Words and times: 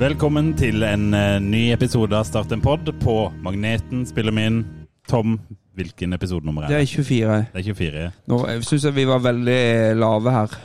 Velkommen 0.00 0.54
til 0.56 0.80
en 0.86 1.10
eh, 1.12 1.36
ny 1.44 1.66
episode 1.74 2.16
av 2.16 2.24
Start 2.24 2.54
en 2.54 2.62
pod 2.64 2.88
på 3.02 3.14
Magneten 3.44 4.06
spiller 4.08 4.32
min. 4.32 4.62
Tom, 5.10 5.34
hvilken 5.76 6.14
episodenummer 6.16 6.68
Det 6.70 6.76
er 6.78 6.84
er 6.84 6.86
det? 6.86 6.92
24. 6.94 7.36
Det 7.52 7.60
er 7.60 7.66
24. 7.66 8.04
Nå 8.30 8.38
syns 8.64 8.86
jeg 8.86 8.96
vi 8.96 9.04
var 9.10 9.20
veldig 9.24 9.60
lave 10.00 10.32
her. 10.36 10.56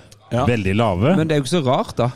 Veldig 0.47 0.75
lave. 0.79 1.15
Men 1.19 1.27
det 1.27 1.35
er 1.35 1.41
jo 1.41 1.45
ikke 1.47 1.55
så 1.57 1.63
rart, 1.65 1.95
da. 1.99 2.09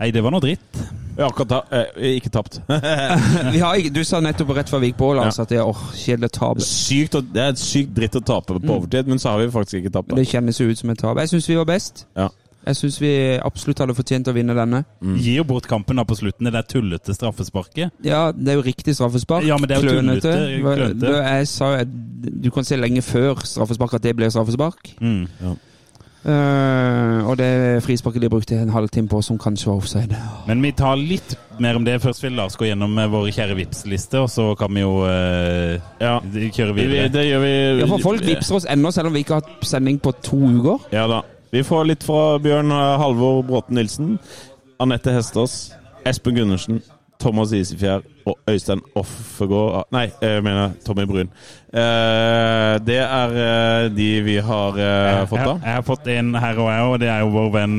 Nei, 0.00 0.10
det 0.10 0.22
var 0.26 0.34
noe 0.34 0.42
dritt. 0.42 0.80
Vi 1.14 1.22
har 1.22 1.30
akkurat 1.30 1.52
ta, 1.52 1.60
eh, 1.78 2.16
ikke 2.18 2.32
tapt. 2.34 2.58
Vi 3.54 3.60
har, 3.62 3.76
ikke- 3.78 3.92
du 3.94 4.02
sa 4.02 4.18
nettopp 4.24 4.50
rett 4.56 4.70
før 4.72 4.82
Vik 4.82 4.96
på, 4.98 5.12
Lars, 5.14 5.38
at 5.38 5.52
det 5.54 5.60
er 5.62 5.68
åh, 5.70 5.84
kjedelig 5.94 6.32
tap. 6.34 6.58
sykt, 6.66 7.14
det 7.30 7.42
er 7.44 7.52
et 7.54 7.62
sykt 7.62 7.94
dritt 7.94 8.18
å 8.18 8.24
tape 8.24 8.58
på 8.58 8.74
overtid, 8.80 9.06
men 9.06 9.22
så 9.22 9.30
har 9.36 9.44
vi 9.44 9.52
faktisk 9.54 9.78
ikke 9.84 9.94
tapt. 9.94 10.10
Det 10.18 10.26
kjennes 10.26 10.58
jo 10.58 10.66
ut 10.66 10.80
som 10.82 10.90
et 10.90 10.98
tap. 10.98 11.22
Jeg 11.22 11.30
syns 11.36 11.46
vi 11.52 11.60
var 11.60 11.70
best. 11.70 12.08
Ja. 12.18 12.26
Jeg 12.66 12.76
syns 12.78 12.96
vi 13.02 13.10
absolutt 13.44 13.78
hadde 13.82 13.94
fortjent 13.96 14.28
å 14.30 14.32
vinne 14.32 14.54
denne. 14.56 14.84
Gir 15.20 15.42
jo 15.42 15.44
bort 15.44 15.66
kampen 15.68 15.96
da 16.00 16.04
på 16.08 16.16
slutten, 16.16 16.48
det 16.48 16.54
der 16.56 16.62
tullete 16.64 17.12
straffesparket. 17.16 17.92
Ja, 18.06 18.30
det 18.32 18.48
er 18.54 18.56
jo 18.60 18.64
riktig 18.64 18.94
straffespark. 18.96 19.44
Ja, 19.44 19.58
men 19.60 19.68
det 19.68 19.76
er 19.76 19.84
jo 19.84 19.92
Klønete. 19.98 20.32
tullete, 20.32 20.62
klønete. 20.64 21.14
Jeg 21.28 21.48
sa 21.52 21.74
jo 21.76 21.84
du 22.24 22.50
kan 22.50 22.64
se 22.64 22.76
lenge 22.80 23.02
før 23.04 23.42
straffespark 23.44 23.94
at 23.98 24.02
det 24.02 24.16
ble 24.16 24.30
straffespark. 24.32 24.94
Mm. 25.04 25.26
Eh, 26.24 27.18
og 27.28 27.36
det 27.36 27.82
frisparket 27.84 28.22
de 28.24 28.30
brukte 28.32 28.56
en 28.56 28.70
halvtime 28.72 29.08
på, 29.12 29.20
som 29.22 29.36
kanskje 29.38 29.68
var 29.68 29.76
offside. 29.82 30.16
Men 30.48 30.62
vi 30.64 30.70
tar 30.72 30.96
litt 30.96 31.34
mer 31.60 31.76
om 31.76 31.84
det. 31.84 31.98
Først 32.00 32.24
vil 32.24 32.32
Lars 32.38 32.56
gå 32.56 32.64
gjennom 32.70 32.94
våre 32.96 33.10
vår 33.12 33.28
kjære 33.36 33.58
Vipps-liste, 33.58 34.22
og 34.24 34.30
så 34.32 34.46
kan 34.58 34.72
vi 34.72 34.80
jo 34.86 35.02
uh, 35.04 35.76
Ja. 36.00 36.14
kjøre 36.24 36.72
Vi, 36.78 36.86
videre. 36.88 37.12
det 37.12 37.26
gjør 37.28 37.44
vi 37.44 37.52
Ja, 37.82 37.86
for 37.92 37.98
folk 38.06 38.24
vippser 38.24 38.56
oss 38.56 38.64
ennå, 38.72 38.90
selv 38.96 39.12
om 39.12 39.12
vi 39.18 39.20
ikke 39.26 39.36
har 39.36 39.44
hatt 39.44 39.68
sending 39.68 40.00
på 40.00 40.14
to 40.24 40.40
uker. 40.40 40.88
Ja 40.96 41.04
da. 41.12 41.20
Vi 41.54 41.62
får 41.62 41.84
litt 41.86 42.02
fra 42.02 42.34
Bjørn 42.42 42.72
eh, 42.74 42.96
Halvor 42.98 43.44
Bråten 43.46 43.76
Nilsen, 43.78 44.16
Anette 44.82 45.12
Hestås, 45.14 45.52
Espen 46.02 46.34
Gundersen, 46.34 46.80
Thomas 47.22 47.52
Isefjær 47.54 48.02
og 48.26 48.50
Øystein 48.50 48.82
Offegård 48.98 49.86
Nei, 49.94 50.08
jeg 50.18 50.42
mener 50.42 50.72
Tommy 50.82 51.04
Brun. 51.06 51.30
Eh, 51.70 52.72
det 52.82 52.98
er 53.04 53.36
eh, 53.44 53.86
de 53.94 54.08
vi 54.26 54.34
har 54.42 54.80
fått 55.30 55.44
da. 55.44 55.54
jeg 55.60 55.76
har 55.76 55.86
fått 55.86 56.10
en 56.16 56.34
her 56.42 56.58
og 56.58 56.72
jeg, 56.72 56.88
og 56.90 56.98
det 57.04 57.12
er 57.14 57.22
jo 57.22 57.30
vår 57.36 57.54
venn 57.60 57.78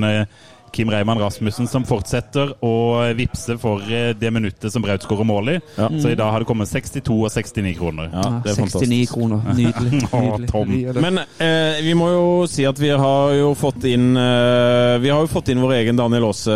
eh, 0.75 0.77
Kim 0.77 0.91
Reimann 0.91 1.19
Rasmussen 1.21 1.67
som 1.71 1.85
fortsetter 1.87 2.51
å 2.65 2.73
vippse 3.15 3.57
for 3.61 3.81
eh, 3.87 4.11
det 4.17 4.31
minuttet 4.35 4.73
som 4.73 4.83
Braut 4.83 5.03
skårer 5.05 5.27
mål 5.27 5.55
i. 5.55 5.59
Ja. 5.77 5.89
Så 6.01 6.11
i 6.11 6.17
dag 6.19 6.31
har 6.31 6.43
det 6.43 6.49
kommet 6.49 6.69
62 6.69 7.15
og 7.15 7.31
69 7.31 7.75
kroner. 7.79 8.09
Ja, 8.11 8.25
det 8.43 8.53
er 8.53 8.59
69 8.59 8.59
fantastisk. 8.59 9.13
kroner. 9.13 9.41
Nydelig. 9.59 10.01
Å, 10.11 10.21
nydelig. 10.65 10.93
Det. 10.95 11.03
Men 11.05 11.21
eh, 11.23 11.81
vi 11.85 11.95
må 11.97 12.09
jo 12.11 12.25
si 12.51 12.65
at 12.67 12.79
vi 12.81 12.91
har 12.91 13.35
jo 13.37 13.53
fått 13.57 13.85
inn 13.89 14.15
eh, 14.19 14.97
Vi 15.03 15.11
har 15.11 15.23
jo 15.23 15.31
fått 15.31 15.49
inn 15.53 15.61
vår 15.63 15.77
egen 15.79 15.99
Daniel 15.99 16.29
Aase 16.29 16.55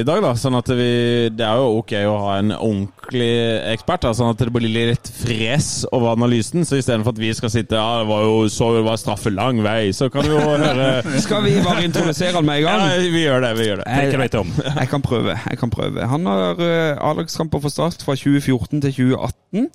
i 0.00 0.04
dag, 0.06 0.22
da. 0.24 0.34
Sånn 0.38 0.58
at 0.58 0.68
vi 0.70 0.90
Det 1.34 1.46
er 1.46 1.60
jo 1.60 1.80
ok 1.80 1.96
å 2.06 2.16
ha 2.26 2.38
en 2.40 2.54
ordentlig 2.54 2.99
ekspert, 3.14 4.04
da, 4.04 4.12
sånn 4.14 4.30
at 4.30 4.38
det 4.38 4.52
blir 4.54 4.70
litt 4.70 5.10
fres 5.20 5.86
over 5.90 6.12
analysen. 6.14 6.62
Så 6.68 6.78
istedenfor 6.78 7.14
at 7.16 7.20
vi 7.20 7.32
skal 7.34 7.52
sitte 7.52 7.78
Ja, 7.78 8.00
det 8.02 8.08
var 8.10 8.22
jo 8.26 8.48
så 8.52 8.70
det 8.76 8.84
var 8.86 9.00
straffe 9.00 9.32
lang 9.34 9.58
vei, 9.64 9.90
så 9.96 10.10
kan 10.12 10.26
vi 10.26 10.32
jo 10.32 10.40
høre 10.46 11.18
Skal 11.22 11.44
vi 11.46 11.56
bare 11.64 11.84
introdusere 11.88 12.36
han 12.38 12.46
med 12.46 12.60
en 12.60 12.68
gang? 12.68 12.84
Ja, 12.86 13.10
vi 13.10 13.24
gjør 13.24 13.44
det. 13.46 13.52
Vi 13.58 13.68
gjør 13.68 13.82
det. 13.82 13.88
Jeg, 13.90 14.30
om. 14.40 14.52
Jeg 14.80 14.88
kan 14.92 15.02
prøve. 15.02 15.36
jeg 15.50 15.58
kan 15.58 15.70
prøve. 15.70 16.06
Han 16.06 16.26
har 16.26 16.60
uh, 16.62 17.10
A-lagskamper 17.10 17.60
for 17.60 17.72
Start 17.72 18.04
fra 18.04 18.14
2014 18.14 18.80
til 18.80 18.92
2018. 18.92 19.70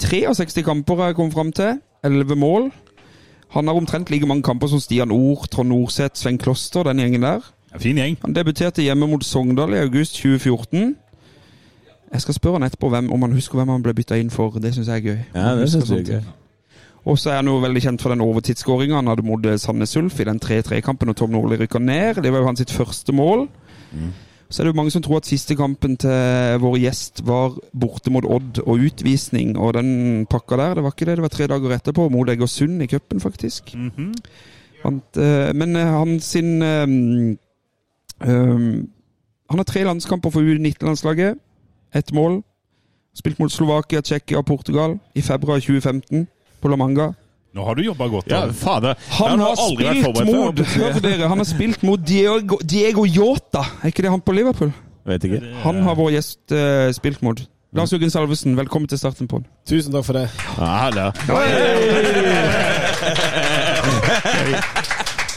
63 0.00 0.64
kamper 0.64 0.96
har 0.96 1.12
jeg 1.12 1.18
kommet 1.18 1.34
fram 1.34 1.52
til. 1.52 1.80
11 2.04 2.36
mål. 2.40 2.70
Han 3.50 3.66
har 3.66 3.74
omtrent 3.74 4.10
like 4.10 4.26
mange 4.26 4.42
kamper 4.42 4.66
som 4.66 4.80
Stian 4.80 5.10
Ord, 5.10 5.48
Trond 5.50 5.68
Norseth, 5.68 6.14
Sven 6.14 6.38
Kloster, 6.38 6.82
den 6.82 7.02
gjengen 7.02 7.22
der. 7.26 7.40
Fin 7.78 7.98
gjeng. 7.98 8.16
Han 8.22 8.34
debuterte 8.34 8.82
hjemme 8.82 9.06
mot 9.10 9.24
Sogndal 9.24 9.74
i 9.74 9.82
august 9.82 10.16
2014. 10.22 10.96
Jeg 12.12 12.24
skal 12.24 12.34
spørre 12.34 12.58
han 12.58 12.66
etterpå 12.66 12.88
hvem, 12.90 13.12
om 13.12 13.22
han 13.22 13.32
husker 13.32 13.58
hvem 13.58 13.68
han 13.68 13.82
ble 13.82 13.94
bytta 13.94 14.18
inn 14.18 14.30
for. 14.34 14.56
Det 14.58 14.74
syns 14.74 14.88
jeg 14.88 14.96
er 14.96 15.06
gøy. 15.06 15.18
Ja, 15.34 15.54
det 15.56 15.68
synes 15.70 15.90
jeg 15.90 15.98
er 15.98 16.14
gøy. 16.20 16.22
Og 17.04 17.18
så 17.18 17.30
er 17.30 17.38
han 17.40 17.48
jo 17.48 17.60
veldig 17.62 17.82
kjent 17.82 18.02
for 18.02 18.12
den 18.12 18.20
overtidsskåringa 18.20 18.98
han 18.98 19.08
hadde 19.08 19.24
mot 19.24 19.46
Sandnes 19.60 19.96
Ulf 19.96 20.18
i 20.20 20.26
den 20.28 20.40
3-3-kampen 20.42 21.08
når 21.08 21.16
Tom 21.16 21.30
Nordli 21.32 21.56
rykka 21.60 21.80
ned. 21.80 22.20
Det 22.20 22.32
var 22.32 22.42
jo 22.42 22.50
hans 22.50 22.60
sitt 22.60 22.74
første 22.74 23.14
mål. 23.16 23.46
Så 24.50 24.62
er 24.62 24.66
det 24.66 24.72
jo 24.72 24.76
mange 24.76 24.90
som 24.90 25.02
tror 25.02 25.20
at 25.20 25.28
siste 25.30 25.54
kampen 25.56 25.94
til 26.02 26.58
vår 26.60 26.76
gjest 26.82 27.22
var 27.26 27.54
borte 27.70 28.10
mot 28.10 28.26
Odd 28.26 28.58
og 28.64 28.82
utvisning 28.82 29.54
og 29.54 29.76
den 29.78 30.26
pakka 30.30 30.58
der. 30.58 30.74
Det 30.74 30.84
var 30.84 30.94
ikke 30.96 31.06
det. 31.06 31.16
Det 31.16 31.22
var 31.22 31.34
tre 31.36 31.46
dager 31.46 31.74
etterpå 31.76 32.08
mot 32.10 32.28
Egersund 32.28 32.82
i 32.82 32.88
cupen, 32.90 33.20
faktisk. 33.22 33.70
Vant, 34.82 35.16
eh, 35.16 35.52
men 35.54 35.76
eh, 35.76 35.86
han 35.86 36.20
sin 36.20 36.62
um, 36.62 37.38
um, 38.26 38.88
Han 39.50 39.58
har 39.58 39.64
tre 39.64 39.84
landskamper 39.84 40.30
for 40.30 40.40
U19-landslaget. 40.40 41.38
Ett 41.94 42.12
mål. 42.12 42.42
Spilt 43.14 43.38
mot 43.38 43.52
Slovakia, 43.52 44.00
Tsjekkia 44.00 44.38
og 44.38 44.46
Portugal 44.46 44.98
i 45.14 45.22
februar 45.22 45.58
2015 45.58 46.28
på 46.62 46.68
La 46.68 46.76
Manga. 46.76 47.10
Nå 47.54 47.64
har 47.66 47.74
du 47.74 47.82
jobba 47.82 48.06
godt. 48.06 48.30
Ja, 48.30 48.44
fader. 48.54 48.94
Han 49.18 49.40
har 49.42 49.56
spilt 49.58 50.26
mot 50.26 50.60
Hør 50.76 51.00
dere, 51.02 51.28
han 51.28 51.38
har 51.38 51.44
spilt 51.48 51.82
mot 51.82 52.00
Diego, 52.08 52.58
Diego 52.62 53.06
Yota. 53.06 53.64
Er 53.82 53.90
ikke 53.90 54.02
det 54.06 54.10
han 54.10 54.20
på 54.22 54.32
Liverpool? 54.32 54.70
Vet 55.06 55.24
ikke. 55.24 55.40
Han 55.64 55.82
har 55.82 55.94
vår 55.98 56.12
gjest 56.14 56.54
uh, 56.54 56.92
spilt 56.94 57.22
mot. 57.26 57.42
Lars 57.74 57.92
Jørgen 57.92 58.10
Salvesen, 58.10 58.56
velkommen 58.56 58.88
til 58.88 58.98
starten 58.98 59.28
på 59.28 59.38
den. 59.38 59.46
Tusen 59.66 59.92
takk 59.94 60.04
for 60.04 60.12
det. 60.18 60.28
Ja, 60.58 60.90
da. 60.94 61.10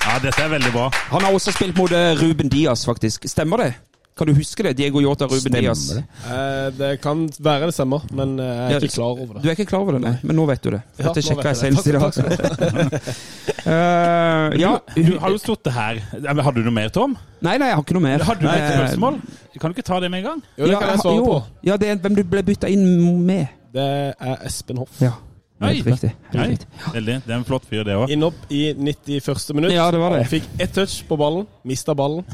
Ja, 0.04 0.20
dette 0.22 0.42
er 0.42 0.50
veldig 0.50 0.72
bra. 0.74 0.90
Han 1.14 1.22
har 1.26 1.34
også 1.34 1.54
spilt 1.54 1.78
mot 1.78 1.92
eh, 1.92 2.14
Ruben 2.22 2.50
Diaz, 2.50 2.86
faktisk. 2.86 3.26
Stemmer 3.30 3.58
det? 3.58 3.74
Kan 4.16 4.28
du 4.30 4.34
huske 4.38 4.62
det? 4.62 4.76
Diego 4.78 5.02
Yota, 5.02 5.26
Ruben 5.26 5.40
Stemmer 5.42 5.62
Diaz. 5.66 5.88
det? 5.90 6.04
Eh, 6.30 6.68
det 6.78 6.90
kan 7.02 7.24
være 7.42 7.66
det 7.72 7.74
samme, 7.74 7.98
men 8.14 8.36
jeg 8.38 8.46
jeg 8.46 8.70
Ja, 8.72 8.78
er 8.78 8.84
ikke 8.86 8.94
klar 8.94 9.10
over 9.24 9.34
det. 9.34 9.42
Du 9.42 9.48
er 9.50 9.56
ikke 9.58 9.66
klar 9.72 9.80
over 9.82 9.92
det, 9.98 10.02
nei? 10.04 10.14
Men 10.24 10.36
nå 10.38 10.46
vet 10.52 10.62
du 10.62 10.70
det. 10.76 10.82
Ja, 11.00 11.04
Dette 11.08 11.24
sjekka 11.26 11.50
jeg 11.50 11.58
senest 11.64 11.88
i 11.88 11.96
dag. 11.98 12.14
Takk, 12.14 13.04
Eh, 13.64 14.60
ja. 14.60 14.74
Du 14.96 15.14
har 15.22 15.32
jo 15.32 15.38
stått 15.40 15.70
her. 15.72 16.00
Hadde 16.12 16.54
du 16.60 16.66
noe 16.68 16.76
mer, 16.76 16.90
Tom? 16.94 17.14
Nei, 17.44 17.56
nei, 17.58 17.70
jeg 17.72 17.78
har 17.78 17.84
ikke 17.86 17.96
noe 17.96 18.04
mer. 18.04 18.24
Har 18.28 18.36
du 18.36 18.44
et 18.48 18.54
Eh, 18.60 18.74
spørsmål? 18.76 19.20
Kan 19.60 19.72
du 19.72 19.78
ikke 19.78 19.86
ta 19.88 20.00
det 20.04 20.10
med 20.12 20.20
en 20.20 20.26
gang? 20.28 20.42
Jo, 20.58 20.66
det 20.68 20.74
ja, 20.74 20.80
kan 20.80 20.90
jeg 20.92 21.00
svare 21.04 21.16
jo. 21.16 21.26
på. 21.30 21.38
Ja, 21.70 21.78
det 21.80 21.90
er 21.94 21.96
hvem 22.04 22.16
du 22.18 22.24
ble 22.28 22.44
bytta 22.44 22.68
inn 22.70 23.26
med. 23.26 23.48
Det 23.74 23.88
er 24.20 24.38
Espen 24.46 24.78
Hoff. 24.84 25.00
Ja. 25.02 25.14
Helt 25.62 25.86
riktig. 25.88 26.10
Helt 26.34 26.50
riktig. 26.50 26.68
veldig. 26.94 27.16
Det 27.26 27.32
er 27.32 27.38
en 27.38 27.46
flott 27.48 27.66
fyr, 27.70 27.84
det 27.88 27.96
òg. 27.96 28.12
Innopp 28.12 28.52
i 28.52 28.74
91. 28.74 29.54
minutt. 29.56 29.72
Ja, 29.72 29.86
det 29.94 30.02
var 30.02 30.18
det. 30.18 30.26
Fikk 30.32 30.50
ett 30.60 30.74
touch 30.76 30.98
på 31.08 31.18
ballen, 31.20 31.46
mista 31.64 31.96
ballen, 31.96 32.26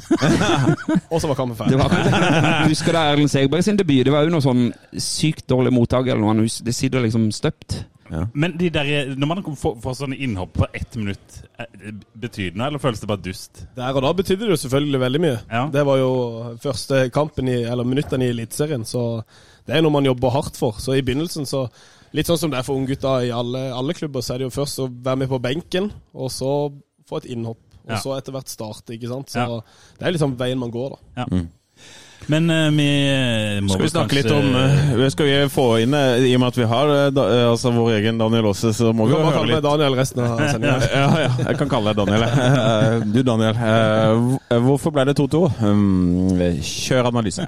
og 1.12 1.22
så 1.22 1.30
var 1.30 1.35
kampen 1.38 1.57
Det 1.69 1.78
ferdig. 1.78 1.78
var, 1.84 2.66
husker 2.72 2.96
du 2.96 3.00
Erlend 3.03 3.31
Segberg 3.31 3.63
sin 3.68 3.78
debut? 3.78 4.02
Det 4.07 4.13
var 4.16 4.25
jo 4.25 4.34
noe 4.34 4.46
sånn 4.46 4.69
sykt 4.97 5.47
dårlig 5.52 5.74
mottak. 5.75 6.09
Det 6.09 6.74
sitter 6.75 7.06
liksom 7.06 7.30
støpt. 7.35 7.84
Men 8.34 8.56
de 8.57 8.69
der, 8.74 9.12
når 9.22 9.28
man 9.30 9.44
får, 9.46 9.75
får 9.84 9.97
sånne 10.00 10.18
innhopp 10.18 10.56
på 10.57 10.66
ett 10.74 10.96
minutt, 10.97 11.44
eh, 11.62 11.92
betyr 12.18 12.50
det 12.50 12.57
noe, 12.57 12.72
eller 12.72 12.81
føles 12.81 13.04
det 13.04 13.10
bare 13.12 13.22
dust? 13.22 13.62
Der 13.77 13.94
og 13.94 14.01
da 14.01 14.13
betydde 14.18 14.48
det 14.48 14.56
jo 14.56 14.62
selvfølgelig 14.63 15.01
veldig 15.04 15.22
mye. 15.27 15.38
Ja. 15.51 15.68
Det 15.74 15.83
var 15.86 16.01
jo 16.01 16.10
første 16.63 17.04
kampen 17.13 17.51
i, 17.54 17.60
eller 17.69 17.86
minuttene 17.86 18.25
i 18.25 18.33
Eliteserien, 18.33 18.86
så 18.89 19.22
det 19.68 19.77
er 19.77 19.86
noe 19.86 19.94
man 19.94 20.10
jobber 20.10 20.33
hardt 20.33 20.57
for. 20.57 20.80
Så 20.81 20.98
i 20.98 21.04
begynnelsen 21.06 21.45
så 21.45 21.68
Litt 22.17 22.25
sånn 22.29 22.39
som 22.41 22.50
det 22.51 22.57
er 22.59 22.65
for 22.65 22.79
unggutta 22.79 23.19
i 23.27 23.29
alle, 23.35 23.67
alle 23.75 23.94
klubber, 23.94 24.21
så 24.25 24.33
er 24.33 24.41
det 24.44 24.47
jo 24.50 24.56
først 24.56 24.79
å 24.81 24.89
være 24.89 25.17
med 25.23 25.29
på 25.29 25.39
benken, 25.44 25.91
og 26.17 26.31
så 26.33 26.53
få 27.09 27.17
et 27.21 27.29
innhopp. 27.35 27.61
Og 27.85 27.95
Ja. 27.95 28.01
så 28.01 28.17
etter 28.17 28.33
hvert 28.35 28.50
starte, 28.50 28.94
ikke 28.97 29.07
sant. 29.09 29.29
Så 29.33 29.39
Ja. 29.39 29.61
det 30.00 30.07
er 30.07 30.11
liksom 30.17 30.35
veien 30.38 30.57
man 30.61 30.71
går, 30.71 30.97
da. 31.15 31.25
Men 32.27 32.50
uh, 32.51 32.69
vi 32.75 32.85
må 33.63 33.71
Skal 33.71 33.81
vi 33.85 33.89
snakke 33.89 34.15
litt 34.17 34.29
om 34.35 34.50
uh, 34.53 35.06
Skal 35.09 35.25
vi 35.25 35.35
få 35.50 35.63
inn 35.81 35.94
uh, 35.95 36.17
I 36.19 36.33
og 36.35 36.41
med 36.44 36.47
at 36.51 36.57
vi 36.59 36.65
har 36.67 36.89
da, 37.15 37.23
altså 37.53 37.71
vår 37.71 37.94
egen 37.95 38.19
Daniel 38.19 38.50
Aase, 38.51 38.73
så 38.75 38.91
må 38.94 39.07
Du 39.07 39.13
vi 39.13 39.15
kan 39.15 39.23
jo 39.23 39.29
bare 39.29 39.31
høre 39.31 39.39
kalle 39.39 39.55
meg 39.55 39.63
Daniel 39.63 39.95
resten 39.97 40.19
av 40.25 40.44
sendinga. 40.51 40.89
ja, 40.91 41.07
ja, 41.23 41.31
jeg 41.47 41.57
kan 41.62 41.69
kalle 41.71 41.94
deg 41.94 42.01
Daniel. 42.03 42.27
jeg. 42.27 43.07
Du, 43.15 43.21
Daniel. 43.23 43.55
Hvorfor 44.67 44.91
ble 44.94 45.05
det 45.07 45.15
2-2? 45.17 45.41
Um, 45.63 46.35
Kjør 46.59 47.07
analyse. 47.13 47.47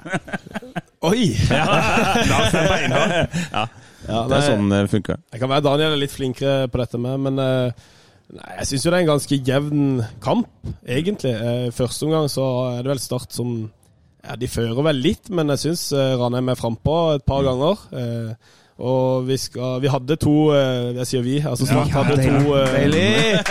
Oi! 1.02 1.28
Lars 1.52 2.54
er 2.56 2.68
beinhard. 2.72 3.38
Ja, 3.52 3.66
Det 4.06 4.36
er 4.36 4.46
sånn 4.46 4.70
det 4.72 4.84
funker. 4.92 5.20
Jeg 5.32 5.42
kan 5.42 5.52
være 5.52 5.66
Daniel 5.66 5.96
er 5.96 6.00
litt 6.02 6.14
flinkere 6.14 6.70
på 6.72 6.80
dette 6.82 7.00
med, 7.00 7.20
men 7.28 7.42
eh, 7.42 7.90
Nei, 8.32 8.48
Jeg 8.62 8.68
syns 8.70 8.86
jo 8.86 8.90
det 8.92 8.96
er 8.96 9.04
en 9.04 9.12
ganske 9.12 9.38
jevn 9.44 9.84
kamp, 10.24 10.48
egentlig. 10.88 11.34
Eh, 11.36 11.68
første 11.76 12.06
omgang 12.08 12.30
så 12.32 12.46
er 12.70 12.80
det 12.80 12.92
vel 12.94 13.02
Start 13.02 13.34
som 13.36 13.52
ja, 14.22 14.38
De 14.40 14.48
fører 14.48 14.82
vel 14.86 15.02
litt, 15.04 15.28
men 15.34 15.52
jeg 15.52 15.66
syns 15.66 15.84
eh, 15.92 16.14
Ranheim 16.20 16.48
er 16.48 16.58
frampå 16.58 16.96
et 17.18 17.26
par 17.28 17.44
ganger. 17.44 17.82
Eh, 17.92 18.58
og 18.82 19.26
vi 19.28 19.36
skal 19.36 19.82
Vi 19.82 19.90
hadde 19.92 20.16
to 20.16 20.32
eh, 20.56 20.94
Jeg 20.96 21.06
sier 21.10 21.22
vi, 21.22 21.34
altså 21.44 21.66
Start 21.68 21.92
Ja, 21.92 22.02
hadde 22.02 22.16
to 22.24 22.54
eh, 22.56 23.42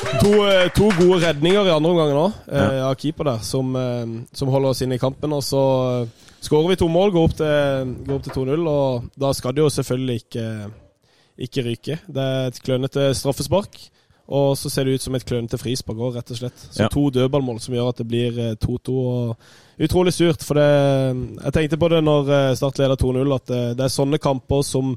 to, 0.22 0.32
eh, 0.50 0.66
to 0.74 0.90
gode 0.98 1.20
redninger 1.22 1.68
i 1.68 1.72
andre 1.74 1.92
omgang 1.94 2.10
nå, 2.14 2.26
eh, 2.50 2.80
av 2.88 2.96
keeper 2.98 3.30
der, 3.30 3.46
som, 3.46 3.70
eh, 3.78 4.18
som 4.36 4.50
holder 4.52 4.74
oss 4.74 4.82
inne 4.84 4.98
i 4.98 5.02
kampen. 5.02 5.32
Og 5.36 5.42
så 5.46 5.62
eh, 6.02 6.29
skårer 6.40 6.68
vi 6.72 6.76
to 6.80 6.88
mål, 6.88 7.12
går 7.14 7.24
opp 7.28 7.36
til, 7.38 7.94
til 8.24 8.32
2-0, 8.32 8.66
og 8.68 9.08
da 9.20 9.32
skal 9.36 9.54
det 9.56 9.62
jo 9.64 9.70
selvfølgelig 9.70 10.20
ikke, 10.24 10.44
ikke 11.46 11.64
ryke. 11.68 11.98
Det 12.08 12.26
er 12.26 12.46
et 12.50 12.60
klønete 12.64 13.10
straffespark. 13.14 13.80
Og 14.30 14.52
så 14.54 14.70
ser 14.70 14.84
det 14.86 14.94
ut 14.94 15.02
som 15.02 15.14
et 15.18 15.24
klønete 15.26 15.58
frispark 15.58 15.98
òg, 15.98 16.14
rett 16.14 16.28
og 16.30 16.36
slett. 16.38 16.60
Så 16.70 16.84
Ja. 16.84 16.88
to 16.88 17.08
dødballmål 17.10 17.58
som 17.60 17.74
gjør 17.74 17.88
at 17.90 17.96
det 17.98 18.06
blir 18.06 18.38
eh, 18.38 18.54
2-2. 18.62 18.92
og 18.94 19.36
Utrolig 19.80 20.12
surt, 20.14 20.44
for 20.44 20.54
det 20.54 20.68
Jeg 21.42 21.52
tenkte 21.52 21.78
på 21.80 21.88
det 21.90 22.04
når 22.04 22.28
eh, 22.30 22.54
Start 22.54 22.78
leder 22.78 22.94
2-0, 22.96 23.34
at 23.34 23.46
det, 23.50 23.76
det 23.76 23.84
er 23.84 23.88
sånne 23.96 24.20
kamper 24.22 24.62
som 24.62 24.96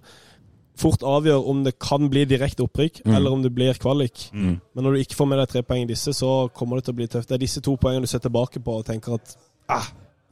fort 0.77 1.01
avgjør 1.05 1.47
om 1.49 1.63
det 1.63 1.79
kan 1.79 2.09
bli 2.09 2.25
direkte 2.25 2.61
opprykk, 2.65 3.01
Mm. 3.05 3.15
eller 3.15 3.31
om 3.31 3.41
det 3.41 3.53
blir 3.55 3.73
kvalik. 3.73 4.29
Mm. 4.33 4.59
Men 4.75 4.83
når 4.83 4.91
du 4.91 4.99
ikke 5.01 5.15
får 5.15 5.27
med 5.27 5.37
deg 5.39 5.49
tre 5.49 5.61
poeng 5.63 5.81
i 5.83 5.91
disse, 5.93 6.13
så 6.13 6.49
kommer 6.53 6.77
det 6.77 6.85
til 6.85 6.93
å 6.93 6.97
bli 6.97 7.07
tøft. 7.07 7.27
Det 7.29 7.35
er 7.35 7.43
disse 7.45 7.61
to 7.61 7.75
poengene 7.77 8.01
du 8.01 8.07
ser 8.07 8.19
tilbake 8.19 8.59
på 8.63 8.77
og 8.79 8.85
tenker 8.85 9.13
at 9.15 9.35
ah, 9.69 9.85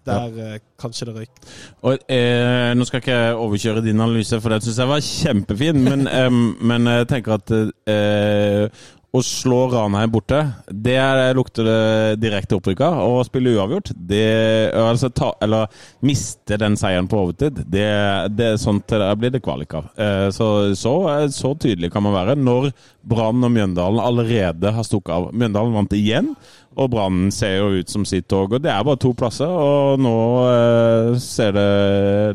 der 0.07 0.39
eh, 0.45 0.62
kanskje 0.81 1.09
det 1.09 1.18
røyk. 1.18 1.44
Og, 1.81 2.07
eh, 2.09 2.71
nå 2.77 2.88
skal 2.88 3.03
ikke 3.03 3.18
jeg 3.18 3.36
overkjøre 3.44 3.83
din 3.86 4.01
analyse, 4.01 4.39
for 4.42 4.53
den 4.53 4.63
syns 4.65 4.81
jeg 4.81 4.92
var 4.92 5.06
kjempefin. 5.06 5.83
Men, 5.86 6.07
eh, 6.19 6.31
men 6.71 6.89
jeg 6.89 7.12
tenker 7.12 7.38
at 7.38 7.53
eh, 7.53 8.81
å 9.12 9.19
slå 9.25 9.65
Ranheim 9.74 10.12
borte, 10.12 10.38
det 10.71 10.94
er, 10.95 11.33
lukter 11.36 11.68
det 11.68 12.19
direkte 12.21 12.56
opprykk 12.56 12.83
av. 12.88 13.00
Å 13.03 13.25
spille 13.27 13.57
uavgjort, 13.57 13.92
det 14.07 14.71
altså 14.77 15.09
ta, 15.12 15.33
Eller 15.44 15.68
miste 16.07 16.56
den 16.62 16.77
seieren 16.80 17.09
på 17.12 17.19
overtid, 17.19 17.59
det, 17.68 17.89
det 18.38 18.53
sånt 18.62 18.88
der 18.88 19.03
blir 19.19 19.33
det 19.33 19.44
kvalik 19.44 19.75
av. 19.75 19.92
Eh, 20.00 20.30
så, 20.31 20.48
så, 20.80 20.95
så 21.36 21.53
tydelig 21.59 21.92
kan 21.92 22.06
man 22.07 22.15
være 22.15 22.38
når 22.39 22.71
Brann 23.12 23.44
og 23.44 23.51
Mjøndalen 23.51 24.00
allerede 24.00 24.71
har 24.77 24.88
stukket 24.88 25.13
av. 25.18 25.30
Mjøndalen 25.36 25.75
vant 25.75 25.98
igjen. 25.98 26.31
Og 26.80 26.88
Brann 26.94 27.26
ser 27.36 27.58
jo 27.58 27.82
ut 27.82 27.90
som 27.92 28.06
sitt 28.08 28.30
tog. 28.32 28.54
Og 28.56 28.62
det 28.64 28.72
er 28.72 28.84
bare 28.88 29.00
to 29.02 29.12
plasser, 29.18 29.50
og 29.50 30.00
nå 30.00 30.14
eh, 30.48 31.18
ser 31.20 31.52
det 31.56 31.66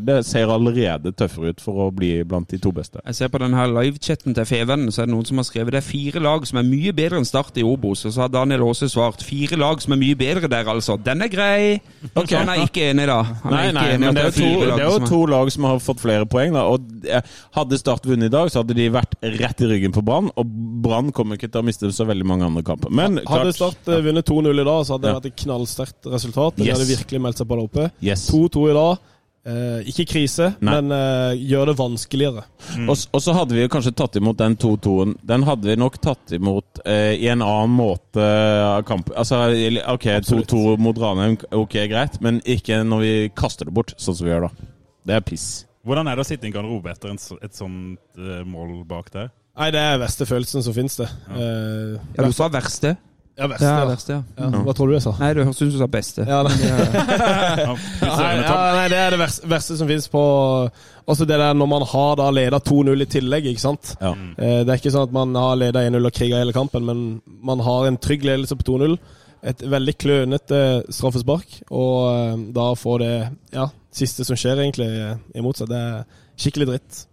Det 0.06 0.19
ser 0.29 0.50
allerede 0.53 1.12
tøffere 1.17 1.55
ut 1.55 1.62
for 1.65 1.87
å 1.87 1.91
bli 1.94 2.11
blant 2.29 2.50
de 2.53 2.59
to 2.61 2.73
beste. 2.77 3.00
Jeg 3.06 3.17
ser 3.17 3.31
på 3.33 3.41
den 3.41 3.56
her 3.56 3.71
livechatten 3.73 4.37
til 4.37 4.49
Fevennen, 4.49 4.93
så 4.93 5.03
er 5.03 5.09
det 5.09 5.15
noen 5.15 5.29
som 5.29 5.41
har 5.41 5.49
skrevet 5.49 5.73
det 5.77 5.81
er 5.81 5.87
fire 5.87 6.21
lag 6.23 6.44
som 6.49 6.61
er 6.61 6.69
mye 6.69 6.93
bedre 6.97 7.21
enn 7.21 7.29
Start 7.29 7.56
i 7.61 7.65
Obos. 7.67 8.05
Og 8.06 8.12
så 8.15 8.27
har 8.27 8.33
Daniel 8.35 8.67
Aase 8.69 8.91
svart 8.93 9.25
fire 9.25 9.59
lag 9.61 9.81
som 9.83 9.97
er 9.97 10.03
mye 10.03 10.19
bedre 10.21 10.50
der, 10.53 10.69
altså. 10.69 10.99
Den 11.00 11.25
er 11.25 11.33
grei. 11.33 11.81
Så 12.12 12.27
han 12.37 12.53
er 12.53 12.62
ikke 12.67 12.91
enig, 12.91 13.09
da. 13.09 13.19
Han 13.43 13.56
Nei, 13.56 13.62
er 13.65 13.73
ikke 13.73 13.81
nei, 13.81 13.88
enig 13.97 14.05
men 14.05 14.19
det 14.19 14.27
er, 14.27 14.37
to, 14.37 14.50
det 14.62 14.77
er 14.77 14.93
jo 14.93 15.09
to 15.09 15.23
lag 15.33 15.50
som 15.55 15.69
har 15.71 15.83
fått 15.83 16.05
flere 16.05 16.29
poeng. 16.29 16.55
Da. 16.56 16.67
Og 16.71 17.09
eh, 17.09 17.35
Hadde 17.56 17.81
Start 17.81 18.06
vunnet 18.09 18.29
i 18.31 18.35
dag, 18.37 18.53
så 18.53 18.62
hadde 18.62 18.77
de 18.77 18.88
vært 18.93 19.17
rett 19.41 19.65
i 19.65 19.71
ryggen 19.73 19.97
på 19.97 20.05
Brann. 20.06 20.29
Og 20.37 20.55
Brann 20.85 21.11
kommer 21.17 21.41
ikke 21.41 21.50
til 21.50 21.65
å 21.65 21.67
miste 21.67 21.91
så 21.97 22.06
veldig 22.09 22.29
mange 22.29 22.49
andre 22.49 22.65
kamper. 22.67 22.93
Men 22.93 23.21
Hadde 23.25 23.50
klart 23.50 23.59
Start 23.59 23.91
eh, 23.93 24.05
vunnet 24.05 24.25
2-0 24.28 24.62
i 24.62 24.64
dag, 24.69 24.81
så 24.87 24.96
hadde 24.96 25.06
det 25.08 25.17
vært 25.19 25.28
et 25.32 25.43
knallsterkt 25.44 26.08
resultat. 26.12 26.56
De 26.58 26.64
Yes. 26.67 26.76
hadde 26.78 26.88
virkelig 26.96 27.20
meldt 27.23 27.38
seg 27.43 27.49
på 27.50 27.56
der 27.58 27.69
oppe. 27.69 27.90
Yes. 28.05 28.26
2-2 28.31 28.70
i 28.70 28.75
dag. 28.76 29.05
Eh, 29.46 29.84
ikke 29.93 30.05
krise, 30.11 30.49
Nei. 30.58 30.73
men 30.75 30.90
eh, 30.90 31.37
gjør 31.46 31.69
det 31.70 31.75
vanskeligere. 31.78 32.43
Og, 32.90 32.96
og 33.14 33.20
så 33.23 33.34
hadde 33.37 33.55
vi 33.55 33.61
jo 33.62 33.69
kanskje 33.70 33.93
tatt 33.94 34.17
imot 34.19 34.40
den 34.40 34.56
2-2-en. 34.58 35.12
Den 35.23 35.44
hadde 35.46 35.69
vi 35.70 35.76
nok 35.78 36.00
tatt 36.02 36.32
imot 36.34 36.81
eh, 36.82 37.12
i 37.14 37.28
en 37.31 37.44
annen 37.46 37.70
måte 37.78 38.25
av 38.26 38.82
kamp. 38.88 39.12
Altså, 39.14 39.44
OK, 39.94 40.08
2-2 40.26 40.64
mot 40.82 40.99
Ranheim, 40.99 41.38
ok, 41.55 41.78
greit, 41.93 42.19
men 42.26 42.40
ikke 42.43 42.81
når 42.82 43.05
vi 43.06 43.14
kaster 43.38 43.70
det 43.70 43.76
bort, 43.78 43.94
sånn 44.02 44.19
som 44.19 44.26
vi 44.26 44.34
gjør 44.34 44.49
da. 44.49 44.69
Det 45.06 45.14
er 45.20 45.23
piss. 45.31 45.46
Hvordan 45.87 46.11
er 46.11 46.19
det 46.19 46.25
å 46.26 46.26
sitte 46.26 46.49
i 46.49 46.50
en 46.50 46.56
garderobe 46.58 46.90
etter 46.90 47.12
en, 47.14 47.23
et 47.46 47.55
sånt 47.55 48.19
uh, 48.19 48.40
mål 48.50 48.81
bak 48.90 49.12
der? 49.14 49.28
Nei, 49.56 49.69
det 49.70 49.78
er 49.78 50.00
verste 50.02 50.26
følelsen 50.26 50.67
som 50.67 50.75
finnes, 50.75 50.99
det. 50.99 51.06
Eh, 51.31 51.94
Ja, 52.19 52.26
du 52.26 52.34
sa 52.34 52.50
verste. 52.50 52.96
Ja, 53.37 53.47
verste, 53.50 53.69
Ja, 53.69 53.85
verste, 53.88 54.12
ja. 54.17 54.23
Ja, 54.41 54.62
Hva 54.65 54.73
tror 54.77 54.88
du 54.88 54.94
jeg 54.97 55.05
sa? 55.05 55.12
Nei, 55.21 55.33
du 55.37 55.43
ut 55.44 55.56
som 55.59 55.69
du 55.71 55.77
sa 55.77 55.88
beste. 55.93 56.25
Ja, 56.25 56.38
nei. 56.47 56.55
Ja, 58.06 58.15
Nei, 58.77 58.87
det 58.93 59.00
er 59.00 59.12
det 59.12 59.21
verste, 59.21 59.49
verste 59.50 59.77
som 59.77 59.88
finnes 59.91 60.09
på 60.12 60.23
Altså 61.06 61.27
det 61.29 61.37
der 61.38 61.55
når 61.55 61.69
man 61.71 61.85
har 61.87 62.17
da 62.19 62.31
leda 62.35 62.59
2-0 62.59 63.05
i 63.05 63.09
tillegg, 63.12 63.44
ikke 63.53 63.62
sant. 63.62 63.93
Ja. 64.00 64.11
Eh, 64.41 64.62
Det 64.65 64.73
er 64.73 64.81
ikke 64.81 64.91
sånn 64.94 65.06
at 65.06 65.15
man 65.15 65.37
har 65.38 65.55
leda 65.61 65.85
1-0 65.87 66.09
og 66.09 66.17
kriga 66.17 66.41
hele 66.41 66.55
kampen, 66.56 66.83
men 66.88 67.05
man 67.47 67.62
har 67.62 67.87
en 67.87 67.99
trygg 68.03 68.25
ledelse 68.27 68.56
på 68.59 68.67
2-0. 68.73 68.97
Et 69.47 69.62
veldig 69.62 69.94
klønete 70.03 70.61
straffespark, 70.91 71.61
og 71.71 71.99
eh, 72.11 72.41
da 72.56 72.73
får 72.75 72.99
det 73.05 73.12
ja, 73.55 73.69
siste 73.94 74.27
som 74.27 74.35
skjer, 74.41 74.65
egentlig, 74.65 74.88
eh, 74.91 75.15
imot 75.38 75.61
seg. 75.61 75.71
Det 75.71 75.79
er 75.79 76.03
skikkelig 76.43 76.67
dritt. 76.73 77.05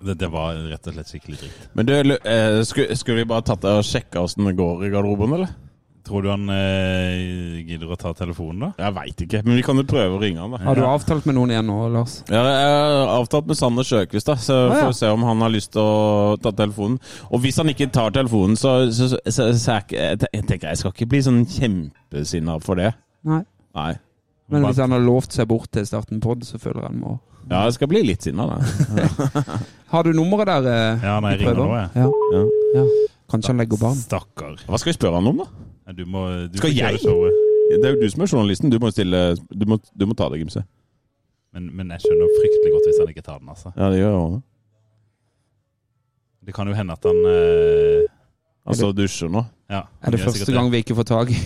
Det, 0.00 0.18
det 0.20 0.28
var 0.32 0.58
rett 0.70 0.90
og 0.90 0.96
slett 0.96 1.14
skikkelig 1.14 1.40
dritt. 1.40 1.70
Men 1.78 1.88
du, 1.88 1.94
eh, 1.98 2.60
skulle, 2.68 2.96
skulle 2.98 3.22
vi 3.22 3.30
bare 3.30 3.46
tatt 3.46 3.64
det 3.64 3.78
og 3.80 3.86
sjekka 3.86 4.22
åssen 4.22 4.46
det 4.48 4.58
går 4.58 4.86
i 4.86 4.92
garderoben, 4.92 5.34
eller? 5.38 5.56
Tror 6.08 6.22
du 6.22 6.30
han 6.30 6.48
eh, 6.48 7.58
gidder 7.68 7.90
å 7.92 7.96
ta 8.00 8.14
telefonen, 8.16 8.62
da? 8.62 8.68
Jeg 8.80 8.94
veit 8.96 9.22
ikke, 9.26 9.42
men 9.44 9.58
vi 9.58 9.64
kan 9.66 9.76
jo 9.76 9.84
prøve 9.88 10.16
å 10.16 10.20
ringe 10.22 10.40
han, 10.40 10.54
da. 10.54 10.62
Har 10.64 10.78
du 10.78 10.84
avtalt 10.88 11.28
med 11.28 11.36
noen 11.36 11.52
igjen 11.52 11.68
nå, 11.68 11.76
Lars? 11.92 12.14
Ja, 12.32 12.40
jeg 12.48 12.70
har 12.72 13.12
avtalt 13.18 13.50
med 13.50 13.58
Sander 13.60 13.84
Sjøkvist, 13.84 14.30
da, 14.30 14.38
så 14.40 14.56
ja. 14.56 14.78
får 14.78 14.88
vi 14.88 14.98
se 15.02 15.12
om 15.12 15.26
han 15.28 15.44
har 15.44 15.52
lyst 15.52 15.74
til 15.76 15.84
å 15.84 16.38
ta 16.40 16.54
telefonen. 16.56 16.96
Og 17.28 17.44
hvis 17.44 17.60
han 17.60 17.68
ikke 17.74 17.90
tar 17.92 18.16
telefonen, 18.16 18.56
så, 18.56 18.78
så, 18.88 19.10
så, 19.20 19.50
så, 19.52 19.76
jeg 19.76 20.16
jeg 20.32 20.44
tenker 20.48 20.70
jeg 20.70 20.80
skal 20.80 20.94
ikke 20.94 21.10
bli 21.12 21.24
sånn 21.28 21.42
kjempesinna 21.58 22.56
for 22.64 22.80
det. 22.80 22.94
Nei. 23.28 23.42
Nei. 23.76 23.92
Men 24.48 24.64
hvis 24.64 24.80
han 24.80 24.96
har 24.96 25.04
lovt 25.04 25.36
seg 25.36 25.50
bort 25.50 25.68
til 25.76 25.84
starten 25.84 26.24
pod, 26.24 26.46
så 26.48 26.60
føler 26.62 26.86
jeg 26.86 26.94
han 26.94 27.02
må 27.02 27.18
Ja, 27.50 27.66
jeg 27.66 27.76
skal 27.76 27.92
bli 27.92 28.00
litt 28.06 28.24
sinna, 28.24 28.48
da. 28.48 29.58
Har 29.88 30.04
du 30.04 30.12
nummeret 30.12 30.46
der? 30.50 30.66
eh, 30.68 31.04
Ja, 31.06 31.18
nei, 31.24 31.32
jeg 31.36 31.40
ringer 31.46 31.60
nå, 31.62 31.68
jeg. 31.76 31.88
Ja. 31.96 32.08
Ja. 32.34 32.42
ja. 32.80 32.84
Kanskje 33.32 33.52
han 33.54 33.60
legger 33.62 33.80
barn. 33.80 33.96
Stakkar. 33.96 34.56
Hva 34.68 34.78
skal 34.80 34.92
vi 34.92 34.96
spørre 34.98 35.20
han 35.20 35.26
om, 35.30 35.42
da? 35.44 35.92
Du 35.96 36.04
må, 36.08 36.26
du 36.52 36.58
Skal 36.60 36.74
jeg? 36.76 36.98
Det 37.00 37.84
er 37.84 37.94
jo 37.94 38.00
du 38.00 38.08
som 38.12 38.22
er 38.24 38.28
journalisten. 38.32 38.70
Du 38.72 38.78
må, 38.80 38.90
stille, 38.92 39.22
du 39.52 39.64
må, 39.68 39.78
du 39.96 40.04
må 40.08 40.14
ta 40.16 40.28
det, 40.32 40.38
Gimse. 40.42 40.62
Men, 41.56 41.70
men 41.76 41.90
jeg 41.96 42.04
skjønner 42.04 42.28
fryktelig 42.38 42.72
godt 42.74 42.88
hvis 42.88 43.00
han 43.00 43.08
ikke 43.12 43.24
tar 43.24 43.38
den, 43.40 43.48
altså. 43.52 43.72
Ja, 43.76 43.88
det 43.92 43.98
gjør 44.02 44.12
jeg 44.12 44.20
også. 44.26 44.40
Det 46.48 46.54
kan 46.56 46.68
jo 46.70 46.74
hende 46.76 46.94
at 46.96 47.04
han 47.08 47.18
eh, 47.28 48.04
Altså 48.68 48.92
dusjer 48.96 49.28
nå. 49.32 49.42
Ja. 49.72 49.82
Er 50.04 50.12
det 50.14 50.20
første 50.20 50.52
gang 50.52 50.70
vi 50.72 50.80
ikke 50.84 50.96
får 50.96 51.08
tak 51.08 51.32
i 51.32 51.38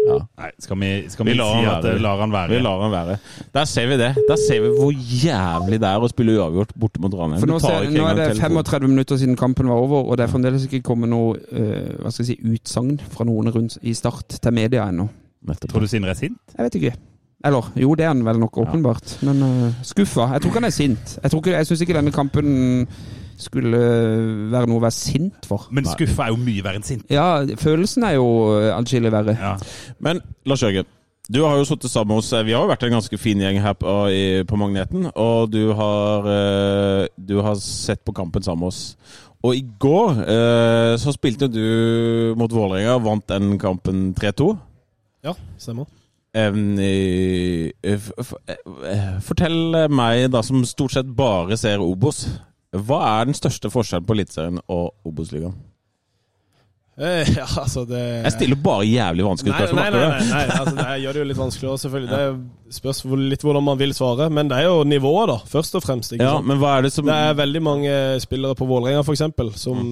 Ja. 0.00 0.16
Nei, 0.40 0.48
skal 0.64 0.78
vi, 0.80 0.90
skal 1.12 1.26
Vi 1.28 1.32
vi, 1.32 1.36
lar 1.38 1.50
si 1.52 1.66
at 1.68 1.84
være. 1.84 1.94
eh, 1.96 2.00
lar 2.00 2.20
han 2.22 2.32
være? 2.32 2.48
Vi 2.54 2.60
lar 2.64 2.80
han 2.82 2.92
være. 2.94 3.16
Der 3.54 3.64
ser 3.68 3.86
vi 3.90 3.98
det. 4.00 4.08
Der 4.28 4.38
ser 4.40 4.62
vi 4.64 4.70
hvor 4.78 4.92
jævlig 4.94 5.78
det 5.82 5.88
er 5.90 6.00
å 6.06 6.08
spille 6.10 6.36
uavgjort 6.38 6.72
borte 6.80 7.02
mot 7.04 7.14
Ranheim. 7.18 7.44
Nå, 7.50 7.58
ser, 7.60 7.84
nå 7.92 8.06
er 8.08 8.16
det 8.16 8.28
35 8.40 8.88
minutter 8.88 9.20
siden 9.20 9.36
kampen 9.36 9.68
var 9.68 9.82
over, 9.84 10.08
og 10.08 10.16
det 10.16 10.24
er 10.24 10.32
fremdeles 10.32 10.64
ikke 10.66 10.82
kommet 10.88 11.12
noe 11.12 11.36
uh, 11.36 12.00
hva 12.00 12.10
skal 12.14 12.24
jeg 12.24 12.30
si, 12.32 12.38
utsagn 12.56 12.96
fra 13.12 13.28
noen 13.28 13.52
rundt 13.54 13.76
i 13.82 13.92
Start 13.94 14.38
til 14.40 14.56
media 14.56 14.88
ennå. 14.88 15.08
Tror 15.68 15.84
du 15.84 15.88
Sindre 15.88 16.10
er 16.16 16.18
sint? 16.18 16.40
Jeg 16.56 16.64
vet 16.66 16.80
ikke. 16.80 16.94
Eller 17.44 17.70
jo, 17.80 17.94
det 17.96 18.04
er 18.04 18.10
han 18.12 18.24
vel 18.24 18.36
nok 18.40 18.58
åpenbart, 18.64 19.14
men 19.24 19.38
uh, 19.44 19.78
skuffa. 19.86 20.26
Jeg 20.34 20.42
tror 20.42 20.50
ikke 20.50 20.60
han 20.60 20.68
er 20.68 20.76
sint. 20.76 21.14
Jeg, 21.22 21.30
tror 21.32 21.40
ikke- 21.44 21.56
jeg 21.56 21.66
syns 21.70 21.80
ikke 21.86 21.96
denne 21.96 22.12
kampen 22.12 22.50
skulle 23.42 23.80
eh, 23.80 24.30
være 24.52 24.70
noe 24.70 24.80
å 24.80 24.84
være 24.84 24.96
sint 24.96 25.48
for. 25.48 25.68
Men 25.74 25.88
skuffa 25.88 26.28
er 26.28 26.34
jo 26.34 26.40
mye 26.40 26.64
verre 26.64 26.80
enn 26.80 26.86
sint. 26.86 27.04
Ja, 27.12 27.42
følelsen 27.60 28.06
er 28.08 28.16
jo 28.18 28.30
eh, 28.58 28.70
atskillig 28.74 29.12
verre. 29.14 29.36
Ja. 29.40 29.56
Men 30.02 30.22
Lars 30.48 30.64
Jørgen, 30.64 30.88
du 31.30 31.44
har 31.44 31.60
jo 31.60 31.66
sittet 31.68 31.92
sammen 31.92 32.16
med 32.16 32.24
oss 32.24 32.32
Vi 32.32 32.54
har 32.56 32.64
jo 32.64 32.70
vært 32.72 32.82
en 32.88 32.96
ganske 32.96 33.18
fin 33.22 33.38
gjeng 33.38 33.60
her 33.62 33.76
på, 33.78 33.92
i, 34.10 34.22
på 34.48 34.58
Magneten. 34.58 35.10
Og 35.14 35.52
du 35.52 35.72
har, 35.78 36.26
eh, 36.26 37.04
du 37.16 37.36
har 37.44 37.54
sett 37.62 38.02
på 38.04 38.14
kampen 38.16 38.42
sammen 38.42 38.66
med 38.66 38.72
oss. 38.72 38.96
Og 39.46 39.56
i 39.56 39.62
går 39.80 40.18
eh, 40.26 40.94
så 41.00 41.14
spilte 41.14 41.48
du 41.48 42.34
mot 42.36 42.52
Vålerenga, 42.52 42.98
vant 43.00 43.24
den 43.30 43.54
kampen 43.62 44.10
3-2. 44.18 44.50
Ja, 45.24 45.32
stemmer. 45.60 45.86
Eh, 46.30 46.52
Fortell 49.24 49.88
meg, 49.90 50.26
da 50.34 50.42
som 50.46 50.64
stort 50.68 50.94
sett 50.94 51.08
bare 51.16 51.56
ser 51.58 51.82
Obos, 51.82 52.26
hva 52.76 53.00
er 53.18 53.26
den 53.30 53.34
største 53.34 53.70
forskjellen 53.72 54.06
på 54.06 54.14
Eliteserien 54.14 54.60
og 54.70 54.92
Obos-ligaen? 55.08 55.56
Eh, 57.00 57.28
ja, 57.38 57.46
altså 57.62 57.86
det 57.88 58.00
Jeg 58.00 58.32
stiller 58.34 58.58
bare 58.60 58.84
jævlig 58.84 59.24
vanskelige 59.24 59.54
Nei, 59.54 59.66
spørsmål. 59.66 59.82
nei, 59.82 59.90
nei, 60.02 60.18
nei, 60.20 60.30
nei 60.34 60.58
altså 60.58 60.74
det 60.76 60.96
gjør 61.00 61.16
det 61.16 61.22
jo 61.22 61.28
litt 61.30 61.40
vanskeligere, 61.40 61.82
selvfølgelig. 61.84 62.10
Det 62.70 62.76
spørs 62.76 63.02
litt 63.32 63.44
hvordan 63.46 63.66
man 63.66 63.80
vil 63.80 63.94
svare. 63.96 64.28
Men 64.30 64.50
det 64.52 64.58
er 64.60 64.68
jo 64.68 64.82
nivået, 64.84 65.32
da, 65.32 65.38
først 65.50 65.78
og 65.80 65.84
fremst. 65.86 66.14
Ja, 66.18 66.36
sant? 66.36 66.50
men 66.50 66.60
hva 66.60 66.76
er 66.76 66.86
det 66.86 66.94
som 66.94 67.08
Det 67.08 67.16
er 67.16 67.38
veldig 67.40 67.62
mange 67.64 67.94
spillere 68.22 68.58
på 68.58 68.68
Vålerenga 68.68 69.02
f.eks. 69.06 69.24
som 69.62 69.84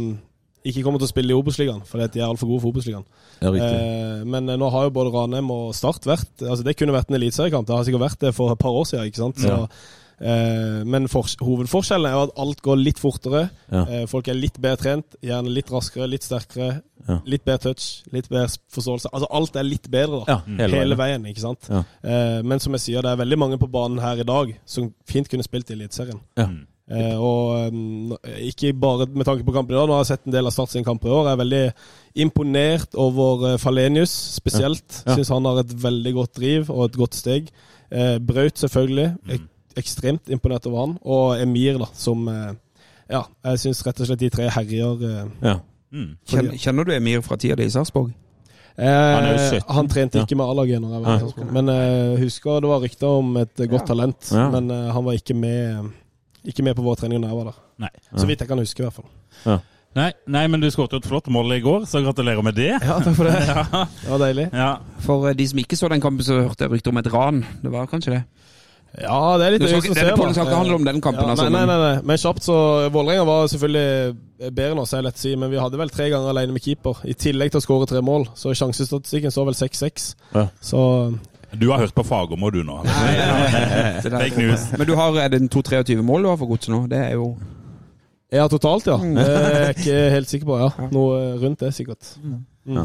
ikke 0.68 0.82
kommer 0.84 1.00
til 1.00 1.08
å 1.08 1.10
spille 1.14 1.32
i 1.32 1.38
Obos-ligaen, 1.38 1.84
fordi 1.88 2.10
de 2.12 2.20
er 2.20 2.28
altfor 2.28 2.50
gode 2.50 2.62
for 2.66 2.74
Obos-ligaen. 2.74 3.06
Ja. 3.40 3.54
Eh, 3.54 4.26
men 4.28 4.50
eh, 4.50 4.58
nå 4.60 4.68
har 4.74 4.88
jo 4.88 4.94
både 4.98 5.14
Ranheim 5.14 5.48
og 5.54 5.70
Start 5.78 6.02
vært 6.10 6.42
altså 6.42 6.64
Det 6.66 6.74
kunne 6.76 6.92
vært 6.92 7.08
en 7.08 7.16
eliteseriekamp. 7.20 7.66
Det 7.68 7.76
har 7.76 7.86
sikkert 7.86 8.04
vært 8.04 8.26
det 8.26 8.34
for 8.36 8.52
et 8.52 8.60
par 8.60 8.74
år 8.74 8.84
siden. 8.90 9.08
ikke 9.08 9.22
sant? 9.22 9.40
Så 9.42 9.54
Eh, 9.54 9.96
men 10.18 11.08
for, 11.10 11.28
hovedforskjellen 11.46 12.08
er 12.08 12.16
jo 12.16 12.22
at 12.26 12.32
alt 12.42 12.62
går 12.64 12.80
litt 12.80 12.98
fortere. 12.98 13.44
Ja. 13.70 13.84
Eh, 13.84 14.04
folk 14.10 14.28
er 14.28 14.38
litt 14.38 14.58
bedre 14.60 14.80
trent, 14.82 15.18
gjerne 15.22 15.52
litt 15.54 15.70
raskere, 15.70 16.08
litt 16.10 16.26
sterkere. 16.26 16.80
Ja. 17.08 17.20
Litt 17.30 17.44
bedre 17.46 17.70
touch, 17.70 18.02
litt 18.12 18.26
bedre 18.28 18.48
forståelse. 18.74 19.12
Altså 19.14 19.28
alt 19.38 19.56
er 19.56 19.68
litt 19.68 19.86
bedre, 19.90 20.24
da. 20.24 20.34
Ja, 20.34 20.56
hele 20.64 20.82
hele, 20.82 20.98
veien. 20.98 21.22
veien. 21.22 21.30
ikke 21.30 21.44
sant? 21.44 21.70
Ja. 21.70 21.84
Eh, 22.02 22.40
men 22.42 22.60
som 22.60 22.74
jeg 22.76 22.84
sier, 22.88 23.04
det 23.04 23.12
er 23.12 23.22
veldig 23.22 23.38
mange 23.40 23.60
på 23.62 23.70
banen 23.70 24.02
her 24.02 24.18
i 24.20 24.26
dag 24.28 24.52
som 24.68 24.90
fint 25.08 25.30
kunne 25.30 25.46
spilt 25.46 25.70
i 25.70 25.78
Eliteserien. 25.78 26.20
Ja. 26.40 26.50
Eh, 26.88 27.16
og 27.20 27.68
um, 27.68 28.14
ikke 28.40 28.72
bare 28.72 29.06
med 29.12 29.26
tanke 29.28 29.44
på 29.44 29.52
kampen 29.52 29.74
i 29.74 29.76
dag, 29.76 29.88
nå 29.88 29.92
har 29.92 30.06
jeg 30.06 30.14
sett 30.14 30.28
en 30.28 30.32
del 30.32 30.48
av 30.48 30.54
Start 30.54 30.72
sin 30.72 30.86
kamp 30.86 31.04
i 31.04 31.12
år. 31.12 31.26
Jeg 31.26 31.36
er 31.36 31.42
veldig 31.42 31.64
imponert 32.24 32.96
over 32.96 33.44
eh, 33.50 33.58
Falenius 33.60 34.14
spesielt. 34.38 35.02
Ja. 35.02 35.10
Ja. 35.10 35.18
Syns 35.18 35.32
han 35.36 35.48
har 35.48 35.60
et 35.62 35.74
veldig 35.82 36.14
godt 36.16 36.34
driv 36.40 36.72
og 36.72 36.86
et 36.88 36.98
godt 36.98 37.18
steg. 37.18 37.52
Eh, 37.92 38.16
Braut 38.24 38.60
selvfølgelig. 38.60 39.10
Ek 39.36 39.44
ekstremt 39.78 40.28
imponert 40.34 40.66
over 40.66 40.84
han. 40.86 40.96
Og 41.04 41.40
Emir, 41.42 41.78
da, 41.78 41.88
som 41.94 42.26
eh, 42.28 42.52
Ja, 43.08 43.22
jeg 43.44 43.58
syns 43.62 43.80
rett 43.86 44.00
og 44.04 44.06
slett 44.10 44.20
de 44.20 44.28
tre 44.30 44.48
herjer. 44.52 45.04
Eh, 45.08 45.26
Ja. 45.42 45.58
Mm. 45.90 46.16
Kjenner, 46.28 46.56
kjenner 46.60 46.84
du 46.84 46.92
Emir 46.92 47.22
fra 47.24 47.36
tida 47.40 47.54
di 47.56 47.64
i 47.64 47.70
Sarpsborg? 47.72 48.10
Han 48.78 49.24
jo 49.24 49.38
17. 49.38 49.56
Eh, 49.56 49.74
han 49.74 49.88
trente 49.88 50.18
Ja. 50.20 50.24
ikke 50.26 50.36
med 50.36 50.46
A-laget. 50.46 50.82
Sarpsborg. 50.82 51.52
Men 51.52 51.66
jeg 51.72 52.18
husker 52.26 52.60
det 52.60 52.68
var 52.68 52.80
rykter 52.84 53.06
om 53.22 53.36
et 53.40 53.56
godt 53.56 53.80
Ja. 53.80 53.86
talent. 53.94 54.28
Ja. 54.32 54.50
Men 54.50 54.70
eh, 54.70 54.92
han 54.92 55.04
var 55.04 55.12
ikke 55.16 55.34
med, 55.34 55.90
ikke 56.44 56.62
med 56.62 56.76
på 56.76 56.82
vår 56.84 56.96
trening 57.00 57.22
da 57.22 57.28
jeg 57.32 57.36
var 57.40 57.44
der. 57.52 57.58
Nei. 57.78 57.90
Så 58.16 58.26
vidt 58.26 58.40
jeg 58.40 58.48
kan 58.48 58.58
huske, 58.58 58.80
i 58.82 58.86
hvert 58.86 58.94
fall. 59.00 59.60
Nei, 59.96 60.12
nei, 60.28 60.46
men 60.46 60.60
du 60.60 60.68
skåret 60.70 60.92
jo 60.92 60.98
et 61.00 61.06
flott 61.08 61.26
mål 61.32 61.56
i 61.56 61.60
går, 61.64 61.86
så 61.88 62.02
gratulerer 62.04 62.42
med 62.44 62.54
det. 62.54 62.68
Ja, 62.84 62.98
takk 63.00 63.16
for 63.16 63.24
det. 63.24 63.34
Ja. 63.48 63.64
Det 64.04 64.10
var 64.12 64.18
deilig. 64.20 64.48
ja. 64.52 64.76
For 65.00 65.32
de 65.34 65.46
som 65.48 65.58
ikke 65.58 65.76
så 65.80 65.88
den 65.88 66.00
kampen, 66.04 66.22
så 66.22 66.36
hørte 66.44 66.66
jeg 66.68 66.70
rykter 66.76 66.92
om 66.92 66.98
et 67.00 67.08
ran. 67.12 67.40
Det 67.64 67.72
var 67.72 67.86
kanskje 67.90 68.12
det? 68.18 68.24
Ja, 69.00 69.36
det 69.38 69.46
er 69.46 69.50
litt 69.54 69.62
som 69.68 69.78
ikke- 69.78 69.94
ser, 69.94 70.10
denne 70.10 70.32
skal 70.34 70.46
ikke 70.46 70.56
handle 70.58 70.74
om 70.74 70.84
den 70.84 71.00
kampen, 71.00 71.22
ja, 71.24 71.30
altså, 71.34 71.44
Nei, 71.48 71.50
nei, 71.50 71.66
men- 71.66 71.80
nei, 71.80 71.94
nei. 71.94 72.02
Men 72.10 72.16
kjapt, 72.18 72.42
så 72.42 72.90
Vålerenga 72.90 73.24
var 73.26 73.46
selvfølgelig 73.52 74.16
bedre 74.54 74.70
enn 74.72 74.78
oss, 74.82 74.92
er 74.94 75.02
lett 75.02 75.14
å 75.14 75.18
si. 75.18 75.34
Men 75.36 75.50
vi 75.50 75.56
hadde 75.58 75.78
vel 75.78 75.88
tre 75.90 76.10
ganger 76.10 76.28
alene 76.30 76.52
med 76.52 76.62
keeper, 76.62 76.96
i 77.04 77.14
tillegg 77.14 77.50
til 77.52 77.60
å 77.60 77.64
skåre 77.66 77.86
tre 77.88 78.00
mål. 78.00 78.26
Så 78.34 78.54
sjansestatistikken 78.58 79.30
står 79.30 79.44
vel 79.50 79.54
6-6. 79.54 80.14
Ja. 80.34 80.48
Så 80.60 81.18
Du 81.56 81.70
har 81.70 81.78
hørt 81.78 81.94
på 81.94 82.04
Fagermo, 82.04 82.50
du 82.52 82.62
nå. 82.62 82.82
Nei, 82.84 84.00
Fake 84.02 84.36
news. 84.36 84.66
Men 84.76 84.86
du 84.86 84.94
har 84.94 85.14
er 85.16 85.28
det 85.28 85.40
en 85.40 85.48
2-23 85.48 86.02
mål 86.02 86.22
du 86.22 86.28
har 86.28 86.36
for 86.36 86.46
godset 86.50 86.68
nå? 86.74 86.82
Det 86.90 86.98
er 86.98 87.12
jo 87.14 87.36
ja, 88.30 88.46
totalt, 88.46 88.84
ja. 88.86 88.98
Det 88.98 89.24
er 89.24 89.72
jeg 89.72 89.76
ikke 89.78 90.10
helt 90.12 90.28
sikker 90.28 90.44
på. 90.50 90.58
ja. 90.60 90.88
Noe 90.92 91.38
rundt 91.40 91.60
det, 91.60 91.70
sikkert. 91.72 92.10
Ja. 92.68 92.84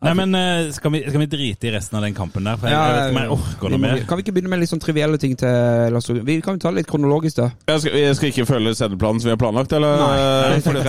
Nei, 0.00 0.14
men 0.16 0.32
eh, 0.32 0.70
skal 0.72 0.94
vi, 0.94 1.02
skal 1.04 1.20
vi 1.20 1.26
drite 1.28 1.68
i 1.68 1.70
resten 1.74 1.98
av 1.98 2.04
den 2.06 2.14
kampen 2.16 2.46
der? 2.48 2.56
For 2.56 2.70
jeg, 2.70 2.72
jeg 2.72 2.92
vet 2.96 3.10
ikke 3.10 3.12
om 3.12 3.18
jeg 3.20 3.32
orker 3.34 3.72
noe 3.74 3.80
mer. 3.82 3.98
Kan 4.08 4.16
vi 4.16 4.24
ikke 4.24 4.32
begynne 4.32 4.52
med 4.54 4.62
litt 4.62 4.70
sånn 4.70 4.80
trivielle 4.80 5.18
ting 5.20 5.34
til 5.36 5.92
Lars? 5.92 6.08
Vi 6.08 6.36
kan 6.40 6.56
jo 6.56 6.62
ta 6.62 6.72
det 6.72 6.78
litt 6.80 6.88
kronologisk, 6.88 7.36
da. 7.36 7.48
Jeg 7.68 7.82
skal, 7.84 7.98
jeg 8.00 8.16
skal 8.16 8.30
ikke 8.32 8.46
følge 8.48 8.72
sendeplanen 8.78 9.20
som 9.20 9.28
vi 9.28 9.34
har 9.34 9.40
planlagt, 9.42 9.74
eller? 9.76 10.00
Nei, 10.00 10.14
jeg, 10.54 10.64
tenker, 10.64 10.80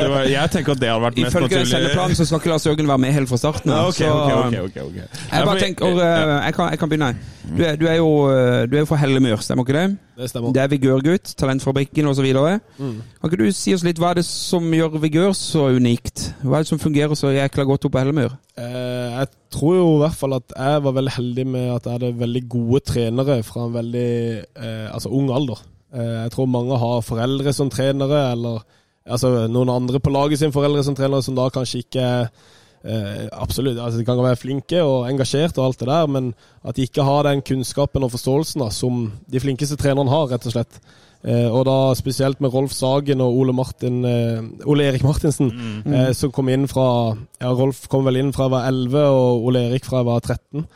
det 0.00 0.08
vært- 0.14 0.30
jeg 0.32 0.54
tenker 0.56 0.78
at 0.78 0.80
det 0.80 0.90
hadde 0.94 1.04
vært 1.04 1.20
mest 1.20 1.36
Ifølge 1.36 1.60
sendeplanen 1.74 2.16
så 2.16 2.28
skal 2.30 2.40
ikke 2.40 2.52
Lars 2.54 2.66
Jørgen 2.70 2.88
være 2.94 3.02
med 3.04 3.14
helt 3.18 3.32
fra 3.34 3.40
starten. 3.44 3.74
Av, 3.76 3.90
ok, 3.92 4.00
okay, 4.00 4.14
okay, 4.14 4.64
okay, 4.64 4.64
ok, 4.64 4.80
ok. 4.88 5.20
Jeg 5.28 5.50
bare 5.50 5.66
tenker, 5.66 6.00
eh, 6.08 6.34
jeg 6.48 6.56
kan, 6.56 6.72
jeg 6.72 6.80
kan 6.86 6.94
begynne. 6.94 7.12
Du 7.44 7.60
er, 7.68 7.76
du 7.76 7.84
er 7.92 7.98
jo 8.00 8.08
eh, 8.32 8.62
du 8.72 8.78
er 8.78 8.86
jo 8.86 8.88
fra 8.88 8.96
Hellemyr, 9.02 9.36
stemmer 9.44 9.66
ikke 9.68 9.76
det? 9.76 9.84
Det 10.16 10.30
stemmer. 10.30 10.52
Det 10.56 10.62
er 10.62 10.70
vigørgutt, 10.72 11.34
talentfabrikken 11.36 12.06
osv. 12.08 12.24
Mm. 12.78 12.96
Kan 13.20 13.28
ikke 13.28 13.40
du 13.42 13.50
si 13.52 13.74
oss 13.76 13.84
litt 13.84 13.98
hva 14.00 14.14
er 14.14 14.22
det 14.22 14.24
som 14.24 14.64
gjør 14.72 14.96
vigør 15.02 15.34
så 15.36 15.66
unikt? 15.76 16.30
Hva 16.40 16.62
er 16.62 16.64
det 16.64 16.70
som 16.70 16.80
fungerer 16.80 17.18
så 17.18 17.34
jækla 17.34 17.66
godt 17.68 17.84
oppe 17.84 17.98
på 17.98 18.04
Hellemyr? 18.04 18.32
Eh, 18.54 19.10
jeg 19.18 19.30
tror 19.50 19.74
jo 19.74 19.86
i 19.96 20.00
hvert 20.04 20.18
fall 20.18 20.36
at 20.36 20.52
jeg 20.54 20.82
var 20.84 20.94
veldig 20.94 21.14
heldig 21.16 21.44
med 21.50 21.70
at 21.74 21.86
jeg 21.88 21.96
hadde 21.96 22.18
veldig 22.20 22.42
gode 22.52 22.80
trenere 22.86 23.38
fra 23.46 23.66
en 23.66 23.74
veldig 23.74 24.10
eh, 24.44 24.88
altså 24.94 25.10
ung 25.10 25.32
alder. 25.34 25.62
Eh, 25.94 26.16
jeg 26.24 26.34
tror 26.34 26.50
mange 26.50 26.78
har 26.78 27.06
foreldre 27.06 27.54
som 27.54 27.70
trenere, 27.70 28.20
eller 28.32 28.62
altså 29.04 29.46
noen 29.50 29.72
andre 29.74 30.00
på 30.00 30.12
laget 30.14 30.40
sin 30.40 30.54
foreldre 30.54 30.84
som 30.86 30.94
trenere, 30.98 31.22
som 31.26 31.36
da 31.38 31.48
kanskje 31.52 31.82
ikke 31.84 32.06
eh, 32.84 33.26
Absolutt, 33.32 33.78
altså 33.78 33.98
de 33.98 34.06
kan 34.06 34.22
være 34.22 34.38
flinke 34.38 34.82
og 34.84 35.08
engasjerte, 35.10 35.58
og 35.58 35.72
alt 35.72 35.80
det 35.82 35.88
der, 35.90 36.06
men 36.06 36.34
at 36.62 36.76
de 36.76 36.86
ikke 36.86 37.06
har 37.06 37.26
den 37.26 37.42
kunnskapen 37.42 38.06
og 38.06 38.12
forståelsen 38.14 38.62
da, 38.62 38.70
som 38.70 39.08
de 39.30 39.42
flinkeste 39.42 39.78
trenerne 39.80 40.12
har, 40.12 40.28
rett 40.30 40.46
og 40.46 40.54
slett. 40.54 40.78
Eh, 41.24 41.46
og 41.48 41.62
da 41.64 41.76
spesielt 41.96 42.40
med 42.44 42.52
Rolf 42.52 42.74
Sagen 42.76 43.22
og 43.24 43.38
Ole, 43.40 43.54
Martin, 43.56 44.02
eh, 44.04 44.42
Ole 44.68 44.90
Erik 44.90 45.04
Martinsen, 45.06 45.52
eh, 45.86 46.10
som 46.12 46.32
kom 46.34 46.50
inn 46.52 46.66
fra 46.68 47.14
ja, 47.40 47.52
Rolf 47.56 47.86
kom 47.88 48.04
vel 48.04 48.20
inn 48.20 48.32
fra 48.36 48.44
jeg 48.44 48.52
var 48.52 48.66
11, 48.68 49.06
og 49.08 49.46
Ole 49.48 49.62
Erik 49.70 49.88
fra 49.88 50.02
jeg 50.02 50.08
var 50.10 50.20
13. 50.20 50.66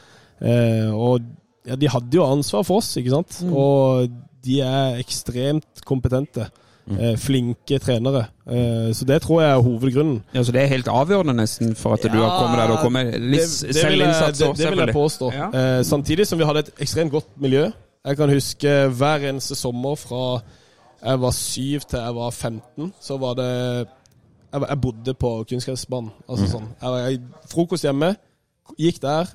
Eh, 0.41 0.89
og 0.95 1.21
ja, 1.69 1.77
de 1.77 1.91
hadde 1.93 2.17
jo 2.17 2.25
ansvar 2.25 2.65
for 2.65 2.81
oss, 2.81 2.95
ikke 2.97 3.13
sant? 3.13 3.43
Og 3.53 4.09
de 4.45 4.63
er 4.65 5.03
ekstremt 5.03 5.85
kompetente. 5.85 6.49
Mm. 6.89 7.19
flinke 7.21 7.77
trenere. 7.85 8.23
Så 8.97 9.05
det 9.05 9.19
tror 9.21 9.43
jeg 9.43 9.51
er 9.51 9.59
hovedgrunnen. 9.61 10.23
Ja, 10.33 10.41
så 10.41 10.53
Det 10.53 10.63
er 10.63 10.71
helt 10.71 10.87
avgjørende 10.89 11.35
nesten 11.37 11.75
for 11.77 11.93
at 11.93 12.01
du 12.01 12.17
har 12.17 12.39
kommet 12.41 12.63
der 12.63 12.73
har 12.73 12.81
kommet. 12.81 13.11
Litt 13.21 13.45
det, 13.45 13.75
det, 13.75 13.75
vil 13.75 13.75
jeg, 13.75 13.83
selvinnsats 13.83 14.39
det, 14.39 14.49
det 14.57 14.71
vil 14.71 14.81
jeg 14.87 14.95
påstå. 14.97 15.29
Ja. 15.37 15.51
Eh, 15.53 15.83
samtidig 15.85 16.27
som 16.27 16.41
vi 16.41 16.49
hadde 16.49 16.63
et 16.65 16.71
ekstremt 16.81 17.13
godt 17.13 17.29
miljø. 17.37 17.67
Jeg 18.09 18.17
kan 18.17 18.31
huske 18.33 18.73
hver 18.97 19.29
eneste 19.29 19.57
sommer 19.59 19.99
fra 20.01 20.41
jeg 20.99 21.21
var 21.23 21.35
syv 21.37 21.85
til 21.87 22.01
jeg 22.01 22.15
var 22.17 22.31
15, 22.35 22.93
så 23.01 23.17
var 23.21 23.35
det 23.39 23.53
Jeg, 24.53 24.63
jeg 24.69 24.81
bodde 24.81 25.13
på 25.15 25.45
kunstgressbanen. 25.51 26.11
Altså 26.29 26.45
Mm. 26.47 26.51
sånn. 26.51 26.69
Jeg, 26.83 27.11
jeg, 27.13 27.21
frokost 27.53 27.85
hjemme, 27.85 28.15
gikk 28.79 29.03
der. 29.03 29.29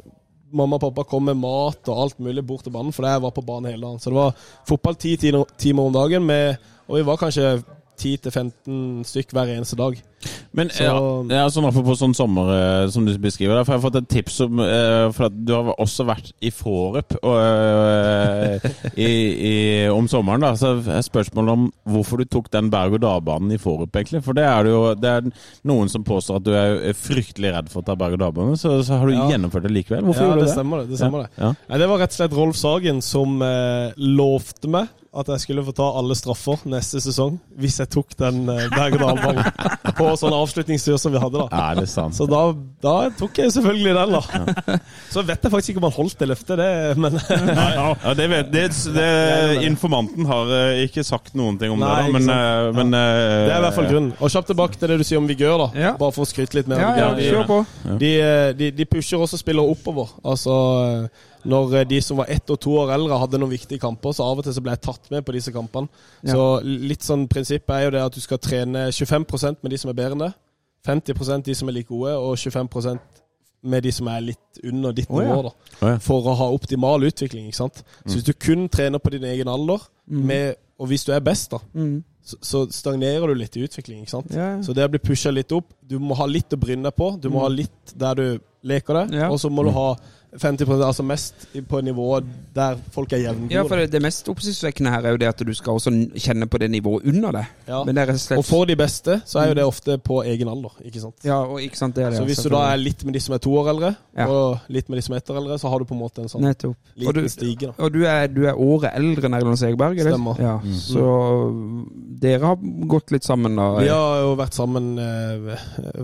Mamma 0.53 0.75
og 0.80 0.82
pappa 0.82 1.03
kom 1.03 1.24
med 1.30 1.38
mat 1.38 1.88
og 1.88 2.01
alt 2.01 2.20
mulig 2.20 2.42
bort 2.48 2.63
til 2.63 2.74
banen, 2.74 2.94
fordi 2.94 3.08
jeg 3.13 3.22
var 3.22 3.30
på 3.30 3.42
banen 3.46 3.70
hele 3.72 3.82
dagen. 3.86 4.00
Så 4.00 4.10
det 4.10 4.18
var 4.18 4.34
fotball 4.68 4.96
ti 4.96 5.15
timer 5.18 5.46
timer 5.58 5.84
om 5.86 5.94
dagen, 5.94 6.25
med, 6.25 6.56
og 6.88 6.98
vi 6.98 7.06
var 7.06 7.18
kanskje 7.22 7.63
10-15 8.01 9.03
stykk 9.06 9.32
hver 9.32 9.53
eneste 9.53 9.77
dag. 9.77 10.01
Men 10.53 10.70
Så- 10.70 10.84
ja, 10.84 10.94
ja, 11.44 11.48
sånn 11.50 11.65
apropos 11.68 12.00
sånn 12.00 12.13
sommer 12.15 12.51
eh, 12.53 12.89
som 12.94 13.06
du 13.06 13.13
beskriver, 13.18 13.56
der, 13.58 13.63
for 13.65 13.74
jeg 13.74 13.82
har 13.82 13.89
fått 13.89 13.98
et 14.01 14.10
tips 14.10 14.39
om 14.46 14.60
eh, 14.60 15.12
For 15.15 15.25
at 15.30 15.38
du 15.46 15.53
har 15.53 15.72
også 15.82 16.06
vært 16.06 16.32
i 16.42 16.51
Fårup 16.53 17.15
og, 17.24 17.38
eh, 17.42 18.60
i, 18.98 19.08
i, 19.50 19.53
om 19.89 20.08
sommeren. 20.08 20.42
da 20.46 20.53
Så 20.60 20.75
er 20.88 21.01
spørsmålet 21.06 21.53
om 21.58 21.68
hvorfor 21.89 22.22
du 22.22 22.25
tok 22.25 22.50
den 22.53 22.70
berg-og-dal-banen 22.74 23.51
i 23.56 23.58
Fårup, 23.62 23.92
egentlig. 23.96 24.24
For 24.25 24.34
det 24.38 24.46
er 24.46 24.63
det 24.63 24.72
jo 24.74 24.84
Det 24.96 25.10
er 25.10 25.30
noen 25.70 25.89
som 25.89 26.03
påstår 26.03 26.39
at 26.42 26.48
du 26.48 26.53
er 26.53 26.94
fryktelig 26.98 27.53
redd 27.56 27.70
for 27.74 27.82
å 27.82 27.86
ta 27.86 27.96
berg-og-dal-bane, 28.00 28.58
så, 28.60 28.77
så 28.86 29.00
har 29.00 29.08
du 29.08 29.13
Ja. 29.13 29.27
gjennomført 29.34 29.63
det 29.68 29.72
likevel. 29.75 30.03
Hvorfor 30.06 30.22
ja, 30.22 30.27
gjorde 30.30 30.39
det 30.39 30.46
du 30.46 30.50
det? 30.50 30.56
stemmer 30.58 30.77
det. 30.84 30.89
det, 30.89 30.98
stemmer 31.01 31.24
det. 31.25 31.30
Ja. 31.38 31.53
Nei, 31.70 31.77
det 31.84 31.88
var 31.89 31.98
rett 32.03 32.13
og 32.13 32.20
slett 32.22 32.38
Rolf 32.38 32.56
Sagen 32.60 33.01
som 33.01 33.42
eh, 33.42 33.92
lovte 33.98 34.70
meg 34.70 34.88
at 35.13 35.27
jeg 35.30 35.44
skulle 35.44 35.62
få 35.62 35.75
ta 35.77 35.86
alle 36.00 36.15
straffer 36.18 36.63
neste 36.65 36.98
sesong 37.03 37.36
hvis 37.62 37.75
jeg 37.84 37.89
tok 37.94 38.15
den 38.18 38.48
eh, 38.50 38.63
berg-og-dal-banen 38.74 39.46
på 40.13 40.20
sånn 40.22 40.36
avslutningstur 40.38 40.98
som 41.01 41.13
vi 41.13 41.22
hadde 41.22 41.41
da. 41.41 41.48
Ja, 41.51 41.74
det 41.82 41.88
sant? 41.91 42.15
Så 42.17 42.27
da, 42.29 42.43
da 42.84 42.96
tok 43.17 43.41
jeg 43.41 43.51
selvfølgelig 43.55 43.96
den, 43.98 44.13
da. 44.13 44.77
Så 45.13 45.24
vet 45.25 45.43
jeg 45.43 45.53
faktisk 45.53 45.74
ikke 45.74 45.82
om 45.84 45.88
han 45.89 45.96
holdt 45.98 46.20
det 46.22 46.29
løftet, 46.32 46.62
det, 46.62 46.70
men 47.01 47.17
Ja, 47.77 48.13
det 48.17 48.29
vet 48.32 48.51
det, 48.53 48.63
det, 48.96 49.10
Informanten 49.67 50.27
har 50.29 50.53
eh, 50.58 50.84
ikke 50.86 51.03
sagt 51.08 51.34
noen 51.39 51.58
ting 51.62 51.74
om 51.74 51.82
Nei, 51.82 51.91
det, 52.05 52.05
da, 52.05 52.13
men, 52.17 52.29
eh, 52.38 52.70
men 52.77 52.96
ja. 52.96 53.03
det 53.50 53.53
er 53.55 53.60
i 53.60 53.65
hvert 53.67 53.77
fall 53.79 53.89
grunnen. 53.91 54.13
Og 54.20 54.34
kjapt 54.34 54.51
tilbake 54.53 54.79
til 54.79 54.93
det 54.93 55.00
du 55.01 55.05
sier 55.08 55.22
om 55.22 55.29
Vigør, 55.29 55.65
da. 55.65 55.70
Ja. 55.88 55.93
Bare 56.00 56.15
for 56.15 56.25
å 56.25 56.29
skryte 56.29 56.58
litt 56.60 56.70
mer. 56.72 56.82
Ja, 56.84 56.93
ja, 57.00 57.12
De- 57.17 57.27
kjør 57.29 57.48
på. 57.50 57.60
De, 58.01 58.13
eh, 58.22 58.50
de, 58.60 58.72
de 58.77 58.88
pusher 58.89 59.22
også 59.24 59.39
spillere 59.41 59.74
oppover. 59.75 60.13
Altså 60.24 60.58
eh, 60.88 61.29
Når 61.46 61.74
eh, 61.76 61.84
de 61.90 62.02
som 62.02 62.18
var 62.18 62.26
ett 62.32 62.50
og 62.50 62.60
to 62.64 62.72
år 62.80 62.94
eldre 62.96 63.18
hadde 63.20 63.40
noen 63.42 63.52
viktige 63.52 63.80
kamper, 63.84 64.14
så 64.16 64.24
av 64.24 64.38
og 64.40 64.44
til 64.46 64.54
så 64.56 64.62
ble 64.64 64.72
jeg 64.72 64.82
tatt 64.82 65.10
med 65.12 65.26
på 65.26 65.34
disse 65.36 65.52
kampene. 65.52 65.90
Ja. 66.24 66.34
Så 66.36 66.46
litt 66.64 67.04
sånn 67.04 67.28
prinsipp 67.28 67.70
er 67.70 67.86
jo 67.88 67.92
det 67.98 68.04
at 68.06 68.14
du 68.16 68.22
skal 68.24 68.38
trene 68.40 68.88
25% 68.92 69.58
med 69.64 69.72
de 69.72 69.78
som 69.82 69.90
er 69.92 69.98
bedre 70.00 70.16
enn 70.18 70.24
deg. 70.28 70.34
50 70.86 71.44
de 71.46 71.54
som 71.56 71.70
er 71.70 71.74
like 71.78 71.88
gode, 71.88 72.12
og 72.16 72.36
25% 72.38 73.00
med 73.64 73.84
de 73.86 73.92
som 73.96 74.08
er 74.12 74.20
litt 74.22 74.60
under 74.68 74.92
ditt 74.92 75.10
nivå. 75.10 75.42
da 75.46 75.52
Å, 75.86 75.92
ja. 75.94 76.00
For 76.04 76.26
å 76.28 76.34
ha 76.36 76.50
optimal 76.52 77.04
utvikling. 77.08 77.46
ikke 77.48 77.56
sant? 77.62 77.84
Så 78.06 78.18
hvis 78.18 78.26
du 78.28 78.34
kun 78.34 78.68
trener 78.70 79.00
på 79.00 79.10
din 79.14 79.24
egen 79.24 79.48
alder, 79.48 79.80
med, 80.06 80.56
og 80.80 80.88
hvis 80.92 81.06
du 81.08 81.14
er 81.16 81.22
best, 81.24 81.52
da, 81.52 81.60
Mm. 81.74 82.04
så, 82.24 82.36
så 82.42 82.66
stagnerer 82.72 83.28
du 83.28 83.36
litt 83.36 83.56
i 83.56 83.64
utvikling. 83.64 84.02
ikke 84.02 84.10
sant? 84.12 84.32
Ja. 84.36 84.62
Så 84.62 84.74
det 84.76 84.84
å 84.84 84.90
bli 84.92 85.00
pusha 85.00 85.32
litt 85.32 85.52
opp 85.52 85.72
Du 85.88 85.98
må 86.00 86.16
ha 86.16 86.26
litt 86.26 86.50
å 86.52 86.60
bryne 86.60 86.84
deg 86.84 86.96
på. 86.96 87.20
Du 87.22 87.30
må 87.30 87.40
ha 87.40 87.48
litt 87.48 87.94
der 87.96 88.16
du 88.16 88.40
leker 88.64 88.94
deg, 88.94 89.10
Mm. 89.12 89.20
Ja. 89.20 89.30
og 89.32 89.40
så 89.40 89.50
må 89.50 89.64
du 89.64 89.72
ha 89.72 89.96
50% 90.40 90.82
altså 90.86 91.04
mest 91.06 91.48
på 91.70 91.82
nivået 91.82 92.25
der 92.56 92.78
folk 92.92 93.13
er 93.13 93.18
jevngode. 93.22 93.54
Ja, 93.54 93.62
for 93.70 93.75
det, 93.78 93.92
det 93.92 94.02
mest 94.02 94.30
oppsiktsvekkende 94.30 94.90
her 94.92 95.06
er 95.06 95.12
jo 95.16 95.18
det 95.22 95.28
at 95.30 95.44
du 95.46 95.54
skal 95.54 95.74
også 95.78 95.92
kjenne 96.18 96.48
på 96.50 96.58
det 96.62 96.70
nivået 96.74 97.06
under 97.10 97.32
det. 97.32 97.44
Ja. 97.68 97.84
Men 97.84 97.96
det 97.96 98.06
er 98.10 98.18
slett 98.18 98.38
Og 98.42 98.46
for 98.46 98.66
de 98.66 98.75
beste 98.80 99.20
så 99.30 99.40
er 99.44 99.48
jo 99.52 99.58
det 99.60 99.66
ofte 99.68 99.98
på 100.02 100.22
egen 100.24 100.50
alder. 100.50 100.74
ikke 100.86 101.00
sant? 101.04 101.16
Ja, 101.24 101.42
og 101.46 101.62
ikke 101.62 101.78
sant, 101.78 101.96
det 101.96 102.06
er 102.06 102.10
det. 102.10 102.18
Så 102.18 102.25
hvis 102.25 102.42
du 102.44 102.50
da 102.50 102.63
er 102.74 102.78
litt 102.82 103.04
med 103.06 103.13
de 103.13 103.20
som 103.20 103.36
er 103.36 103.44
to 103.46 103.54
år 103.62 103.70
eldre, 103.74 103.94
Ja. 104.18 104.28
og 104.30 104.60
litt 104.70 104.90
med 104.90 104.98
de 104.98 105.02
som 105.02 105.13
er 105.13 105.18
ett 105.24 105.30
år 105.30 105.38
eldre, 105.42 105.58
så 105.60 105.70
har 105.70 105.80
du 105.80 105.86
på 105.86 105.94
en 105.96 106.02
måte 106.02 106.22
en 106.22 106.30
sånn 106.30 106.42
Nettopp. 106.46 106.75
Og 107.08 107.13
du, 107.13 107.22
liten 107.22 107.30
stige. 107.30 107.68
da. 107.68 107.74
og 107.78 107.94
du 107.94 108.04
er, 108.06 108.28
du 108.28 108.44
er 108.46 108.54
året 108.58 108.92
eldre 108.96 109.25
enn 109.25 109.34
Erlend 109.34 109.58
Segerberg? 109.60 110.00
eller? 110.00 110.12
Stemmer. 110.18 110.40
Ja, 110.42 110.60
Så 110.74 111.06
dere 112.24 112.46
har 112.46 112.58
gått 112.88 113.12
litt 113.12 113.24
sammen 113.25 113.56
da? 113.58 113.70
Vi 113.80 113.90
har 113.90 114.22
jo 114.24 114.36
vært 114.40 114.54
sammen 114.58 114.94
eh, 115.02 115.58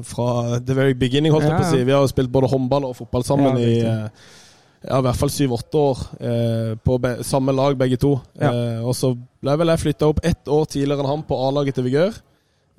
fra 0.03 0.59
the 0.59 0.74
very 0.77 0.93
beginning, 0.93 1.31
holdt 1.33 1.45
jeg 1.48 1.53
Ja, 1.53 1.59
på 1.62 1.67
å 1.67 1.71
si. 1.74 1.83
Vi 1.83 1.91
har 1.95 2.01
jo 2.05 2.12
spilt 2.12 2.31
både 2.33 2.50
håndball 2.51 2.86
og 2.89 2.95
fotball 2.98 3.24
sammen 3.27 3.57
Ja, 3.59 3.65
i 3.67 3.79
eh, 3.86 4.18
ja, 4.79 4.95
i 5.00 5.03
hvert 5.03 5.19
fall 5.19 5.31
syv-åtte 5.33 5.79
år 5.79 6.01
eh, 6.24 6.74
på 6.79 6.95
samme 7.27 7.51
lag, 7.55 7.75
begge 7.77 7.98
to. 8.00 8.13
Ja. 8.39 8.51
Eh, 8.53 8.86
og 8.88 8.95
så 8.95 9.12
ble 9.17 9.55
vel 9.59 9.74
jeg 9.74 9.83
flytta 9.83 10.07
opp 10.07 10.21
ett 10.24 10.48
år 10.48 10.69
tidligere 10.71 11.03
enn 11.03 11.12
han 11.12 11.25
på 11.27 11.39
A-laget 11.50 11.75
til 11.75 11.88
Vigør. 11.89 12.19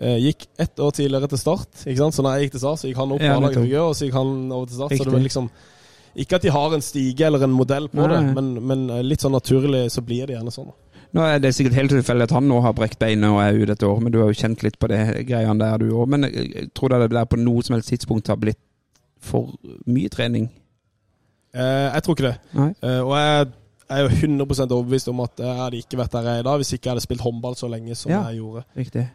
Eh, 0.01 0.17
gikk 0.25 0.47
ett 0.57 0.81
år 0.81 0.95
tidligere 0.97 1.29
til 1.29 1.43
Start. 1.43 1.69
ikke 1.85 1.99
sant? 1.99 2.17
Så 2.17 2.25
når 2.25 2.39
jeg 2.39 2.47
gikk 2.47 2.57
til 2.57 2.63
Start, 2.65 2.81
så 2.81 2.89
gikk 2.89 3.03
han 3.03 3.13
opp 3.13 3.21
på 3.21 3.35
A-laget 3.35 3.59
til. 3.59 3.67
Vigør, 3.69 3.91
og 3.91 3.99
så 3.99 4.07
gikk 4.09 4.17
han 4.17 4.31
over 4.49 4.71
til 4.71 4.79
Start. 4.79 4.97
Så 4.97 5.05
det 5.05 5.13
var 5.13 5.27
liksom 5.29 5.51
Ikke 6.17 6.41
at 6.41 6.43
de 6.43 6.51
har 6.51 6.73
en 6.75 6.83
stige 6.83 7.27
eller 7.27 7.45
en 7.45 7.53
modell 7.55 7.85
på 7.89 8.01
Nei. 8.01 8.09
det, 8.11 8.35
men, 8.35 8.47
men 8.67 8.81
eh, 8.91 9.03
litt 9.07 9.23
sånn 9.23 9.37
naturlig 9.37 9.85
så 9.95 10.03
blir 10.03 10.27
det 10.27 10.35
gjerne 10.39 10.51
sånn. 10.51 10.73
Nå 11.15 11.27
er 11.27 11.39
det 11.43 11.53
sikkert 11.55 11.77
helt 11.77 11.93
tilfeldig 11.93 12.27
at 12.27 12.35
han 12.35 12.49
nå 12.49 12.59
har 12.65 12.75
brekt 12.75 12.99
beinet 12.99 13.31
og 13.31 13.39
er 13.43 13.55
ute 13.59 13.77
et 13.77 13.85
år, 13.87 14.01
men 14.03 14.15
du 14.15 14.19
har 14.23 14.31
jo 14.31 14.41
kjent 14.41 14.65
litt 14.67 14.79
på 14.79 14.89
det 14.91 14.99
greiene 15.29 15.59
der, 15.61 15.79
du 15.79 15.93
òg. 15.93 16.09
Men 16.11 16.27
jeg, 16.27 16.71
tror 16.75 16.91
tror 16.91 17.05
det 17.05 17.13
der 17.15 17.31
på 17.31 17.39
noe 17.39 17.63
som 17.67 17.77
helst 17.77 17.93
tidspunkt 17.93 18.31
har 18.31 18.41
blitt 18.41 18.59
for 19.21 19.53
mye 19.91 20.11
trening? 20.11 20.49
Eh, 21.55 21.89
jeg 21.95 22.03
tror 22.07 22.15
ikke 22.19 22.29
det. 22.31 22.37
Eh, 22.83 23.01
og 23.01 23.15
jeg 23.17 23.47
er 23.91 24.05
jo 24.05 24.11
100% 24.15 24.71
overbevist 24.77 25.09
om 25.11 25.21
at 25.25 25.41
jeg 25.43 25.57
hadde 25.65 25.81
ikke 25.83 25.99
vært 25.99 26.13
der 26.15 26.29
jeg 26.29 26.37
er 26.39 26.45
i 26.45 26.47
dag 26.47 26.61
hvis 26.63 26.75
ikke 26.77 26.87
jeg 26.87 26.93
hadde 26.95 27.07
spilt 27.09 27.25
håndball 27.27 27.57
så 27.59 27.71
lenge 27.73 27.97
som 27.99 28.13
Ja. 28.13 28.21
jeg 28.31 28.39
gjorde. 28.39 28.65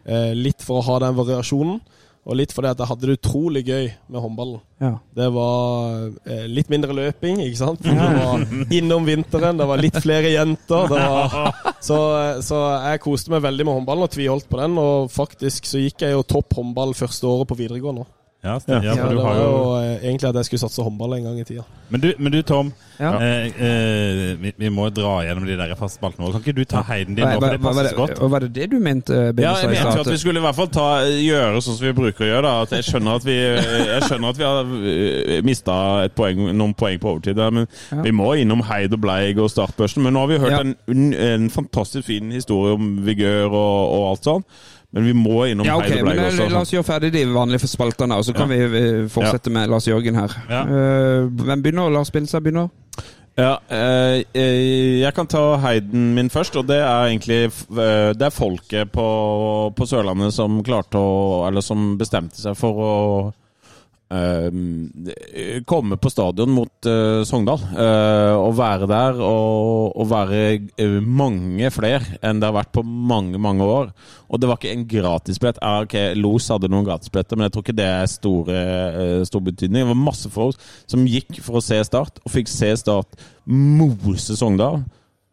Eh, 0.04 0.34
litt 0.36 0.60
for 0.62 0.82
å 0.82 0.84
ha 0.90 0.98
den 1.06 1.16
variasjonen, 1.16 1.80
og 2.26 2.34
litt 2.36 2.50
fordi 2.52 2.68
at 2.74 2.78
jeg 2.82 2.88
hadde 2.90 3.06
det 3.06 3.14
utrolig 3.20 3.62
gøy 3.64 3.86
med 4.10 4.20
håndballen. 4.20 4.60
Ja. 4.82 4.90
Det 5.14 5.28
var 5.32 6.10
eh, 6.26 6.44
litt 6.50 6.68
mindre 6.68 6.92
løping, 6.92 7.38
ikke 7.46 7.56
sant? 7.60 7.80
Det 7.86 7.94
var 7.94 8.42
innom 8.74 9.06
vinteren, 9.06 9.56
det 9.56 9.66
var 9.70 9.78
litt 9.80 9.96
flere 10.02 10.32
jenter. 10.34 10.88
Var, 10.90 11.36
så, 11.80 11.98
så 12.42 12.60
jeg 12.90 13.00
koste 13.06 13.30
meg 13.30 13.44
veldig 13.46 13.64
med 13.68 13.78
håndballen 13.78 14.08
og 14.08 14.10
tviholdt 14.12 14.48
på 14.50 14.58
den. 14.60 14.74
Og 14.82 15.06
faktisk 15.14 15.64
så 15.70 15.78
gikk 15.80 16.02
jeg 16.02 16.12
jo 16.18 16.24
topp 16.26 16.52
håndball 16.58 16.92
første 16.98 17.24
året 17.30 17.46
på 17.48 17.56
videregående. 17.62 18.04
Ja, 18.46 18.56
ja, 18.70 18.80
Ja, 18.86 18.94
for 18.96 19.10
det 19.10 19.16
du 19.18 19.22
har 19.24 19.34
var 19.34 19.40
jo 19.42 19.46
jo 19.50 19.70
eh, 19.80 20.04
egentlig 20.06 20.28
at 20.30 20.36
jeg 20.40 20.48
skulle 20.48 20.62
satse 20.62 20.84
håndball 20.86 21.16
en 21.18 21.24
gang 21.26 21.38
i 21.40 21.44
tida. 21.48 21.64
Men 21.90 22.02
du, 22.02 22.08
men 22.18 22.32
du 22.32 22.40
Tom. 22.46 22.72
Ja. 23.00 23.10
Eh, 23.20 23.46
eh, 23.60 24.36
vi, 24.40 24.52
vi 24.56 24.68
må 24.72 24.86
dra 24.94 25.18
gjennom 25.26 25.44
de 25.48 25.56
der 25.58 25.74
faste 25.76 25.98
spaltene 26.00 26.24
våre. 26.24 26.38
Kan 26.38 26.44
ikke 26.46 26.56
du 26.56 26.64
ta 26.70 26.80
heiden 26.88 27.16
din 27.18 27.26
nå, 27.26 27.34
for 27.40 27.52
det 27.52 27.60
passer 27.64 27.88
så 27.90 27.98
godt? 27.98 28.20
og 28.24 28.30
var 28.32 28.46
det 28.46 28.52
det 28.56 28.68
du 28.72 28.78
mente, 28.80 29.12
Ja, 29.36 29.52
jeg 29.60 29.72
mente 29.74 30.00
at 30.00 30.10
vi 30.10 30.16
skulle 30.22 30.40
i 30.40 30.44
hvert 30.46 30.56
fall 30.56 30.70
ta, 30.72 30.86
gjøre 31.04 31.60
sånn 31.60 31.76
som 31.80 31.86
vi 31.88 31.92
bruker 31.98 32.24
å 32.24 32.30
gjøre. 32.30 32.44
Da. 32.46 32.54
At 32.66 32.76
jeg 32.78 32.86
skjønner 32.88 33.20
at 33.20 33.26
vi, 33.28 33.36
jeg 33.36 34.06
skjønner 34.08 34.32
at 34.32 34.40
vi 34.40 34.46
har 34.48 35.42
mista 35.46 35.76
noen 36.16 36.74
poeng 36.78 37.02
på 37.02 37.12
overtid. 37.16 37.36
Der, 37.36 37.50
men 37.50 37.66
Ja. 37.92 38.00
vi 38.02 38.14
må 38.16 38.30
innom 38.40 38.62
Heid 38.70 38.94
og 38.96 39.00
Bleig 39.02 39.38
og 39.42 39.50
startbørsen. 39.52 40.02
Men 40.06 40.14
nå 40.16 40.24
har 40.24 40.32
vi 40.32 40.38
hørt 40.38 40.56
Ja. 40.56 40.62
en, 40.94 41.12
en 41.12 41.50
fantastisk 41.50 42.06
fin 42.06 42.30
historie 42.32 42.74
om 42.78 42.96
Vigør 43.04 43.50
og, 43.50 43.92
og 43.92 44.08
alt 44.14 44.24
sånn. 44.30 44.44
Men 44.96 45.04
vi 45.04 45.12
må 45.12 45.44
innom 45.44 45.66
Ja, 45.68 45.76
okay, 45.76 45.92
Heidebleik 45.92 46.16
men 46.16 46.24
eh, 46.24 46.32
også. 46.32 46.48
La 46.54 46.62
oss 46.64 46.72
gjøre 46.72 46.88
ferdig 46.88 47.12
de 47.12 47.24
vanlige 47.28 47.68
spaltene, 47.68 48.16
og 48.16 48.24
så 48.24 48.32
kan 48.36 48.48
vi 48.48 48.62
eh, 48.64 49.02
fortsette 49.12 49.52
med 49.52 49.68
Lars 49.68 49.84
Jørgen 49.90 50.16
her. 50.16 50.36
Ja. 50.48 50.62
Eh, 50.64 51.26
hvem 51.42 51.64
begynner? 51.64 51.92
Lars 51.92 52.10
Binstad 52.14 52.46
begynner? 52.46 52.72
Ja, 53.36 53.58
jeg 53.68 55.12
kan 55.12 55.26
ta 55.28 55.42
heiden 55.60 56.14
min 56.16 56.30
først, 56.32 56.54
og 56.56 56.70
det 56.70 56.78
er 56.80 57.10
egentlig 57.10 57.50
Det 57.68 58.24
er 58.24 58.32
folket 58.32 58.88
på, 58.94 59.08
på 59.76 59.88
Sørlandet 59.90 60.32
som 60.32 60.62
klarte 60.64 60.96
å 60.96 61.42
Eller 61.44 61.60
som 61.60 61.98
bestemte 62.00 62.40
seg 62.40 62.56
for 62.56 62.80
å 62.80 62.94
eh, 64.12 65.62
komme 65.66 65.98
på 65.98 66.10
stadion 66.12 66.52
mot 66.54 66.88
uh, 66.88 67.22
Sogndal. 67.26 67.62
uh, 67.74 68.34
og 68.38 68.56
være 68.58 68.88
der 68.90 69.20
og, 69.20 69.96
og 69.96 70.10
være 70.10 71.00
mange 71.02 71.70
flere 71.74 72.18
enn 72.22 72.40
det 72.40 72.48
har 72.48 72.56
vært 72.56 72.74
på 72.76 72.84
mange, 72.86 73.38
mange 73.38 73.64
år. 73.64 73.90
Og 74.30 74.42
det 74.42 74.50
var 74.50 74.60
ikke 74.60 74.74
en 74.74 74.86
gratisbillett. 74.90 75.62
Ah, 75.62 75.82
ok, 75.84 75.96
Los 76.18 76.48
hadde 76.50 76.70
noen 76.70 76.86
gratisbilletter, 76.86 77.38
men 77.38 77.46
jeg 77.46 77.54
tror 77.54 77.66
ikke 77.66 77.78
det 77.78 77.88
er 77.88 78.10
store, 78.10 78.60
stor 79.28 79.44
betydning. 79.46 79.84
Det 79.84 79.90
var 79.92 80.04
masse 80.08 80.30
folk 80.32 80.68
som 80.90 81.06
gikk 81.06 81.40
for 81.44 81.60
å 81.60 81.64
se 81.64 81.78
Start, 81.86 82.18
og 82.24 82.34
fikk 82.34 82.50
se 82.50 82.72
Start 82.80 83.18
mose 83.46 84.34
Sogndal. 84.38 84.82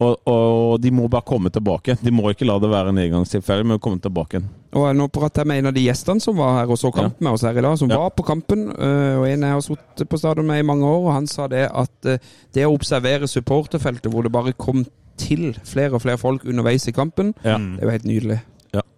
Og, 0.02 0.18
og 0.28 0.82
de 0.82 0.90
må 0.92 1.06
bare 1.08 1.22
komme 1.24 1.50
tilbake. 1.54 1.96
De 2.02 2.12
må 2.12 2.26
ikke 2.34 2.48
la 2.50 2.58
det 2.60 2.70
være 2.72 2.90
en 2.92 2.98
engangstilfelle, 2.98 3.64
men 3.64 3.80
komme 3.80 4.02
tilbake. 4.04 4.42
Og 4.74 4.88
nå 4.98 5.06
prater 5.14 5.44
jeg 5.44 5.48
med 5.48 5.62
en 5.62 5.70
av 5.70 5.76
de 5.78 5.84
gjestene 5.86 6.20
som 6.24 6.36
var 6.36 6.58
her 6.58 6.72
og 6.74 6.80
så 6.82 6.92
kamp 6.92 7.22
med 7.22 7.32
oss 7.32 7.46
her 7.46 7.56
i 7.58 7.62
dag, 7.62 7.78
som 7.78 7.90
Ja. 7.94 7.98
var 8.02 8.10
på 8.10 8.24
kampen. 8.26 8.70
øh, 8.74 9.20
Og 9.22 9.28
en 9.30 9.42
jeg 9.42 9.52
har 9.54 9.62
sittet 9.62 10.10
på 10.10 10.18
stadion 10.18 10.48
med 10.48 10.60
i 10.60 10.66
mange 10.66 10.86
år, 10.86 11.06
og 11.08 11.14
han 11.14 11.28
sa 11.28 11.48
det 11.48 11.70
at 11.74 12.06
øh, 12.06 12.18
det 12.54 12.66
å 12.66 12.74
observere 12.74 13.28
supporterfeltet 13.30 14.12
hvor 14.12 14.24
det 14.24 14.32
bare 14.32 14.54
kom 14.54 14.86
til 15.18 15.54
flere 15.64 15.94
og 15.94 16.02
flere 16.02 16.18
folk 16.18 16.44
underveis 16.46 16.88
i 16.88 16.92
kampen, 16.92 17.34
Ja. 17.46 17.58
Det 17.58 17.80
er 17.80 17.86
jo 17.86 17.90
helt 17.92 18.06
nydelig. 18.06 18.40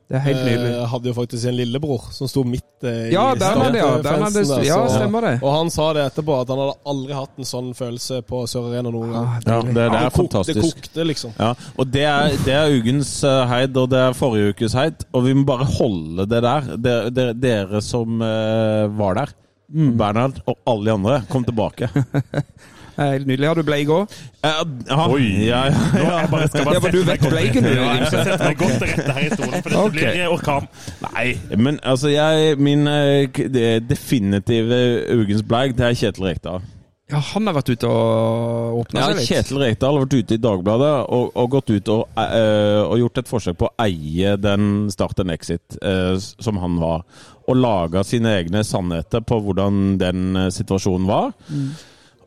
Ja. 0.06 0.14
Det 0.14 0.18
er 0.20 0.24
helt 0.28 0.42
nydelig. 0.46 0.72
Jeg 0.76 0.88
hadde 0.92 1.10
jo 1.10 1.14
faktisk 1.18 1.48
en 1.50 1.56
lillebror 1.58 2.04
som 2.14 2.28
sto 2.30 2.44
midt 2.46 2.84
eh, 2.86 3.08
Ja, 3.10 3.24
i 3.34 3.40
Bernhard, 3.42 3.74
ja. 3.74 3.88
startfansen 4.04 4.04
Bernhard, 4.04 4.60
der, 4.60 4.66
ja, 4.68 4.76
så- 4.86 5.00
stemmer 5.00 5.22
det. 5.26 5.32
Og 5.42 5.50
han 5.56 5.72
sa 5.74 5.88
det 5.98 6.04
etterpå, 6.12 6.36
at 6.44 6.52
han 6.54 6.60
hadde 6.62 6.76
aldri 6.94 7.14
hatt 7.18 7.40
en 7.42 7.48
sånn 7.50 7.72
følelse 7.74 8.20
på 8.30 8.44
Sør 8.52 8.68
Arena 8.70 8.92
noen 8.94 9.16
gang. 9.16 9.26
Ah, 9.26 9.40
Ja, 9.48 9.58
det, 9.66 9.74
det 9.74 9.82
er 9.88 9.90
det, 9.96 10.02
det 10.04 10.12
fantastisk. 10.20 10.62
kokte, 10.62 11.08
liksom. 11.10 11.34
Ja, 11.42 11.50
og 11.78 11.90
det 11.96 12.04
er, 12.06 12.38
det 12.46 12.54
er 12.60 12.76
ukens 12.78 13.16
eh, 13.26 13.42
heid, 13.50 13.78
og 13.82 13.90
det 13.96 14.04
er 14.12 14.14
forrige 14.22 14.54
ukes 14.54 14.78
heid. 14.78 15.08
Og 15.12 15.26
vi 15.26 15.34
må 15.34 15.44
bare 15.50 15.66
holde 15.80 16.28
det 16.30 16.44
der. 16.46 16.70
Dere, 16.78 17.10
dere, 17.10 17.34
dere 17.34 17.82
som 17.82 18.22
uh, 18.22 18.86
var 19.02 19.18
der, 19.24 19.34
Bernhard 19.74 20.38
og 20.46 20.60
alle 20.70 20.86
de 20.86 20.94
andre, 21.00 21.18
kom 21.34 21.44
tilbake. 21.50 21.90
Helt 22.96 23.28
nydelig. 23.28 23.48
Har 23.48 23.60
du 23.60 23.64
bleik 23.68 23.90
òg? 23.92 24.12
Uh, 24.46 24.62
ja, 24.88 25.08
Oi. 25.12 25.26
ja, 25.48 25.64
ja, 25.66 26.20
Nå, 26.32 26.38
jeg 26.40 26.50
skal 26.50 26.68
bare 26.68 26.76
Ja, 26.78 26.82
for 26.84 26.94
du 26.94 27.02
vet 27.04 27.26
Bleiken, 27.30 27.66
du, 27.66 27.72
Ja, 27.74 27.90
jeg 28.00 28.08
skal 28.12 28.30
sette 28.30 28.46
meg 28.46 28.62
godt 28.62 28.78
til 28.78 28.92
rette 28.92 29.16
her 29.18 29.26
i 29.26 29.32
stolen, 29.34 29.56
for 29.58 29.74
dette 29.74 29.82
okay. 29.82 30.14
blir 30.14 30.36
orkan. 30.36 30.70
Nei, 31.10 31.26
men 31.58 31.80
altså 31.84 32.14
jeg, 32.14 32.56
Min 32.62 32.88
eh, 32.88 33.42
det 33.52 33.68
definitive 33.90 34.80
ukens 35.18 35.44
bleik, 35.44 35.76
det 35.78 35.90
er 35.90 36.00
Kjetil 36.00 36.30
Rekdal. 36.30 36.64
Ja, 37.12 37.20
han 37.22 37.46
har 37.46 37.54
vært 37.54 37.70
ute 37.70 37.90
og 37.90 38.80
åpna 38.80 39.02
Ja, 39.02 39.10
seg 39.12 39.20
litt. 39.20 39.30
Kjetil 39.30 39.62
Rekdal 39.62 39.98
har 39.98 40.06
vært 40.08 40.16
ute 40.16 40.38
i 40.38 40.42
Dagbladet 40.42 40.94
og, 41.14 41.28
og 41.38 41.52
gått 41.54 41.74
ut 41.76 41.92
og, 41.94 42.06
uh, 42.18 42.82
og 42.88 42.98
gjort 43.04 43.22
et 43.22 43.30
forsøk 43.30 43.60
på 43.60 43.70
å 43.70 43.76
eie 43.86 44.34
den 44.42 44.88
Start 44.94 45.22
and 45.22 45.36
Exit 45.36 45.78
uh, 45.84 46.16
som 46.18 46.64
han 46.64 46.80
var. 46.82 47.04
Og 47.46 47.60
laga 47.60 48.02
sine 48.08 48.38
egne 48.40 48.64
sannheter 48.66 49.22
på 49.22 49.38
hvordan 49.44 50.00
den 50.02 50.40
situasjonen 50.56 51.06
var. 51.06 51.36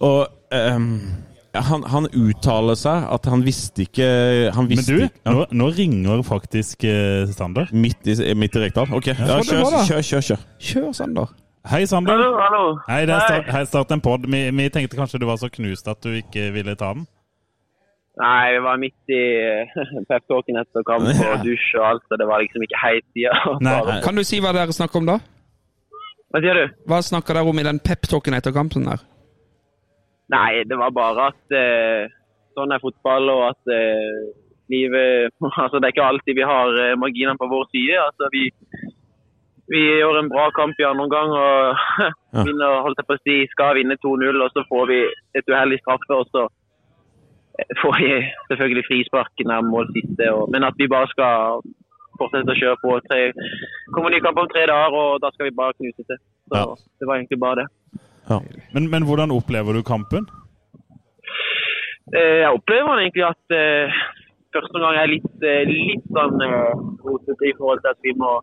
Og 0.07 0.38
ehm, 0.55 0.93
han, 1.57 1.85
han 1.89 2.07
uttaler 2.13 2.77
seg 2.79 3.07
at 3.09 3.27
han 3.31 3.43
visste 3.47 3.87
ikke 3.87 4.07
Han 4.55 4.69
Men 4.69 4.85
du, 4.85 4.95
ikke 5.07 5.33
nå, 5.33 5.45
nå 5.57 5.69
ringer 5.75 6.23
faktisk 6.27 6.85
uh, 6.85 7.29
Sander. 7.33 7.71
Midt 7.73 8.09
i, 8.09 8.17
midt 8.39 8.57
i 8.59 8.65
Rekdal? 8.67 8.91
Ok, 8.95 9.13
ja, 9.13 9.39
kjør, 9.43 9.79
kjør, 9.89 10.03
kjør, 10.05 10.27
kjør. 10.31 10.43
Kjør, 10.71 10.91
Sander. 10.97 11.37
Hei, 11.69 11.83
Sander. 11.91 12.17
Hallo, 12.17 12.37
hallo. 12.41 12.65
Hei, 12.89 13.03
det 13.09 13.17
er 13.17 13.25
start, 13.27 13.49
hei, 13.53 13.63
start 13.69 13.95
en 13.97 14.03
pod. 14.05 14.29
Vi, 14.31 14.43
vi 14.57 14.69
tenkte 14.73 15.01
kanskje 15.01 15.21
du 15.21 15.27
var 15.29 15.41
så 15.41 15.51
knust 15.53 15.89
at 15.91 16.01
du 16.05 16.13
ikke 16.21 16.51
ville 16.55 16.77
ta 16.79 16.93
den? 16.97 17.09
Nei, 18.19 18.55
vi 18.57 18.63
var 18.65 18.79
midt 18.83 19.15
i 19.15 19.23
uh, 19.79 19.99
peptalken 20.11 20.61
etter 20.61 20.87
kamp 20.87 21.09
og 21.31 21.45
dusj 21.47 21.69
og 21.81 21.91
alt, 21.93 22.07
så 22.09 22.21
det 22.21 22.29
var 22.31 22.45
liksom 22.45 22.65
ikke 22.67 22.81
helt 22.85 23.07
tida. 23.17 23.35
Kan 24.05 24.19
du 24.21 24.25
si 24.27 24.41
hva 24.45 24.55
dere 24.57 24.75
snakker 24.75 25.03
om 25.03 25.13
da? 25.13 25.21
Hva 26.29 26.43
sier 26.45 26.59
du? 26.61 26.81
Hva 26.91 26.99
snakker 27.05 27.39
dere 27.39 27.53
om 27.53 27.61
i 27.61 27.67
den 27.67 27.81
peptalken 27.81 28.37
etter 28.37 28.53
kampen 28.53 28.85
der? 28.89 29.05
Nei, 30.35 30.65
det 30.69 30.77
var 30.77 30.91
bare 30.93 31.31
at 31.33 31.57
eh, 31.57 32.11
sånn 32.59 32.73
er 32.75 32.83
fotball, 32.83 33.31
og 33.33 33.43
at 33.53 33.73
eh, 33.73 34.29
livet 34.69 35.33
Altså, 35.63 35.79
det 35.81 35.89
er 35.89 35.95
ikke 35.97 36.09
alltid 36.13 36.37
vi 36.37 36.45
har 36.51 36.75
eh, 36.85 36.97
marginene 37.01 37.39
på 37.41 37.49
vår 37.49 37.65
side. 37.73 37.97
Altså, 38.03 38.29
vi, 38.35 38.43
vi 39.73 39.83
gjør 40.03 40.21
en 40.21 40.29
bra 40.33 40.49
kamp 40.57 40.77
i 40.81 40.87
andre 40.89 41.07
omgang 41.09 41.33
og 41.33 41.83
Ja. 42.37 42.43
vinner, 42.45 42.83
holdt 42.85 42.99
jeg 43.01 43.09
på 43.09 43.17
å 43.17 43.23
si, 43.25 43.37
skal 43.55 43.77
vinne 43.81 43.97
2-0, 44.05 44.37
og 44.45 44.51
så 44.53 44.61
får 44.69 44.83
vi 44.91 44.99
et 45.41 45.49
uheldig 45.49 45.79
straffe, 45.81 46.13
og 46.21 46.27
så 46.35 46.43
eh, 47.57 47.73
får 47.81 47.97
vi 48.03 48.11
selvfølgelig 48.51 48.85
frispark 48.91 49.45
nær 49.49 49.65
mål 49.65 49.89
siste. 49.97 50.29
Og, 50.37 50.51
men 50.53 50.67
at 50.69 50.77
vi 50.77 50.91
bare 50.93 51.09
skal 51.15 51.63
fortsette 52.21 52.53
å 52.53 52.59
kjøre 52.59 52.81
på. 52.85 52.99
Tre, 53.09 53.23
kommer 53.97 54.13
ny 54.13 54.21
kamp 54.21 54.43
om 54.43 54.49
tre 54.53 54.67
dager, 54.69 54.93
og 55.01 55.23
da 55.25 55.33
skal 55.33 55.49
vi 55.49 55.57
bare 55.57 55.77
knuse 55.81 56.05
til. 56.05 56.21
Så 56.53 56.61
Ja. 56.61 56.67
det 57.01 57.09
var 57.09 57.17
egentlig 57.23 57.41
bare 57.41 57.63
det. 57.63 57.69
Men, 58.75 58.91
men 58.93 59.07
hvordan 59.09 59.33
opplever 59.35 59.73
du 59.79 59.83
kampen? 59.83 60.29
Eh, 62.15 62.39
Jeg 62.45 62.53
opplever 62.53 63.01
egentlig 63.03 63.25
at 63.29 63.57
eh, 63.57 63.97
første 64.57 64.83
gang 64.85 64.99
er 65.01 65.11
litt, 65.15 65.33
eh, 65.45 65.65
litt 65.69 66.07
sånn 66.17 66.41
eh, 66.45 66.77
rotete 67.05 67.51
i 67.51 67.57
forhold 67.59 67.83
til 67.85 67.93
at 67.95 68.01
vi 68.07 68.15
må 68.21 68.39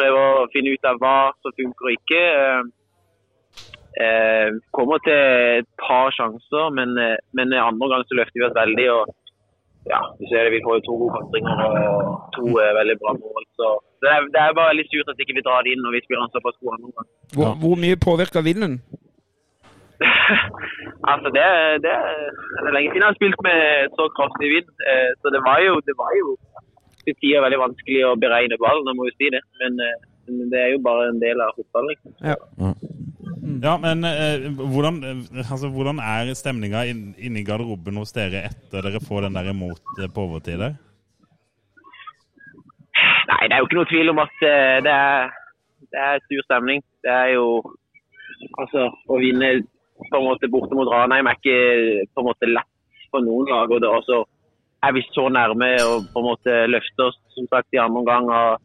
prøve 0.00 0.20
å 0.42 0.50
finne 0.54 0.74
ut 0.74 0.90
av 0.90 1.00
hva 1.02 1.16
som 1.42 1.56
funker 1.58 1.88
og 1.90 1.96
ikke. 1.96 2.22
Eh, 2.42 2.62
eh, 4.04 4.48
kommer 4.76 5.02
til 5.06 5.22
et 5.62 5.70
par 5.82 6.14
sjanser, 6.16 6.70
men, 6.78 6.94
eh, 6.98 7.18
men 7.36 7.56
andre 7.58 7.90
gang 7.94 8.06
så 8.06 8.18
løfter 8.20 8.40
vi 8.40 8.46
oss 8.48 8.60
veldig. 8.62 8.88
og 8.98 9.16
ja, 9.88 10.00
du 10.18 10.24
ser 10.28 10.44
det, 10.44 10.52
Vi 10.54 10.64
får 10.64 10.74
jo 10.78 10.86
to 10.86 10.94
gode 11.00 11.14
kontringer 11.18 11.60
og 11.66 12.32
to 12.36 12.46
eh, 12.60 12.72
veldig 12.80 12.96
bra 13.02 13.14
mål. 13.16 13.44
så 13.58 13.66
det 14.00 14.10
er, 14.14 14.20
det 14.34 14.40
er 14.40 14.56
bare 14.56 14.76
litt 14.76 14.90
surt 14.92 15.08
at 15.12 15.20
ikke 15.20 15.36
vi 15.38 15.44
drar 15.44 15.64
det 15.64 15.72
inn 15.74 15.82
når 15.84 15.96
vi 15.96 16.02
spiller 16.04 16.24
en 16.24 16.34
såpass 16.36 16.56
god 16.60 16.74
andre 16.76 16.88
omgang. 16.90 17.08
Hvor, 17.36 17.50
hvor 17.62 17.76
mye 17.84 17.96
påvirker 18.08 18.44
vinden? 18.46 18.74
altså 21.10 21.28
det, 21.36 21.46
det, 21.84 21.94
det 22.60 22.68
er 22.68 22.74
lenge 22.76 22.90
siden 22.90 23.04
jeg 23.04 23.10
har 23.10 23.18
spilt 23.18 23.40
med 23.46 23.60
så 23.96 24.04
kraftig 24.16 24.48
vind. 24.54 24.68
Eh, 24.90 25.10
så 25.20 25.32
det 25.34 25.42
var 25.48 25.58
jo, 25.66 25.74
det 25.88 25.96
var 26.02 26.12
jo 26.20 26.36
til 27.04 27.16
tider 27.20 27.44
veldig 27.44 27.60
vanskelig 27.64 28.00
å 28.08 28.16
beregne 28.20 28.60
ballen, 28.60 28.88
jeg 28.88 28.98
må 28.98 29.08
jo 29.08 29.16
si 29.16 29.30
det. 29.34 29.42
Men, 29.60 29.80
eh, 29.84 29.98
men 30.30 30.52
det 30.52 30.60
er 30.60 30.70
jo 30.74 30.84
bare 30.84 31.08
en 31.10 31.20
del 31.22 31.42
av 31.44 31.56
fotballen. 31.58 31.92
Liksom. 31.92 32.16
Ja. 32.30 32.38
Ja, 33.60 33.74
men 33.82 34.04
eh, 34.06 34.46
hvordan, 34.56 35.00
altså, 35.42 35.68
hvordan 35.74 35.98
er 36.04 36.30
stemninga 36.38 36.84
inni 36.88 37.26
inne 37.26 37.40
i 37.40 37.44
garderoben 37.44 37.98
hos 38.00 38.14
dere 38.16 38.44
etter 38.50 38.86
dere 38.86 39.02
får 39.02 39.26
den 39.26 39.36
der 39.36 39.50
imot 39.52 40.00
på 40.14 40.24
overtid 40.28 40.60
der? 40.62 40.78
Nei, 43.30 43.42
det 43.48 43.56
er 43.56 43.60
jo 43.60 43.68
ikke 43.68 43.78
noe 43.80 43.90
tvil 43.90 44.12
om 44.12 44.22
at 44.22 44.40
det 44.86 44.94
er, 44.94 45.34
det 45.92 46.00
er 46.06 46.24
sur 46.24 46.46
stemning. 46.46 46.82
Det 47.04 47.12
er 47.12 47.34
jo 47.36 47.44
Altså, 48.56 48.86
å 48.88 49.18
vinne 49.20 49.50
på 50.08 50.18
en 50.18 50.26
måte 50.26 50.50
borte 50.52 50.76
mot 50.78 50.88
Ranheim 50.90 51.28
er 51.28 51.38
ikke 51.38 52.06
på 52.14 52.22
en 52.22 52.28
måte 52.30 52.48
lett 52.50 52.70
for 53.10 53.24
noen 53.24 53.50
lag. 53.50 53.70
Og 53.70 53.82
det, 53.82 53.88
er 53.88 53.98
også 53.98 54.22
er 54.86 54.96
vi 54.96 55.04
så 55.10 55.26
nærme 55.32 55.74
å 55.84 55.98
på 56.12 56.22
en 56.22 56.28
måte 56.30 56.56
løfte 56.70 57.10
oss 57.10 57.18
som 57.36 57.48
sagt 57.52 57.76
i 57.76 57.82
andre 57.82 58.02
omgang. 58.02 58.30
Og, 58.30 58.62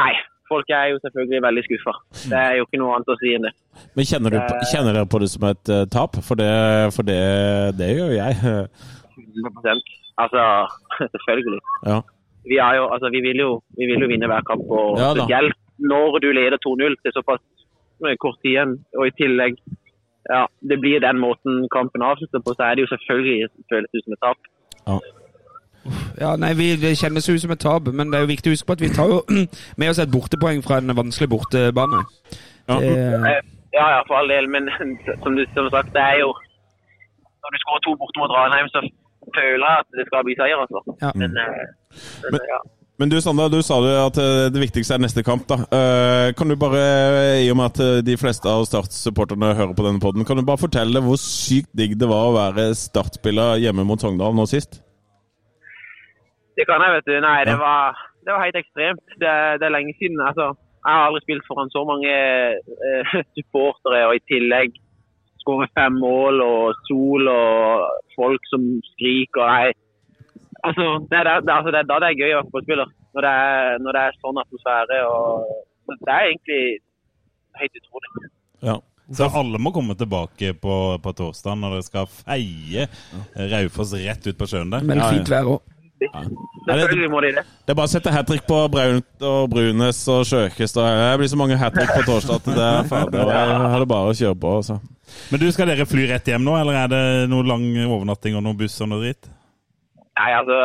nei, 0.00 0.10
folk 0.50 0.72
er 0.74 0.92
jo 0.92 1.00
selvfølgelig 1.04 1.44
veldig 1.46 1.64
skuffa. 1.68 1.94
Det 2.32 2.40
er 2.40 2.58
jo 2.58 2.66
ikke 2.66 2.82
noe 2.82 2.96
annet 2.96 3.14
å 3.14 3.18
si 3.20 3.36
enn 3.36 3.46
det. 3.48 3.54
Men 3.94 4.10
kjenner, 4.10 4.34
du, 4.34 4.40
på- 4.42 4.70
kjenner 4.72 4.98
dere 4.98 5.10
på 5.14 5.22
det 5.22 5.30
som 5.34 5.48
et 5.50 5.74
uh, 5.74 5.84
tap? 5.94 6.18
For 6.26 6.40
det, 6.40 6.52
for 6.96 7.06
det, 7.06 7.22
det 7.78 7.92
gjør 7.94 8.14
jeg. 8.18 8.42
100% 9.18 9.96
Altså, 10.18 10.42
selvfølgelig. 11.14 11.60
Ja. 11.86 12.00
Vi, 12.48 12.56
jo, 12.58 12.86
altså, 12.90 13.06
vi, 13.14 13.20
vil 13.22 13.38
jo, 13.38 13.50
vi 13.78 13.86
vil 13.86 14.02
jo 14.02 14.08
vinne 14.10 14.26
hver 14.26 14.42
kamp. 14.48 14.66
Og 14.66 14.98
Ja 14.98 15.12
når 15.78 16.18
du 16.18 16.28
leder 16.32 16.58
2-0 16.66 16.96
til 17.02 17.12
såpass 17.14 17.42
eh, 18.06 18.16
kort 18.18 18.38
tid 18.42 18.50
igjen. 18.50 18.72
Og 18.98 19.06
i 19.06 19.14
tillegg 19.20 19.58
ja, 20.28 20.42
det 20.70 20.76
blir 20.82 21.00
den 21.00 21.18
måten 21.22 21.64
kampen 21.74 22.02
avslutter 22.02 22.40
på, 22.44 22.52
så 22.56 22.62
er 22.68 22.74
det 22.74 22.84
jo 22.86 22.90
selvfølgelig 22.94 23.48
føles 23.72 23.90
ut 23.96 24.04
som 24.04 24.16
et 24.16 24.22
tap. 24.26 24.38
Ja, 26.20 26.30
nei, 26.36 26.50
vi, 26.58 26.66
Det 26.76 26.98
kjennes 27.00 27.28
ut 27.30 27.40
som 27.40 27.52
et 27.54 27.62
tap, 27.64 27.86
men 27.98 28.10
det 28.12 28.18
er 28.18 28.24
jo 28.26 28.32
viktig 28.34 28.50
å 28.50 28.54
huske 28.56 28.68
på 28.68 28.76
at 28.76 28.82
vi 28.84 28.90
tar 28.98 29.08
jo 29.12 29.18
med 29.80 29.88
oss 29.92 30.00
et 30.02 30.10
bortepoeng 30.12 30.60
fra 30.66 30.80
en 30.82 30.92
vanskelig 31.02 31.30
bortebane. 31.36 32.02
Ja. 32.68 32.76
Det, 32.82 32.96
Eh, 33.32 33.40
Ja, 33.78 33.84
ja, 33.94 33.98
for 34.08 34.16
all 34.16 34.28
del, 34.32 34.46
men 34.48 34.64
som 35.22 35.36
du 35.36 35.42
som 35.54 35.68
sagt, 35.70 35.92
det 35.96 36.00
er 36.02 36.16
jo 36.24 36.30
Når 37.42 37.50
du 37.54 37.58
skårer 37.62 37.82
to 37.84 37.92
borte 38.00 38.18
mot 38.20 38.32
Ranheim, 38.36 38.68
så 38.74 38.80
føler 39.36 39.66
jeg 39.70 39.78
at 39.82 39.88
det 39.98 40.04
skal 40.08 40.24
bli 40.26 40.34
seier, 40.40 40.58
altså. 40.64 40.80
Ja. 41.04 41.10
Men, 41.20 41.30
eh, 41.42 41.64
men, 42.24 42.32
Men- 42.34 42.48
ja. 42.52 42.58
Men 42.98 43.12
du 43.12 43.20
Sander, 43.22 43.46
du 43.46 43.60
sa 43.62 43.76
jo 43.78 43.90
at 44.08 44.16
eh, 44.18 44.48
det 44.50 44.58
viktigste 44.58 44.96
er 44.96 45.02
neste 45.04 45.22
kamp. 45.22 45.44
da. 45.46 45.60
Eh, 45.70 46.32
Kan 46.34 46.50
du 46.50 46.56
bare, 46.58 46.80
I 47.44 47.50
og 47.52 47.58
med 47.60 47.70
at 47.70 47.78
eh, 47.84 48.00
de 48.02 48.16
fleste 48.18 48.50
av 48.50 48.64
Start-supporterne 48.66 49.52
hører 49.54 49.76
på 49.78 49.84
denne 49.86 50.02
podden, 50.02 50.26
kan 50.26 50.34
du 50.40 50.42
bare 50.42 50.58
fortelle 50.58 51.02
hvor 51.04 51.20
sykt 51.22 51.70
digg 51.78 51.94
det 52.00 52.08
var 52.10 52.26
å 52.26 52.34
være 52.34 52.72
Start-spiller 52.74 53.62
hjemme 53.62 53.86
mot 53.86 54.02
Sogndal 54.02 54.34
nå 54.34 54.48
sist? 54.50 54.80
Det 56.58 56.66
kan 56.66 56.82
jeg, 56.82 56.96
vet 56.96 57.06
du. 57.06 57.14
Nei, 57.22 57.38
det 57.46 57.54
var, 57.62 57.94
det 58.26 58.34
var 58.34 58.42
helt 58.48 58.58
ekstremt. 58.64 59.04
Det, 59.22 59.34
det 59.62 59.68
er 59.68 59.76
lenge 59.76 59.94
siden. 60.00 60.18
Altså, 60.18 60.50
jeg 60.82 60.90
har 60.98 61.06
aldri 61.06 61.22
spilt 61.22 61.46
foran 61.46 61.70
så 61.70 61.86
mange 61.86 62.10
eh, 62.10 63.16
supportere, 63.38 64.08
og 64.10 64.18
i 64.18 64.24
tillegg 64.26 64.74
skåre 65.44 65.70
fem 65.78 65.94
mål 66.02 66.42
og 66.42 66.82
sol 66.90 67.30
og 67.30 67.86
folk 68.18 68.50
som 68.50 68.66
skriker. 68.96 69.46
Nei, 69.46 69.70
altså, 70.66 70.84
det, 71.10 71.18
er, 71.18 71.24
det, 71.44 71.54
altså, 71.54 71.70
det 71.74 71.80
er 71.80 71.88
da 71.88 72.00
det 72.02 72.10
er 72.10 72.20
gøy 72.20 72.32
å 72.32 72.36
være 72.38 72.48
fotballspiller. 72.48 72.92
Når 73.14 73.26
det 73.26 73.32
er, 73.46 73.78
når 73.84 73.96
det 73.96 74.02
er 74.04 74.20
sånn 74.22 74.42
atmosfære. 74.42 75.00
og 75.08 75.94
Det 75.94 76.12
er 76.14 76.28
egentlig 76.28 76.62
helt 77.62 77.80
utrolig. 77.82 78.30
Ja. 78.68 78.76
Så 79.16 79.24
alle 79.40 79.56
må 79.56 79.72
komme 79.72 79.96
tilbake 79.96 80.52
på, 80.60 80.74
på 81.00 81.12
torsdag 81.16 81.56
når 81.56 81.78
dere 81.78 81.84
skal 81.86 82.08
feie 82.12 82.84
Raufoss 83.54 83.94
rett 83.96 84.26
ut 84.28 84.36
på 84.36 84.48
sjøen 84.50 84.68
der. 84.74 84.84
men 84.84 85.00
Ja, 85.00 85.06
ja. 85.08 85.16
fint 85.16 85.30
vær 85.32 85.48
òg. 85.54 85.74
Selvfølgelig 86.68 87.08
må 87.10 87.20
de 87.24 87.30
det. 87.38 87.42
Det 87.64 87.72
er 87.72 87.78
bare 87.78 87.88
å 87.88 87.90
sette 87.90 88.12
hat 88.14 88.28
trick 88.28 88.44
på 88.46 88.58
Braunt 88.70 89.24
og 89.24 89.48
Brunes 89.50 90.02
og 90.12 90.20
Sjøkest. 90.28 90.76
Det 90.78 91.16
blir 91.18 91.32
så 91.32 91.40
mange 91.40 91.56
hat 91.58 91.74
trick 91.74 91.90
på 91.90 92.04
torsdag 92.06 92.36
at 92.36 92.52
det 92.52 92.68
er 92.68 92.92
ferdig. 92.92 93.24
Jeg 93.32 93.56
har 93.72 93.82
det 93.82 93.88
bare 93.90 94.12
å 94.12 94.18
kjøre 94.20 94.38
på. 94.44 94.52
altså. 94.60 94.78
Men 95.32 95.42
du, 95.42 95.48
skal 95.56 95.72
dere 95.72 95.88
fly 95.88 96.04
rett 96.12 96.28
hjem 96.28 96.44
nå, 96.44 96.54
eller 96.60 96.78
er 96.84 96.92
det 96.92 97.02
noe 97.32 97.48
lang 97.48 97.64
overnatting 97.88 98.36
og 98.38 98.44
noen 98.44 98.60
buss 98.60 98.76
og 98.84 98.92
noe 98.92 99.06
dritt? 99.06 99.30
Nei, 100.18 100.32
altså, 100.34 100.58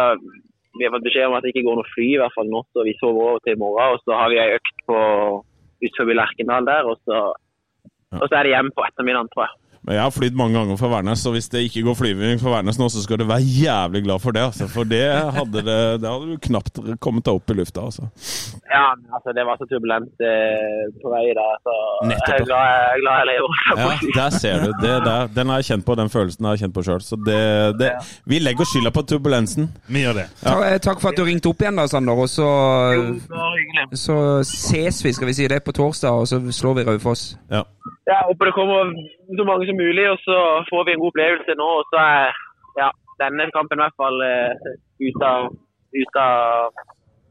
Vi 0.73 0.85
har 0.85 0.93
fått 0.95 1.05
beskjed 1.05 1.29
om 1.29 1.35
at 1.37 1.45
det 1.45 1.51
ikke 1.53 1.67
går 1.67 1.75
noe 1.77 1.89
fly 1.93 2.05
i 2.09 2.17
hvert 2.17 2.33
fall 2.33 2.47
nå, 2.49 2.63
så 2.73 2.81
vi 2.87 2.95
sover 2.97 3.27
over 3.29 3.41
til 3.45 3.53
i 3.53 3.61
morgen. 3.61 3.93
Og 3.93 3.99
så 4.01 4.15
har 4.17 4.31
vi 4.33 4.39
ei 4.41 4.55
økt 4.55 4.79
på 4.89 4.95
utenfor 5.83 6.15
Lerkendal 6.17 6.65
der, 6.65 6.87
og 6.89 6.97
så, 7.05 7.19
og 8.17 8.23
så 8.25 8.39
er 8.39 8.47
det 8.47 8.55
hjem 8.55 8.71
på 8.73 8.85
ettermiddagen, 8.87 9.29
tror 9.35 9.45
jeg. 9.45 9.62
Men 9.83 9.95
jeg 9.97 10.03
har 10.05 10.13
flydd 10.15 10.35
mange 10.39 10.55
ganger 10.55 10.77
fra 10.79 10.87
Værnes, 10.93 11.25
og 11.27 11.33
hvis 11.35 11.49
det 11.51 11.65
ikke 11.67 11.81
går 11.89 11.95
flyvning 11.99 12.39
fra 12.39 12.53
Værnes 12.53 12.77
nå, 12.79 12.87
så 12.93 13.01
skal 13.03 13.19
du 13.19 13.25
være 13.27 13.43
jævlig 13.43 14.03
glad 14.05 14.19
for 14.23 14.31
det. 14.35 14.43
altså. 14.47 14.67
For 14.71 14.87
det 14.87 15.01
hadde, 15.35 15.63
det, 15.67 15.79
det 16.03 16.07
hadde 16.09 16.29
du 16.29 16.37
knapt 16.47 16.79
kommet 17.03 17.25
deg 17.27 17.33
opp 17.39 17.51
i 17.51 17.57
lufta. 17.57 17.83
altså. 17.89 18.07
Ja, 18.71 18.85
altså, 19.15 19.33
det 19.35 19.43
var 19.49 19.59
så 19.59 19.67
turbulent 19.71 20.23
eh, 20.23 20.85
på 21.03 21.11
vei 21.11 21.25
der, 21.35 21.57
så 21.67 21.75
Nettopp, 22.07 22.31
jeg 22.31 22.39
er 22.39 22.47
glad 22.47 22.63
jeg, 22.71 23.01
glad 23.03 23.19
jeg 23.21 23.27
lever. 23.31 23.59
Ja, 23.83 23.89
Der 24.21 24.29
ser 24.39 24.63
du. 24.63 24.71
Det 24.85 24.93
der, 25.09 25.27
den 25.35 25.51
har 25.51 25.61
jeg 25.61 25.69
kjent 25.73 25.85
på, 25.89 25.95
den 25.99 26.09
følelsen 26.15 26.45
har 26.47 26.55
jeg 26.55 26.63
kjent 26.65 26.77
på 26.79 26.85
sjøl. 26.87 27.03
Så 27.03 27.19
det, 27.27 27.41
det, 27.81 27.91
vi 28.29 28.39
legger 28.39 28.65
skylda 28.71 28.93
på 28.95 29.03
turbulensen. 29.11 29.67
Vi 29.91 30.05
gjør 30.05 30.19
det. 30.21 30.27
Ja. 30.45 30.55
eh, 30.71 30.79
takk 30.87 31.03
for 31.03 31.11
at 31.11 31.19
du 31.19 31.27
ringte 31.27 31.51
opp 31.51 31.61
igjen, 31.61 31.75
da, 31.81 31.89
Sander. 31.91 32.23
Og 32.23 32.31
så, 32.31 32.47
så 34.05 34.17
ses 34.47 35.03
vi, 35.05 35.13
skal 35.13 35.27
vi 35.29 35.35
si 35.37 35.47
det, 35.51 35.59
på 35.67 35.75
torsdag, 35.75 36.23
og 36.23 36.27
så 36.31 36.39
slår 36.51 36.79
vi 36.79 36.87
Raufoss. 36.87 37.33
Ja. 37.51 37.63
Jeg 38.07 38.19
håper 38.27 38.49
det 38.49 38.53
kommer 38.55 38.89
så 39.39 39.45
mange 39.47 39.67
som 39.69 39.77
mulig, 39.79 40.05
og 40.11 40.19
så 40.25 40.37
får 40.69 40.85
vi 40.87 40.93
en 40.95 41.01
god 41.03 41.11
opplevelse 41.13 41.55
nå. 41.59 41.69
Og 41.79 41.85
så 41.93 42.01
er 42.01 42.37
ja, 42.81 42.89
denne 43.21 43.47
kampen 43.55 43.79
i 43.79 43.83
hvert 43.85 43.99
fall 43.99 44.23
eh, 44.27 44.71
ut 45.07 45.25
av, 45.29 45.49
ut 46.01 46.19
av 46.21 46.71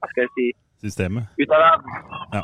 Hva 0.03 0.11
skal 0.13 0.25
jeg 0.27 0.33
si 0.37 0.47
Systemet. 0.83 1.29
Ut 1.39 1.53
av 1.55 1.61
verden. 1.63 1.99
Ja. 2.35 2.41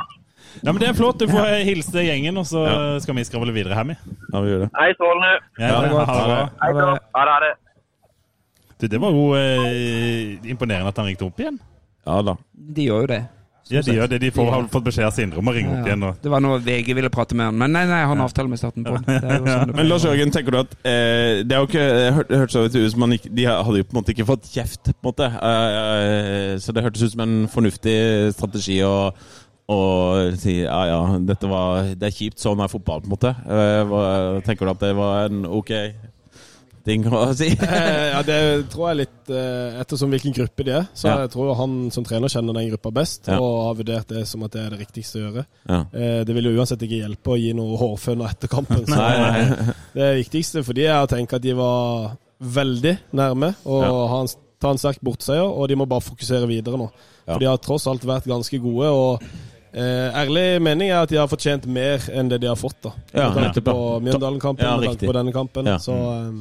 ja, 0.62 0.70
men 0.70 0.78
Det 0.78 0.88
er 0.92 0.98
flott. 0.98 1.18
Du 1.18 1.26
får 1.30 1.48
hilse 1.66 2.04
gjengen, 2.06 2.36
og 2.38 2.46
så 2.46 2.60
skal 3.02 3.16
vi 3.18 3.24
skravle 3.26 3.54
videre 3.56 3.74
her, 3.74 3.96
ja, 3.98 4.42
vi 4.44 4.52
gjør 4.52 4.62
det. 4.66 4.68
Hei, 4.78 4.92
strålende. 4.94 5.32
Ja, 5.58 5.72
Ha 5.74 5.80
det 5.82 5.90
godt. 5.96 6.12
ha 6.12 6.20
det. 6.28 6.44
Hei. 6.62 6.70
Ha 6.76 6.92
det. 6.92 7.32
Ha 7.32 7.40
det. 7.46 7.54
Du, 8.78 8.86
det 8.86 9.00
var 9.02 9.10
jo 9.10 9.24
eh, 9.34 10.38
imponerende 10.46 10.92
at 10.92 11.00
han 11.02 11.08
ringte 11.10 11.26
opp 11.26 11.40
igjen. 11.42 11.58
Ja 12.06 12.20
da. 12.22 12.36
De 12.54 12.84
gjør 12.86 13.02
jo 13.02 13.10
det. 13.10 13.22
Ja, 13.70 13.83
de 13.85 13.94
gjør 13.96 14.11
det. 14.12 14.18
De 14.22 14.31
får, 14.35 14.50
har 14.52 14.68
fått 14.72 14.87
beskjed 14.88 15.07
av 15.09 15.14
Sindre 15.16 15.42
om 15.42 15.50
å 15.50 15.54
ringe 15.57 15.72
opp 15.72 15.81
Ja. 15.83 15.92
igjen. 15.92 16.04
Og. 16.09 16.20
Det 16.22 16.31
var 16.33 16.40
noe 16.44 16.59
VG 16.64 16.94
ville 16.96 17.11
prate 17.12 17.37
med 17.38 17.50
han, 17.50 17.59
men 17.61 17.72
nei, 17.76 17.85
nei, 17.90 18.00
han 18.09 18.18
har 18.22 18.28
avtale 18.31 18.48
med 18.52 18.61
staten 18.61 18.87
på. 18.87 18.94
Det 19.07 19.18
er 19.18 19.38
jo 19.38 19.46
sånn 19.48 19.74
Men 19.78 19.88
Lars 19.90 20.07
Jørgen, 20.09 20.33
tenker 20.35 20.54
du 20.54 20.61
at 20.62 20.76
eh, 20.83 21.42
Det 21.44 21.57
er 21.57 21.61
jo 21.64 21.68
ikke 21.68 21.88
hørt, 22.18 22.33
hørtes 22.42 22.57
så 22.57 22.64
ut 22.68 22.78
som 22.94 23.04
man 23.04 23.16
ikke, 23.18 23.33
De 23.35 23.44
hadde 23.50 23.83
jo 23.83 23.88
på 23.88 23.94
en 23.96 24.00
måte 24.00 24.14
ikke 24.16 24.28
fått 24.28 24.48
kjeft, 24.52 24.92
på 24.92 24.96
en 24.96 25.11
måte. 25.11 25.28
Eh, 25.28 25.81
eh, 25.83 26.54
så 26.62 26.72
det 26.72 26.87
hørtes 26.87 27.04
ut 27.04 27.12
som 27.16 27.24
en 27.26 27.37
fornuftig 27.52 27.98
strategi 28.38 28.81
å 28.87 28.96
å 29.68 29.78
si 30.40 30.62
ja, 30.62 30.78
ja, 30.88 31.00
dette 31.28 31.44
var, 31.44 31.90
det 31.92 32.07
er 32.09 32.14
kjipt, 32.16 32.40
sånn 32.40 32.62
er 32.64 32.70
fotball, 32.72 33.02
på 33.04 33.11
en 33.11 33.12
måte. 33.12 33.33
Eh, 33.44 33.83
hva, 33.85 34.04
tenker 34.46 34.64
du 34.64 34.70
at 34.72 34.81
det 34.81 34.94
var 34.96 35.26
en 35.28 35.42
ok 35.44 35.72
ting 36.88 37.05
å 37.07 37.20
si? 37.37 37.51
Eh, 37.68 38.11
ja, 38.14 38.22
Det 38.27 38.38
tror 38.72 38.88
jeg 38.90 38.98
litt 39.03 39.31
eh, 39.31 39.77
ettersom 39.83 40.11
hvilken 40.14 40.35
gruppe 40.37 40.64
de 40.66 40.72
er. 40.81 40.87
Så 40.96 41.09
Ja. 41.11 41.18
jeg 41.27 41.31
tror 41.37 41.53
han 41.61 41.77
som 41.94 42.05
trener 42.09 42.33
kjenner 42.33 42.57
den 42.57 42.70
gruppa 42.72 42.90
best, 42.98 43.29
Ja. 43.29 43.38
og 43.38 43.59
har 43.68 43.74
vurdert 43.83 44.09
det 44.09 44.24
som 44.31 44.42
at 44.46 44.53
det 44.57 44.64
er 44.64 44.70
det 44.74 44.81
riktigste 44.87 45.20
å 45.20 45.24
gjøre. 45.27 45.44
Ja. 45.68 45.81
Eh, 45.92 46.24
Det 46.24 46.35
vil 46.35 46.48
jo 46.51 46.57
uansett 46.59 46.83
ikke 46.83 47.03
hjelpe 47.05 47.35
å 47.35 47.38
gi 47.38 47.53
noe 47.55 47.77
hårføner 47.79 48.31
etter 48.33 48.48
kampen. 48.48 48.85
Så 48.88 48.96
Nei, 49.03 49.14
nei. 49.18 49.74
det 50.01 50.11
viktigste 50.24 50.64
for 50.64 50.72
de 50.74 50.87
er 50.88 51.03
å 51.05 51.09
tenke 51.11 51.37
at 51.37 51.42
de 51.44 51.53
var 51.55 52.16
veldig 52.40 52.96
nærme 53.12 53.55
og 53.66 53.83
Ja. 53.85 54.20
en, 54.22 54.29
ta 54.61 54.70
en 54.74 54.79
sterk 54.79 54.98
bortseier, 55.07 55.44
og 55.46 55.68
de 55.68 55.77
må 55.79 55.87
bare 55.87 56.03
fokusere 56.03 56.46
videre 56.51 56.79
nå. 56.81 56.88
For 57.29 57.38
de 57.38 57.46
har 57.46 57.59
tross 57.62 57.87
alt 57.87 58.03
vært 58.09 58.27
ganske 58.27 58.59
gode. 58.62 58.88
og 58.88 59.22
Eh, 59.68 60.09
ærlig 60.16 60.62
mening 60.64 60.88
er 60.90 61.03
at 61.03 61.11
de 61.11 61.16
har 61.20 61.29
fortjent 61.29 61.66
mer 61.68 61.98
enn 62.16 62.31
det 62.31 62.38
de 62.40 62.46
har 62.48 62.57
fått. 62.57 62.79
da 62.83 62.90
Ja, 63.14 63.27
tanke 63.35 63.61
ja. 63.61 63.62
på 63.72 64.01
Mjøndalen-kampen 64.01 64.64
Ja, 64.64 64.77
med 64.79 64.88
tanke 64.88 65.07
på 65.07 65.12
denne 65.12 65.33
kampen. 65.35 65.66
Ja. 65.66 65.77
Så 65.77 65.92
eh, 65.92 66.33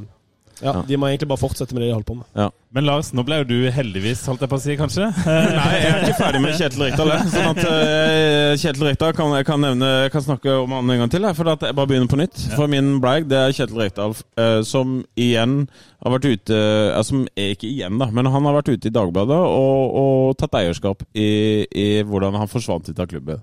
ja, 0.64 0.80
de 0.88 0.98
må 1.00 1.10
egentlig 1.10 1.30
bare 1.30 1.42
fortsette 1.42 1.76
med 1.76 1.84
det 1.84 1.90
de 1.92 1.98
holder 1.98 2.08
på 2.10 2.20
med. 2.20 2.30
Ja. 2.38 2.50
Men 2.76 2.84
Lars, 2.84 3.14
nå 3.16 3.24
ble 3.24 3.40
jo 3.40 3.46
du 3.48 3.56
heldigvis, 3.72 4.26
holdt 4.28 4.42
jeg 4.44 4.52
på 4.52 4.58
å 4.58 4.62
si, 4.62 4.74
kanskje? 4.78 5.06
Nei, 5.26 5.68
jeg 5.80 5.88
er 5.88 6.02
ikke 6.04 6.18
ferdig 6.20 6.42
med 6.44 6.58
Kjetil 6.60 6.84
Rekdal. 6.84 7.12
Sånn 7.32 7.48
at 7.54 7.62
eh, 7.64 8.56
Kjetil 8.60 8.90
Rekdal 8.90 9.14
kan 9.16 9.32
jeg 9.38 9.48
kan 9.48 9.64
nevne 9.64 9.92
kan 10.12 10.26
snakke 10.26 10.58
om 10.66 10.76
han 10.76 10.92
en 10.92 11.02
gang 11.06 11.14
til. 11.14 11.28
For 11.38 11.52
at 11.54 11.64
jeg 11.64 11.78
bare 11.78 11.90
begynner 11.90 12.12
på 12.12 12.20
nytt. 12.20 12.44
For 12.58 12.68
min 12.72 12.98
brag 13.04 13.30
det 13.32 13.40
er 13.40 13.56
Kjetil 13.56 13.80
Rekdal, 13.86 14.18
eh, 14.44 14.60
som 14.68 15.00
igjen 15.16 15.62
har 16.04 16.14
vært 16.14 16.28
ute 16.28 16.58
eh, 16.60 17.00
Som 17.08 17.24
er 17.40 17.56
ikke 17.56 17.70
igjen, 17.72 17.98
da, 18.02 18.12
men 18.14 18.28
han 18.30 18.46
har 18.46 18.60
vært 18.60 18.74
ute 18.76 18.92
i 18.92 18.94
Dagbladet 18.94 19.40
og, 19.40 19.98
og 20.04 20.38
tatt 20.38 20.60
eierskap 20.60 21.08
i, 21.18 21.30
i 21.72 21.88
hvordan 22.06 22.36
han 22.38 22.52
forsvant 22.52 22.92
ut 22.92 23.00
av 23.00 23.08
klubben. 23.10 23.42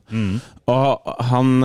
Og 0.71 1.15
han, 1.33 1.57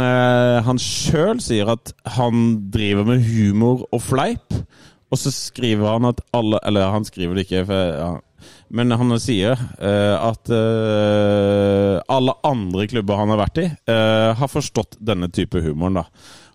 han 0.65 0.79
sjøl 0.81 1.43
sier 1.43 1.69
at 1.75 1.91
han 2.15 2.55
driver 2.71 3.05
med 3.11 3.27
humor 3.27 3.83
og 3.91 4.01
fleip. 4.07 4.61
Og 5.09 5.17
så 5.17 5.31
skriver 5.33 5.87
han 5.89 6.09
at 6.09 6.21
alle 6.35 6.59
Eller 6.65 6.93
han 6.93 7.07
skriver 7.07 7.37
det 7.37 7.47
ikke, 7.47 7.65
for, 7.69 7.93
ja. 7.97 8.49
men 8.69 8.93
han 8.93 9.15
sier 9.21 9.57
uh, 9.57 10.17
at 10.21 10.51
uh, 10.53 11.97
alle 12.09 12.35
andre 12.45 12.87
klubber 12.91 13.19
han 13.19 13.33
har 13.33 13.41
vært 13.41 13.63
i, 13.63 13.69
uh, 13.89 14.35
har 14.37 14.51
forstått 14.51 14.99
denne 15.01 15.31
type 15.33 15.61
humoren. 15.65 16.01
da. 16.01 16.05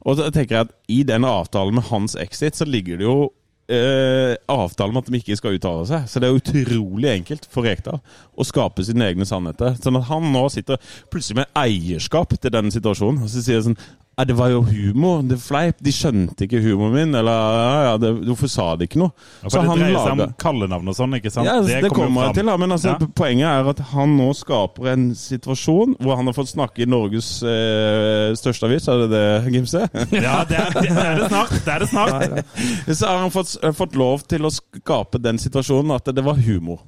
Og 0.05 0.19
så 0.19 0.29
tenker 0.31 0.57
jeg 0.59 0.69
at 0.69 0.77
i 0.93 1.01
den 1.09 1.27
avtalen 1.27 1.81
med 1.81 1.89
hans 1.91 2.15
exit, 2.21 2.57
så 2.57 2.69
ligger 2.69 3.01
det 3.01 3.11
jo 3.11 3.33
Uh, 3.65 4.35
avtalen 4.53 4.93
om 4.93 4.99
at 5.01 5.07
de 5.09 5.17
ikke 5.17 5.39
skal 5.39 5.55
uttale 5.57 5.87
seg. 5.89 6.03
Så 6.05 6.21
det 6.21 6.29
er 6.29 6.37
utrolig 6.37 7.09
enkelt 7.09 7.47
for 7.49 7.65
Rekdal 7.65 7.97
å 8.37 8.45
skape 8.45 8.85
sine 8.85 9.07
egne 9.09 9.25
sannheter. 9.25 9.79
Sånn 9.81 9.97
at 9.97 10.05
han 10.11 10.27
nå 10.35 10.43
sitter 10.53 10.77
plutselig 11.09 11.39
med 11.39 11.55
eierskap 11.57 12.35
til 12.37 12.53
denne 12.53 12.75
situasjonen. 12.75 13.23
Og 13.25 13.33
så 13.33 13.41
sier 13.41 13.63
han 13.63 13.71
sånn 13.71 13.81
ja, 14.17 14.25
det 14.25 14.37
var 14.39 14.53
jo 14.53 14.61
humor, 14.63 15.23
det 15.27 15.41
fleip. 15.43 15.81
De 15.83 15.91
skjønte 15.95 16.47
ikke 16.47 16.61
humoren 16.63 16.95
min. 16.95 17.17
Eller 17.19 17.33
ja, 17.35 17.81
ja, 17.89 17.95
det, 17.99 18.13
hvorfor 18.29 18.51
sa 18.51 18.67
de 18.79 18.87
ikke 18.87 19.01
noe? 19.03 19.11
Ja, 19.43 19.49
For 19.49 19.67
det 19.67 19.75
dreier 19.81 19.99
seg 19.99 20.23
om 20.23 20.37
kallenavn 20.39 20.93
og 20.93 20.97
sånn, 20.99 21.17
ikke 21.19 21.33
sant? 21.35 21.51
Ja, 21.51 21.57
det, 21.67 21.91
kommer 21.95 22.29
jeg 22.29 22.39
til, 22.39 22.51
da. 22.51 22.57
men 22.61 22.77
altså, 22.77 22.95
poenget 23.19 23.51
er 23.51 23.73
at 23.75 23.83
han 23.91 24.15
nå 24.19 24.31
skaper 24.39 24.93
en 24.95 25.09
situasjon 25.19 25.97
hvor 25.99 26.21
han 26.21 26.31
har 26.31 26.37
fått 26.37 26.53
snakke 26.53 26.85
i 26.85 26.89
Norges 26.89 27.33
eh, 27.43 28.31
største 28.39 28.71
avis, 28.71 28.87
er 28.91 29.05
det 29.05 29.11
det, 29.17 29.27
Gimse? 29.55 29.85
Ja, 30.25 30.41
det 30.49 30.61
er 30.63 30.79
det, 30.79 30.89
er 30.95 31.19
det 31.19 31.29
snart. 31.33 31.55
Det 31.65 31.75
er 31.75 31.83
det 31.83 31.91
snart. 31.91 32.41
Så 32.87 33.11
har 33.11 33.23
han 33.25 33.35
fått, 33.35 33.57
fått 33.77 33.99
lov 33.99 34.27
til 34.31 34.47
å 34.47 34.53
skape 34.55 35.19
den 35.23 35.43
situasjonen 35.43 35.97
at 35.99 36.15
det 36.15 36.23
var 36.25 36.39
humor. 36.39 36.85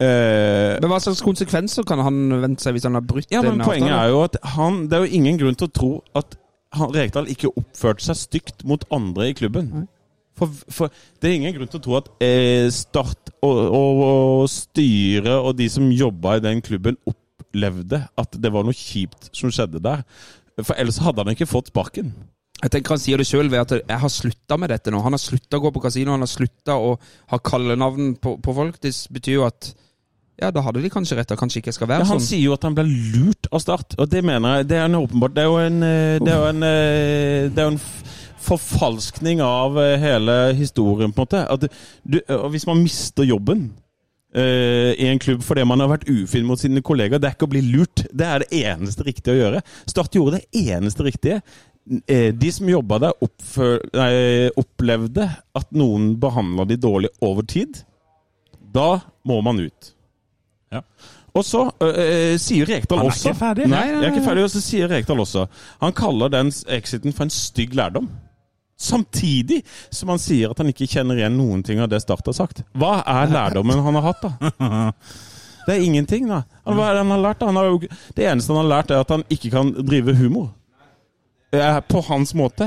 Eh, 0.00 0.78
Men 0.78 0.92
hva 0.92 1.00
slags 1.02 1.20
konsekvenser 1.26 1.82
kan 1.82 1.98
han 2.06 2.18
vente 2.42 2.62
seg 2.62 2.76
hvis 2.76 2.84
han 2.86 2.94
har 2.94 3.02
brutt 3.02 3.32
ja, 3.34 3.40
men 3.42 3.56
en 3.56 3.64
Poenget 3.66 3.90
avtale? 3.90 4.04
er 4.04 4.12
jo 4.12 4.20
at 4.28 4.36
han 4.54 4.76
Det 4.86 4.94
er 4.94 5.02
jo 5.06 5.16
ingen 5.18 5.38
grunn 5.40 5.56
til 5.58 5.66
å 5.66 5.72
tro 5.74 5.88
at 6.14 6.36
han, 6.78 6.92
Rekdal 6.94 7.26
ikke 7.32 7.50
oppførte 7.58 8.04
seg 8.06 8.16
stygt 8.20 8.62
mot 8.68 8.84
andre 8.94 9.30
i 9.30 9.34
klubben. 9.34 9.88
For, 10.38 10.52
for 10.70 10.92
det 11.18 11.30
er 11.30 11.34
ingen 11.40 11.54
grunn 11.56 11.70
til 11.72 11.80
å 11.80 11.82
tro 11.82 11.96
at 11.98 12.10
eh, 12.22 12.68
Start 12.70 13.32
og, 13.42 13.58
og, 13.58 14.02
og 14.06 14.48
styret 14.52 15.32
og 15.34 15.56
de 15.58 15.66
som 15.72 15.88
jobba 15.90 16.36
i 16.38 16.44
den 16.44 16.62
klubben, 16.62 17.00
opplevde 17.08 18.04
at 18.20 18.38
det 18.38 18.52
var 18.54 18.68
noe 18.68 18.76
kjipt 18.76 19.32
som 19.34 19.50
skjedde 19.50 19.80
der. 19.82 20.04
For 20.60 20.76
ellers 20.78 21.00
hadde 21.02 21.24
han 21.24 21.32
ikke 21.34 21.48
fått 21.48 21.72
sparken. 21.72 22.12
Jeg 22.62 22.70
tenker 22.74 22.94
Han 22.94 23.02
sier 23.02 23.18
det 23.18 23.26
sjøl 23.26 23.50
ved 23.50 23.60
at 23.64 23.74
'jeg 23.80 23.98
har 24.02 24.10
slutta 24.10 24.58
med 24.58 24.70
dette 24.70 24.90
nå'. 24.90 25.02
Han 25.02 25.14
har 25.14 25.22
slutta 25.22 25.58
å 25.58 25.62
gå 25.62 25.72
på 25.74 25.82
kasino, 25.82 26.10
han 26.14 26.20
har 26.26 26.30
slutta 26.30 26.74
å 26.78 26.98
ha 27.30 27.38
kallenavn 27.38 28.16
på, 28.20 28.36
på 28.42 28.54
folk. 28.54 28.80
Det 28.82 28.92
betyr 29.10 29.34
jo 29.40 29.44
at 29.46 29.74
ja, 30.38 30.50
da 30.54 30.62
hadde 30.62 30.82
de 30.84 30.90
kanskje 30.92 31.18
rett, 31.18 31.34
kanskje 31.38 31.62
ikke 31.62 31.74
skal 31.74 31.90
være 31.90 32.04
Ja, 32.04 32.10
han 32.12 32.20
sånn. 32.20 32.28
sier 32.28 32.44
jo 32.44 32.54
at 32.54 32.66
han 32.66 32.76
ble 32.76 32.86
lurt 32.86 33.48
av 33.50 33.62
Start, 33.64 33.96
og 33.98 34.08
det 34.12 34.22
mener 34.26 34.60
jeg 34.60 34.68
det 34.70 34.78
er 34.78 34.86
en 34.86 35.00
åpenbart 35.00 35.34
Det 35.34 35.42
er 35.42 35.50
jo 35.50 35.58
en, 35.62 35.82
eh, 35.82 36.18
det 36.22 36.32
er 36.32 36.38
jo 36.38 36.48
en, 36.52 36.62
eh, 36.68 37.48
det 37.48 37.58
er 37.58 37.66
jo 37.66 37.74
en 37.74 37.82
forfalskning 38.48 39.42
av 39.44 39.76
eh, 39.82 39.98
hele 40.00 40.38
historien, 40.56 41.12
på 41.12 41.24
en 41.24 41.26
måte. 41.26 41.42
At 41.50 41.66
du, 42.06 42.20
hvis 42.54 42.66
man 42.70 42.82
mister 42.84 43.26
jobben 43.28 43.70
Uh, 44.36 44.92
i 45.00 45.06
en 45.08 45.16
klubb 45.16 45.40
fordi 45.40 45.62
man 45.64 45.80
har 45.80 45.88
vært 45.88 46.02
ufin 46.12 46.44
mot 46.44 46.60
sine 46.60 46.82
kollegaer, 46.84 47.16
det 47.16 47.30
er 47.30 47.32
ikke 47.32 47.46
å 47.46 47.50
bli 47.54 47.62
lurt. 47.64 48.02
Det 48.12 48.26
er 48.28 48.42
det 48.42 48.58
eneste 48.60 49.06
riktige 49.06 49.32
å 49.32 49.38
gjøre. 49.38 49.62
Start 49.88 50.18
gjorde 50.18 50.36
det 50.36 50.64
eneste 50.68 51.06
riktige. 51.06 51.38
Uh, 51.88 52.28
De 52.36 52.50
som 52.52 52.68
jobba 52.68 52.98
der, 53.06 53.16
nei, 53.96 54.10
opplevde 54.60 55.30
at 55.56 55.72
noen 55.72 56.10
behandla 56.20 56.68
de 56.68 56.76
dårlig 56.76 57.08
over 57.24 57.48
tid. 57.48 57.80
Da 58.60 58.98
må 59.24 59.40
man 59.40 59.64
ut. 59.64 59.94
Ja. 60.74 60.82
Og 61.36 61.44
så 61.46 61.66
øh, 61.84 62.36
sier 62.40 62.68
Rekdal 62.68 63.04
også 63.06 63.34
ferdig. 63.36 63.68
Nei, 63.70 63.84
jeg 63.92 64.00
er 64.02 64.10
ikke 64.12 64.24
ferdig, 64.26 64.46
og 64.48 64.52
så 64.52 64.62
sier 64.64 64.88
Rekdal 64.90 65.20
også 65.22 65.44
Han 65.82 65.94
kaller 65.96 66.32
den 66.32 66.50
exiten 66.74 67.14
for 67.14 67.28
en 67.28 67.32
stygg 67.34 67.76
lærdom. 67.78 68.08
Samtidig 68.78 69.62
som 69.90 70.12
han 70.12 70.20
sier 70.22 70.52
at 70.52 70.60
han 70.62 70.70
ikke 70.70 70.86
kjenner 70.86 71.18
igjen 71.18 71.34
noen 71.38 71.64
ting 71.66 71.80
av 71.82 71.90
det 71.90 71.98
Start 72.04 72.26
har 72.30 72.36
sagt. 72.36 72.62
Hva 72.78 73.00
er 73.02 73.32
lærdommen 73.32 73.82
han 73.82 73.98
har 73.98 74.06
hatt, 74.12 74.28
da? 74.28 74.52
Det 75.68 75.74
er 75.74 75.82
ingenting, 75.84 76.28
da. 76.30 76.44
Hva 76.64 76.86
er 76.86 76.94
det 76.96 77.02
han 77.02 77.10
har 77.12 77.24
lært? 77.26 77.42
Han 77.44 77.58
har 77.58 77.66
jo, 77.68 77.80
det 78.16 78.24
eneste 78.24 78.54
han 78.54 78.62
har 78.62 78.70
lært, 78.70 78.92
er 78.94 79.02
at 79.02 79.10
han 79.12 79.24
ikke 79.34 79.50
kan 79.52 79.74
drive 79.84 80.14
humor. 80.16 80.46
På 81.50 82.02
hans 82.08 82.34
måte. 82.36 82.66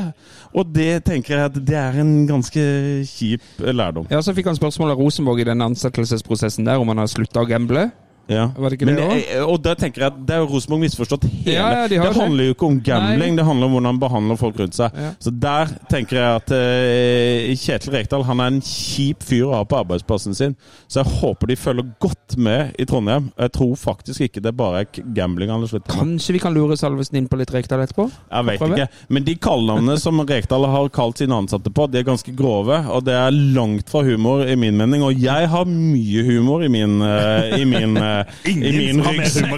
Og 0.57 0.65
det 0.73 1.03
tenker 1.05 1.35
jeg 1.35 1.49
at 1.51 1.57
det 1.67 1.77
er 1.77 1.99
en 2.01 2.25
ganske 2.27 2.61
kjip 3.05 3.43
lærdom. 3.59 4.07
Ja, 4.09 4.21
Så 4.21 4.33
fikk 4.33 4.49
han 4.49 4.57
spørsmål 4.57 4.95
av 4.95 4.97
Rosenborg 5.03 5.43
i 5.43 5.49
den 5.51 5.61
ansettelsesprosessen 5.61 6.65
der 6.65 6.81
om 6.81 6.89
han 6.89 6.97
har 6.97 7.11
slutta 7.11 7.43
å 7.43 7.49
gamble. 7.49 7.91
Ja. 8.31 8.47
Var 8.55 8.71
det 8.73 8.79
ikke 8.79 8.87
Men 8.89 8.99
det 8.99 9.07
det, 9.11 9.41
og 9.43 9.57
da 9.63 9.75
tenker 9.77 10.05
jeg 10.05 10.13
at 10.13 10.19
det 10.27 10.37
er 10.37 10.45
Rosenborg 10.47 10.83
misforstått 10.85 11.25
hele. 11.27 11.55
Ja, 11.55 11.69
ja, 11.81 11.87
de 11.91 11.99
det 12.01 12.13
handler 12.15 12.49
jo 12.49 12.55
ikke 12.55 12.67
om 12.69 12.79
gambling, 12.85 13.33
Nei. 13.33 13.39
det 13.39 13.45
handler 13.47 13.67
om 13.67 13.75
hvordan 13.75 13.89
han 13.91 14.01
behandler 14.01 14.39
folk 14.39 14.59
rundt 14.61 14.77
seg. 14.77 14.97
Så 15.21 15.33
der 15.43 15.71
tenker 15.91 16.19
jeg 16.19 16.41
at 16.41 16.53
uh, 16.55 17.51
Kjetil 17.61 17.95
Rekdal 17.95 18.25
han 18.27 18.43
er 18.43 18.53
en 18.53 18.61
kjip 18.65 19.25
fyr 19.27 19.49
å 19.49 19.55
ha 19.59 19.61
på 19.67 19.79
arbeidsplassen 19.81 20.37
sin. 20.37 20.55
Så 20.87 21.01
jeg 21.01 21.19
håper 21.21 21.51
de 21.51 21.57
følger 21.59 21.89
godt 22.03 22.37
med 22.41 22.75
i 22.79 22.87
Trondheim. 22.89 23.29
Jeg 23.37 23.53
tror 23.57 23.75
faktisk 23.79 24.27
ikke 24.27 24.43
det 24.43 24.55
bare 24.57 24.83
er 24.83 25.03
gambling 25.15 25.51
han 25.51 25.63
har 25.63 25.71
sluttet 25.71 25.91
med. 25.91 25.99
Kanskje 25.99 26.37
vi 26.37 26.43
kan 26.43 26.55
lure 26.55 26.77
Salvesen 26.79 27.19
inn 27.21 27.29
på 27.31 27.39
litt 27.39 27.51
Rekdal 27.53 27.83
etterpå? 27.85 28.07
Jeg 28.09 28.47
vet 28.49 28.65
ikke. 28.67 28.87
Men 29.11 29.27
de 29.27 29.35
kallenavnene 29.41 29.97
som 30.01 30.21
Rekdal 30.27 30.67
har 30.71 30.91
kalt 30.95 31.21
sine 31.21 31.37
ansatte 31.37 31.73
på, 31.73 31.87
de 31.91 32.01
er 32.01 32.07
ganske 32.07 32.35
grove. 32.37 32.77
Og 32.91 33.05
det 33.07 33.15
er 33.17 33.35
langt 33.55 33.91
fra 33.91 34.03
humor, 34.05 34.45
i 34.47 34.55
min 34.59 34.77
mening. 34.79 35.03
Og 35.05 35.17
jeg 35.19 35.49
har 35.51 35.67
mye 35.69 36.25
humor 36.27 36.65
i 36.65 36.71
min, 36.71 36.99
uh, 37.03 37.51
i 37.57 37.65
min, 37.67 37.97
eh, 38.21 38.51
i 38.51 38.53
Ingen 38.53 39.01
min 39.01 39.03
ryggsekk. 39.05 39.51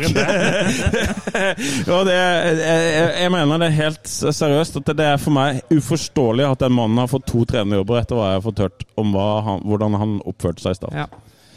og 1.95 2.05
det, 2.09 2.15
jeg, 2.15 3.09
jeg 3.23 3.33
mener 3.35 3.61
det 3.61 3.69
er 3.69 3.77
helt 3.77 4.09
seriøst. 4.09 4.81
At 4.81 4.93
det 4.97 5.07
er 5.11 5.21
for 5.21 5.35
meg 5.35 5.61
uforståelig 5.73 6.47
at 6.49 6.65
den 6.65 6.75
mannen 6.77 7.03
har 7.03 7.11
fått 7.11 7.27
to 7.29 7.45
trenerjobber 7.49 8.01
etter 8.01 8.19
hva 8.19 8.31
jeg 8.31 8.41
har 8.41 8.47
fått 8.47 8.63
hørt 8.65 8.87
om 8.99 9.13
hva 9.15 9.29
han, 9.47 9.63
hvordan 9.67 9.99
han 10.01 10.17
oppførte 10.29 10.65
seg 10.65 10.77
i 10.77 10.81
stad. 10.81 10.99
Ja. 11.03 11.07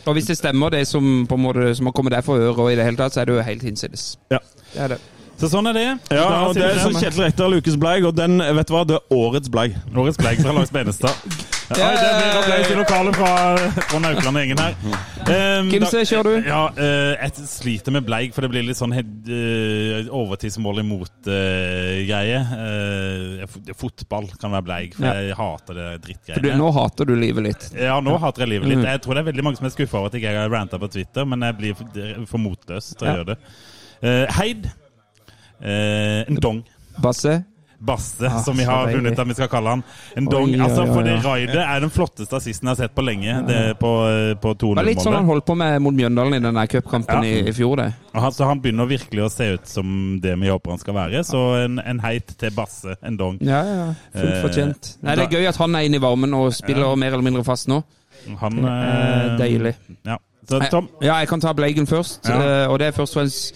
Og 0.07 0.15
hvis 0.15 0.29
det 0.31 0.37
stemmer, 0.39 0.71
det 0.71 0.85
som 0.87 1.27
på 1.27 1.35
en 1.35 1.43
måte 1.43 1.75
som 1.75 1.89
har 1.89 1.95
kommet 1.97 2.15
deg 2.15 2.23
for 2.27 2.39
øre, 2.39 2.55
og 2.55 2.71
i 2.71 2.79
det 2.79 2.87
hele 2.87 2.99
tatt, 3.01 3.17
så 3.17 3.25
er 3.25 3.29
det 3.29 3.35
jo 3.35 3.47
helt 3.47 3.67
hinsides. 3.67 4.13
Ja. 4.31 4.39
Det 4.73 4.83
er 4.85 4.95
det. 4.95 5.03
Så 5.37 5.51
sånn 5.53 5.69
er 5.69 5.77
det. 5.77 5.87
Ja, 6.15 6.27
og 6.47 6.55
det 6.57 6.65
er 6.65 6.79
som. 6.81 6.95
Kjetil 6.97 7.27
Rekdal 7.27 7.59
ukes 7.59 7.77
bleig, 7.81 8.07
og 8.09 8.15
den, 8.17 8.39
vet 8.41 8.71
du 8.71 8.73
hva, 8.77 8.87
det 8.89 8.97
er 8.97 9.17
årets 9.19 9.53
bleig. 9.53 9.77
Årets 9.93 10.21
Bleig 10.21 10.41
fra 10.41 10.55
Lars 10.57 10.73
Benestad. 10.73 11.56
Ja, 11.67 11.89
det 11.91 12.11
blir 12.15 12.37
applaus 12.39 12.69
i 12.71 12.77
lokalet 12.79 13.17
fra, 13.19 13.31
fra 13.91 13.99
Naukland-gjengen 14.05 14.61
her. 14.63 14.77
Um, 15.27 15.71
Gimse, 15.73 15.99
da- 15.99 16.05
kjør 16.07 16.29
du. 16.29 16.35
Ja, 16.47 16.61
uh, 16.77 17.15
jeg 17.17 17.47
sliter 17.51 17.95
med 17.97 18.07
bleik, 18.07 18.35
for 18.37 18.47
det 18.47 18.51
blir 18.53 18.67
litt 18.69 18.79
sånn 18.79 18.95
uh, 18.95 20.13
overtidsmål 20.15 20.83
imot-greie. 20.85 22.39
fotball 23.75 24.31
kan 24.39 24.55
være 24.55 24.67
bleik, 24.69 24.95
for 24.99 25.09
jeg 25.11 25.35
hater 25.41 25.81
det 25.81 25.89
du, 25.89 26.07
drittgreiene. 26.07 26.55
nå 26.61 26.71
hater 26.77 27.11
du 27.11 27.17
livet 27.19 27.49
litt. 27.49 27.69
Ja, 27.75 27.99
nå 28.05 28.15
hater 28.23 28.47
jeg 28.47 28.55
livet 28.55 28.71
litt. 28.71 28.83
Mm. 28.85 28.89
Jeg 28.93 29.03
tror 29.03 29.19
det 29.19 29.25
er 29.25 29.31
veldig 29.33 29.47
mange 29.49 29.61
som 29.61 29.67
er 29.67 29.75
skuffa 29.75 29.99
over 30.01 30.13
at 30.13 30.19
jeg 30.19 30.23
ikke 30.23 30.39
har 30.45 30.55
ranta 30.55 30.81
på 30.83 30.93
Twitter, 30.95 31.27
men 31.27 31.43
jeg 31.49 31.59
blir 31.59 31.77
for, 31.79 32.07
for 32.31 32.43
motløs 32.47 32.93
til 32.95 33.11
å 33.11 33.17
gjøre 33.19 33.29
det. 33.35 33.39
Eh, 34.07 34.25
Heid. 34.39 34.71
Eh, 35.61 36.23
en 36.29 36.41
dong. 36.43 36.63
Basse? 37.03 37.41
Basse, 37.81 38.25
Ah, 38.25 38.41
som 38.43 38.57
vi 38.57 38.65
har 38.65 38.89
funnet 38.89 39.19
at 39.19 39.29
vi 39.29 39.35
skal 39.35 39.49
kalle 39.53 39.69
han. 39.69 39.83
En 40.17 40.25
dong. 40.25 40.49
Oi, 40.55 40.61
altså, 40.65 40.87
for 40.89 41.03
det 41.05 41.19
raidet 41.25 41.57
er 41.61 41.81
den 41.81 41.91
flotteste 41.91 42.37
assisten 42.37 42.67
jeg 42.69 42.77
har 42.77 42.79
sett 42.87 42.95
på 42.97 43.05
lenge. 43.05 43.35
Det 43.47 43.57
er 43.57 43.75
på, 43.75 43.91
på 44.41 44.55
Det 44.57 44.71
var 44.77 44.85
litt 44.89 45.03
sånn 45.05 45.13
han 45.15 45.27
holdt 45.29 45.45
på 45.47 45.57
med 45.57 45.83
mot 45.85 45.95
Mjøndalen 45.95 46.35
i 46.35 46.41
den 46.41 46.61
cupkampen 46.73 47.23
Ja. 47.23 47.29
i, 47.29 47.49
i 47.49 47.53
fjor, 47.53 47.77
det. 47.77 47.93
Altså, 48.15 48.21
han- 48.25 48.33
Så 48.33 48.45
han 48.49 48.61
begynner 48.61 48.87
virkelig 48.89 49.23
å 49.27 49.31
se 49.31 49.51
ut 49.55 49.67
som 49.69 50.19
det 50.23 50.39
vi 50.41 50.49
håper 50.49 50.71
han 50.71 50.79
skal 50.79 50.95
være. 50.95 51.21
Så 51.25 51.65
en, 51.65 51.79
en 51.79 52.01
heit 52.01 52.27
til 52.39 52.51
Basse, 52.51 52.97
en 53.05 53.17
dong. 53.17 53.39
Ja, 53.41 53.63
ja. 53.65 53.95
Fullt 54.15 54.35
Eh, 54.35 54.43
fortjent. 54.43 54.97
Nei, 55.03 55.15
det 55.17 55.25
er 55.27 55.37
gøy 55.39 55.49
at 55.49 55.57
han 55.57 55.75
er 55.75 55.81
inne 55.85 55.97
i 55.97 56.01
varmen 56.01 56.35
og 56.35 56.53
spiller 56.55 56.97
mer 56.97 57.13
eller 57.13 57.23
mindre 57.23 57.45
fast 57.45 57.69
nå. 57.69 57.83
Han 58.41 58.65
Eh, 58.65 58.73
eh, 58.73 59.37
deilig. 59.39 59.75
Ja. 60.05 60.17
Så 60.49 60.61
Tom, 60.71 60.89
Ja, 61.03 61.19
jeg 61.19 61.29
kan 61.29 61.41
ta 61.41 61.53
Bleigen 61.53 61.87
først. 61.87 62.25
Ja. 62.29 62.65
eh, 62.65 62.71
Og 62.71 62.79
det 62.79 62.87
er 62.89 62.93
først 62.93 63.17
og 63.17 63.23
fremst 63.23 63.55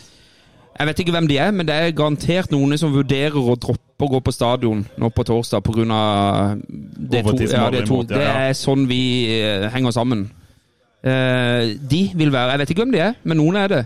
Jeg 0.79 0.87
vet 0.87 0.99
ikke 1.01 1.13
hvem 1.13 1.29
de 1.29 1.37
er, 1.39 1.51
men 1.53 1.67
det 1.67 1.75
er 1.75 1.91
garantert 1.93 2.51
noen 2.51 2.77
som 2.79 2.93
vurderer 2.93 3.37
å 3.37 3.55
droppe 3.59 3.90
å 4.07 4.11
gå 4.15 4.21
på 4.25 4.33
stadion 4.35 4.83
nå 4.99 5.11
på 5.15 5.25
torsdag 5.27 5.63
pga. 5.65 5.85
det, 5.85 7.23
to, 7.25 7.35
ja, 7.45 7.71
det, 7.71 7.87
to, 7.89 8.03
det 8.09 8.21
er 8.23 8.53
sånn 8.57 8.87
vi 8.91 9.01
eh, 9.37 9.69
henger 9.73 9.95
sammen. 9.97 10.29
Eh, 11.01 11.77
de 11.91 12.01
vil 12.15 12.33
være 12.33 12.51
Jeg 12.51 12.61
vet 12.61 12.71
ikke 12.71 12.85
hvem 12.85 12.93
de 12.93 13.03
er, 13.07 13.15
men 13.25 13.41
noen 13.41 13.57
er 13.57 13.73
det. 13.73 13.85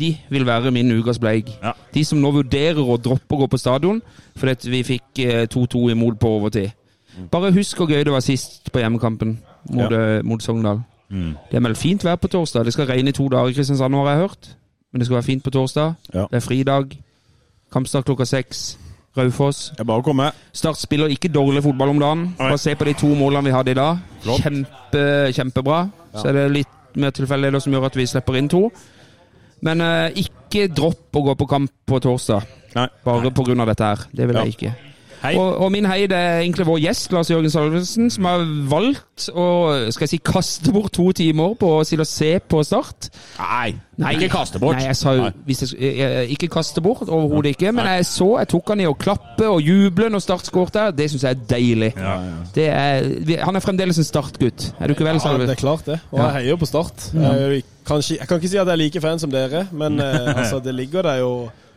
De 0.00 0.10
vil 0.32 0.46
være 0.46 0.70
min 0.72 0.92
ukas 0.92 1.18
bleik. 1.20 1.50
Ja. 1.62 1.72
De 1.94 2.04
som 2.04 2.20
nå 2.20 2.30
vurderer 2.32 2.80
å 2.80 2.96
droppe 2.96 3.36
å 3.36 3.42
gå 3.42 3.50
på 3.52 3.60
stadion 3.60 4.00
fordi 4.40 4.70
vi 4.72 4.84
fikk 4.94 5.24
eh, 5.24 5.46
2-2 5.52 5.90
imot 5.92 6.20
på 6.20 6.36
overtid. 6.38 6.70
Bare 7.30 7.52
husk 7.52 7.76
hvor 7.76 7.90
gøy 7.90 8.04
det 8.06 8.12
var 8.14 8.22
sist 8.24 8.70
på 8.72 8.80
hjemmekampen 8.80 9.34
mot, 9.68 9.92
ja. 9.92 10.22
mot 10.24 10.40
Sogndal. 10.42 10.80
Mm. 11.10 11.34
Det 11.50 11.58
er 11.58 11.64
meldt 11.64 11.78
fint 11.78 12.04
vær 12.04 12.16
på 12.16 12.30
torsdag. 12.30 12.64
Det 12.64 12.72
skal 12.72 12.86
regne 12.86 13.10
i 13.10 13.16
to 13.16 13.28
dager 13.28 13.50
i 13.50 13.52
Kristiansand, 13.52 13.94
har 13.94 14.08
jeg 14.08 14.22
hørt. 14.22 14.56
Men 14.92 15.00
det 15.00 15.06
skal 15.06 15.14
være 15.14 15.22
fint 15.22 15.44
på 15.44 15.50
torsdag. 15.50 15.92
Ja. 16.14 16.20
Det 16.30 16.38
er 16.38 16.40
fridag. 16.40 16.96
Kampstart 17.72 18.04
klokka 18.04 18.24
seks. 18.24 18.78
Raufoss. 19.18 19.70
Det 19.74 19.82
er 19.82 19.88
bare 19.88 20.04
å 20.04 20.06
komme. 20.06 20.28
Start 20.54 20.78
spiller 20.78 21.10
ikke 21.10 21.32
dårlig 21.32 21.64
fotball 21.64 21.94
om 21.94 22.02
dagen. 22.02 22.26
Bare 22.38 22.58
se 22.62 22.76
på 22.78 22.86
de 22.86 22.94
to 22.98 23.10
målene 23.18 23.48
vi 23.48 23.54
hadde 23.54 23.74
i 23.74 23.78
dag. 23.78 24.04
Kjempe, 24.22 25.04
kjempebra. 25.34 25.80
Så 26.14 26.28
er 26.30 26.38
det 26.38 26.46
litt 26.60 26.98
mer 27.00 27.14
tilfeldigheter 27.14 27.62
som 27.64 27.74
gjør 27.74 27.88
at 27.90 27.98
vi 27.98 28.06
slipper 28.10 28.38
inn 28.38 28.50
to. 28.50 28.68
Men 29.66 29.82
eh, 29.84 30.22
ikke 30.22 30.68
dropp 30.72 31.18
å 31.18 31.24
gå 31.26 31.34
på 31.42 31.48
kamp 31.50 31.74
på 31.86 32.00
torsdag. 32.02 32.46
Nei. 32.76 32.86
Bare 33.04 33.32
pga. 33.34 33.66
dette 33.72 33.90
her. 33.90 34.06
Det 34.14 34.30
vil 34.30 34.40
jeg 34.40 34.54
ikke. 34.56 34.72
Hei. 35.20 35.34
Og, 35.36 35.58
og 35.60 35.68
min 35.72 35.84
heid 35.84 36.12
er 36.16 36.38
egentlig 36.40 36.64
vår 36.64 36.78
gjest, 36.80 37.12
Lars 37.12 37.28
Jørgen 37.30 37.52
Salvesen, 37.52 38.08
som 38.12 38.24
har 38.24 38.44
valgt 38.70 39.26
å 39.28 39.46
skal 39.92 40.06
jeg 40.06 40.12
si, 40.14 40.18
kaste 40.24 40.72
bort 40.72 40.94
to 40.96 41.10
timer 41.16 41.52
på 41.60 41.74
å 41.76 41.82
sitte 41.84 42.06
og 42.06 42.08
se 42.08 42.30
på 42.40 42.62
Start. 42.64 43.10
Nei, 43.36 43.74
Nei, 44.00 44.14
ikke 44.16 44.30
kaste 44.32 44.60
bort. 44.62 44.78
Nei, 44.78 44.86
jeg 44.88 44.96
sa 44.96 45.12
jo 45.18 45.26
Nei. 45.26 45.34
hvis 45.44 45.60
jeg, 45.66 45.92
jeg, 45.98 46.24
Ikke 46.36 46.48
kaste 46.54 46.80
bort, 46.84 47.04
overhodet 47.04 47.52
ikke. 47.52 47.74
Men 47.76 47.90
jeg 47.98 48.08
så 48.08 48.30
jeg 48.40 48.48
tok 48.54 48.72
han 48.72 48.80
i 48.80 48.88
å 48.88 48.96
klappe 48.96 49.48
og 49.50 49.60
juble 49.60 50.08
når 50.14 50.24
Start 50.24 50.48
skåret 50.48 50.78
der. 50.78 50.96
Det 50.96 51.10
syns 51.12 51.28
jeg 51.28 51.36
er 51.36 51.44
deilig. 51.52 51.92
Ja. 52.00 52.16
Det 52.56 52.68
er, 52.72 53.10
han 53.44 53.60
er 53.60 53.64
fremdeles 53.64 54.00
en 54.00 54.08
Start-gutt. 54.08 54.70
Er 54.80 54.88
du 54.88 54.96
ikke 54.96 55.04
vel, 55.04 55.20
Ja, 55.20 55.36
det 55.44 55.52
er 55.58 55.60
klart 55.60 55.84
det. 55.90 56.00
Og 56.14 56.22
jeg 56.22 56.36
heier 56.38 56.54
jo 56.54 56.60
på 56.64 56.70
Start. 56.70 57.10
Jeg, 57.12 57.40
jo 57.44 57.62
kanskje, 57.90 58.16
jeg 58.22 58.28
kan 58.28 58.40
ikke 58.40 58.48
si 58.54 58.56
at 58.56 58.68
jeg 58.68 58.72
er 58.72 58.80
like 58.86 59.02
fan 59.04 59.20
som 59.20 59.32
dere, 59.32 59.66
men 59.72 60.00
eh, 60.00 60.30
altså, 60.40 60.62
det 60.64 60.74
ligger 60.78 61.04
der 61.04 61.20
jo 61.20 61.34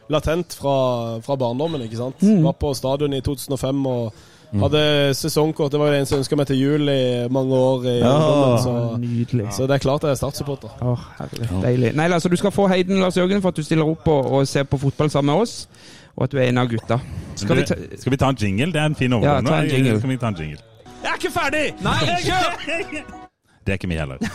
latent 0.09 0.53
fra, 0.59 0.75
fra 1.23 1.35
barndommen, 1.39 1.81
ikke 1.85 1.99
sant. 1.99 2.21
Mm. 2.21 2.43
Var 2.43 2.55
på 2.59 2.73
stadion 2.77 3.13
i 3.13 3.21
2005 3.21 3.85
og 3.85 4.13
hadde 4.61 5.13
sesongkort. 5.17 5.71
Det 5.71 5.79
var 5.79 5.87
jo 5.87 5.99
en 5.99 6.05
som 6.05 6.19
ønska 6.21 6.37
meg 6.37 6.47
til 6.47 6.59
jul 6.59 6.89
i 6.89 7.27
mange 7.33 7.55
år 7.55 7.87
i 7.87 7.95
ungdommen, 8.01 8.59
så, 8.61 8.73
Nydelig. 9.01 9.47
så 9.55 9.67
det 9.67 9.77
er 9.77 9.85
klart 9.85 10.05
jeg 10.05 10.11
er 10.11 10.19
Start-supporter. 10.19 10.75
Herlig. 11.17 11.49
Deilig. 11.63 11.95
Nei, 11.97 12.11
altså, 12.11 12.29
du 12.29 12.37
skal 12.37 12.51
få 12.51 12.67
Heiden, 12.67 12.99
Lars 13.01 13.17
Jørgen, 13.17 13.41
for 13.41 13.49
at 13.49 13.57
du 13.57 13.63
stiller 13.63 13.89
opp 13.89 14.07
og, 14.07 14.31
og 14.31 14.47
ser 14.47 14.63
på 14.63 14.77
fotball 14.77 15.09
sammen 15.09 15.33
med 15.33 15.41
oss. 15.41 15.67
Og 16.15 16.27
at 16.27 16.31
du 16.31 16.37
er 16.37 16.51
en 16.51 16.61
av 16.61 16.69
gutta. 16.69 16.99
Skal 17.35 17.57
vi 17.57 17.65
ta 17.65 17.75
skal 17.97 18.13
vi 18.13 18.17
ta 18.21 18.29
en 18.29 18.37
jingle? 18.37 18.69
Det 18.73 18.81
er 18.81 18.85
en 18.85 18.95
fin 18.95 19.13
overgang. 19.13 19.47
Ja, 19.47 19.49
ta 19.49 19.63
en 19.63 19.69
jingle. 19.73 19.97
Skal 19.99 20.09
vi 20.09 20.17
ta 20.21 20.27
en 20.27 20.39
jingle? 20.39 20.61
Jeg 21.03 21.11
er 21.11 21.19
ikke 21.19 21.33
ferdig! 21.33 21.67
Nei! 21.83 23.19
Det 23.65 23.71
er 23.71 23.73
ikke 23.73 23.87
vi 23.87 23.95
heller. 23.95 24.17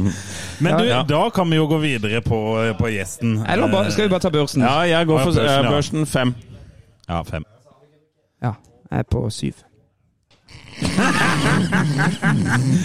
Men 0.62 0.78
du, 0.78 0.84
Ja. 0.84 1.02
da 1.08 1.28
kan 1.34 1.50
vi 1.50 1.56
jo 1.56 1.66
gå 1.68 1.78
videre 1.78 2.20
på, 2.24 2.38
på 2.78 2.88
gjesten. 2.88 3.42
Eller 3.48 3.68
bare, 3.72 3.90
skal 3.92 4.04
vi 4.04 4.08
bare 4.08 4.20
ta 4.20 4.30
børsen? 4.30 4.62
Ja, 4.62 4.78
jeg 4.88 5.06
går 5.06 5.18
for 5.18 5.32
børsen, 5.32 5.44
eh, 5.44 5.64
ja. 5.64 5.70
børsen 5.70 6.06
fem. 6.06 6.34
Ja, 7.08 7.20
fem. 7.22 7.44
Ja, 8.42 8.52
jeg 8.90 8.98
er 8.98 9.02
på 9.10 9.30
syv. 9.30 9.52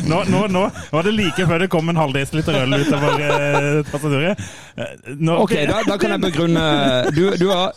Nå, 0.08 0.18
nå, 0.32 0.42
nå 0.52 0.62
var 0.92 1.04
det 1.08 1.14
like 1.16 1.46
før 1.48 1.64
det 1.64 1.70
kom 1.72 1.90
en 1.92 2.00
halv 2.00 2.16
desiliter 2.16 2.58
øl 2.64 2.76
utover 2.82 3.24
eh, 3.26 3.80
tastaturet. 3.90 4.44
Eh, 4.78 5.14
nå- 5.20 5.38
Ok, 5.44 5.54
da, 5.70 5.82
da 5.88 5.98
kan 6.00 6.14
jeg 6.16 6.22
begrunne 6.24 6.64
Du, 7.16 7.24
du, 7.40 7.46
var, 7.50 7.74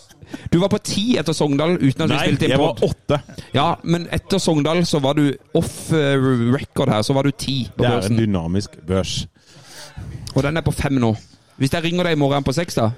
du 0.53 0.59
var 0.63 0.71
på 0.73 0.81
ti 0.87 1.05
etter 1.21 1.35
Sogndal 1.37 1.77
uten 1.81 2.07
at 2.07 2.11
vi 2.11 2.15
Nei, 2.15 2.25
spilte 2.29 2.47
inn 2.49 2.55
jeg 2.55 2.63
var 2.63 2.75
pod. 2.79 2.91
åtte. 2.95 3.21
Ja, 3.57 3.69
men 3.85 4.09
etter 4.15 4.43
Sogndal 4.43 4.85
så 4.89 5.01
var 5.05 5.19
du 5.19 5.29
off 5.59 5.93
eh, 5.95 6.15
record 6.55 6.93
her, 6.95 7.03
så 7.07 7.17
var 7.17 7.27
du 7.29 7.33
ti 7.35 7.65
på 7.75 7.83
Det 7.87 7.93
er 7.93 8.11
en 8.11 8.21
dynamisk 8.23 8.79
børs. 8.87 9.25
Og 10.35 10.43
den 10.43 10.57
er 10.59 10.67
på 10.67 10.73
fem 10.75 10.97
nå. 10.99 11.15
Hvis 11.61 11.71
jeg 11.77 11.85
ringer 11.87 12.09
deg 12.09 12.17
i 12.17 12.19
morgen 12.19 12.43
på 12.47 12.53
seks, 12.57 12.75
da? 12.81 12.89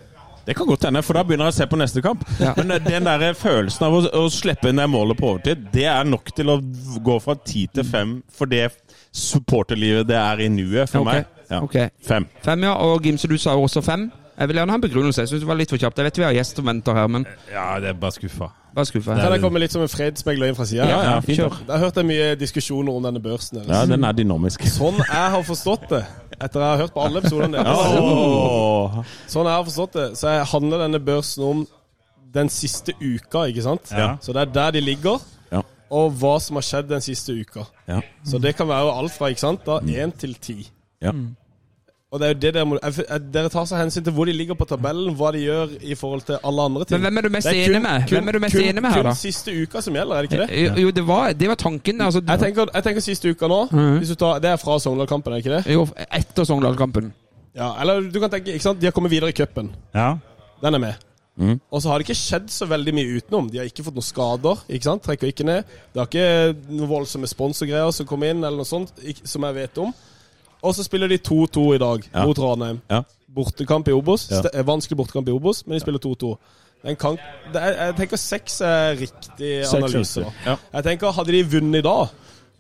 Det 0.46 0.54
kan 0.54 0.68
godt 0.68 0.84
hende, 0.86 1.02
for 1.02 1.18
da 1.18 1.24
begynner 1.26 1.48
jeg 1.48 1.56
å 1.56 1.58
se 1.58 1.66
på 1.66 1.78
neste 1.80 2.02
kamp. 2.04 2.22
Ja. 2.38 2.52
Men 2.54 2.70
eh, 2.76 2.82
den 2.84 3.08
der 3.08 3.34
følelsen 3.34 3.88
av 3.88 3.96
å, 3.98 4.02
å 4.14 4.26
slippe 4.30 4.70
inn 4.70 4.78
det 4.78 4.86
målet 4.90 5.18
på 5.18 5.32
overtid, 5.32 5.64
det 5.72 5.88
er 5.90 6.06
nok 6.06 6.30
til 6.36 6.52
å 6.54 6.60
gå 7.02 7.16
fra 7.24 7.34
ti 7.42 7.64
til 7.74 7.86
fem 7.86 8.20
for 8.30 8.50
det 8.50 8.68
supporterlivet 9.16 10.06
det 10.06 10.18
er 10.20 10.44
i 10.44 10.50
nuet 10.52 10.92
for 10.92 11.02
okay. 11.02 11.24
meg. 11.24 11.42
Ja. 11.50 11.60
Okay. 11.66 11.90
Fem. 12.04 12.28
Fem, 12.44 12.68
ja. 12.68 12.76
Og 12.86 13.02
Gimse, 13.06 13.30
du 13.30 13.34
sa 13.42 13.56
jo 13.56 13.66
også 13.66 13.82
fem. 13.86 14.06
Jeg 14.36 14.50
vil 14.50 14.60
gjerne 14.60 14.74
ha 14.74 14.78
en 14.78 14.84
begrunnelse. 14.84 15.24
Jeg 15.24 15.32
synes 15.32 15.42
det 15.42 15.48
var 15.48 15.58
litt 15.58 15.72
for 15.72 15.82
kjapt. 15.82 15.98
Jeg 15.98 16.10
vet 16.10 16.20
vi 16.20 16.28
har 16.28 16.36
gjest 16.36 16.62
og 16.62 16.68
venter 16.68 16.98
her, 16.98 17.10
men 17.10 17.26
Ja, 17.50 17.66
det 17.82 17.90
er 17.90 17.98
bare 17.98 18.14
skuffa. 18.14 18.52
Bare 18.76 18.86
skuffa. 18.88 19.14
Kan 19.18 19.32
jeg 19.34 19.40
komme 19.42 19.60
litt 19.62 19.72
som 19.74 19.82
en 19.84 19.88
fredsmegler 19.90 20.50
inn 20.52 20.56
fra 20.58 20.66
sida? 20.68 20.84
Ja, 20.88 20.98
ja, 21.06 21.14
fint. 21.24 21.38
kjør. 21.40 21.54
Jeg 21.64 21.72
har 21.72 21.82
hørt 21.86 22.00
mye 22.06 22.26
diskusjoner 22.38 22.92
om 23.00 23.02
denne 23.08 23.22
børsen. 23.24 23.58
deres. 23.62 23.72
Ja, 23.72 23.86
den 23.88 24.04
er 24.04 24.12
dynamisk. 24.16 24.66
Sånn 24.70 24.98
jeg 25.00 25.30
har 25.34 25.42
forstått 25.48 25.88
det, 25.90 26.02
etter 26.36 26.60
jeg 26.60 26.68
har 26.68 26.82
hørt 26.84 26.92
på 26.94 27.04
alle 27.06 27.22
episodene 27.24 27.64
deres, 27.64 27.80
sånn 29.32 29.48
jeg 29.48 29.54
har 29.56 29.64
forstått 29.70 29.96
det, 29.98 30.06
så 30.20 30.34
handler 30.52 30.84
denne 30.86 31.00
børsen 31.02 31.44
om 31.48 31.64
den 32.36 32.50
siste 32.52 32.92
uka, 33.00 33.46
ikke 33.48 33.64
sant? 33.64 33.90
Ja. 33.96 34.10
Så 34.20 34.34
det 34.36 34.42
er 34.44 34.52
der 34.58 34.70
de 34.76 34.80
ligger, 34.84 35.22
Ja. 35.52 35.62
og 35.90 36.12
hva 36.20 36.34
som 36.42 36.56
har 36.60 36.66
skjedd 36.66 36.88
den 36.90 37.00
siste 37.00 37.32
uka. 37.32 37.64
Ja. 37.88 38.00
Så 38.26 38.38
det 38.42 38.56
kan 38.58 38.68
være 38.68 38.92
alt 38.92 39.12
fra 39.16 39.30
ikke 39.32 39.40
sant, 39.40 39.64
da, 39.64 39.78
én 39.80 40.12
til 40.18 40.34
ti. 40.34 40.58
Ja. 41.00 41.12
Og 42.14 42.20
det 42.22 42.26
er 42.26 42.34
jo 42.34 42.38
det 42.38 42.50
dere 42.54 42.66
må 42.70 42.76
Dere 43.34 43.48
tar 43.50 43.64
seg 43.66 43.80
hensyn 43.80 44.04
til 44.06 44.14
hvor 44.14 44.28
de 44.30 44.34
ligger 44.36 44.54
på 44.54 44.66
tabellen, 44.70 45.14
hva 45.18 45.32
de 45.34 45.40
gjør 45.42 45.72
i 45.82 45.96
forhold 45.98 46.22
til 46.28 46.36
alle 46.46 46.66
andre 46.70 46.84
ting. 46.86 47.00
Men 47.00 47.08
hvem 47.08 47.18
er 47.18 47.26
du 47.26 47.32
mest 47.34 47.48
enig 47.50 47.80
med? 47.82 48.06
Hvem 48.12 48.28
er 48.30 48.36
du 48.36 48.42
mest 48.44 48.54
kun, 48.54 48.62
enig 48.68 48.84
med 48.84 48.94
her, 48.94 49.02
da? 49.08 49.14
Kun 49.16 49.18
siste 49.18 49.54
uka 49.62 49.82
som 49.82 49.98
gjelder, 49.98 50.14
er 50.14 50.22
det 50.28 50.30
ikke 50.30 50.42
det? 50.44 50.60
Jo, 50.62 50.70
jo, 50.84 50.92
det 51.00 51.04
var, 51.08 51.32
det 51.34 51.50
var 51.50 51.58
tanken. 51.60 52.00
Altså, 52.06 52.22
Jeg 52.28 52.44
tenker, 52.44 52.70
jeg 52.74 52.86
tenker 52.86 53.06
siste 53.08 53.34
uka 53.34 53.50
nå. 53.50 53.58
Hvis 53.98 54.14
du 54.14 54.20
tar, 54.22 54.38
det 54.44 54.52
er 54.54 54.62
fra 54.62 54.78
Sogndal-kampen, 54.78 55.34
er 55.34 55.42
det 55.42 55.46
ikke 55.46 55.56
det? 55.58 55.74
jo, 55.74 55.88
etter 56.20 56.46
Sogndal-kampen. 56.46 57.10
Ja, 57.56 57.72
Eller 57.82 58.06
du 58.12 58.20
kan 58.22 58.30
tenke, 58.30 58.54
ikke 58.54 58.68
sant, 58.68 58.80
de 58.80 58.86
har 58.86 58.94
kommet 58.94 59.10
videre 59.10 59.34
i 59.34 59.36
cupen. 59.36 59.74
Ja. 59.94 60.12
Den 60.62 60.74
er 60.78 60.78
med. 60.86 60.94
Mm. 61.36 61.58
Og 61.70 61.82
så 61.82 61.90
har 61.90 61.98
det 61.98 62.06
ikke 62.06 62.16
skjedd 62.22 62.46
så 62.52 62.66
veldig 62.70 62.94
mye 62.96 63.16
utenom. 63.18 63.50
De 63.52 63.58
har 63.58 63.66
ikke 63.68 63.84
fått 63.84 63.96
noen 63.98 64.06
skader. 64.06 64.62
ikke 64.72 64.88
sant? 64.88 65.02
Trekker 65.04 65.32
ikke 65.32 65.44
ned. 65.44 65.64
Det 65.92 66.00
har 66.00 66.06
ikke 66.08 66.70
noen 66.70 66.88
voldsomme 66.88 67.28
sponsorgreier 67.28 67.90
som 67.92 68.06
kommer 68.08 68.30
inn, 68.32 68.44
eller 68.44 68.62
noe 68.62 68.68
sånt, 68.68 68.94
som 69.26 69.44
jeg 69.44 69.58
vet 69.58 69.80
om. 69.82 69.90
Og 70.66 70.74
så 70.74 70.84
spiller 70.86 71.08
de 71.12 71.18
2-2 71.22 71.66
i 71.76 71.78
dag 71.78 72.02
Ja. 72.12 72.24
mot 72.26 72.38
Ranheim. 72.42 72.80
Ja. 72.90 73.02
Bortekamp 73.36 73.88
i 73.88 73.94
Obos. 73.94 74.28
Ja. 74.32 74.62
Vanskelig 74.66 74.96
bortekamp 74.98 75.28
i 75.28 75.34
Obos, 75.34 75.62
men 75.66 75.76
de 75.76 75.80
spiller 75.84 76.00
2-2. 76.02 76.36
Den 76.86 76.96
kan, 77.00 77.16
er, 77.54 77.72
jeg 77.86 77.94
tenker 77.98 78.20
seks 78.20 78.60
er 78.60 78.94
riktig 79.00 79.52
analyse. 79.74 80.22
Ja. 80.46 80.56
Jeg 80.74 80.84
tenker, 80.86 81.12
Hadde 81.16 81.32
de 81.34 81.42
vunnet 81.56 81.80
i 81.80 81.82
dag, 81.86 82.08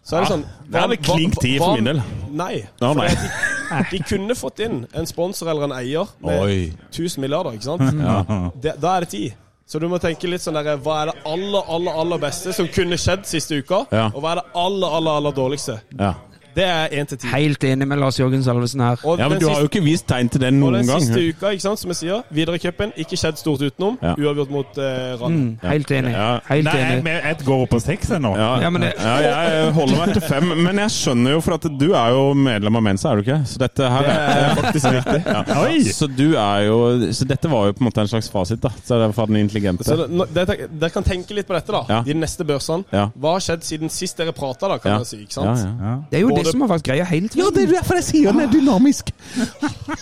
så 0.06 0.16
er 0.16 0.20
det 0.24 0.26
Ja, 0.30 0.32
sånn 0.36 0.44
det 0.72 0.80
hadde 0.80 0.96
klink 1.02 1.36
ti 1.42 1.52
for 1.58 1.74
min 1.76 1.84
del. 1.90 2.00
Nei. 2.30 2.62
No, 2.80 2.92
nei. 2.94 3.08
De, 3.12 3.80
de 3.90 4.00
kunne 4.08 4.34
fått 4.38 4.60
inn 4.66 4.84
en 4.94 5.06
sponsor 5.06 5.50
eller 5.50 5.66
en 5.68 5.74
eier 5.78 6.06
med 6.22 6.42
Oi. 6.42 6.58
1000 6.92 7.20
milliarder, 7.22 7.56
ikke 7.58 7.68
sant? 7.68 7.82
Ja. 8.06 8.22
De, 8.54 8.72
da 8.82 8.96
er 8.96 9.06
det 9.06 9.10
ti. 9.14 9.24
Så 9.66 9.80
du 9.82 9.88
må 9.90 9.98
tenke 9.98 10.28
litt 10.30 10.42
sånn 10.44 10.54
der, 10.54 10.76
Hva 10.78 11.00
er 11.02 11.10
det 11.10 11.16
aller 11.26 11.70
aller, 11.74 11.96
aller 12.02 12.20
beste 12.22 12.52
som 12.54 12.68
kunne 12.70 12.94
skjedd 13.02 13.26
siste 13.26 13.58
uka? 13.58 13.84
Ja. 13.90 14.08
Og 14.14 14.22
hva 14.22 14.36
er 14.36 14.40
det 14.40 14.46
aller 14.62 14.94
aller, 15.00 15.16
aller 15.20 15.34
dårligste? 15.34 15.80
Ja. 15.98 16.12
Det 16.56 16.64
er 16.64 16.88
én 16.96 17.04
til 17.10 17.18
ti. 17.20 17.28
Helt 17.28 17.64
enig 17.68 17.86
med 17.88 17.98
Lars 18.00 18.16
Jørgen 18.20 18.42
Salvesen 18.44 18.80
her. 18.80 18.96
Og 19.04 19.18
ja, 19.20 19.28
men 19.28 19.38
du 19.42 19.46
har 19.50 19.60
jo 19.60 19.68
ikke 19.68 19.82
vist 19.84 20.06
tegn 20.08 20.28
til 20.32 20.40
den 20.40 20.56
noen 20.60 20.72
gang. 20.72 20.80
og 20.80 20.86
den 20.86 20.88
gang. 20.88 21.02
siste 21.04 21.36
uka, 21.36 21.50
ikke 21.52 21.64
sant, 21.66 21.78
som 21.82 21.90
jeg 21.92 21.96
sier, 22.00 22.22
videre 22.32 22.56
i 22.56 22.62
cupen, 22.62 22.92
ikke 22.96 23.16
skjedd 23.20 23.36
stort 23.40 23.60
utenom. 23.66 23.98
Ja. 24.02 24.14
Uavgjort 24.16 24.50
mot 24.54 24.78
uh, 24.80 25.16
Rann. 25.20 25.36
Mm, 25.36 25.50
helt 25.68 25.90
enig. 25.98 26.12
Ja. 26.16 26.30
Helt 26.48 26.64
Nei, 26.70 26.76
enig. 26.86 27.02
men 27.04 27.18
jeg 27.26 27.36
går 27.44 27.62
opp 27.66 27.70
på 27.76 27.80
seks 27.84 28.10
ennå. 28.16 28.32
Ja, 28.40 28.48
Ja, 28.64 28.70
men 28.70 28.82
det- 28.86 28.94
ja, 28.98 29.16
jeg 29.26 29.72
holder 29.76 29.96
meg 30.00 30.12
til 30.16 30.22
fem. 30.22 30.48
Men 30.64 30.78
jeg 30.80 30.90
skjønner 30.96 31.36
jo, 31.36 31.40
for 31.44 31.54
at 31.58 31.68
du 31.78 31.86
er 31.92 32.08
jo 32.16 32.24
medlem 32.34 32.76
av 32.80 32.82
Mensa, 32.88 33.10
er 33.12 33.16
du 33.20 33.22
ikke? 33.26 33.38
Så 33.46 33.58
dette 33.58 33.90
her 33.92 34.02
Det 34.08 34.16
er 34.16 34.54
faktisk 34.62 34.86
riktig. 34.96 35.20
ja. 35.26 35.44
Oi! 35.60 35.82
Så 35.92 36.06
du 36.16 36.26
er 36.40 36.64
jo 36.70 37.12
Så 37.12 37.24
dette 37.28 37.50
var 37.52 37.66
jo 37.68 37.72
på 37.76 37.84
en 37.84 37.90
måte 37.90 38.00
en 38.00 38.08
slags 38.08 38.30
fasit, 38.32 38.60
da. 38.64 38.70
Så 38.80 38.96
det 38.96 39.10
er 39.10 39.12
for 39.12 39.26
den 39.26 39.36
intelligente. 39.44 39.84
Så 39.84 40.08
det, 40.08 40.46
Dere 40.80 40.90
kan 40.90 41.04
tenke 41.04 41.34
litt 41.36 41.46
på 41.46 41.54
dette, 41.54 41.70
da. 41.72 41.84
Ja. 41.90 42.00
De 42.06 42.14
neste 42.16 42.44
børsene. 42.48 42.84
Ja. 42.92 43.10
Hva 43.12 43.36
har 43.36 43.44
skjedd 43.44 43.62
siden 43.68 43.90
sist 43.92 44.16
dere 44.16 44.32
prata, 44.32 44.68
da, 44.72 44.78
kan 44.78 44.92
Ja. 44.92 44.98
dere 44.98 45.04
si. 45.12 45.16
ikke 45.26 45.36
Ja, 45.44 45.54
sant? 45.54 45.80
ja. 45.82 45.94
Det 46.10 46.18
er 46.18 46.22
jo 46.24 46.28
det 46.34 46.45
Både- 46.46 46.54
som 46.54 46.64
har 46.64 46.70
vært 46.72 46.86
greia 46.86 47.04
hele 47.10 47.28
tiden. 47.28 47.60
er 47.66 47.72
derfor 47.74 47.98
jeg 48.00 48.06
sier 48.06 48.32
den 48.32 48.40
er 48.46 48.52
dynamisk. 48.52 49.12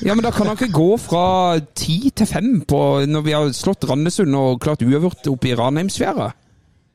Ja, 0.05 0.15
men 0.15 0.23
da 0.25 0.31
kan 0.31 0.47
han 0.47 0.57
ikke 0.57 0.73
gå 0.73 0.89
fra 1.01 1.59
ti 1.75 2.11
til 2.15 2.27
fem 2.31 2.61
på, 2.69 2.81
når 3.09 3.25
vi 3.25 3.33
har 3.37 3.53
slått 3.57 3.89
Randesund 3.89 4.35
og 4.39 4.61
klart 4.61 4.85
uavgjort 4.85 5.27
oppe 5.33 5.51
i 5.51 5.55
Ranheimsfjæra. 5.59 6.33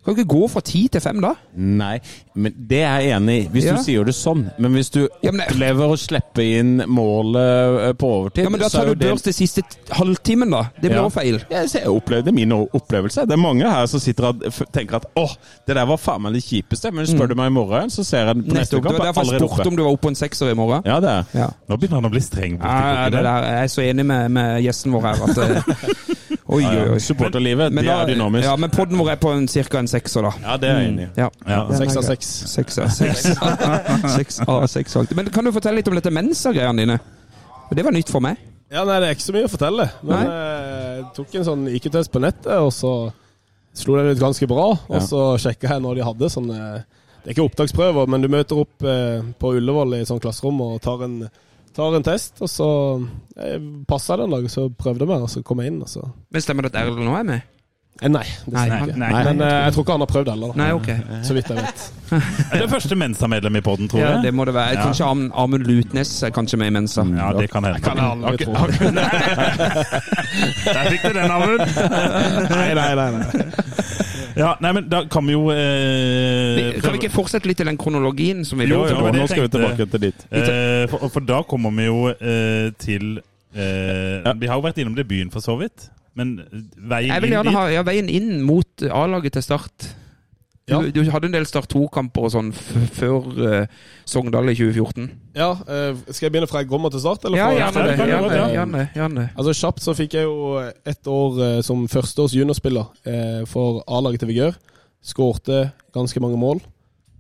Kan 0.06 0.16
du 0.16 0.22
ikke 0.22 0.32
gå 0.32 0.48
fra 0.50 0.62
ti 0.64 0.88
til 0.88 1.02
fem 1.04 1.20
da? 1.22 1.34
Nei, 1.60 2.00
men 2.40 2.54
det 2.70 2.80
er 2.88 3.02
jeg 3.04 3.16
enig 3.18 3.34
i, 3.44 3.48
hvis 3.52 3.66
Ja. 3.66 3.74
du 3.76 3.84
sier 3.84 4.06
det 4.08 4.14
sånn. 4.16 4.46
Men 4.58 4.72
hvis 4.74 4.90
du 4.92 5.02
Ja, 5.22 5.32
men 5.32 5.42
det- 5.42 5.50
opplever 5.52 5.90
å 5.92 5.98
slippe 6.00 6.40
inn 6.60 6.78
målet 6.88 7.90
eh, 7.90 7.94
på 7.94 8.08
overtid, 8.08 8.44
Ja, 8.46 8.50
men 8.50 8.62
Da 8.62 8.70
tar 8.70 8.86
du 8.86 8.96
børs 8.96 9.22
til 9.22 9.34
siste 9.34 9.62
halvtimen, 9.92 10.50
da. 10.50 10.64
Det 10.82 10.90
blir 10.92 11.02
Ja. 11.04 11.10
feil. 11.10 11.42
Jeg 11.52 11.70
ser- 11.70 11.80
jeg 11.82 11.90
opplevde 11.90 12.24
det 12.26 12.28
er 12.30 12.46
min 12.48 12.52
opplevelse. 12.52 13.26
Det 13.28 13.32
er 13.32 13.38
mange 13.38 13.70
her 13.70 13.86
som 13.88 14.00
sitter 14.00 14.24
og 14.28 14.40
tenker 14.72 14.96
at 14.96 15.06
åh, 15.18 15.36
det 15.68 15.76
der 15.76 15.86
var 15.86 15.98
faen 15.98 16.22
meg 16.22 16.34
det 16.34 16.44
kjipeste. 16.44 16.92
Men 16.94 17.06
spør 17.06 17.28
du 17.30 17.36
meg 17.36 17.48
i 17.48 17.54
morgen, 17.54 17.90
så 17.90 18.04
ser 18.06 18.26
jeg 18.26 18.36
på 18.36 18.54
neste 18.54 18.72
kamp. 18.82 18.84
Det 18.84 18.92
var 19.00 19.00
er 19.08 19.12
derfor 19.14 19.32
jeg 19.32 19.42
spurte 19.42 19.68
om 19.68 19.76
du 19.76 19.84
var 19.84 19.92
oppe 19.92 20.02
på 20.02 20.08
en 20.10 20.16
sekser 20.16 20.50
i 20.52 20.54
morgen. 20.56 20.82
Ja, 20.86 21.00
det 21.02 21.10
er. 21.10 21.26
Ja. 21.36 21.48
Nå 21.70 21.78
begynner 21.78 22.02
han 22.02 22.06
å 22.06 22.12
bli 22.12 22.22
streng. 22.22 22.58
Ja, 22.64 23.06
det 23.10 23.14
der. 23.14 23.24
der, 23.24 23.44
jeg 23.44 23.64
er 23.64 23.68
så 23.68 23.82
enig 23.84 24.06
med, 24.06 24.32
med 24.32 24.64
gjesten 24.64 24.92
vår 24.92 25.02
her 25.02 25.24
at 25.30 25.38
eh, 25.38 25.62
Oi, 26.50 26.64
Ja, 26.64 26.70
oi, 26.70 26.76
ja. 26.80 26.86
oi. 26.96 27.00
Supporterlivet, 27.04 27.72
Men 27.72 27.84
det 27.86 27.92
da- 27.92 28.02
er 28.02 28.08
dynamisk. 28.10 28.44
Ja, 28.48 28.56
men 28.58 28.72
podden 28.74 28.98
vår 28.98 29.12
er 29.12 29.18
på 29.22 29.30
en, 29.36 29.48
cirka 29.48 29.78
en 29.80 29.88
sekser, 29.88 30.26
da. 30.26 30.32
Ja, 30.42 30.56
det 30.58 30.70
er 30.70 30.80
jeg 30.80 30.90
enig 30.94 31.04
i. 31.06 31.10
Ja. 31.22 31.28
Ja. 31.46 31.60
Seks 31.78 31.98
av 32.00 32.04
seks. 32.08 32.26
seks. 32.50 32.78
av 32.80 32.90
Seks. 34.10 34.40
Av 34.48 34.66
seks. 34.68 34.96
Men 35.14 35.30
kan 35.30 35.46
du 35.46 35.52
fortelle 35.54 35.76
litt 35.78 35.88
om 35.92 35.96
dette 36.00 36.10
Mensa-greiene 36.10 36.82
dine? 36.82 37.00
Det 37.72 37.84
var 37.86 37.94
nytt 37.94 38.10
for 38.10 38.20
meg. 38.26 38.38
Ja, 38.72 38.84
nei, 38.86 39.00
det 39.02 39.08
er 39.10 39.16
ikke 39.16 39.28
så 39.28 39.34
mye 39.36 39.46
å 39.46 39.52
fortelle. 39.54 39.86
Men 40.02 40.16
Nei. 40.16 40.26
eh, 40.26 40.96
jeg 41.00 41.06
tok 41.16 41.36
en 41.40 41.46
sånn 41.46 41.68
IQ-test 41.70 42.12
på 42.14 42.22
nettet, 42.22 42.54
og 42.62 42.72
så 42.74 42.94
slo 43.78 43.96
det 43.98 44.16
ut 44.18 44.22
ganske 44.24 44.48
bra. 44.50 44.72
Og 44.90 45.02
så 45.06 45.22
sjekka 45.42 45.70
jeg 45.76 45.82
når 45.86 45.96
de 46.02 46.08
hadde 46.10 46.30
sånn 46.34 46.50
Det 46.50 47.30
er 47.30 47.34
ikke 47.36 47.46
opptaksprøver, 47.50 48.08
men 48.10 48.22
du 48.22 48.28
møter 48.32 48.58
opp 48.62 48.82
eh, 48.88 49.22
på 49.38 49.54
Ullevål 49.58 49.98
i 49.98 50.02
et 50.02 50.08
sånt 50.10 50.22
klasserom 50.24 50.62
og 50.66 50.78
tar 50.82 51.02
en, 51.06 51.18
tar 51.80 51.96
en 52.00 52.08
test. 52.10 52.42
Og 52.46 52.50
så 52.52 52.70
eh, 53.40 53.60
passa 53.90 54.18
det 54.20 54.28
en 54.30 54.36
dag, 54.38 54.50
så 54.54 54.68
prøvde 54.70 55.06
jeg 55.08 55.12
meg, 55.16 55.24
og 55.26 55.32
så 55.34 55.44
kom 55.48 55.64
jeg 55.64 55.74
inn. 55.74 55.82
Og 55.86 55.90
så 55.92 56.04
Men 56.30 56.46
stemmer 56.46 56.68
det 56.68 56.76
at 56.76 56.84
Erlend 56.86 57.08
nå 57.10 57.16
er 57.20 57.24
med? 57.34 57.42
eh, 58.00 58.08
Nei, 58.08 58.24
det 58.24 58.54
Nei, 58.54 58.62
stemmer 58.64 58.80
han- 58.80 58.90
ikke. 58.90 59.00
Nei. 59.02 59.24
Men 59.28 59.42
eh, 59.44 59.56
jeg 59.66 59.74
tror 59.76 59.84
ikke 59.84 59.96
han 59.98 60.04
har 60.06 60.12
prøvd 60.14 60.30
heller. 60.32 60.54
Nei, 60.62 60.70
ok. 60.78 60.90
så 61.28 61.34
vidt 61.36 61.50
jeg 61.52 61.58
vet. 61.64 61.82
Er 62.54 62.62
det 62.64 62.70
første 62.72 62.96
Mensa-medlem 62.98 63.56
i 63.60 63.62
podden, 63.62 63.90
tror 63.92 64.00
Ja, 64.02 64.12
det 64.24 64.32
må 64.34 64.46
det 64.48 64.54
være. 64.56 64.78
Ja. 64.78 64.86
Kanskje 64.88 65.06
Am- 65.10 65.32
Amund 65.36 65.68
Lutnes 65.68 66.14
er 66.24 66.32
kanskje 66.34 66.58
med 66.62 66.72
i 66.72 66.76
Mensa. 66.78 67.04
Ja, 67.18 67.34
det 67.38 67.50
kan 67.52 67.64
hende. 67.68 67.82
Kan 67.84 67.98
jeg 68.00 68.06
okay, 68.34 68.48
okay. 68.48 68.92
Der 70.74 70.90
fikk 70.90 71.04
du 71.04 71.14
den, 71.20 71.32
Amund! 71.32 71.60
Nei, 72.56 72.74
nei, 72.74 72.96
nei. 72.96 73.12
nei. 73.12 73.28
Ja, 74.38 74.56
nei, 74.62 74.72
men 74.78 74.90
da 74.90 75.04
kan 75.10 75.26
vi 75.26 75.34
jo 75.34 75.50
eh, 75.52 76.56
Vi- 76.76 76.82
Kan 76.82 76.94
vi 76.94 77.00
ikke 77.02 77.12
fortsette 77.14 77.48
litt 77.50 77.60
i 77.62 77.68
den 77.68 77.78
kronologien 77.78 78.44
som 78.46 78.60
vi 78.60 78.68
Jo, 78.70 78.84
jo, 78.88 79.00
Nå 79.12 79.28
skal 79.28 79.46
vi 79.48 79.52
tilbake 79.56 79.90
til 79.90 80.00
dit. 80.00 80.26
Eh, 80.32 80.86
for, 80.92 81.08
for 81.10 81.20
da 81.26 81.42
kommer 81.44 81.72
vi 81.76 81.86
jo 81.88 82.08
eh, 82.10 82.70
til 82.78 83.20
eh, 83.56 84.22
Ja. 84.26 84.34
Vi 84.34 84.48
har 84.52 84.56
jo 84.60 84.66
vært 84.68 84.78
innom 84.84 84.96
debuten, 84.96 85.32
for 85.32 85.40
så 85.42 85.58
vidt. 85.60 85.90
Men 86.16 86.38
veien 86.78 87.14
Jeg 87.14 87.22
vil 87.22 87.30
inn 87.32 87.38
gjerne 87.38 87.50
dit 87.50 87.58
ha 87.58 87.66
ja, 87.72 87.84
veien 87.88 88.10
inn 88.10 88.42
mot 88.46 88.84
A-laget 88.92 89.34
til 89.38 89.44
start. 89.46 89.90
Ja. 90.70 90.80
Du, 90.86 90.92
du 90.94 91.12
hadde 91.12 91.30
en 91.30 91.36
del 91.36 91.48
Start 91.50 91.70
2-kamper 91.74 92.28
og 92.28 92.34
sånn 92.34 92.52
før 92.54 93.28
uh, 93.40 93.84
Sogndal 94.10 94.52
i 94.52 94.56
2014. 94.58 95.10
Ja, 95.38 95.52
uh, 95.56 96.00
Skal 96.10 96.28
jeg 96.28 96.34
begynne 96.36 96.50
fra 96.50 96.64
jeg 96.64 96.70
kommer 96.72 96.94
til 96.94 97.04
start? 97.04 97.26
Eller 97.26 97.42
Ja, 97.42 97.50
gjerne 97.58 97.86
det. 97.88 97.98
Gjerne, 98.00 98.50
gjerne, 98.54 98.88
gjerne. 98.96 99.28
Altså 99.36 99.56
Kjapt 99.58 99.84
så 99.86 99.96
fikk 99.98 100.18
jeg 100.20 100.28
jo 100.28 100.60
ett 100.62 101.10
år 101.10 101.40
uh, 101.40 101.60
som 101.66 101.86
førsteårs 101.90 102.36
juniorspiller 102.38 102.90
eh, 103.10 103.42
for 103.50 103.82
A-laget 103.90 104.24
til 104.24 104.32
Vigør. 104.32 104.58
Skårte 105.06 105.70
ganske 105.96 106.22
mange 106.24 106.38
mål. 106.40 106.62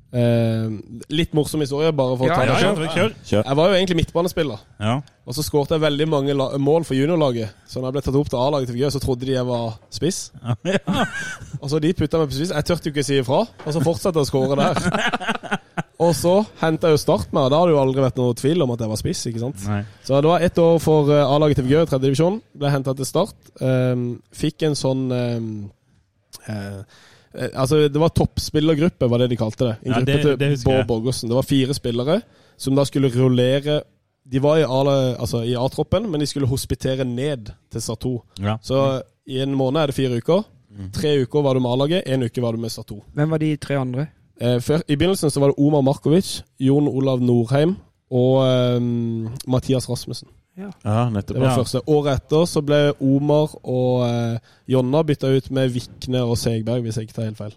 Eh, 0.10 0.70
litt 1.14 1.36
morsom 1.38 1.62
historie, 1.62 1.92
bare 1.94 2.16
for 2.18 2.26
å 2.26 2.34
ta 2.34 2.42
Ja, 2.42 2.56
det 2.58 2.62
ja, 2.64 2.94
kjør. 2.96 3.12
kjør. 3.30 3.44
Jeg 3.46 3.56
var 3.60 3.68
jo 3.70 3.76
egentlig 3.78 3.98
midtbanespiller, 4.00 4.60
Ja. 4.82 4.96
og 5.28 5.36
så 5.38 5.44
skårte 5.46 5.76
jeg 5.78 5.82
veldig 5.84 6.08
mange 6.10 6.34
la 6.34 6.48
mål 6.58 6.84
for 6.84 6.96
juniorlaget. 6.98 7.52
Så 7.70 7.78
når 7.78 7.86
jeg 7.92 7.94
ble 7.94 8.02
tatt 8.08 8.16
opp 8.18 8.30
til 8.30 8.40
A-laget 8.40 8.68
til 8.72 8.76
Vigør, 8.80 8.90
så 8.96 9.00
trodde 9.04 9.26
de 9.28 9.34
jeg 9.36 9.46
var 9.46 9.78
spiss. 9.94 10.32
Ja. 10.42 10.56
Og 11.62 11.70
så 11.70 11.80
de 11.80 11.94
putta 11.94 12.18
meg 12.18 12.30
på 12.32 12.40
spiss. 12.40 12.50
Jeg 12.56 12.66
turte 12.66 12.90
jo 12.90 12.92
ikke 12.96 13.06
si 13.06 13.20
ifra, 13.22 13.42
og 13.66 13.74
så 13.76 13.82
fortsatte 13.86 14.18
jeg 14.18 14.26
å 14.26 14.32
skåre 14.32 14.58
der. 14.58 15.60
Og 16.00 16.14
så 16.16 16.34
henta 16.62 16.88
jeg 16.88 16.96
jo 16.96 17.02
Start 17.04 17.34
med, 17.36 17.44
og 17.44 17.52
da 17.52 17.58
hadde 17.60 17.70
det 17.70 17.76
jo 17.76 17.82
aldri 17.84 18.02
vært 18.06 18.18
noe 18.18 18.34
tvil 18.34 18.62
om 18.64 18.72
at 18.72 18.80
jeg 18.80 18.90
var 18.90 18.96
spiss. 19.02 19.26
ikke 19.28 19.42
sant? 19.44 19.66
Nei. 19.68 19.82
Så 20.08 20.22
det 20.24 20.30
var 20.32 20.40
ett 20.42 20.58
år 20.58 20.80
for 20.82 21.12
eh, 21.12 21.26
A-laget 21.36 21.60
til 21.60 21.66
Vigør, 21.68 21.86
tredje 21.92 22.08
divisjon. 22.08 22.42
Ble 22.56 22.72
henta 22.72 22.96
til 22.96 23.06
Start. 23.06 23.36
Ehm, 23.62 24.22
fikk 24.34 24.64
en 24.64 24.78
sånn 24.80 25.12
eh, 25.12 26.54
eh, 26.54 26.82
Altså, 27.34 27.88
det 27.90 28.00
var 28.02 28.10
toppspillergruppe, 28.10 29.10
var 29.10 29.18
det 29.22 29.30
de 29.30 29.38
kalte 29.38 29.66
det. 29.68 29.76
En 29.86 29.92
Ja, 29.92 30.00
gruppe 30.00 30.24
det- 30.24 30.40
det 30.40 30.60
til. 30.60 30.66
Bård 30.66 30.88
Borgersen. 30.88 31.30
Det 31.30 31.36
var 31.36 31.42
fire 31.46 31.74
spillere 31.74 32.22
som 32.58 32.76
da 32.76 32.84
skulle 32.84 33.10
rullere 33.10 33.82
De 34.32 34.40
var 34.40 34.58
i 34.58 34.64
altså 34.64 35.44
i 35.44 35.56
A-troppen, 35.56 36.10
men 36.12 36.20
de 36.20 36.26
skulle 36.26 36.48
hospitere 36.48 37.04
ned 37.04 37.50
til 37.72 37.82
Start 37.82 38.00
2. 38.00 38.24
Ja. 38.40 38.58
Så 38.62 39.02
i 39.28 39.40
en 39.40 39.56
måned 39.56 39.82
er 39.82 39.86
det 39.88 39.96
fire 39.96 40.18
uker. 40.18 40.44
Tre 40.94 41.22
uker 41.24 41.42
var 41.42 41.54
du 41.54 41.60
med 41.60 41.72
A-laget, 41.72 42.04
én 42.08 42.24
uke 42.24 42.42
var 42.42 42.52
du 42.52 42.58
med 42.58 42.70
Start 42.70 42.88
2. 42.88 43.04
Hvem 43.16 43.30
var 43.30 43.38
de 43.38 43.56
tre 43.58 43.76
andre? 43.80 44.08
Eh, 44.42 44.60
før, 44.60 44.82
I 44.88 44.96
begynnelsen 44.96 45.30
så 45.32 45.40
var 45.40 45.48
det 45.48 45.56
Omar 45.58 45.82
Markovic, 45.82 46.42
Jon 46.60 46.88
Olav 46.88 47.20
Norheim 47.22 47.76
og 48.12 48.46
ehm, 48.46 49.30
Mathias 49.48 49.90
Rasmussen. 49.90 50.28
Ja, 50.86 51.10
nettopp. 51.10 51.36
Det 51.38 51.42
var 51.42 51.50
Ja. 51.54 51.56
første. 51.64 51.82
Året 51.88 52.14
etter 52.22 52.46
så 52.50 52.62
ble 52.66 52.80
Omar 53.02 53.56
og 53.64 54.04
eh, 54.10 54.38
Jonna 54.68 55.02
bytta 55.04 55.28
ut 55.38 55.50
med 55.52 55.72
Vikne 55.74 56.22
og 56.26 56.38
Segberg, 56.38 56.82
hvis 56.84 56.98
jeg 57.00 57.08
ikke 57.08 57.16
tar 57.20 57.28
helt 57.30 57.38
feil. 57.38 57.56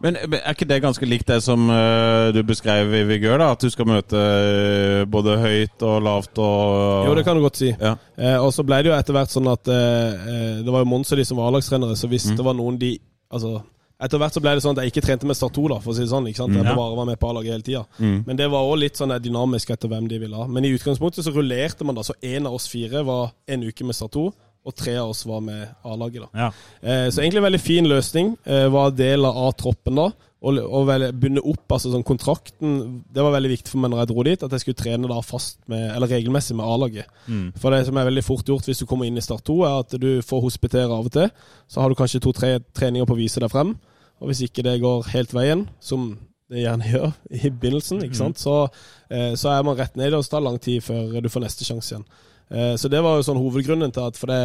Men 0.00 0.16
er 0.16 0.54
ikke 0.54 0.64
det 0.68 0.78
ganske 0.80 1.04
likt 1.04 1.26
det 1.28 1.42
som 1.44 1.66
uh, 1.68 2.30
du 2.32 2.38
beskrev 2.46 2.88
i 2.94 3.02
Vigør? 3.04 3.36
da? 3.38 3.50
At 3.52 3.60
du 3.60 3.68
skal 3.68 3.84
møte 3.90 4.16
uh, 4.16 5.04
både 5.10 5.34
høyt 5.42 5.82
og 5.84 5.98
lavt 6.06 6.38
og 6.40 7.08
Jo, 7.10 7.14
det 7.18 7.24
kan 7.26 7.36
du 7.36 7.42
godt 7.44 7.56
si. 7.60 7.74
Ja. 7.76 7.96
Eh, 8.16 8.38
og 8.40 8.52
så 8.54 8.64
ble 8.64 8.78
det 8.82 8.86
jo 8.92 8.96
etter 8.96 9.12
hvert 9.12 9.28
sånn 9.34 9.50
at 9.52 9.64
Det 9.68 10.72
var 10.72 10.80
jo 10.86 10.88
Mons 10.88 11.12
og 11.12 11.18
de 11.20 11.24
som 11.28 11.36
var 11.36 11.50
A-lagstrenere, 11.50 11.96
så 12.00 12.08
hvis 12.08 12.30
Mm. 12.30 12.36
det 12.36 12.44
var 12.46 12.54
noen 12.54 12.78
de 12.80 12.98
Altså 13.30 13.60
etter 14.00 14.18
hvert 14.18 14.32
så 14.34 14.40
ble 14.40 14.54
det 14.54 14.62
sånn 14.62 14.76
at 14.78 14.84
jeg 14.84 14.92
ikke 14.92 15.02
trente 15.06 15.26
med 15.26 15.36
Start 15.36 15.52
2, 15.54 15.68
da, 15.68 15.78
for 15.80 15.90
å 15.92 15.94
si 15.96 16.02
det 16.04 16.10
sånn. 16.12 16.26
ikke 16.30 16.36
sant? 16.36 16.54
Jeg 16.54 16.64
Ja. 16.64 16.74
bare 16.74 16.96
var 16.96 17.04
med 17.06 17.18
på 17.18 17.28
A-laget 17.30 17.50
hele 17.52 17.62
tida. 17.62 17.86
Mm. 17.98 18.24
Men 18.26 18.36
det 18.36 18.48
var 18.50 18.62
òg 18.62 18.78
litt 18.78 18.94
sånn 18.96 19.10
dynamisk 19.20 19.70
etter 19.70 19.88
hvem 19.88 20.08
de 20.08 20.18
ville 20.18 20.36
ha. 20.36 20.46
Men 20.46 20.64
i 20.64 20.70
utgangspunktet 20.76 21.24
så 21.24 21.32
rullerte 21.34 21.84
man 21.84 21.94
da. 21.96 22.02
Så 22.02 22.14
én 22.22 22.46
av 22.46 22.54
oss 22.54 22.68
fire 22.68 23.02
var 23.04 23.32
en 23.48 23.62
uke 23.62 23.84
med 23.84 23.94
Start 23.94 24.12
2, 24.12 24.32
og 24.68 24.76
tre 24.76 24.94
av 25.00 25.10
oss 25.14 25.24
var 25.26 25.40
med 25.44 25.64
A-laget. 25.88 26.26
da. 26.26 26.28
Ja. 26.44 26.48
Eh, 26.82 27.08
så 27.10 27.22
egentlig 27.22 27.40
en 27.40 27.48
veldig 27.48 27.60
fin 27.64 27.88
løsning. 27.88 28.34
Eh, 28.44 28.66
var 28.72 28.92
del 28.96 29.24
av 29.24 29.38
A-troppen 29.48 29.96
da. 29.96 30.10
Og, 30.38 30.58
og 30.62 30.90
bundet 31.18 31.42
opp 31.42 31.72
altså 31.74 31.90
sånn 31.90 32.04
kontrakten 32.06 32.74
Det 33.10 33.24
var 33.24 33.32
veldig 33.34 33.48
viktig 33.50 33.72
for 33.72 33.82
meg 33.82 33.90
når 33.90 34.04
jeg 34.04 34.10
dro 34.12 34.24
dit, 34.28 34.44
at 34.46 34.52
jeg 34.54 34.62
skulle 34.62 34.78
trene 34.78 35.10
da 35.10 35.16
fast 35.26 35.58
med, 35.66 35.82
eller 35.96 36.12
regelmessig 36.12 36.54
med 36.54 36.68
A-laget. 36.68 37.10
Mm. 37.26 37.48
For 37.58 37.74
det 37.74 37.88
som 37.88 37.98
er 37.98 38.06
veldig 38.06 38.24
fort 38.26 38.46
gjort 38.46 38.68
hvis 38.68 38.84
du 38.84 38.86
kommer 38.86 39.08
inn 39.08 39.18
i 39.18 39.24
Start 39.24 39.42
2, 39.48 39.58
er 39.66 39.80
at 39.82 39.98
du 39.98 40.10
får 40.22 40.44
hospitere 40.44 40.86
av 40.86 41.10
og 41.10 41.16
til. 41.16 41.26
Så 41.66 41.82
har 41.82 41.90
du 41.90 41.98
kanskje 41.98 42.22
to-tre 42.22 42.52
treninger 42.76 43.08
på 43.08 43.16
å 43.16 43.18
vise 43.18 43.42
deg 43.42 43.50
frem. 43.50 43.74
Og 44.22 44.30
hvis 44.30 44.44
ikke 44.46 44.62
det 44.66 44.78
går 44.82 45.10
helt 45.14 45.34
veien, 45.34 45.66
som 45.82 46.12
det 46.52 46.62
gjerne 46.62 46.88
gjør 46.92 47.10
i 47.34 47.50
begynnelsen, 47.50 48.06
sant? 48.14 48.38
Så, 48.38 48.60
eh, 49.10 49.32
så 49.38 49.56
er 49.56 49.66
man 49.66 49.78
rett 49.80 49.98
ned, 49.98 50.14
og 50.14 50.22
så 50.22 50.36
tar 50.36 50.44
det 50.44 50.50
lang 50.52 50.62
tid 50.62 50.86
før 50.86 51.18
du 51.24 51.32
får 51.32 51.48
neste 51.48 51.66
sjanse 51.66 51.96
igjen. 51.96 52.06
Eh, 52.50 52.74
så 52.80 52.88
det 52.88 53.02
var 53.04 53.18
jo 53.18 53.24
sånn 53.26 53.36
hovedgrunnen 53.36 53.90
til 53.92 54.06
at 54.08 54.16
For 54.16 54.30
det, 54.30 54.38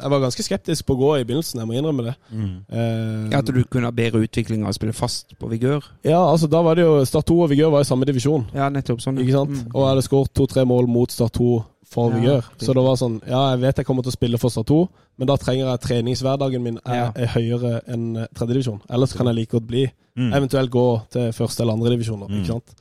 jeg 0.00 0.12
var 0.14 0.22
ganske 0.22 0.44
skeptisk 0.46 0.86
på 0.88 0.94
å 0.96 1.00
gå 1.00 1.10
i 1.18 1.26
begynnelsen, 1.28 1.60
jeg 1.60 1.68
må 1.68 1.76
innrømme 1.76 2.06
det. 2.06 2.14
Mm. 2.32 2.54
Uh, 2.72 3.36
At 3.36 3.50
du 3.52 3.60
kunne 3.68 3.90
ha 3.90 3.94
bedre 3.94 4.22
utvikling 4.24 4.64
av 4.64 4.72
å 4.72 4.78
spille 4.78 4.96
fast 4.96 5.36
på 5.38 5.50
Vigør? 5.52 5.84
ja, 6.06 6.22
altså 6.22 6.48
da 6.48 6.62
var 6.64 6.78
det 6.78 6.86
jo 6.86 6.96
Start 7.04 7.28
2 7.28 7.36
og 7.44 7.52
Vigør 7.52 7.74
var 7.74 7.84
i 7.84 7.88
samme 7.88 8.08
divisjon. 8.08 8.46
Ja, 8.56 8.70
nettopp 8.72 9.04
sånn. 9.04 9.20
Ikke 9.20 9.36
sant? 9.36 9.52
Mm. 9.52 9.70
Og 9.74 9.82
jeg 9.82 9.90
hadde 9.92 10.06
skåret 10.08 10.34
to-tre 10.34 10.64
mål 10.68 10.88
mot 10.88 11.12
Start 11.12 11.36
2 11.36 11.50
for 11.94 12.14
Ja, 12.14 12.16
Vigør. 12.16 12.50
Så 12.64 12.72
det 12.72 12.86
var 12.88 12.96
sånn 13.00 13.20
Ja, 13.28 13.42
jeg 13.52 13.60
vet 13.66 13.82
jeg 13.82 13.86
kommer 13.90 14.06
til 14.06 14.14
å 14.14 14.18
spille 14.18 14.40
for 14.40 14.54
Start 14.54 14.72
2, 14.72 14.80
men 15.20 15.30
da 15.30 15.36
trenger 15.36 15.68
jeg 15.68 15.84
treningshverdagen 15.84 16.64
min 16.64 16.80
er, 16.82 17.12
er 17.12 17.34
høyere 17.36 17.82
enn 17.86 18.24
tredjedivisjon. 18.34 18.80
Ellers 18.88 19.12
kan 19.14 19.28
jeg 19.30 19.42
like 19.42 19.52
godt 19.52 19.68
bli. 19.68 19.84
Mm. 20.16 20.32
Eventuelt 20.32 20.72
gå 20.72 20.86
til 21.12 21.32
første 21.36 21.62
eller 21.62 21.76
andre 21.76 21.92
divisjon. 21.92 22.24
Mm. 22.24 22.40
Ikke 22.40 22.54
sant? 22.56 22.76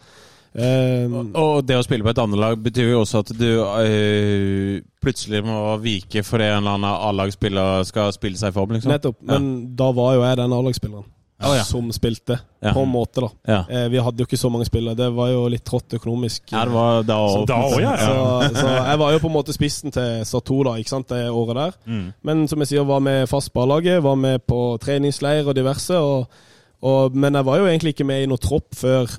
Um, 0.54 1.32
Og 1.34 1.64
det 1.66 1.80
å 1.80 1.86
spille 1.86 2.06
på 2.06 2.12
et 2.14 2.20
annet 2.22 2.38
lag 2.38 2.60
betyr 2.62 2.92
jo 2.92 3.00
også 3.02 3.24
at 3.24 3.32
du 3.34 3.48
uh, 3.58 4.84
plutselig 5.02 5.42
må 5.48 5.58
vike 5.82 6.22
fordi 6.26 6.52
en 6.52 6.60
eller 6.62 6.78
annen 6.78 6.94
A-lagsspiller 7.10 7.88
skal 7.90 8.14
spille 8.14 8.38
seg 8.38 8.54
for 8.54 8.62
form, 8.62 8.78
liksom. 8.78 8.94
nettopp. 8.94 9.18
Men 9.26 9.76
da 9.80 9.90
var 9.98 10.18
jo 10.18 10.26
jeg 10.28 10.42
den 10.44 10.56
A-lagsspilleren 10.60 11.10
oh, 11.44 11.58
ja. 11.58 11.64
som 11.64 11.92
spilte, 11.92 12.40
Ja. 12.60 12.74
på 12.74 12.80
en 12.80 12.90
måte, 12.90 13.22
da. 13.22 13.30
Ja. 13.48 13.66
Eh, 13.70 13.90
vi 13.90 14.00
hadde 14.00 14.24
jo 14.24 14.28
ikke 14.28 14.38
så 14.40 14.50
mange 14.50 14.66
spillere. 14.66 14.96
Det 14.96 15.10
var 15.14 15.30
jo 15.30 15.48
litt 15.52 15.66
trått 15.66 15.94
økonomisk. 15.94 16.44
ja, 16.52 16.66
det 16.66 16.72
var 16.72 17.04
da 17.04 17.18
Så 17.28 17.46
da 17.46 17.54
også, 17.54 17.82
ja. 17.82 17.98
Så, 17.98 18.56
så 18.62 18.68
jeg 18.68 19.00
var 19.00 19.12
jo 19.12 19.20
på 19.20 19.28
en 19.28 19.34
måte 19.34 19.54
spissen 19.54 19.92
til 19.92 20.26
Start 20.26 20.46
2 20.46 20.64
da, 20.64 20.78
ikke 20.80 20.90
sant, 20.94 21.10
det 21.10 21.30
året 21.30 21.56
der. 21.56 21.76
Mm. 21.86 22.14
Men 22.24 22.48
som 22.48 22.60
jeg 22.60 22.68
sier, 22.68 22.88
var 22.88 23.00
med 23.00 23.28
fast 23.30 23.54
på 23.54 23.64
A-laget, 23.66 24.04
var 24.04 24.16
med 24.16 24.46
på 24.48 24.78
treningsleir 24.82 25.48
og 25.48 25.56
diverse. 25.56 26.00
Og, 26.00 26.28
og, 26.82 27.16
men 27.16 27.36
jeg 27.36 27.46
var 27.46 27.60
jo 27.60 27.68
egentlig 27.68 27.96
ikke 27.98 28.08
med 28.08 28.24
i 28.24 28.32
noe 28.32 28.42
tropp 28.42 28.72
før 28.76 29.12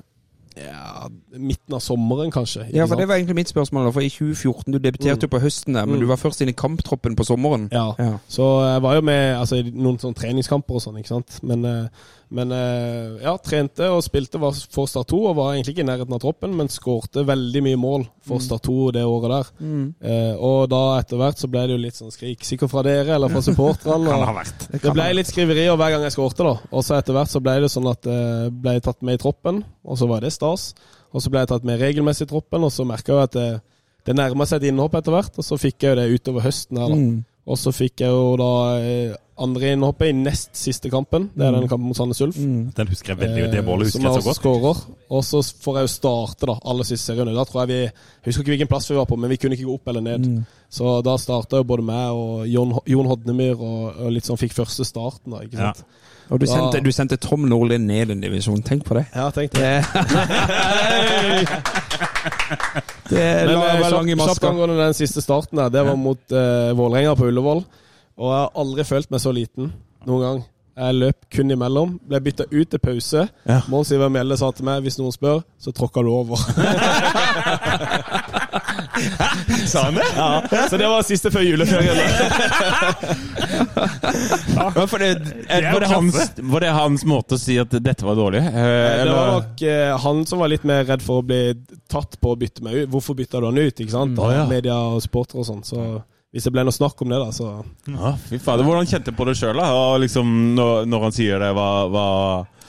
ja, 0.57 1.07
midten 1.37 1.73
av 1.75 1.79
sommeren, 1.83 2.31
kanskje. 2.31 2.65
Ja, 2.73 2.85
for 2.87 2.95
det 2.95 3.07
var 3.07 3.15
egentlig 3.15 3.35
mitt 3.35 3.49
spørsmål. 3.51 3.91
For 3.93 4.01
i 4.01 4.09
2014, 4.09 4.71
du 4.71 4.77
debuterte 4.79 5.27
jo 5.27 5.31
på 5.33 5.39
høsten 5.43 5.73
der, 5.75 5.85
men 5.85 5.95
Mm. 5.95 6.01
du 6.01 6.07
var 6.07 6.15
først 6.21 6.41
inne 6.41 6.49
i 6.53 6.59
kamptroppen 6.59 7.15
på 7.15 7.23
sommeren. 7.27 7.69
Ja. 7.71 7.93
Ja. 7.99 8.17
Så 8.27 8.43
jeg 8.73 8.81
var 8.81 8.95
jo 8.95 9.01
med 9.01 9.35
altså, 9.39 9.55
i 9.55 9.71
noen 9.71 9.97
sånne 9.99 10.15
treningskamper 10.15 10.75
og 10.75 10.81
sånn, 10.81 10.97
ikke 10.99 11.07
sant. 11.15 11.39
Men, 11.43 11.65
eh, 11.65 11.87
men 12.33 12.51
eh, 12.55 13.21
ja, 13.21 13.35
trente 13.43 13.87
og 13.93 14.01
spilte 14.05 14.39
for 14.41 14.89
Start 14.89 15.11
2 15.11 15.19
og 15.29 15.35
var 15.37 15.51
egentlig 15.53 15.75
ikke 15.75 15.83
i 15.83 15.87
nærheten 15.87 16.15
av 16.15 16.21
troppen, 16.23 16.55
men 16.57 16.71
skårte 16.71 17.25
veldig 17.27 17.61
mye 17.67 17.79
mål 17.79 18.07
for 18.25 18.43
Start 18.43 18.65
2 18.65 18.77
det 18.95 19.03
året 19.05 19.33
der. 19.35 19.51
Mm. 19.59 19.85
Eh, 20.01 20.33
og 20.35 20.69
da 20.71 20.81
etter 20.99 21.21
hvert 21.21 21.41
så 21.41 21.49
ble 21.51 21.65
det 21.67 21.77
jo 21.77 21.83
litt 21.83 21.99
sånn 21.99 22.13
skrik, 22.13 22.41
sikkert 22.47 22.73
fra 22.73 22.85
dere 22.87 23.15
eller 23.17 23.33
fra 23.33 23.43
supporterne. 23.45 24.09
Kan 24.15 24.25
ha 24.25 24.35
vært. 24.39 24.67
Det 24.73 24.95
ble 24.95 25.07
litt 25.19 25.29
skriverier 25.29 25.77
hver 25.77 25.95
gang 25.95 26.07
jeg 26.07 26.15
skårte, 26.17 26.47
da. 26.47 26.55
Og 26.71 26.87
så 26.87 26.97
etter 26.97 27.17
hvert 27.17 27.33
så 27.35 27.43
ble 27.45 27.59
det 27.63 27.71
sånn 27.73 27.91
at 27.91 28.09
jeg 28.09 28.55
ble 28.65 28.75
tatt 28.85 29.05
med 29.05 29.19
i 29.19 29.21
troppen, 29.21 29.61
og 29.85 30.01
så 30.01 30.09
var 30.09 30.25
det 30.25 30.33
stas. 30.33 30.71
Og 31.15 31.23
så 31.23 31.31
ble 31.31 31.45
jeg 31.45 31.53
tatt 31.53 31.67
med 31.67 31.79
regelmessig 31.79 32.27
i 32.27 32.33
troppen, 32.33 32.65
og 32.65 32.73
så 32.73 32.87
merka 32.87 33.13
jeg 33.13 33.29
at 33.29 33.37
det, 33.37 33.47
det 34.09 34.17
nærma 34.17 34.47
seg 34.49 34.63
et 34.63 34.71
innhopp 34.71 34.97
etter 34.99 35.15
hvert, 35.15 35.37
og 35.37 35.47
så 35.47 35.59
fikk 35.61 35.85
jeg 35.85 35.93
jo 35.93 36.01
det 36.01 36.09
utover 36.17 36.47
høsten 36.49 36.81
her, 36.81 36.91
da. 36.91 36.99
Mm. 36.99 37.23
Og 37.45 37.59
så 37.61 37.69
fikk 37.75 38.01
jeg 38.01 38.09
jo 38.09 38.33
da 38.41 38.51
eh, 38.81 39.13
andre 39.37 39.71
innhoppet 39.75 40.07
i 40.09 40.13
nest 40.15 40.55
siste 40.55 40.89
kampen. 40.89 41.29
Det 41.35 41.43
er 41.43 41.51
den 41.51 41.67
kampen 41.67 41.89
mot 41.89 41.97
Sandnes 41.97 42.21
Ulf. 42.23 42.37
Mm. 42.39 42.69
Den 42.77 42.87
husker 42.87 43.11
jeg 43.13 43.19
veldig, 43.19 43.51
det 43.51 43.59
Eh, 43.59 43.65
målet 43.67 43.89
husker 43.89 43.99
jeg 43.99 44.13
jeg 44.13 44.21
så 44.23 44.29
godt. 44.29 44.39
skårer. 44.39 44.77
Og 45.09 45.23
så 45.27 45.41
får 45.65 45.79
jeg 45.79 45.87
jo 45.87 45.91
starte 45.91 46.45
da, 46.47 46.55
aller 46.63 46.87
siste 46.87 47.11
serien. 47.11 47.35
Da 47.35 47.43
tror 47.43 47.65
jeg 47.65 47.67
vi 47.67 47.79
Jeg 47.83 48.29
husker 48.29 48.41
ikke 48.45 48.53
hvilken 48.55 48.71
plass 48.71 48.89
vi 48.89 48.95
var 48.95 49.05
på, 49.05 49.17
men 49.19 49.29
vi 49.29 49.37
kunne 49.37 49.53
ikke 49.57 49.67
gå 49.67 49.73
opp 49.75 49.87
eller 49.91 50.01
ned. 50.01 50.25
Mm. 50.25 50.45
Så 50.69 51.01
da 51.03 51.17
starta 51.17 51.57
jo 51.57 51.63
både 51.67 51.83
meg 51.83 52.11
og 52.11 52.47
Jon, 52.47 52.73
Jon 52.87 53.05
Hodnemyr 53.11 53.59
og, 53.59 53.99
og 54.05 54.11
litt 54.11 54.25
sånn 54.25 54.39
fikk 54.39 54.53
første 54.53 54.85
starten, 54.87 55.31
da. 55.35 55.43
ikke 55.43 55.57
Ja. 55.59 55.73
Og 56.33 56.39
du 56.41 56.47
sendte, 56.49 56.79
du 56.81 56.89
sendte 56.91 57.17
Tom 57.21 57.43
Nordli 57.45 57.77
ned 57.77 58.09
en 58.09 58.21
divisjon. 58.23 58.63
Tenk 58.65 58.81
på 58.87 58.95
det. 58.97 59.05
Ja, 59.13 59.29
tenk 59.29 59.51
det. 59.53 59.85
Det, 63.09 63.21
det 63.21 63.45
Men 63.45 63.59
la 63.59 63.67
eh, 63.69 63.81
vel 63.83 63.91
lang 63.93 64.07
i 64.09 64.15
kjapt 64.15 64.27
maska. 64.27 64.49
angående 64.49 64.77
den 64.79 64.95
siste 64.97 65.21
starten 65.21 65.59
der, 65.61 65.69
det 65.69 65.83
var 65.85 65.95
mot 65.99 66.33
uh, 66.33 66.71
Vålerenga 66.77 67.13
på 67.15 67.27
Ullevål. 67.29 67.61
Og 68.15 68.31
jeg 68.31 68.43
har 68.45 68.51
aldri 68.63 68.85
følt 68.87 69.09
meg 69.11 69.23
så 69.23 69.31
liten 69.35 69.73
noen 70.05 70.21
gang. 70.23 70.43
Jeg 70.75 70.95
løp 70.99 71.25
kun 71.31 71.51
imellom. 71.55 71.93
Ble 72.03 72.19
bytta 72.19 72.43
ut 72.51 72.67
til 72.67 72.79
pause. 72.83 73.21
Ja. 73.47 73.61
Mons 73.71 73.91
Iver 73.95 74.09
Mjelde 74.11 74.35
sa 74.39 74.49
til 74.51 74.65
meg 74.67 74.83
hvis 74.83 74.97
noen 74.99 75.13
spør, 75.15 75.39
så 75.55 75.71
tråkker 75.75 76.03
du 76.03 76.11
over. 76.11 76.35
Sa 79.67 79.85
han 79.87 79.95
det? 79.97 80.05
ja, 80.15 80.43
så 80.69 80.77
det 80.79 80.87
var 80.87 81.03
siste 81.07 81.31
før 81.31 81.43
juleferien. 81.43 81.97
Ja, 84.55 84.71
var, 84.75 84.99
det, 84.99 85.09
var, 85.73 85.79
det 85.79 85.87
hans, 85.87 86.15
var 86.37 86.63
det 86.63 86.69
hans 86.73 87.03
måte 87.07 87.35
å 87.35 87.39
si 87.39 87.57
at 87.59 87.73
dette 87.83 88.05
var 88.07 88.15
dårlig? 88.17 88.39
Eller? 88.41 89.05
Det 89.05 89.15
var 89.15 89.31
nok 89.33 89.63
eh, 89.67 89.91
han 90.05 90.21
som 90.29 90.39
var 90.41 90.51
litt 90.51 90.63
mer 90.67 90.85
redd 90.87 91.03
for 91.03 91.21
å 91.21 91.25
bli 91.27 91.41
tatt 91.91 92.15
på 92.21 92.31
å 92.31 92.39
bytte 92.39 92.63
meg 92.65 92.77
ut. 92.79 92.89
Hvorfor 92.93 93.17
bytta 93.19 93.41
du 93.43 93.49
han 93.49 93.59
ut? 93.59 93.75
ikke 93.75 93.91
sant? 93.91 94.15
Mm, 94.15 94.31
ja. 94.31 94.45
Media 94.49 94.77
og 94.95 95.03
supportere 95.03 95.43
og 95.43 95.49
sånn. 95.49 95.63
Så 95.67 95.81
hvis 96.35 96.43
det 96.43 96.51
ble 96.51 96.65
noe 96.67 96.75
snakk 96.75 96.99
om 96.99 97.13
det, 97.13 97.17
da, 97.21 97.29
så 97.31 97.49
Ja, 97.87 98.09
fy 98.19 98.35
fader. 98.43 98.67
Hvordan 98.67 98.89
kjente 98.89 99.13
du 99.13 99.15
på 99.15 99.23
det 99.29 99.37
sjøl, 99.39 99.61
liksom, 100.03 100.33
når, 100.57 100.81
når 100.91 101.05
han 101.07 101.13
sier 101.15 101.39
det? 101.39 101.53
Hva, 101.55 101.67
hva 101.93 102.07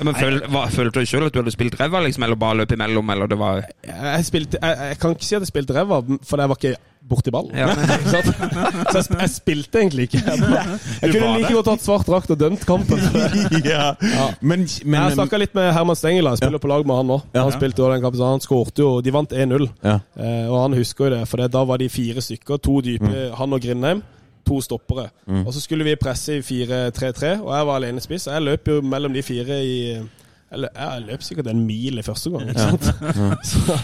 Men 0.06 0.14
føl, 0.14 0.38
hva, 0.54 0.68
Følte 0.70 1.02
du 1.02 1.10
sjøl 1.10 1.26
at 1.26 1.34
du 1.34 1.40
hadde 1.40 1.54
spilt 1.54 1.74
ræva, 1.80 2.04
liksom, 2.04 2.28
eller 2.28 2.38
bare 2.38 2.60
løp 2.60 2.76
imellom, 2.76 3.10
eller 3.16 3.32
det 3.32 3.40
var 3.40 3.64
jeg, 3.64 4.28
spilte, 4.28 4.60
jeg, 4.62 4.92
jeg 4.92 5.00
kan 5.02 5.16
ikke 5.16 5.26
si 5.26 5.34
at 5.34 5.42
jeg 5.42 5.50
spilte 5.50 5.74
ræva, 5.74 5.98
for 6.22 6.38
det 6.38 6.46
var 6.52 6.60
ikke 6.62 6.76
borti 7.08 7.30
ballen. 7.34 7.54
Ja. 7.56 7.68
Så 8.10 8.20
jeg, 8.20 9.04
sp- 9.06 9.20
jeg 9.20 9.30
spilte 9.32 9.80
egentlig 9.82 10.08
ikke. 10.08 10.22
Jeg, 11.02 11.12
kunne 11.12 11.30
like 11.36 11.52
godt 11.54 11.68
hatt 11.70 11.84
svart 11.84 12.08
drakt 12.08 12.32
og 12.34 12.38
dømt 12.40 12.64
kampen. 12.66 13.00
ja. 13.66 13.92
Men, 14.40 14.66
Men 14.84 14.96
jeg 15.06 15.16
snakka 15.18 15.38
litt 15.40 15.54
med 15.56 15.70
Herman 15.76 15.98
Stengel, 15.98 16.26
jeg 16.32 16.40
spiller 16.40 16.62
på 16.62 16.70
lag 16.70 16.86
med 16.88 16.98
han 17.00 17.10
nå. 17.12 17.20
Han 17.36 17.54
spilte 17.54 17.82
jo 17.84 17.90
den 17.92 18.02
kampen, 18.04 18.24
han 18.26 18.42
skårte 18.42 18.82
jo 18.82 18.90
De 19.04 19.14
vant 19.14 19.32
1-0. 19.36 19.68
Ja. 19.84 19.98
Eh, 20.18 20.44
og 20.50 20.58
han 20.64 20.76
husker 20.78 21.06
jo 21.08 21.14
det, 21.16 21.22
for 21.30 21.42
det, 21.42 21.50
da 21.54 21.62
var 21.68 21.80
de 21.82 21.88
fire 21.92 22.24
stykker. 22.24 22.60
To 22.66 22.80
dype, 22.84 23.30
han 23.38 23.56
og 23.56 23.62
Grindheim. 23.62 24.02
To 24.46 24.60
stoppere. 24.62 25.08
Og 25.42 25.50
så 25.54 25.60
skulle 25.62 25.86
vi 25.86 25.96
presse 25.98 26.36
i 26.38 26.42
4-3-3, 26.44 27.32
og 27.42 27.50
jeg 27.50 27.66
var 27.70 27.80
alene 27.80 28.02
spiss. 28.04 28.28
Jeg 28.30 28.44
løp 28.46 28.68
jo 28.70 28.80
mellom 28.86 29.14
de 29.16 29.22
fire 29.26 29.58
i 29.66 29.78
Eller 30.54 30.68
jeg 30.78 31.02
løp 31.08 31.22
sikkert 31.26 31.48
en 31.50 31.64
mil 31.66 31.98
i 31.98 32.02
første 32.06 32.30
gang, 32.30 32.50
ikke 32.52 32.66
sant? 32.68 32.90
Så, 33.50 33.78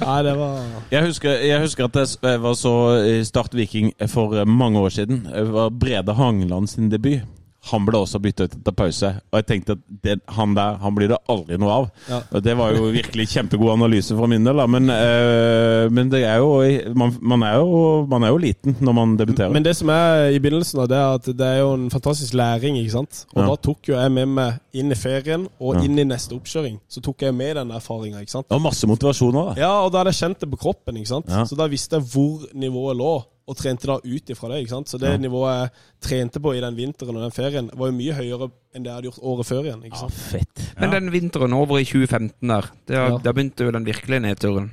nei, 0.00 0.16
det 0.26 0.32
var 0.40 0.56
Jeg 0.90 1.04
husker, 1.06 1.36
jeg 1.46 1.62
husker 1.62 1.86
at 1.86 2.16
jeg 2.26 2.42
var 2.42 2.56
så 2.58 2.72
i 3.06 3.20
Start 3.24 3.54
Viking 3.54 3.92
for 4.10 4.44
mange 4.44 4.82
år 4.82 4.88
siden. 4.96 5.22
Det 5.30 5.46
var 5.54 5.70
Brede 5.70 6.14
Hangeland 6.18 6.66
sin 6.72 6.90
debut. 6.90 7.22
Han 7.68 7.84
ble 7.84 7.98
også 8.00 8.16
bytta 8.24 8.46
ut 8.48 8.54
etter 8.56 8.72
pause. 8.72 9.08
Og 9.32 9.36
jeg 9.36 9.46
tenkte 9.46 9.74
at 9.76 9.80
det, 10.02 10.14
han 10.32 10.54
der 10.56 10.78
han 10.80 10.94
blir 10.96 11.10
det 11.12 11.18
aldri 11.28 11.58
noe 11.60 11.70
av. 11.74 11.88
Ja. 12.08 12.20
Og 12.32 12.42
Det 12.42 12.54
var 12.56 12.72
jo 12.72 12.86
virkelig 12.94 13.26
kjempegod 13.34 13.74
analyse 13.74 14.16
fra 14.16 14.26
min 14.26 14.44
del, 14.48 14.56
da. 14.56 14.64
Men, 14.66 14.88
øh, 14.90 15.90
men 15.92 16.08
det 16.10 16.22
er 16.24 16.38
jo 16.40 16.94
man, 16.96 17.12
man, 17.20 17.42
er 17.42 17.58
jo 17.60 18.06
man 18.08 18.24
er 18.24 18.28
jo 18.32 18.38
liten 18.40 18.76
når 18.80 18.92
man 18.96 19.16
debuterer. 19.18 19.52
Men 19.52 19.62
det 19.66 19.74
som 19.76 19.88
er 19.92 20.30
i 20.32 20.38
begynnelsen, 20.40 20.80
av 20.80 20.88
det 20.88 20.96
er 20.96 21.14
at 21.18 21.28
det 21.36 21.46
er 21.46 21.58
jo 21.60 21.74
en 21.74 21.90
fantastisk 21.92 22.32
læring. 22.34 22.78
ikke 22.80 22.90
sant? 22.96 23.26
Og 23.34 23.42
Ja. 23.42 23.48
da 23.50 23.56
tok 23.56 23.88
jo 23.88 23.94
jeg 24.00 24.12
med 24.12 24.26
meg 24.28 24.60
inn 24.72 24.90
i 24.92 24.94
ferien 24.94 25.46
og 25.60 25.74
Ja. 25.76 25.82
inn 25.84 25.98
i 25.98 26.04
neste 26.04 26.32
oppkjøring. 26.34 26.80
Så 26.88 27.02
tok 27.02 27.20
jeg 27.22 27.34
med 27.34 27.56
den 27.56 27.70
erfaringa. 27.70 28.20
ikke 28.20 28.30
sant? 28.30 28.48
det 28.48 28.60
masse 28.62 28.86
motivasjon 28.86 29.34
òg, 29.34 29.54
da. 29.54 29.60
Ja, 29.60 29.72
og 29.84 29.92
da 29.92 29.98
hadde 29.98 30.12
jeg 30.14 30.30
kjent 30.30 30.40
det 30.40 30.50
på 30.50 30.56
kroppen. 30.58 30.96
ikke 30.96 31.08
sant? 31.08 31.26
Så 31.28 31.56
da 31.56 31.66
visste 31.68 31.96
jeg 31.96 32.04
hvor 32.08 32.46
nivået 32.54 32.96
lå, 32.96 33.22
og 33.48 33.56
trente 33.56 33.86
da 33.86 33.96
ut 34.04 34.30
ifra 34.30 34.48
det. 34.48 34.60
ikke 34.64 34.68
sant? 34.76 34.88
Så 34.88 34.98
det 34.98 35.10
Ja. 35.10 35.16
nivået 35.18 35.54
jeg 35.62 35.70
trente 36.00 36.40
på 36.40 36.54
i 36.56 36.60
den 36.60 36.76
vinteren 36.76 37.16
og 37.16 37.22
den 37.22 37.30
ferien, 37.32 37.70
var 37.74 37.86
jo 37.90 37.92
mye 37.96 38.12
høyere 38.14 38.50
enn 38.74 38.82
det 38.84 38.90
jeg 38.90 38.94
hadde 38.94 39.08
gjort 39.10 39.22
året 39.22 39.46
før 39.46 39.64
igjen. 39.64 39.82
ikke 39.84 39.98
sant? 39.98 40.12
Ja, 40.12 40.38
fett. 40.38 40.80
Men 40.80 40.90
den 40.90 41.10
vinteren 41.12 41.52
over 41.52 41.78
i 41.78 41.84
2015 41.84 42.48
der, 42.48 42.70
da 42.86 42.94
Ja. 42.94 43.18
begynte 43.32 43.64
jo 43.64 43.70
den 43.70 43.84
virkelige 43.84 44.20
nedturen. 44.20 44.70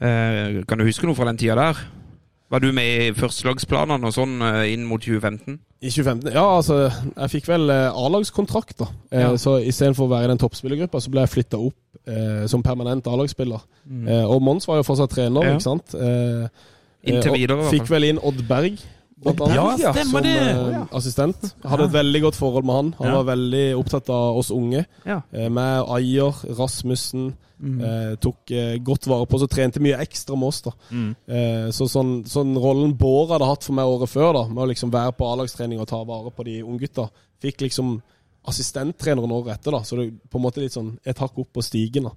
Eh, 0.00 0.62
kan 0.68 0.78
du 0.78 0.84
huske 0.84 1.06
noe 1.08 1.14
fra 1.18 1.24
den 1.26 1.36
tida 1.40 1.56
der? 1.56 1.76
Var 2.50 2.60
du 2.60 2.70
med 2.72 2.84
i 2.84 3.12
førstelagsplanene 3.12 4.06
og 4.08 4.14
sånn 4.14 4.38
eh, 4.40 4.72
inn 4.72 4.84
mot 4.88 5.00
2015? 5.02 5.58
I 5.82 5.90
2015? 5.90 6.32
Ja, 6.32 6.44
altså, 6.58 6.78
jeg 7.16 7.30
fikk 7.30 7.46
vel 7.50 7.68
eh, 7.70 7.90
A-lagskontrakt, 7.92 8.78
da. 8.78 8.86
Eh, 9.12 9.20
Ja. 9.20 9.32
Så 9.36 9.58
istedenfor 9.62 10.06
å 10.06 10.12
være 10.14 10.24
i 10.24 10.28
den 10.32 10.38
toppspillergruppa, 10.38 11.00
så 11.02 11.10
ble 11.12 11.20
jeg 11.26 11.34
flytta 11.34 11.58
opp 11.60 11.74
eh, 12.08 12.46
som 12.48 12.62
permanent 12.62 13.06
A-lagsspiller. 13.06 13.60
Eh, 14.08 14.24
og 14.24 14.40
Mons 14.42 14.66
var 14.66 14.76
jo 14.80 14.86
fortsatt 14.88 15.10
trener, 15.12 15.44
Ja. 15.44 15.54
ikke 15.56 15.62
sant. 15.66 15.94
Eh, 15.94 16.48
Inntil 17.04 17.28
eh, 17.28 17.32
og 17.32 17.38
videre, 17.38 17.56
i 17.58 17.62
hvert 17.62 17.70
Fikk 17.76 17.90
vel 17.90 18.04
inn 18.04 18.18
Odd 18.22 18.40
Berg. 18.48 18.78
Odd 19.24 19.36
Berg, 19.38 19.54
ja, 19.54 19.76
som 19.76 19.94
stemmer 19.94 20.22
det. 20.22 20.36
uh, 20.56 20.86
assistent. 20.98 21.54
Hadde 21.64 21.84
et 21.88 21.92
veldig 21.92 22.22
godt 22.22 22.36
forhold 22.38 22.64
med 22.64 22.74
han. 22.74 22.94
Han 22.98 23.06
Ja. 23.08 23.14
var 23.22 23.24
veldig 23.36 23.76
opptatt 23.78 24.08
av 24.10 24.36
oss 24.38 24.50
unge. 24.50 24.84
Ja. 25.06 25.20
Uh, 25.34 25.48
med 25.48 25.84
Ayer, 25.88 26.34
Rasmussen. 26.58 27.34
Mm. 27.60 27.80
Eh, 27.82 28.14
tok 28.22 28.50
eh, 28.54 28.76
godt 28.78 29.08
vare 29.10 29.26
på 29.26 29.34
oss 29.34 29.42
og 29.42 29.50
trente 29.50 29.80
mye 29.82 29.96
ekstra 29.98 30.36
med 30.38 30.46
oss. 30.46 30.60
da 30.62 30.70
Mm. 30.92 31.16
eh, 31.26 31.70
Så 31.74 31.88
sånn, 31.90 32.22
sånn 32.24 32.54
rollen 32.56 32.92
Bård 32.96 33.30
hadde 33.30 33.46
hatt 33.48 33.64
for 33.64 33.72
meg 33.74 33.84
året 33.84 34.08
før, 34.08 34.32
da 34.32 34.44
med 34.46 34.62
å 34.62 34.68
liksom 34.68 34.92
være 34.92 35.10
på 35.18 35.26
A-lagstrening 35.26 35.80
og 35.80 35.88
ta 35.88 36.04
vare 36.04 36.30
på 36.30 36.44
de 36.44 36.62
unggutta, 36.62 37.10
fikk 37.42 37.58
liksom 37.62 38.00
assistenttreneren 38.46 39.32
året 39.32 39.58
etter. 39.58 39.72
da 39.72 39.78
Så 39.82 39.96
det 39.96 40.06
er 40.06 40.12
på 40.30 40.38
en 40.38 40.42
måte 40.44 40.58
litt 40.62 40.70
sånn 40.72 40.98
et 41.04 41.18
hakk 41.18 41.36
opp 41.36 41.52
på 41.52 41.60
stigen. 41.64 42.04
da 42.04 42.12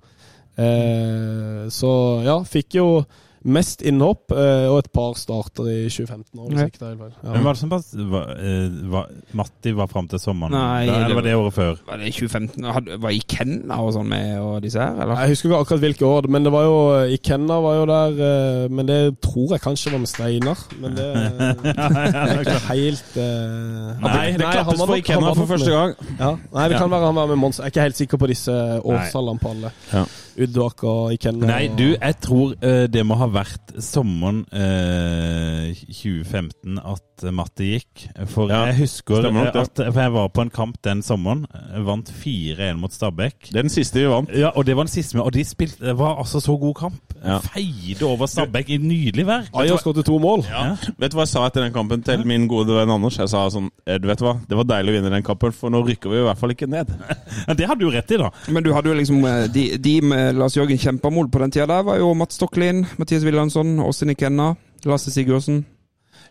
eh, 0.62 1.66
Så 1.70 2.24
ja, 2.24 2.38
fikk 2.44 2.76
jo 2.78 3.04
mest 3.44 3.82
innhopp 3.82 4.32
eh, 4.36 4.68
og 4.70 4.78
et 4.84 4.90
par 4.94 5.14
starter 5.18 5.66
i 5.72 5.78
2015. 5.90 6.40
År, 6.40 6.50
hvis 6.52 6.60
Ja. 6.60 6.66
ikke 6.70 6.80
det 6.80 6.88
er 6.88 6.90
helt 6.92 7.16
feil. 7.22 7.32
Men 7.34 7.44
var 7.44 7.54
det 7.54 7.62
sånn 7.62 7.74
at 7.74 7.86
var, 8.12 8.28
eh, 8.38 8.70
var, 8.92 9.08
Matti 9.34 9.72
var 9.74 9.88
fram 9.88 10.08
til 10.08 10.20
sommeren? 10.20 10.52
Nei, 10.54 10.86
Da, 10.86 11.00
eller 11.06 11.16
var 11.16 11.22
det 11.26 11.34
året 11.36 11.54
før? 11.56 11.80
Var 11.88 11.98
det 11.98 12.08
i 12.08 12.12
2015? 12.12 12.64
Hadde, 12.74 12.98
var 13.02 13.10
Ikenna 13.18 13.80
og 13.82 13.94
sånn 13.96 14.08
med 14.08 14.40
og 14.40 14.62
disse 14.62 14.78
her, 14.80 14.94
eller? 15.02 15.16
Jeg 15.26 15.30
husker 15.34 15.50
ikke 15.50 15.62
akkurat 15.66 15.80
hvilke 15.88 16.06
år, 16.06 16.28
men 16.30 16.44
det 16.44 16.52
var 16.54 16.64
jo 16.70 16.78
Ikenna 17.18 17.58
var 17.62 17.76
jo 17.82 17.86
der. 17.86 18.12
eh, 18.22 18.68
Men 18.70 18.86
det 18.86 19.00
tror 19.22 19.50
jeg 19.56 19.62
kanskje 19.62 19.92
var 19.92 20.00
med 20.00 20.08
Steinar. 20.08 20.58
Men 20.80 20.96
det, 20.96 21.10
det 21.64 21.78
er 21.78 22.40
ikke 22.46 22.62
helt 22.72 23.18
uh, 23.18 24.02
Nei, 24.02 24.32
det 24.38 24.46
klappes 24.54 24.80
for 24.86 24.96
Ikenna 24.96 25.34
for 25.36 25.46
første 25.50 25.72
gang. 25.72 25.96
Ja. 26.20 26.36
Nei, 26.54 26.68
det 26.70 26.76
Ja. 26.78 26.80
kan 26.80 26.90
være 26.92 27.06
han 27.06 27.16
var 27.16 27.28
med 27.28 27.38
Mons. 27.38 27.58
Jeg 27.58 27.66
er 27.66 27.70
ikke 27.74 27.82
helt 27.90 27.98
sikker 27.98 28.18
på 28.22 28.28
disse 28.28 28.52
årsallene 28.86 29.40
på 29.42 29.50
alle. 29.50 29.72
Ja. 29.94 30.06
Udvak 30.42 30.84
og 30.90 31.14
Ikenna. 31.16 31.48
Nei, 31.52 31.68
du, 31.78 31.92
jeg 31.96 32.16
tror 32.24 32.56
eh, 32.62 32.86
det 32.92 33.04
må 33.08 33.18
ha 33.20 33.28
vært 33.32 33.76
sommeren 33.84 34.44
eh, 34.52 35.72
2015 35.92 36.80
at 36.82 37.26
Matti 37.36 37.68
gikk. 37.76 38.06
For 38.32 38.50
Ja, 38.50 38.64
jeg 38.72 38.80
husker 38.82 39.28
nok 39.30 39.52
eh, 39.54 39.62
at 39.62 39.82
for 39.92 40.00
jeg 40.02 40.14
var 40.16 40.30
på 40.34 40.42
en 40.46 40.50
kamp 40.54 40.80
den 40.86 41.04
sommeren. 41.06 41.44
eh, 41.54 41.80
Vant 41.86 42.10
4-1 42.10 42.80
mot 42.82 42.94
Stabæk. 42.94 43.52
Det 43.52 43.60
er 43.60 43.68
den 43.68 43.74
siste 43.74 44.00
vi 44.02 44.08
vant. 44.10 44.32
Ja, 44.34 44.50
og 44.56 44.66
det 44.66 44.76
var 44.78 44.88
den 44.88 44.94
siste 44.94 45.18
med, 45.18 45.26
og 45.26 45.34
de 45.36 45.44
spilte, 45.46 45.86
det 45.86 45.98
var 46.00 46.18
altså 46.22 46.42
så 46.42 46.56
god 46.58 46.74
kamp. 46.80 47.16
Ja. 47.22 47.38
Feide 47.46 48.06
over 48.08 48.26
Stabæk 48.32 48.70
i 48.74 48.78
nydelig 48.82 49.26
vær. 49.28 49.46
Ayer 49.62 49.78
skåret 49.78 50.06
to 50.08 50.18
mål. 50.20 50.46
Ja. 50.50 50.72
Vet 50.98 51.14
du 51.14 51.18
hva 51.20 51.28
jeg 51.28 51.34
sa 51.36 51.46
etter 51.48 51.62
den 51.68 51.74
kampen 51.76 52.02
til 52.06 52.26
min 52.26 52.48
gode 52.50 52.74
venn 52.74 52.90
Anders? 52.90 53.20
Jeg 53.22 53.30
sa 53.30 53.44
sånn 53.54 53.70
eh, 53.86 54.00
Du 54.02 54.08
vet 54.10 54.22
hva, 54.24 54.36
det 54.50 54.58
var 54.58 54.66
deilig 54.72 54.94
å 54.94 54.98
vinne 54.98 55.12
den 55.14 55.26
kampen, 55.28 55.54
for 55.54 55.70
nå 55.74 55.84
rykker 55.86 56.10
vi 56.10 56.22
i 56.22 56.26
hvert 56.26 56.40
fall 56.42 56.56
ikke 56.56 56.70
ned. 56.72 56.90
Men 57.48 57.60
det 57.60 57.68
hadde 57.70 57.86
du 57.86 57.92
rett 57.94 58.12
i, 58.16 58.18
da. 58.22 58.32
Men 58.50 58.66
du 58.66 58.72
hadde 58.74 58.90
jo 58.90 58.98
liksom 58.98 59.22
eh, 59.30 59.46
De, 59.54 59.68
de 59.78 59.96
med 60.02 60.31
Lars 60.38 60.56
Jørgen 60.58 60.80
Kjempermol 60.80 61.30
på 61.32 61.42
den 61.42 61.54
tida 61.54 61.68
der 61.72 61.86
var 61.88 62.00
jo 62.00 62.14
Mats 62.18 62.40
Stokkelin, 62.40 62.86
Mathias 63.00 63.26
Wilhelmsson, 63.28 63.80
Åsine 63.84 64.16
Kenna, 64.16 64.54
Lasse 64.86 65.14
Sigurdsen. 65.14 65.64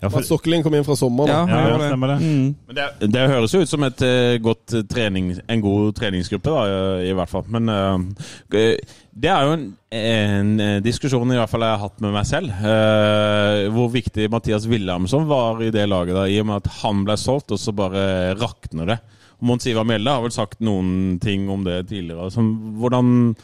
Ja, 0.00 0.08
for, 0.08 0.18
Mats 0.18 0.30
Stokkelin 0.30 0.62
kom 0.64 0.74
inn 0.74 0.84
fra 0.86 0.96
sommeren. 0.96 1.28
Ja, 1.28 1.42
da. 1.44 1.58
ja, 1.58 1.72
ja, 1.74 1.76
det. 1.82 1.88
stemmer 1.90 2.12
det. 2.14 2.16
Mm. 2.24 2.54
Men 2.70 2.78
det, 2.78 2.86
det 3.12 3.26
høres 3.34 3.54
jo 3.54 3.60
ut 3.60 3.70
som 3.70 3.84
et 3.84 4.04
eh, 4.06 4.38
godt 4.40 4.74
eh, 4.78 4.86
trening, 4.88 5.34
en 5.44 5.64
god 5.64 5.92
treningsgruppe, 5.98 6.54
da, 6.54 6.62
eh, 6.70 7.10
i 7.10 7.12
hvert 7.18 7.32
fall. 7.32 7.44
Men 7.52 7.68
uh, 7.68 8.30
det 8.48 9.28
er 9.28 9.44
jo 9.44 9.52
en, 9.58 9.66
en 10.00 10.52
eh, 10.64 10.78
diskusjon 10.84 11.34
i 11.34 11.36
hvert 11.36 11.52
fall 11.52 11.66
jeg 11.66 11.76
har 11.76 11.84
hatt 11.84 12.00
med 12.00 12.16
meg 12.16 12.28
selv. 12.30 12.56
Uh, 12.64 13.68
hvor 13.76 13.92
viktig 13.92 14.30
Mathias 14.32 14.64
Wilhelmsson 14.70 15.28
var 15.28 15.60
i 15.66 15.72
det 15.74 15.84
laget, 15.90 16.16
da, 16.16 16.24
i 16.24 16.40
og 16.40 16.48
med 16.48 16.62
at 16.62 16.72
han 16.80 17.04
ble 17.04 17.18
solgt, 17.20 17.52
og 17.52 17.60
så 17.60 17.76
bare 17.76 18.04
rakner 18.40 18.94
det. 18.94 19.00
Mons 19.44 19.68
Ivar 19.68 19.84
Mjelde 19.88 20.16
har 20.16 20.24
vel 20.24 20.32
sagt 20.32 20.60
noen 20.64 21.18
ting 21.20 21.48
om 21.52 21.64
det 21.64 21.90
tidligere. 21.90 22.28
Altså, 22.28 22.44
hvordan, 22.80 23.34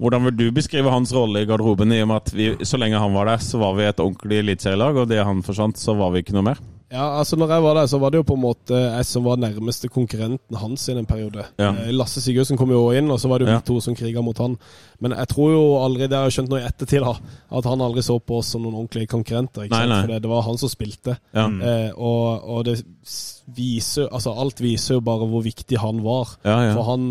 hvordan 0.00 0.24
vil 0.28 0.36
du 0.36 0.44
beskrive 0.52 0.90
hans 0.90 1.12
rolle 1.14 1.42
i 1.44 1.48
garderoben, 1.48 1.92
i 1.92 2.02
og 2.02 2.08
med 2.08 2.16
at 2.22 2.32
vi, 2.34 2.50
så 2.66 2.78
lenge 2.80 2.98
han 3.00 3.14
var 3.14 3.26
der, 3.30 3.42
så 3.44 3.58
var 3.62 3.74
vi 3.78 3.84
et 3.88 4.00
ordentlig 4.02 4.38
eliteserielag, 4.44 4.96
og 5.04 5.08
det 5.10 5.24
han 5.24 5.42
forsvant, 5.46 5.78
så 5.78 5.94
var 5.98 6.10
vi 6.14 6.24
ikke 6.24 6.34
noe 6.38 6.48
mer? 6.52 6.62
Ja, 6.94 7.18
altså 7.18 7.34
når 7.34 7.48
jeg 7.50 7.62
var 7.64 7.74
der, 7.74 7.86
så 7.90 7.98
var 7.98 8.10
det 8.12 8.18
jo 8.20 8.26
på 8.28 8.34
en 8.36 8.42
måte 8.44 8.76
jeg 8.78 9.06
som 9.08 9.24
var 9.26 9.38
nærmeste 9.42 9.88
konkurrenten 9.90 10.54
hans 10.60 10.84
i 10.88 10.94
den 10.94 11.06
periode. 11.08 11.42
Ja. 11.58 11.72
Eh, 11.72 11.88
Lasse 11.96 12.20
Sigurdsen 12.22 12.58
kom 12.60 12.70
jo 12.70 12.84
også 12.84 13.00
inn, 13.00 13.08
og 13.10 13.18
så 13.18 13.30
var 13.32 13.40
det 13.40 13.48
jo 13.48 13.50
Ja. 13.50 13.56
vi 13.58 13.66
to 13.66 13.80
som 13.82 13.96
kriga 13.98 14.22
mot 14.22 14.38
han. 14.38 14.54
Men 15.00 15.10
jeg 15.16 15.26
tror 15.32 15.50
jo 15.50 15.62
aldri, 15.82 16.06
det 16.06 16.14
har 16.14 16.28
jeg 16.28 16.36
skjønt 16.36 16.52
nå 16.52 16.60
i 16.60 16.66
ettertid, 16.68 17.02
da, 17.02 17.16
at 17.58 17.64
han 17.64 17.80
aldri 17.82 18.04
så 18.04 18.20
på 18.22 18.38
oss 18.38 18.52
som 18.54 18.62
noen 18.62 18.76
ordentlige 18.84 19.10
konkurrenter. 19.10 19.64
Ikke 19.66 19.74
Nei, 19.74 19.80
sant? 19.80 19.90
nei. 19.90 20.00
For 20.02 20.12
det, 20.12 20.22
det 20.22 20.30
var 20.30 20.42
han 20.46 20.58
som 20.62 20.68
spilte. 20.70 21.16
Ja. 21.34 21.48
Eh, 21.48 21.90
og, 21.96 22.44
og 22.46 22.64
det 22.68 22.76
viser 23.56 24.08
Altså, 24.12 24.30
alt 24.38 24.60
viser 24.62 24.94
jo 25.00 25.00
bare 25.04 25.26
hvor 25.26 25.42
viktig 25.42 25.80
han 25.80 26.02
var. 26.04 26.36
Ja, 26.44 26.60
ja. 26.68 26.74
For 26.76 26.86
han, 26.92 27.08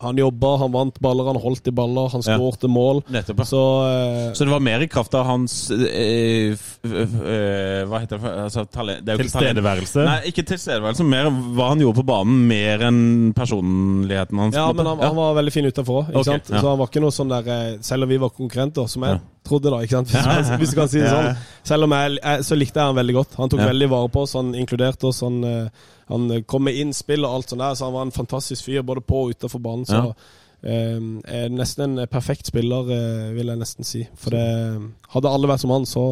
han 0.00 0.18
jobba, 0.18 0.56
han 0.56 0.70
vant 0.72 0.98
baller, 1.02 1.26
han 1.26 1.38
holdt 1.42 1.66
i 1.66 1.72
baller, 1.74 2.08
han 2.12 2.22
Ja. 2.22 2.36
skårte 2.38 2.68
mål. 2.70 3.02
Nettopp, 3.10 3.38
ja. 3.38 3.44
Så 3.44 3.62
uh, 3.82 4.32
Så 4.32 4.44
det 4.44 4.52
var 4.52 4.60
mer 4.60 4.80
i 4.80 4.86
kraft 4.86 5.14
av 5.14 5.24
hans 5.26 5.70
uh, 5.70 6.54
eh, 6.54 6.54
Hva 7.88 7.98
heter 8.04 8.18
det? 8.22 8.34
Altså, 8.44 8.64
talent, 8.70 9.02
det 9.04 9.12
er 9.12 9.18
jo 9.18 9.26
ikke 9.26 9.32
talent. 9.32 9.58
Tilstedeværelse. 9.58 10.04
Nei, 10.06 10.18
ikke 10.30 10.44
tilstedeværelse. 10.46 11.06
Mer 11.08 11.30
hva 11.32 11.72
han 11.72 11.82
gjorde 11.82 11.98
på 11.98 12.06
banen, 12.12 12.46
mer 12.46 12.86
enn 12.86 13.00
personligheten 13.34 14.38
hans. 14.38 14.54
Ja, 14.54 14.70
men 14.72 14.86
han, 14.86 15.02
han 15.02 15.18
var 15.18 15.34
veldig 15.40 15.56
fin 15.56 15.66
utenfor. 15.66 16.06
òg, 16.12 16.22
okay, 16.22 16.38
ja. 16.46 16.60
Så 16.60 16.66
han 16.68 16.78
var 16.78 16.92
ikke 16.92 17.02
noe 17.02 17.14
sånn 17.14 17.34
der 17.34 17.82
Selv 17.82 18.06
om 18.06 18.12
vi 18.12 18.22
var 18.22 18.30
konkurrenter, 18.30 18.86
som 18.86 19.02
er 19.02 19.18
Ja. 19.18 19.20
Trodde, 19.48 19.70
da, 19.74 19.80
ikke 19.84 19.96
sant? 19.98 20.12
Hvis, 20.14 20.50
hvis 20.62 20.70
du 20.74 20.76
kan 20.78 20.88
si 20.92 21.00
det 21.02 21.10
sånn. 21.12 21.36
Selv 21.68 21.88
om 21.88 21.94
jeg, 21.96 22.18
jeg 22.22 22.44
Så 22.48 22.58
likte 22.58 22.80
jeg 22.80 22.86
han 22.92 22.98
veldig 23.00 23.14
godt. 23.18 23.36
Han 23.40 23.52
tok 23.52 23.60
Ja. 23.64 23.70
veldig 23.72 23.88
vare 23.90 24.08
på 24.14 24.22
oss, 24.26 24.32
han 24.38 24.54
inkluderte 24.54 25.08
oss. 25.10 25.20
Han, 25.26 25.38
eh, 25.44 25.86
han 26.08 26.28
kom 26.48 26.64
med 26.68 26.76
innspill 26.80 27.24
og 27.26 27.34
alt 27.40 27.50
sånt 27.52 27.60
der, 27.64 27.74
så 27.76 27.88
han 27.90 27.96
var 27.98 28.06
en 28.08 28.14
fantastisk 28.14 28.64
fyr 28.68 28.82
både 28.86 29.02
på 29.04 29.24
og 29.26 29.32
utenfor 29.36 29.60
banen. 29.64 29.84
Så 29.88 29.98
Ja. 29.98 30.12
eh, 30.64 30.98
er 31.44 31.48
nesten 31.50 31.98
en 31.98 32.06
perfekt 32.06 32.46
spiller, 32.52 32.88
eh, 32.90 33.32
vil 33.34 33.46
jeg 33.52 33.58
nesten 33.58 33.84
si. 33.84 34.06
For 34.16 34.30
det 34.30 34.44
Hadde 35.14 35.28
alle 35.32 35.48
vært 35.48 35.60
som 35.60 35.70
han, 35.70 35.84
så 35.86 36.04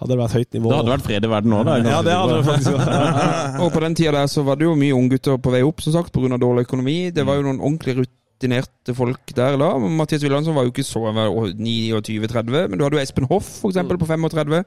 hadde 0.00 0.14
det 0.14 0.18
vært 0.18 0.32
høyt 0.38 0.54
nivå. 0.56 0.70
Det 0.70 0.76
hadde 0.80 0.92
vært 0.94 1.04
fred 1.04 1.24
i 1.24 1.28
verden 1.28 1.52
òg, 1.52 1.64
da. 1.68 1.74
Ja, 1.84 2.00
det 2.02 2.12
hadde 2.16 2.36
det 2.38 2.44
faktisk 2.46 2.72
vært. 2.78 3.60
Og 3.64 3.72
på 3.74 3.80
den 3.84 3.94
tida 3.98 4.12
der 4.16 4.30
så 4.32 4.44
var 4.46 4.56
det 4.56 4.64
jo 4.64 4.74
mye 4.74 4.96
unggutter 4.96 5.36
på 5.36 5.52
vei 5.52 5.60
opp, 5.66 5.82
som 5.84 5.92
sagt, 5.92 6.12
pga. 6.14 6.38
dårlig 6.40 6.64
økonomi. 6.66 7.12
Det 7.12 7.26
var 7.26 7.36
jo 7.36 7.42
noen 7.42 7.60
ordentlig 7.60 8.06
rutinerte 8.40 8.94
folk 8.96 9.34
der 9.36 9.56
da. 9.56 9.78
Mathias 9.78 10.22
Wilhelmsson 10.22 10.54
var 10.54 10.62
jo 10.62 10.72
ikke 10.72 10.84
så 10.84 11.00
29-30, 11.12 12.68
men 12.68 12.78
du 12.78 12.84
hadde 12.84 12.96
jo 12.96 13.02
Espen 13.02 13.28
Hoff, 13.28 13.60
for 13.60 13.70
eksempel, 13.70 13.98
på 13.98 14.06
35. 14.06 14.64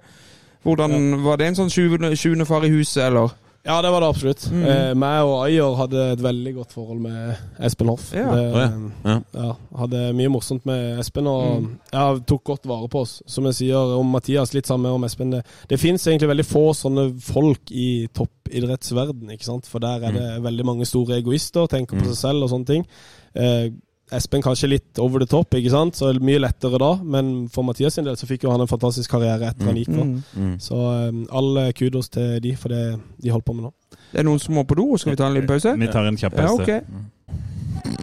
Hvordan 0.63 1.23
Var 1.23 1.37
det 1.37 1.47
en 1.47 1.55
sånn 1.55 1.73
sjuende, 1.73 2.15
sjuende 2.15 2.45
far 2.45 2.63
i 2.63 2.71
huset, 2.71 3.03
eller? 3.09 3.33
Ja, 3.63 3.81
det 3.81 3.93
var 3.93 4.01
det 4.03 4.07
absolutt. 4.11 4.43
Mm. 4.51 4.63
Eh, 4.67 4.89
meg 4.99 5.23
og 5.23 5.45
Ayer 5.45 5.75
hadde 5.79 6.01
et 6.11 6.23
veldig 6.23 6.51
godt 6.57 6.73
forhold 6.75 6.99
med 6.99 7.61
Espen 7.63 7.87
Hoff. 7.87 8.09
Ja. 8.11 8.25
Det, 8.35 8.41
Å, 8.43 8.59
ja. 8.59 8.89
Ja. 9.07 9.15
ja, 9.39 9.53
hadde 9.79 10.01
mye 10.17 10.31
morsomt 10.33 10.67
med 10.67 10.99
Espen, 10.99 11.29
og 11.31 11.69
ja, 11.93 12.09
tok 12.27 12.43
godt 12.51 12.67
vare 12.67 12.89
på 12.91 13.05
oss. 13.05 13.21
Som 13.25 13.47
jeg 13.47 13.61
sier 13.61 13.95
om 13.95 14.11
Mathias, 14.11 14.51
litt 14.55 14.67
samme 14.67 14.91
om 14.91 15.07
Espen. 15.07 15.31
Det, 15.37 15.45
det 15.71 15.79
fins 15.79 16.03
egentlig 16.09 16.33
veldig 16.33 16.47
få 16.47 16.65
sånne 16.75 17.07
folk 17.23 17.71
i 17.71 18.09
toppidrettsverden, 18.11 19.31
ikke 19.31 19.47
sant. 19.47 19.71
For 19.71 19.83
der 19.83 20.09
er 20.09 20.19
det 20.19 20.29
veldig 20.43 20.67
mange 20.67 20.87
store 20.89 21.21
egoister, 21.21 21.71
tenker 21.71 22.03
på 22.03 22.09
seg 22.11 22.19
selv 22.19 22.43
og 22.43 22.51
sånne 22.51 22.71
ting. 22.73 22.87
Eh, 23.35 23.71
Espen 24.13 24.43
kanskje 24.45 24.67
litt 24.69 24.99
over 25.01 25.23
the 25.23 25.25
top, 25.25 25.55
ikke 25.57 25.71
sant? 25.73 25.95
så 25.97 26.11
mye 26.21 26.37
lettere 26.43 26.77
da. 26.77 26.91
Men 27.01 27.47
for 27.49 27.65
Mathias 27.65 27.95
sin 27.97 28.05
del 28.05 28.17
så 28.19 28.27
fikk 28.29 28.43
jo 28.45 28.51
han 28.53 28.61
en 28.61 28.69
fantastisk 28.69 29.09
karriere 29.09 29.47
etter 29.49 29.65
han 29.71 29.79
gikk. 29.79 29.89
da. 29.89 30.03
Mm. 30.37 30.51
Så 30.61 30.75
um, 30.77 31.23
all 31.33 31.57
kudos 31.73 32.11
til 32.13 32.35
de 32.43 32.51
for 32.59 32.69
det 32.69 32.83
de 33.23 33.31
holder 33.33 33.47
på 33.47 33.55
med 33.57 33.63
nå. 33.65 33.71
Det 34.11 34.21
er 34.21 34.27
noen 34.27 34.43
som 34.43 34.53
må 34.53 34.65
på 34.69 34.77
do. 34.77 34.85
Skal 35.01 35.15
vi 35.15 35.17
ta 35.17 35.31
en 35.31 35.33
liten 35.39 35.49
pause? 35.49 35.73
Vi 35.79 35.89
tar 35.89 36.05
en 36.11 36.19
kjapp 36.19 36.37
Ja, 36.37 36.45
pause. 36.45 36.77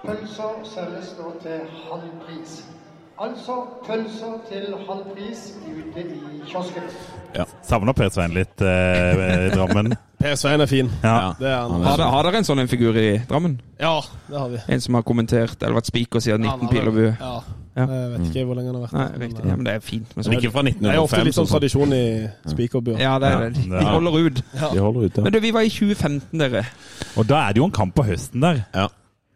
Pølser 0.00 0.58
selges 0.72 1.14
nå 1.20 1.30
til 1.44 1.62
halv 1.86 2.10
pris. 2.24 2.58
Altså 3.20 3.56
pølser 3.86 4.36
til 4.50 4.74
halv 4.88 5.06
pris 5.14 5.46
ute 5.68 6.06
i 6.08 6.42
kiosken. 6.50 6.90
Savner 7.62 7.94
Per 7.94 8.10
Svein 8.10 8.34
litt, 8.34 8.56
eh, 8.64 9.50
Drammen. 9.54 9.94
Per 10.20 10.34
Svein 10.36 10.60
er 10.60 10.68
fin. 10.68 10.90
Ja. 11.02 11.32
Det 11.38 11.48
er 11.48 11.62
han. 11.62 11.80
Har, 11.80 11.96
dere- 11.96 12.10
har 12.12 12.26
dere 12.26 12.40
en 12.42 12.44
sånn 12.44 12.60
en 12.60 12.68
figur 12.68 12.96
i 13.00 13.06
Drammen? 13.28 13.54
Ja, 13.80 13.94
det 14.28 14.36
har 14.36 14.50
vi. 14.52 14.58
En 14.68 14.80
som 14.84 14.98
har 14.98 15.02
kommentert 15.08 15.62
eller 15.62 15.78
vært 15.78 15.88
spiker 15.88 16.20
siden 16.20 16.44
Han 16.44 16.60
19 16.60 16.68
har 16.68 16.68
vel- 16.68 16.92
Pilerbu? 16.92 17.16
Ja. 17.20 17.40
Ja. 17.76 17.86
Jeg 17.86 18.10
vet 18.10 18.26
ikke 18.26 18.44
hvor 18.48 18.56
lenge 18.58 18.66
han 18.66 18.74
har 18.76 18.82
vært 18.82 18.92
Nei, 18.92 19.04
der, 19.06 19.18
riktig. 19.24 19.38
men, 19.38 19.48
Ja, 19.48 19.56
men 19.56 19.64
det 19.64 19.74
er 19.74 19.80
fint. 19.80 20.16
Men 20.16 20.32
ikke 20.36 20.50
fra 20.52 20.62
Det 20.62 20.74
er 20.90 20.98
ofte 21.00 21.24
litt 21.24 21.34
sånn 21.34 21.46
som- 21.46 21.60
tradisjon 21.60 21.92
i 21.94 22.28
Spikerbua. 22.50 22.98
ja, 22.98 23.18
det 23.18 23.28
er 23.32 23.38
det. 23.50 23.54
De 23.70 23.84
holder 23.86 24.26
ut. 24.26 24.42
De 24.74 24.78
holder 24.80 25.00
ut, 25.06 25.16
Men 25.24 25.32
du, 25.32 25.40
vi 25.40 25.50
var 25.52 25.60
i 25.60 25.68
2015, 25.70 26.38
dere. 26.38 26.66
Og 27.16 27.26
da 27.26 27.36
er 27.48 27.52
det 27.52 27.56
jo 27.56 27.64
en 27.64 27.70
kamp 27.70 27.94
på 27.94 28.04
høsten 28.04 28.40
der. 28.40 28.64
Ja. 28.74 28.88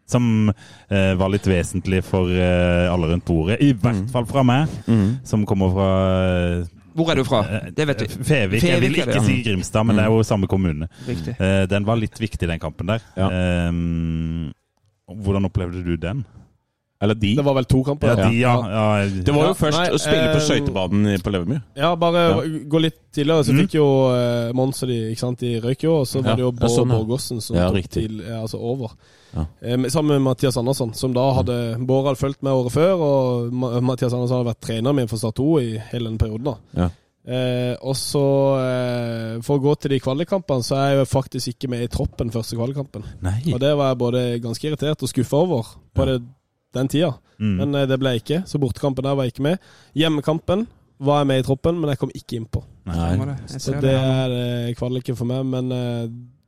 Som 0.07 0.49
eh, 0.91 1.15
var 1.15 1.29
litt 1.29 1.47
vesentlig 1.47 2.03
for 2.03 2.29
eh, 2.29 2.93
alle 2.93 3.07
rundt 3.07 3.25
bordet. 3.25 3.57
I 3.61 3.73
hvert 3.73 4.11
fall 4.11 4.25
fra 4.25 4.43
meg, 4.43 4.67
mm. 4.85 5.19
som 5.25 5.45
kommer 5.47 5.71
fra 5.73 6.59
eh, 6.61 6.65
Hvor 6.95 7.11
er 7.11 7.19
du 7.19 7.25
fra? 7.27 7.41
Det 7.75 7.87
vet 7.89 8.01
vi. 8.05 8.07
Fevik. 8.07 8.63
Jeg 8.63 8.79
vil 8.81 8.93
Fevik 8.93 9.01
er 9.03 9.09
det, 9.09 9.15
ikke 9.15 9.25
si 9.25 9.41
Grimstad, 9.43 9.83
men 9.83 9.97
det 9.99 10.05
er 10.05 10.13
jo 10.13 10.23
samme 10.23 10.47
kommune. 10.47 10.87
Riktig. 11.07 11.35
Eh, 11.35 11.65
den 11.67 11.87
var 11.87 11.99
litt 11.99 12.21
viktig, 12.21 12.47
den 12.47 12.61
kampen 12.61 12.87
der. 12.87 13.03
Ja. 13.19 13.27
Eh, 13.27 13.71
hvordan 15.25 15.49
opplevde 15.49 15.83
du 15.83 15.95
den? 15.99 16.23
Eller 17.01 17.13
de. 17.19 17.35
Det 17.35 17.43
var 17.43 17.53
vel 17.57 17.65
to 17.67 17.81
kamper? 17.83 18.07
Ja, 18.07 18.15
de, 18.29 18.37
ja. 18.39 18.53
ja. 18.71 19.07
Det 19.09 19.33
var 19.35 19.49
jo 19.49 19.51
Ja, 19.51 19.57
først 19.59 19.77
nei, 19.77 19.89
å 19.91 19.97
spille 19.99 20.29
på 20.31 20.37
eh, 20.39 20.45
skøytebanen 20.47 21.07
i- 21.13 21.17
på 21.21 21.31
Levermyr. 21.33 21.61
Ja, 21.75 21.89
bare 21.95 22.21
gå 22.71 22.79
litt 22.81 22.99
tidligere, 23.13 23.43
så 23.43 23.51
Mm. 23.51 23.59
fikk 23.67 23.73
jo 23.75 23.87
eh, 24.15 24.51
Mons 24.53 24.81
og 24.83 24.89
de 24.89 25.11
ikke 25.11 25.19
sant, 25.19 25.39
de 25.39 25.59
røyk 25.59 25.83
jo, 25.83 25.99
og 25.99 26.05
så 26.07 26.21
var 26.23 26.29
Ja, 26.31 26.35
det 26.35 26.41
jo 26.45 26.51
ja, 26.51 26.59
Bård 26.61 26.71
sånn, 26.71 26.89
ja. 26.89 26.97
Borgersen 27.03 27.41
som 27.41 27.55
Ja, 27.57 27.69
tok 27.69 27.89
til, 27.89 28.21
eh, 28.21 28.41
altså 28.41 28.59
over. 28.59 28.91
Ja. 29.35 29.45
Eh, 29.61 29.75
sammen 29.91 30.15
med 30.15 30.21
Mathias 30.21 30.55
Andersson, 30.57 30.93
som 30.95 31.11
da 31.13 31.33
hadde 31.33 31.77
Bård 31.85 32.05
hadde 32.07 32.17
fulgt 32.23 32.41
med 32.41 32.53
året 32.53 32.71
før, 32.71 32.95
og 32.97 33.51
Mathias 33.83 34.13
Andersson 34.13 34.37
hadde 34.45 34.53
vært 34.55 34.61
treneren 34.61 34.95
min 34.95 35.07
for 35.07 35.17
Start 35.17 35.35
2 35.35 35.59
i 35.59 35.77
hele 35.91 36.07
den 36.09 36.17
perioden. 36.17 36.45
da. 36.45 36.55
Ja. 36.77 36.89
Eh, 37.27 37.75
og 37.81 37.95
så, 37.95 38.23
eh, 38.61 39.41
for 39.41 39.57
å 39.59 39.61
gå 39.61 39.75
til 39.81 39.89
de 39.89 39.99
kvalikkampene, 39.99 40.63
så 40.63 40.77
er 40.77 40.95
jeg 40.95 40.99
jo 41.07 41.19
faktisk 41.19 41.47
ikke 41.55 41.69
med 41.69 41.81
i 41.83 41.87
troppen 41.87 42.29
første 42.31 42.55
kvalikampen. 42.55 43.03
Nei. 43.21 43.41
Og 43.51 43.59
det 43.59 43.75
var 43.75 43.89
jeg 43.91 43.97
både 43.97 44.41
ganske 44.41 44.63
irritert 44.69 45.01
og 45.03 45.09
skuffa 45.09 45.33
over 45.41 45.65
på 45.93 46.05
det, 46.05 46.21
den 46.75 46.91
tida. 46.91 47.13
Mm. 47.39 47.55
Men 47.59 47.75
eh, 47.81 47.87
det 47.89 47.97
ble 47.99 48.13
jeg 48.15 48.23
ikke, 48.23 48.41
så 48.47 48.59
bortekampen 48.61 49.03
der 49.07 49.15
var 49.17 49.25
jeg 49.27 49.33
ikke 49.35 49.47
med. 49.49 49.57
Hjemmekampen 49.99 50.67
var 51.03 51.19
jeg 51.23 51.27
med 51.27 51.41
i 51.41 51.47
troppen, 51.47 51.79
men 51.81 51.91
jeg 51.91 51.99
kom 51.99 52.13
ikke 52.15 52.37
innpå. 52.39 52.61
Nei. 52.87 52.95
Stemmer 53.09 53.33
det. 53.33 53.35
Jeg 53.51 53.61
Så 53.65 53.75
det 53.83 53.95
er 53.97 54.35
eh, 54.39 54.73
kvaliken 54.79 55.17
for 55.19 55.27
meg, 55.31 55.43
men 55.51 55.71
eh, 55.75 56.05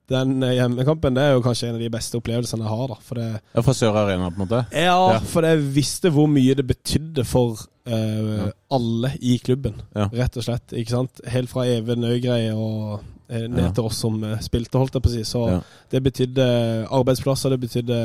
den 0.07 0.37
hjemmekampen 0.39 1.17
det 1.17 1.23
er 1.25 1.33
jo 1.35 1.41
kanskje 1.43 1.67
en 1.67 1.75
av 1.75 1.81
de 1.83 1.89
beste 1.91 2.15
opplevelsene 2.21 2.63
jeg 2.63 2.71
har. 2.71 2.85
da 2.93 2.95
For 3.03 3.19
det, 3.19 3.25
Ja, 3.57 3.63
fra 3.65 3.73
Sør 3.75 3.97
Arena, 4.05 4.29
på 4.31 4.39
en 4.39 4.45
måte. 4.47 4.61
ja, 4.71 4.93
Ja. 5.13 5.19
for 5.19 5.43
jeg 5.43 5.65
visste 5.75 6.09
hvor 6.15 6.29
mye 6.31 6.55
det 6.55 6.63
betydde 6.69 7.25
for 7.27 7.57
eh, 7.87 8.47
alle 8.71 9.11
i 9.19 9.35
klubben, 9.43 9.81
Ja. 9.95 10.07
rett 10.13 10.37
og 10.39 10.43
slett. 10.47 10.71
ikke 10.71 10.91
sant? 10.95 11.19
Helt 11.27 11.49
fra 11.51 11.65
Even 11.67 12.03
Øygreie 12.07 12.53
og 12.55 13.01
ned 13.29 13.57
Ja. 13.57 13.71
til 13.71 13.83
oss 13.83 13.97
som 13.97 14.23
eh, 14.23 14.37
spilte, 14.39 14.77
holdt 14.77 14.93
jeg 14.93 15.01
på 15.03 15.09
å 15.09 15.13
si. 15.13 15.23
Så 15.23 15.41
Ja. 15.49 15.59
det 15.91 16.03
betydde 16.03 16.87
arbeidsplasser, 16.89 17.49
det 17.49 17.59
betydde 17.59 17.97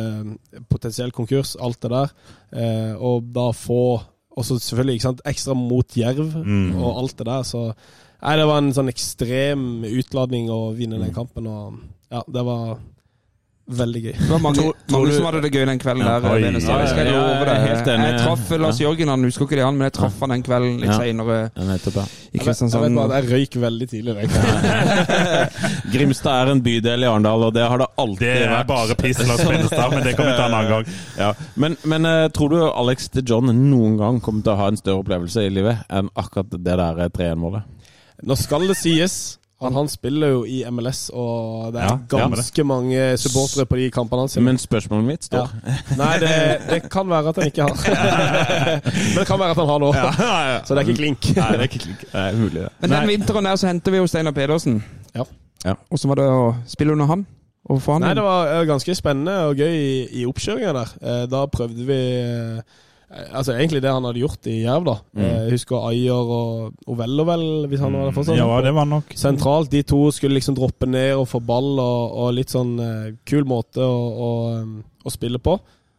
eh, 0.53 0.61
potensiell 0.69 1.11
konkurs, 1.13 1.57
alt 1.61 1.81
det 1.81 1.91
der. 1.91 2.11
Eh, 2.53 2.95
og 3.01 3.33
da 3.33 3.51
få 3.53 4.03
Og 4.35 4.45
så 4.47 4.57
selvfølgelig 4.59 4.95
ikke 4.95 5.03
sant, 5.03 5.21
ekstra 5.27 5.55
mot 5.55 5.87
Jerv 5.95 6.33
Mm. 6.45 6.83
og 6.83 6.99
alt 7.03 7.19
det 7.19 7.27
der. 7.27 7.43
Så 7.43 7.75
nei, 8.23 8.37
det 8.39 8.47
var 8.47 8.59
en 8.59 8.73
sånn 8.73 8.89
ekstrem 8.89 9.85
utladning 9.85 10.49
å 10.49 10.75
vinne 10.75 10.97
Mm. 10.97 11.03
den 11.05 11.13
kampen. 11.15 11.47
Og 11.47 11.75
ja, 12.11 12.23
det 12.33 12.43
var 12.43 12.79
veldig 13.71 14.01
gøy. 14.03 14.13
Det 14.19 14.29
var 14.29 14.39
mange, 14.43 14.57
Tror- 14.59 14.75
tror 14.89 14.99
mange 14.99 15.11
du- 15.11 15.17
som 15.17 15.25
hadde 15.27 15.41
det 15.43 15.53
gøy 15.55 15.65
den 15.67 15.79
kvelden 15.79 16.03
Ja. 16.05 16.19
der. 16.21 16.31
Oi, 16.33 16.41
Jeg 16.43 16.61
skal 16.63 17.07
ja, 17.07 17.13
love 17.13 17.29
jeg 17.39 17.47
deg. 17.47 17.69
helt 17.69 17.87
enig. 17.89 18.07
Jeg 18.11 18.21
traff 18.27 18.51
Lars 18.59 18.81
Ja. 18.81 18.87
Jørgen, 18.89 19.09
han 19.09 19.23
husker 19.25 19.43
ikke 19.47 19.57
det, 19.57 19.65
han, 19.65 19.77
men 19.79 19.85
jeg 19.87 19.93
traff 19.93 20.21
han 20.21 20.29
den 20.31 20.43
kvelden 20.43 20.81
litt 20.81 20.91
Ja. 20.91 20.99
seinere 20.99 21.51
Ja, 21.57 21.63
i 21.63 21.63
Jeg 21.63 21.67
vet, 21.69 21.85
jeg 21.85 21.95
vet 21.95 22.43
Kristiansand. 22.43 22.95
bare 22.97 23.13
at 23.17 23.25
jeg 23.25 23.33
røyk 23.33 23.55
veldig 23.63 23.89
tidlig 23.89 24.15
den 24.15 24.29
kvelden. 24.29 25.49
Grimstad 25.93 26.49
er 26.49 26.53
en 26.53 26.61
bydel 26.63 27.03
i 27.03 27.07
Arendal, 27.07 27.43
og 27.45 27.55
det 27.55 27.69
har 27.69 27.79
det 27.79 27.87
alltid 27.99 28.19
vært. 28.19 28.39
Det 28.39 28.43
er 28.43 28.57
vært. 28.57 28.67
bare 28.67 28.95
piss, 28.97 29.19
Lars 29.29 29.45
Benestad, 29.45 29.91
men 29.91 30.03
det 30.03 30.17
kan 30.17 30.27
vi 30.27 30.33
ta 30.37 30.47
en 30.47 30.55
annen 30.55 30.71
gang. 30.71 30.87
Ja. 31.23 31.33
Men, 31.57 31.77
men 31.85 32.07
eh, 32.07 32.29
tror 32.29 32.51
du 32.51 32.59
Alex 32.73 33.09
de 33.09 33.23
John 33.23 33.47
noen 33.47 33.97
gang 33.99 34.21
kommer 34.21 34.43
til 34.43 34.53
å 34.53 34.57
ha 34.57 34.69
en 34.69 34.77
større 34.77 35.03
opplevelse 35.05 35.45
i 35.47 35.51
livet 35.51 35.79
enn 35.91 36.09
akkurat 36.17 36.51
det 36.51 36.65
der 36.65 36.99
eh, 37.05 37.09
3-1-målet? 37.09 37.63
Nå 38.25 38.37
skal 38.39 38.67
det 38.69 38.77
sies 38.77 39.39
at 39.67 39.73
han 39.77 39.89
spiller 39.89 40.29
jo 40.35 40.41
i 40.45 40.63
MLS, 40.71 41.11
og 41.15 41.73
det 41.75 41.81
er 41.83 41.87
Ja, 41.89 41.97
ja, 42.19 42.29
ganske 42.29 42.65
mange 42.65 43.03
supportere 43.19 43.67
på 43.67 43.77
de 43.81 43.91
kampene 43.95 44.25
hans. 44.25 44.37
Men 44.43 44.59
spørsmålet 44.59 45.05
mitt 45.07 45.29
Ja. 45.33 45.45
står 45.47 45.97
Nei, 45.99 46.13
det, 46.19 46.33
det 46.71 46.81
kan 46.91 47.09
være 47.09 47.29
at 47.33 47.37
han 47.37 47.47
ikke 47.51 47.63
har. 47.63 47.77
Men 48.85 49.19
det 49.19 49.27
kan 49.27 49.39
være 49.41 49.51
at 49.51 49.57
han 49.63 49.71
har 49.73 49.79
nå. 49.83 49.93
Så 50.67 50.75
det 50.75 50.83
er 50.83 50.89
ikke 50.89 50.99
klink. 51.03 51.31
Nei, 51.37 51.51
det 51.53 51.61
er 51.61 51.69
ikke 51.69 51.83
klink. 51.87 52.01
Det 52.13 52.25
er 52.25 52.37
mulig, 52.41 52.61
det. 52.63 52.69
Men 52.81 52.91
den 52.97 53.09
vinteren 53.15 53.45
der 53.51 53.57
så 53.57 53.67
hentet 53.71 53.93
vi 53.93 53.99
jo 54.03 54.07
Steinar 54.11 54.33
Pedersen. 54.37 54.83
Ja. 55.15 55.25
Ja. 55.65 55.75
Åssen 55.95 56.11
var 56.11 56.19
det 56.19 56.27
å 56.27 56.55
spille 56.67 56.93
under 56.97 57.07
han? 57.07 57.27
Og 57.71 57.79
han 57.87 58.03
Nei, 58.03 58.15
det 58.19 58.23
var 58.27 58.49
eh, 58.51 58.65
ganske 58.67 58.95
spennende 58.99 59.37
og 59.47 59.61
gøy 59.63 59.71
i, 59.71 59.93
i 60.23 60.25
oppkjøringa 60.27 60.73
der. 60.75 60.95
Eh, 61.03 61.21
Da 61.31 61.45
prøvde 61.47 61.85
vi 61.87 61.99
eh, 62.19 62.81
Altså 63.13 63.53
egentlig 63.53 63.83
det 63.85 63.91
han 63.93 64.07
hadde 64.09 64.23
gjort 64.23 64.47
i 64.49 64.55
Jerv, 64.63 64.87
da. 64.87 64.95
Mm. 65.13 65.23
Eh, 65.25 65.33
Jeg 65.45 65.53
husker 65.59 65.83
Ayer 65.91 66.31
og 66.37 66.89
Ovello, 66.89 67.27
vel, 67.29 67.45
hvis 67.69 67.83
han 67.85 67.93
var 67.93 68.07
der 68.09 68.15
fortsatt. 68.17 68.39
Ja, 68.41 68.61
det 68.65 68.73
var 68.75 68.89
nok. 68.89 69.13
Sentralt. 69.21 69.71
De 69.73 69.83
to 69.85 69.99
skulle 70.17 70.39
liksom 70.39 70.57
droppe 70.57 70.89
ned 70.89 71.13
og 71.19 71.27
få 71.29 71.43
ball, 71.45 71.75
og, 71.83 72.15
og 72.25 72.31
litt 72.39 72.55
sånn 72.55 72.73
eh, 72.81 73.11
kul 73.29 73.45
måte 73.49 73.85
å, 73.85 73.99
å, 74.27 74.31
um, 74.63 74.79
å 75.05 75.13
spille 75.13 75.43
på. 75.45 75.59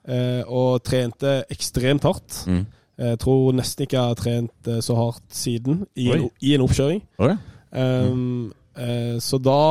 Eh, 0.09 0.41
og 0.49 0.81
trente 0.83 1.43
ekstremt 1.53 2.03
hardt. 2.09 2.41
Mm. 2.49 2.65
Jeg 3.03 3.19
tror 3.21 3.53
nesten 3.57 3.85
ikke 3.85 3.97
jeg 3.99 4.09
har 4.09 4.19
trent 4.19 4.67
eh, 4.73 4.81
så 4.85 4.97
hardt 4.97 5.29
siden 5.33 5.83
i 5.97 6.09
en, 6.13 6.27
i 6.41 6.55
en 6.57 6.65
oppkjøring. 6.65 6.99
Um, 7.73 8.51
eh, 8.77 9.15
så 9.21 9.39
da 9.41 9.61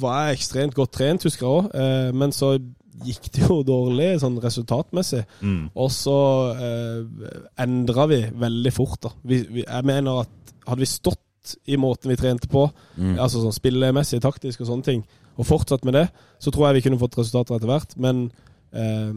var 0.00 0.26
jeg 0.30 0.40
ekstremt 0.40 0.76
godt 0.76 0.92
trent, 0.96 1.28
husker 1.28 1.46
jeg 1.46 1.52
òg. 1.60 1.70
Eh, 1.76 2.10
men 2.16 2.32
så 2.36 2.56
gikk 3.04 3.28
det 3.34 3.44
jo 3.48 3.60
dårlig 3.66 4.20
sånn 4.22 4.38
resultatmessig. 4.40 5.24
Mm. 5.42 5.70
Og 5.74 5.90
så 5.92 6.16
eh, 6.56 7.36
endra 7.62 8.06
vi 8.08 8.22
veldig 8.32 8.72
fort. 8.72 9.00
da. 9.02 9.10
Vi, 9.22 9.42
vi, 9.50 9.64
jeg 9.66 9.84
mener 9.88 10.22
at 10.24 10.54
hadde 10.66 10.80
vi 10.82 10.88
stått 10.90 11.22
i 11.70 11.76
måten 11.78 12.10
vi 12.10 12.16
trente 12.18 12.48
på, 12.50 12.64
Mm. 12.96 13.18
altså 13.22 13.42
sånn 13.42 13.54
spillemessig, 13.54 14.18
taktisk 14.24 14.64
og 14.64 14.66
sånne 14.66 14.82
ting, 14.86 15.04
og 15.36 15.46
fortsatt 15.46 15.84
med 15.84 15.94
det, 15.94 16.08
så 16.40 16.50
tror 16.50 16.66
jeg 16.68 16.78
vi 16.80 16.88
kunne 16.88 16.98
fått 16.98 17.18
resultater 17.20 17.54
etter 17.58 17.68
hvert. 17.70 17.92
Men 18.00 18.30
eh, 18.72 19.12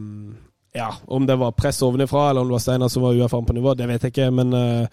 ja, 0.76 0.92
om 1.10 1.26
det 1.26 1.38
var 1.40 1.56
press 1.58 1.80
ovenifra, 1.82 2.28
eller 2.30 2.44
om 2.44 2.50
det 2.52 2.58
var 2.58 2.62
Steinar 2.62 2.88
som 2.92 3.02
var 3.02 3.16
uerfaren 3.18 3.46
på 3.48 3.56
nivå, 3.56 3.74
det 3.74 3.88
vet 3.90 4.04
jeg 4.06 4.12
ikke. 4.14 4.28
Men 4.30 4.52
eh, 4.54 4.86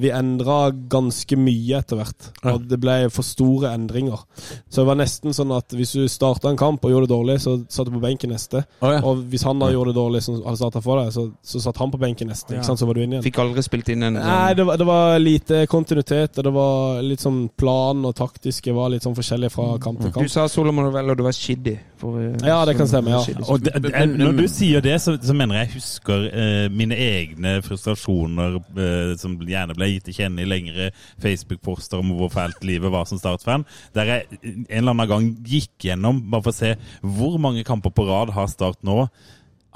vi 0.00 0.10
endra 0.14 0.70
ganske 0.90 1.36
mye 1.36 1.78
etter 1.78 1.98
hvert. 2.00 2.28
Ja. 2.42 2.54
Og 2.54 2.64
det 2.70 2.78
ble 2.80 2.94
for 3.12 3.26
store 3.26 3.74
endringer. 3.76 4.22
Så 4.68 4.80
det 4.80 4.86
var 4.88 4.98
nesten 5.00 5.36
sånn 5.36 5.52
at 5.52 5.74
hvis 5.76 5.92
du 5.98 6.06
starta 6.10 6.48
en 6.50 6.58
kamp 6.58 6.84
og 6.84 6.92
gjorde 6.92 7.08
det 7.08 7.12
dårlig, 7.12 7.36
så 7.44 7.58
satt 7.68 7.90
du 7.90 7.94
på 7.94 8.02
benken 8.02 8.32
neste. 8.32 8.64
Oh, 8.80 8.90
ja. 8.94 9.02
Og 9.04 9.20
hvis 9.28 9.44
han 9.46 9.60
da 9.60 9.68
gjorde 9.72 9.92
det 9.92 9.98
dårlig, 10.00 10.22
som 10.24 10.38
hadde 10.40 10.60
starta 10.62 10.82
for 10.84 11.02
deg, 11.02 11.12
så, 11.14 11.26
så 11.44 11.62
satt 11.66 11.80
han 11.82 11.92
på 11.92 12.00
benken 12.00 12.32
neste. 12.32 12.56
Ja. 12.56 12.62
Ikke 12.62 12.70
sant? 12.70 12.82
Så 12.82 12.88
var 12.88 12.98
du 12.98 13.02
inne 13.04 13.18
igjen. 13.18 13.26
Fikk 13.28 13.42
aldri 13.44 13.66
spilt 13.66 13.92
inn 13.92 14.08
en 14.08 14.18
Nei, 14.18 14.24
sånn 14.24 14.58
det 14.58 14.66
var, 14.70 14.80
det 14.80 14.88
var 14.88 15.20
lite 15.22 15.62
kontinuitet, 15.70 16.40
og 16.40 16.48
det 16.48 16.54
var 16.56 17.04
litt 17.04 17.24
sånn 17.24 17.44
plan 17.60 18.08
og 18.08 18.16
taktiske 18.18 18.74
var 18.74 18.92
litt 18.94 19.06
sånn 19.06 19.16
forskjellig 19.18 19.52
fra 19.52 19.70
kamp 19.82 20.00
til 20.02 20.14
kamp. 20.14 20.24
Du 20.26 20.32
sa 20.32 20.48
Solomon 20.50 20.88
Novell, 20.88 21.12
og 21.12 21.20
du 21.20 21.26
var 21.28 21.36
shiddy. 21.36 21.76
For, 21.98 22.18
eh, 22.22 22.34
Ja, 22.46 22.64
det 22.64 22.76
kan 22.78 22.88
stemme, 22.88 23.12
ja. 23.14 23.22
Og 23.50 23.60
det, 23.62 23.74
det, 23.84 23.92
når 24.16 24.36
du 24.42 24.44
sier 24.50 24.82
det, 24.84 24.96
så, 25.02 25.16
så 25.20 25.34
mener 25.36 25.60
jeg 25.60 25.68
jeg 25.68 25.74
husker 25.76 26.26
eh, 26.30 26.66
mine 26.72 26.96
egne 26.96 27.58
frustrasjoner 27.64 28.58
eh, 28.58 29.12
som 29.20 29.36
gjerne 29.58 29.76
ble 29.78 29.90
gitt 29.92 30.06
til 30.08 30.16
kjenne 30.20 30.44
i 30.44 30.48
lengre 30.48 30.90
Facebook-poster 31.22 32.00
om 32.00 32.14
hvor 32.18 32.30
fælt 32.32 32.62
livet 32.66 32.92
var 32.94 33.04
som 33.10 33.18
Start-fan. 33.20 33.66
Der 33.94 34.12
jeg 34.14 34.26
en 34.42 34.66
eller 34.70 34.94
annen 34.94 35.10
gang 35.10 35.28
gikk 35.46 35.88
gjennom, 35.90 36.22
bare 36.30 36.46
for 36.48 36.54
å 36.54 36.60
se 36.60 36.74
hvor 37.02 37.38
mange 37.42 37.66
kamper 37.68 37.90
på 37.94 38.06
rad 38.08 38.32
har 38.36 38.48
Start 38.52 38.80
nå 38.86 39.08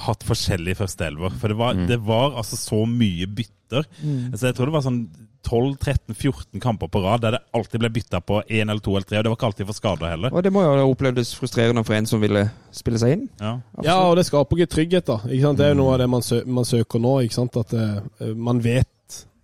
hatt 0.03 0.25
forskjellige 0.27 0.81
førsteelver. 0.81 1.35
For 1.39 1.53
det 1.53 1.57
var, 1.61 1.75
Mm. 1.77 1.87
det 1.87 2.01
var 2.01 2.33
altså 2.41 2.57
så 2.57 2.87
mye 2.89 3.27
bytter. 3.29 3.85
Altså, 4.33 4.47
jeg 4.49 4.55
tror 4.57 4.67
det 4.67 4.75
var 4.75 4.83
sånn 4.89 5.03
12-13-14 5.43 6.61
kamper 6.63 6.89
på 6.93 7.01
rad 7.03 7.23
der 7.25 7.37
det 7.37 7.41
alltid 7.57 7.83
ble 7.83 7.91
bytta 7.91 8.21
på 8.25 8.41
én 8.49 8.71
eller 8.71 8.81
to 8.85 8.95
eller 8.97 9.07
tre. 9.09 9.19
Og 9.19 9.25
det 9.27 9.33
var 9.33 9.37
ikke 9.39 9.49
alltid 9.51 9.69
for 9.69 9.79
skader 9.79 10.13
heller. 10.15 10.33
Og 10.35 10.43
det 10.45 10.53
må 10.55 10.63
jo 10.65 10.75
ha 10.77 10.85
opplevdes 10.87 11.35
frustrerende 11.39 11.85
for 11.87 11.97
en 11.97 12.07
som 12.09 12.23
ville 12.23 12.45
spille 12.75 13.01
seg 13.03 13.17
inn. 13.17 13.25
Ja. 13.41 13.55
Ja, 13.85 13.97
og 14.09 14.17
det 14.19 14.27
skaper 14.29 14.57
ikke 14.63 14.75
trygghet, 14.77 15.07
da. 15.09 15.19
Ikke 15.29 15.43
sant? 15.49 15.59
Det 15.59 15.67
er 15.67 15.75
jo 15.75 15.81
noe 15.83 15.95
av 15.97 16.03
det 16.05 16.09
man, 16.13 16.23
sø 16.27 16.43
man 16.47 16.69
søker 16.69 17.03
nå. 17.03 17.17
Ikke 17.27 17.39
sant? 17.41 17.57
At 17.59 17.75
uh, 17.75 18.35
man 18.39 18.63
vet 18.65 18.89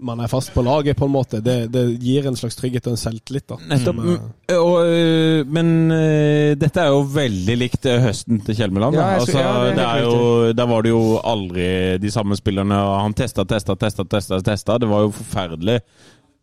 man 0.00 0.20
er 0.22 0.30
fast 0.30 0.52
på 0.54 0.62
laget, 0.62 0.96
på 0.96 1.06
en 1.08 1.12
måte. 1.12 1.40
Det, 1.42 1.72
det 1.74 1.82
gir 2.02 2.26
en 2.28 2.36
slags 2.38 2.56
trygghet 2.56 2.86
og 2.86 2.94
en 2.94 3.00
selvtillit. 3.00 3.46
da. 3.48 3.56
Nettopp. 3.68 3.96
Som, 3.96 4.04
Mm, 4.08 4.56
Og, 4.58 4.86
øh, 4.86 5.46
men 5.46 5.90
øh, 5.92 6.56
dette 6.60 6.80
er 6.80 6.86
jo 6.94 7.00
veldig 7.14 7.56
likt 7.58 7.86
øh, 7.86 8.00
høsten 8.02 8.40
til 8.46 8.56
Kjelmeland. 8.56 8.94
Ja, 8.96 9.06
jeg 9.06 9.20
altså, 9.20 9.38
ja, 9.38 9.48
det 9.64 9.70
er 9.70 9.74
det 9.74 9.86
er 9.88 10.04
jo, 10.04 10.52
der 10.52 10.66
var 10.70 10.82
det 10.86 10.90
jo 10.90 11.02
aldri 11.24 11.98
de 11.98 12.10
samme 12.10 12.36
spillerne. 12.38 12.74
Han 12.74 13.14
testa, 13.14 13.44
testa, 13.44 13.74
testa, 13.74 14.04
testa. 14.04 14.40
testa. 14.40 14.78
Det 14.78 14.88
var 14.88 15.00
jo 15.06 15.10
forferdelig 15.10 15.80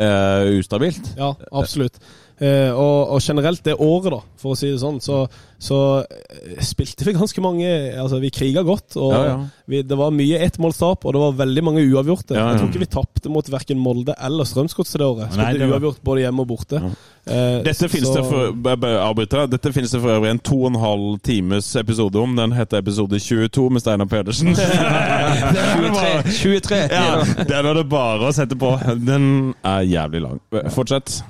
uh, 0.03 0.59
ustabilt. 0.59 1.13
Ja, 1.17 1.31
absolutt. 1.51 1.99
Eh, 2.35 2.67
og, 2.75 3.13
og 3.15 3.21
generelt 3.23 3.61
det 3.63 3.77
året, 3.79 4.11
da, 4.11 4.17
for 4.41 4.51
å 4.51 4.55
si 4.59 4.67
det 4.67 4.81
sånn, 4.81 4.97
så, 4.99 5.21
så 5.55 5.77
eh, 6.03 6.57
spilte 6.67 7.05
vi 7.07 7.13
ganske 7.15 7.39
mange 7.39 7.69
Altså, 7.95 8.17
vi 8.19 8.27
kriga 8.35 8.59
godt. 8.67 8.97
Og 8.99 9.13
Ja, 9.13 9.19
ja. 9.29 9.35
Vi, 9.71 9.79
det 9.87 9.95
var 9.97 10.11
mye 10.13 10.41
ettmålstap, 10.43 11.05
og 11.07 11.13
det 11.15 11.21
var 11.21 11.37
veldig 11.39 11.61
mange 11.63 11.85
uavgjorte. 11.87 12.35
Ja, 12.35 12.41
ja. 12.41 12.47
Jeg 12.51 12.59
tror 12.59 12.69
ikke 12.73 12.81
vi 12.83 12.89
tapte 12.91 13.29
mot 13.31 13.47
verken 13.49 13.79
Molde 13.81 14.13
eller 14.19 14.43
Strømsgodset 14.45 14.99
det 14.99 15.07
året. 15.07 15.31
Nei, 15.31 15.45
Spilte 15.47 15.61
det 15.63 15.69
var- 15.69 15.77
uavgjort 15.79 16.01
både 16.03 16.21
hjemme 16.25 16.43
og 16.43 16.47
borte. 16.51 16.81
Eh, 17.25 17.63
Dette 17.65 17.87
finnes 17.89 18.11
så- 18.11 18.17
det 18.19 18.25
for. 18.27 19.47
Dette 19.55 19.71
finnes 19.73 19.91
det 19.95 20.01
for 20.03 20.11
øvrig 20.17 20.29
en 20.35 20.39
to 20.39 20.57
og 20.59 20.67
en 20.73 20.79
halv 20.83 21.19
times 21.23 21.71
episode 21.75 22.15
om. 22.19 22.35
Den 22.35 22.51
heter 22.51 22.77
episode 22.83 23.15
22 23.19 23.69
med 23.71 23.81
Steinar 23.81 24.05
Pedersen. 24.11 24.51
23. 24.55 26.31
23. 26.31 26.75
ja, 26.91 27.23
den 27.47 27.65
er 27.71 27.79
det 27.79 27.87
bare 27.89 28.27
å 28.27 28.35
sette 28.35 28.59
på. 28.59 28.75
Den 29.07 29.55
er 29.63 29.87
jævlig 29.87 30.21
lang. 30.27 30.43
Fortsett. 30.75 31.21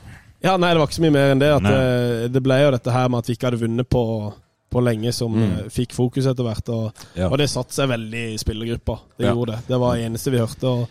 Ja, 0.46 0.56
nei, 0.62 0.72
det 0.76 0.80
var 0.82 0.88
ikke 0.90 1.00
så 1.00 1.06
mye 1.08 1.16
mer 1.16 1.32
enn 1.34 1.42
det. 1.42 1.52
At 1.58 1.66
det, 1.66 2.32
det 2.36 2.44
ble 2.46 2.60
jo 2.62 2.72
dette 2.76 2.94
her 2.94 3.10
med 3.10 3.24
at 3.24 3.30
vi 3.32 3.36
ikke 3.38 3.50
hadde 3.50 3.62
vunnet 3.66 3.90
på, 3.90 4.04
på 4.76 4.84
lenge, 4.86 5.12
som 5.16 5.34
Mm. 5.34 5.44
eh, 5.66 5.66
fikk 5.74 5.94
fokus 5.98 6.26
etter 6.30 6.46
hvert. 6.46 6.70
Og, 6.70 7.04
Ja. 7.18 7.30
og 7.32 7.38
det 7.42 7.50
satte 7.50 7.74
seg 7.74 7.90
veldig 7.90 8.24
i 8.34 8.38
spillergruppa. 8.38 9.00
Det 9.18 9.26
Ja. 9.28 9.34
gjorde 9.34 9.56
det. 9.56 9.68
Det 9.68 9.80
var 9.80 9.96
det 9.96 10.06
eneste 10.06 10.32
vi 10.32 10.38
hørte. 10.44 10.64
og 10.64 10.88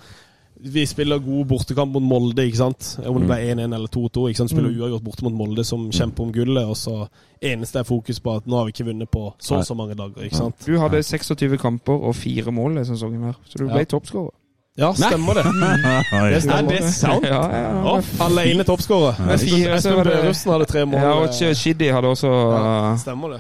vi 0.64 0.86
spiller 0.86 1.18
god 1.18 1.46
bortekamp 1.50 1.92
mot 1.92 2.02
Molde, 2.02 2.40
ikke 2.46 2.57
sant? 2.57 2.98
om 3.05 3.18
det 3.18 3.26
ble 3.28 3.36
1-1 3.52 3.74
eller 3.74 3.88
2-2. 3.88 4.28
ikke 4.30 4.36
sant? 4.38 4.50
Spiller 4.50 4.70
uavgjort 4.70 5.02
borte 5.05 5.22
mot 5.22 5.32
Molde, 5.34 5.64
som 5.64 5.90
kjemper 5.90 6.20
om 6.22 6.32
gullet. 6.32 6.64
Og 6.64 6.76
så 6.76 7.09
eneste 7.42 7.80
er 7.80 7.84
fokus 7.84 8.18
på 8.20 8.36
at 8.36 8.46
nå 8.46 8.57
har 8.57 8.64
vi 8.64 8.72
ikke 8.72 8.86
vunnet 8.86 9.11
på 9.11 9.34
så 9.38 9.57
og 9.59 9.64
så 9.66 9.74
mange 9.76 9.94
dager. 9.94 10.22
ikke 10.24 10.36
sant? 10.36 10.55
Du 10.64 10.78
hadde 10.78 11.02
26 11.02 11.59
kamper 11.59 11.92
og 11.92 12.14
fire 12.14 12.50
mål 12.50 12.78
i 12.78 12.84
sesongen 12.84 13.24
her, 13.24 13.34
så 13.46 13.59
du 13.59 13.66
ble 13.68 13.78
Ja. 13.78 13.84
toppskårer. 13.84 14.30
Ja, 14.77 14.89
stemmer 14.99 15.39
det. 15.39 15.45
Det 16.35 16.41
stemmer. 16.43 16.72
Er 16.75 16.83
det 16.83 16.89
sant? 16.91 17.25
Ja, 17.29 17.43
ja, 17.47 17.59
ja. 17.62 17.83
Oh, 17.95 18.09
Alene 18.27 18.64
toppskårer. 18.66 19.20
Espen 19.37 20.01
Børussen 20.03 20.51
hadde 20.51 20.66
tre 20.66 20.83
mål. 20.89 20.99
Ja, 21.05 21.12
og 21.22 21.59
Shiddy 21.61 21.91
hadde 21.95 22.11
også 22.11 22.31
ja, 22.33 22.97
stemmer 22.99 23.37
det. 23.37 23.39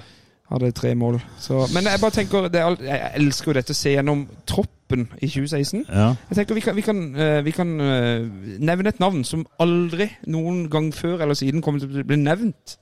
hadde 0.52 0.70
tre 0.78 0.92
mål. 0.94 1.18
Så, 1.42 1.64
men 1.74 1.88
jeg 1.90 1.98
bare 2.04 2.14
tenker, 2.14 2.46
det 2.54 2.60
er, 2.60 2.68
alt- 2.70 2.84
jeg 2.86 3.10
elsker 3.18 3.50
jo 3.50 3.56
dette 3.58 3.74
å 3.74 3.78
se 3.80 3.96
gjennom 3.96 4.22
troppen 4.46 5.08
i 5.18 5.26
2016. 5.26 5.82
Ja. 5.90 6.12
Jeg 6.30 6.38
tenker 6.38 6.54
Vi 6.60 6.62
kan, 6.68 6.76
vi 6.78 6.86
kan, 6.86 7.02
eh, 7.18 7.40
vi 7.48 7.56
kan 7.56 7.74
eh, 7.82 8.30
nevne 8.70 8.94
et 8.94 9.02
navn 9.02 9.24
som 9.26 9.42
aldri 9.58 10.06
noen 10.30 10.68
gang 10.70 10.92
før 10.94 11.18
eller 11.26 11.34
siden 11.34 11.64
kommer 11.66 11.82
til 11.82 11.98
å 12.04 12.06
bli 12.06 12.20
nevnt 12.22 12.76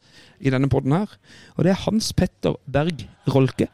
i 0.44 0.52
denne 0.52 0.68
podden 0.68 0.92
her. 0.98 1.08
Og 1.56 1.64
det 1.64 1.72
er 1.72 1.80
Hans 1.86 2.12
Petter 2.12 2.60
Berg 2.68 3.06
Rolke. 3.32 3.70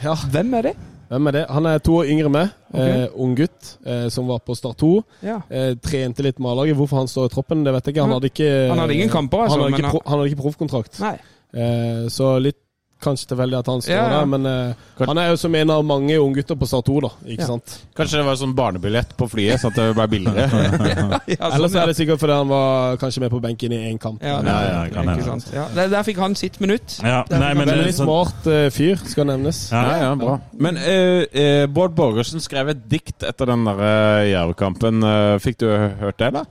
Ja. 0.00 0.16
Hvem 0.32 0.56
er 0.56 0.70
det? 0.70 0.74
Hvem 1.14 1.30
er 1.30 1.36
det? 1.36 1.44
Han 1.54 1.66
er 1.70 1.82
to 1.84 1.98
år 2.00 2.08
yngre 2.10 2.26
enn 2.26 2.34
meg. 2.34 2.54
Okay. 2.72 3.04
Eh, 3.04 3.18
ung 3.22 3.36
gutt 3.38 3.68
eh, 3.86 4.06
som 4.10 4.26
var 4.26 4.40
på 4.42 4.56
Start 4.58 4.80
2. 4.82 4.90
Ja. 5.22 5.36
Eh, 5.46 5.70
trente 5.78 6.26
litt 6.26 6.40
med 6.42 6.50
A-laget. 6.50 6.74
Hvorfor 6.78 7.04
han 7.04 7.10
står 7.10 7.30
i 7.30 7.34
troppen, 7.36 7.62
det 7.66 7.74
vet 7.76 7.86
jeg 7.86 7.94
ikke. 7.94 8.08
Han 8.08 8.16
hadde 8.16 8.30
ikke 8.32 8.50
Han 8.72 8.82
hadde 8.82 8.96
ingen 8.98 9.12
kamper, 9.12 9.44
altså, 9.46 9.60
Han 9.60 9.68
hadde 9.70 9.84
ikke, 9.84 10.02
pro 10.02 10.26
ikke 10.26 10.42
proffkontrakt. 10.42 10.98
Eh, 11.54 12.06
så 12.10 12.34
litt 12.42 12.63
kanskje 13.04 13.28
tilfeldig 13.30 13.58
at 13.60 13.68
han 13.70 13.82
står 13.84 13.94
Ja, 13.94 14.02
ja. 14.08 14.18
der, 14.18 14.28
men 14.32 14.48
uh, 14.48 15.06
han 15.08 15.20
er 15.20 15.30
jo 15.32 15.38
som 15.40 15.54
en 15.58 15.72
av 15.74 15.84
mange 15.86 16.16
unggutter 16.20 16.58
på 16.58 16.68
Start 16.68 16.88
2, 16.88 16.96
da. 17.04 17.10
Ikke 17.26 17.44
Ja. 17.44 17.48
sant? 17.52 17.76
Kanskje 17.96 18.18
det 18.20 18.26
var 18.26 18.38
sånn 18.40 18.54
barnebillett 18.56 19.14
på 19.20 19.28
flyet, 19.30 19.60
så 19.62 19.70
at 19.70 19.78
det 19.78 19.90
ble 19.98 20.06
billigere. 20.16 20.48
Ja, 21.34 21.48
Ellers 21.54 21.72
sånn, 21.72 21.80
er 21.82 21.90
det 21.92 21.96
sikkert 21.98 22.20
fordi 22.20 22.34
han 22.36 22.48
var 22.50 22.96
kanskje 23.00 23.22
med 23.24 23.32
på 23.32 23.40
benken 23.44 23.72
i 23.72 23.80
én 23.92 23.98
kamp. 24.00 24.22
ja, 24.24 24.40
Ja, 24.44 24.56
ja, 24.68 24.82
kan 24.94 25.08
ikke 25.14 25.28
sant. 25.28 25.48
Ja, 25.54 25.68
der, 25.76 25.88
der 25.92 26.02
fikk 26.06 26.18
han 26.22 26.34
sitt 26.38 26.58
minutt. 26.62 26.98
Ja, 27.02 27.22
nei, 27.30 27.52
men 27.56 27.68
er 27.68 27.78
Veldig 27.84 27.94
sånn, 27.96 28.08
smart 28.10 28.48
uh, 28.50 28.66
fyr, 28.74 29.00
skal 29.08 29.28
nevnes. 29.30 29.64
Ja. 29.72 29.82
Ja, 29.84 29.96
ja, 30.08 30.14
bra. 30.18 30.38
Men 30.58 30.78
uh, 30.80 31.24
eh, 31.30 31.66
Bård 31.70 31.94
Borgersen 31.96 32.42
skrev 32.42 32.72
et 32.74 32.84
dikt 32.90 33.24
etter 33.26 33.48
den 33.50 33.64
der 33.68 33.80
eh, 33.84 34.30
Jerv-kampen. 34.32 35.02
Eh, 35.04 35.36
fikk 35.44 35.58
du 35.62 35.68
hørt 36.00 36.18
det, 36.20 36.30
da? 36.36 36.44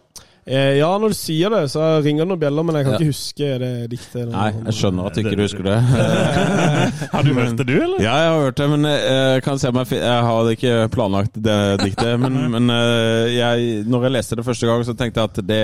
Eh, 0.45 0.73
ja, 0.75 0.89
når 0.99 1.13
du 1.13 1.15
sier 1.15 1.53
det, 1.53 1.61
så 1.71 1.85
ringer 2.03 2.25
det 2.25 2.29
noen 2.33 2.41
bjeller, 2.41 2.65
men 2.67 2.75
jeg 2.75 2.83
kan 2.85 2.93
Ja. 2.93 2.99
ikke 2.99 3.11
huske 3.13 3.51
det 3.61 3.71
diktet. 3.93 4.27
Nei, 4.33 4.49
jeg 4.65 4.73
skjønner 4.75 5.05
at 5.07 5.19
ikke 5.21 5.35
du 5.39 5.43
husker 5.45 5.63
det. 5.69 5.77
Har 7.13 7.23
du 7.23 7.33
hørt 7.37 7.55
det, 7.61 7.67
du, 7.69 7.75
eller? 7.79 8.01
Ja, 8.03 8.15
jeg 8.25 8.31
har 8.33 8.41
hørt 8.43 8.57
det, 8.59 8.69
men 8.73 8.83
jeg 8.89 9.43
kan 9.45 9.59
se 9.61 9.71
om 9.71 9.79
jeg, 9.79 9.87
jeg 10.03 10.23
har 10.27 10.49
ikke 10.51 10.75
planlagt 10.91 11.39
det 11.47 11.59
diktet. 11.85 12.19
Men, 12.19 12.39
men 12.57 12.69
eh, 12.75 13.31
jeg, 13.37 13.83
når 13.87 14.09
jeg 14.09 14.15
leste 14.17 14.35
det 14.39 14.45
første 14.47 14.67
gang, 14.67 14.83
så 14.87 14.97
tenkte 14.99 15.23
jeg 15.23 15.31
at 15.31 15.43
det, 15.47 15.61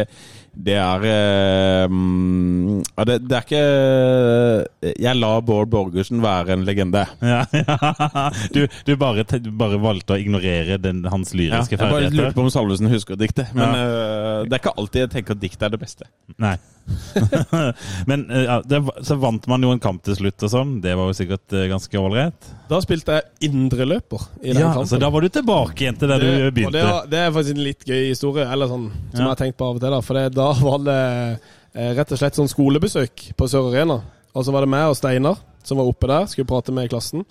det 0.54 0.76
er 0.80 1.04
eh, 1.10 1.86
mm, 1.92 2.80
ja, 2.98 3.06
det, 3.08 3.18
det 3.30 3.36
er 3.38 3.46
ikke 3.46 4.94
Jeg 5.00 5.16
lar 5.20 5.42
Bård 5.46 5.70
Borgersen 5.72 6.22
være 6.24 6.56
en 6.58 6.66
legende. 6.68 7.06
Ja, 7.30 7.44
ja. 7.54 8.30
Du, 8.54 8.64
du, 8.88 8.94
bare, 9.00 9.24
du 9.24 9.52
bare 9.56 9.78
valgte 9.82 10.16
å 10.16 10.20
ignorere 10.20 10.80
den, 10.82 11.04
hans 11.12 11.34
Ja, 11.36 11.62
ferdigheter? 11.62 11.86
jeg 11.86 11.94
bare 11.94 12.10
lurte 12.16 12.36
på 12.38 12.46
om 12.48 12.52
Salvesen 12.54 12.90
husker 12.92 13.20
diktet. 13.20 13.54
Men 13.58 13.76
eh, 13.76 14.48
det 14.48 14.58
er 14.58 14.62
ikke 14.64 14.76
alltid 14.80 15.06
jeg 15.06 15.12
tenker 15.18 15.38
at 15.38 15.44
diktet 15.44 15.68
er 15.68 15.76
det 15.76 15.82
beste. 15.84 16.10
Nei. 16.42 16.56
Men 18.10 18.24
eh, 18.32 18.44
ja, 18.46 18.58
det, 18.66 18.80
så 19.06 19.18
vant 19.22 19.46
man 19.52 19.64
jo 19.66 19.72
en 19.74 19.82
kamp 19.84 20.02
til 20.06 20.16
slutt 20.18 20.46
og 20.48 20.52
sånn. 20.54 20.72
Det 20.84 20.96
var 20.98 21.10
jo 21.12 21.18
sikkert 21.18 21.56
eh, 21.58 21.68
ganske 21.72 22.00
ålreit. 22.02 22.50
Da 22.70 22.80
spilte 22.84 23.18
jeg 23.20 23.50
indreløper 23.50 24.26
i 24.44 24.54
den 24.54 24.62
Ja, 24.64 24.72
kampen. 24.74 24.90
så 24.92 25.00
da 25.02 25.10
var 25.14 25.26
du 25.26 25.30
tilbake 25.34 25.86
igjen 25.86 26.00
til 26.00 26.12
der 26.14 26.20
du 26.24 26.28
Det- 26.30 26.48
Og 26.48 26.54
begynte. 26.54 26.72
det, 26.78 26.84
er- 26.86 27.08
det 27.14 27.20
er 27.26 27.32
faktisk 27.36 27.56
en 27.58 27.64
litt 27.64 27.86
gøy 27.86 28.02
historie, 28.10 28.46
eller 28.52 28.68
sånn, 28.68 28.90
som 29.12 29.20
Ja. 29.20 29.26
jeg 29.26 29.28
har 29.34 29.36
tenkt 29.44 29.58
på 29.58 29.70
av 29.70 29.76
og 29.76 29.82
til. 29.82 29.90
da 29.92 30.02
For 30.02 30.14
det, 30.14 30.26
da 30.36 30.50
var 30.54 30.78
det 30.90 31.40
eh, 31.76 31.94
rett 31.96 32.12
og 32.12 32.18
slett 32.18 32.36
sånn 32.36 32.50
skolebesøk 32.50 33.36
på 33.38 33.48
Sør 33.50 33.70
Arena. 33.74 34.02
Og 34.36 34.46
så 34.46 34.52
var 34.54 34.62
det 34.62 34.70
meg 34.70 34.90
og 34.90 34.96
Steinar 34.98 35.38
som 35.64 35.78
var 35.78 35.86
oppe 35.86 36.08
der, 36.08 36.26
skulle 36.28 36.48
prate 36.48 36.72
med 36.72 36.90
klassen. 36.90 37.26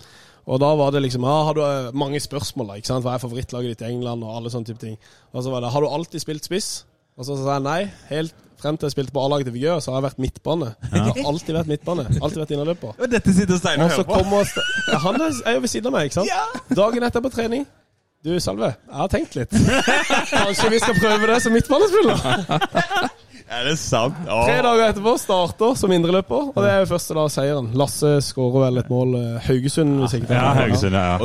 Og 0.49 0.59
da 0.59 0.73
var 0.75 0.91
det 0.91 1.01
liksom 1.03 1.21
ja, 1.21 1.43
Har 1.45 1.53
du 1.53 1.91
mange 1.97 2.17
spørsmål, 2.19 2.67
da? 2.67 2.73
ikke 2.79 2.87
sant? 2.87 3.03
Hva 3.05 3.13
er 3.15 3.19
favorittlaget 3.21 3.77
ditt 3.77 3.81
i 3.81 3.91
England? 3.91 4.23
Og 4.23 4.35
alle 4.35 4.49
sånne 4.49 4.65
type 4.65 4.79
ting. 4.79 4.97
Og 5.33 5.43
så 5.43 5.51
var 5.51 5.61
det 5.61 5.69
Har 5.71 5.81
du 5.81 5.87
alltid 5.87 6.21
spilt 6.21 6.43
spiss? 6.43 6.85
Og 7.19 7.25
så 7.25 7.35
sa 7.37 7.57
jeg 7.59 7.63
nei. 7.63 7.91
Helt 8.09 8.33
frem 8.61 8.77
til 8.77 8.87
jeg 8.89 8.95
spilte 8.95 9.13
på 9.15 9.23
A-laget 9.25 9.45
til 9.49 9.53
Vigør, 9.55 9.79
så 9.83 9.91
har 9.93 9.99
jeg 10.01 10.07
vært 10.09 10.19
midtbane. 10.25 10.69
Jeg 10.91 11.01
har 11.07 11.19
alltid 11.31 11.53
vært 11.55 11.69
midtbane. 11.71 12.05
Alltid 12.21 12.39
vært 12.43 12.53
innerløper. 12.55 12.95
Og 12.99 13.11
dette 13.11 13.33
sitter 13.35 13.57
Steinar 13.61 13.85
Og 13.85 13.91
hører 13.91 14.07
på. 14.29 14.41
Ste- 14.51 14.65
ja, 14.91 14.97
Han 15.05 15.21
er 15.21 15.53
jo 15.57 15.59
ved 15.65 15.71
siden 15.73 15.91
av 15.91 15.97
meg, 15.97 16.09
ikke 16.09 16.19
sant? 16.21 16.75
Dagen 16.81 17.03
etter 17.09 17.23
på 17.25 17.31
trening. 17.33 17.65
Du, 18.25 18.33
Salve, 18.43 18.73
jeg 18.75 18.97
har 18.99 19.07
tenkt 19.07 19.35
litt. 19.39 19.53
Kanskje 20.33 20.69
vi 20.73 20.79
skal 20.83 20.97
prøve 20.99 21.27
det 21.31 21.37
som 21.43 21.53
midtbanespiller? 21.55 22.19
Er 23.49 23.63
det 23.65 23.79
sant? 23.81 24.13
Tre 24.29 24.57
dager 24.61 24.91
etterpå 24.91 25.15
starter 25.17 25.71
som 25.79 25.89
indreløper, 25.95 26.51
og 26.53 26.57
det 26.61 26.69
er 26.69 26.83
jo 26.83 26.89
første 26.91 27.15
da 27.17 27.23
seieren. 27.33 27.71
Lasse 27.81 28.11
skårer 28.21 28.67
vel 28.67 28.77
et 28.83 28.91
mål. 28.93 29.15
eh, 29.17 29.39
Haugesund, 29.47 29.95
hvis 30.03 30.13
ikke 30.19 30.27
det 30.29 30.37
Ja, 30.37 30.51
Haugesund, 30.53 30.93
ja. 30.93 31.17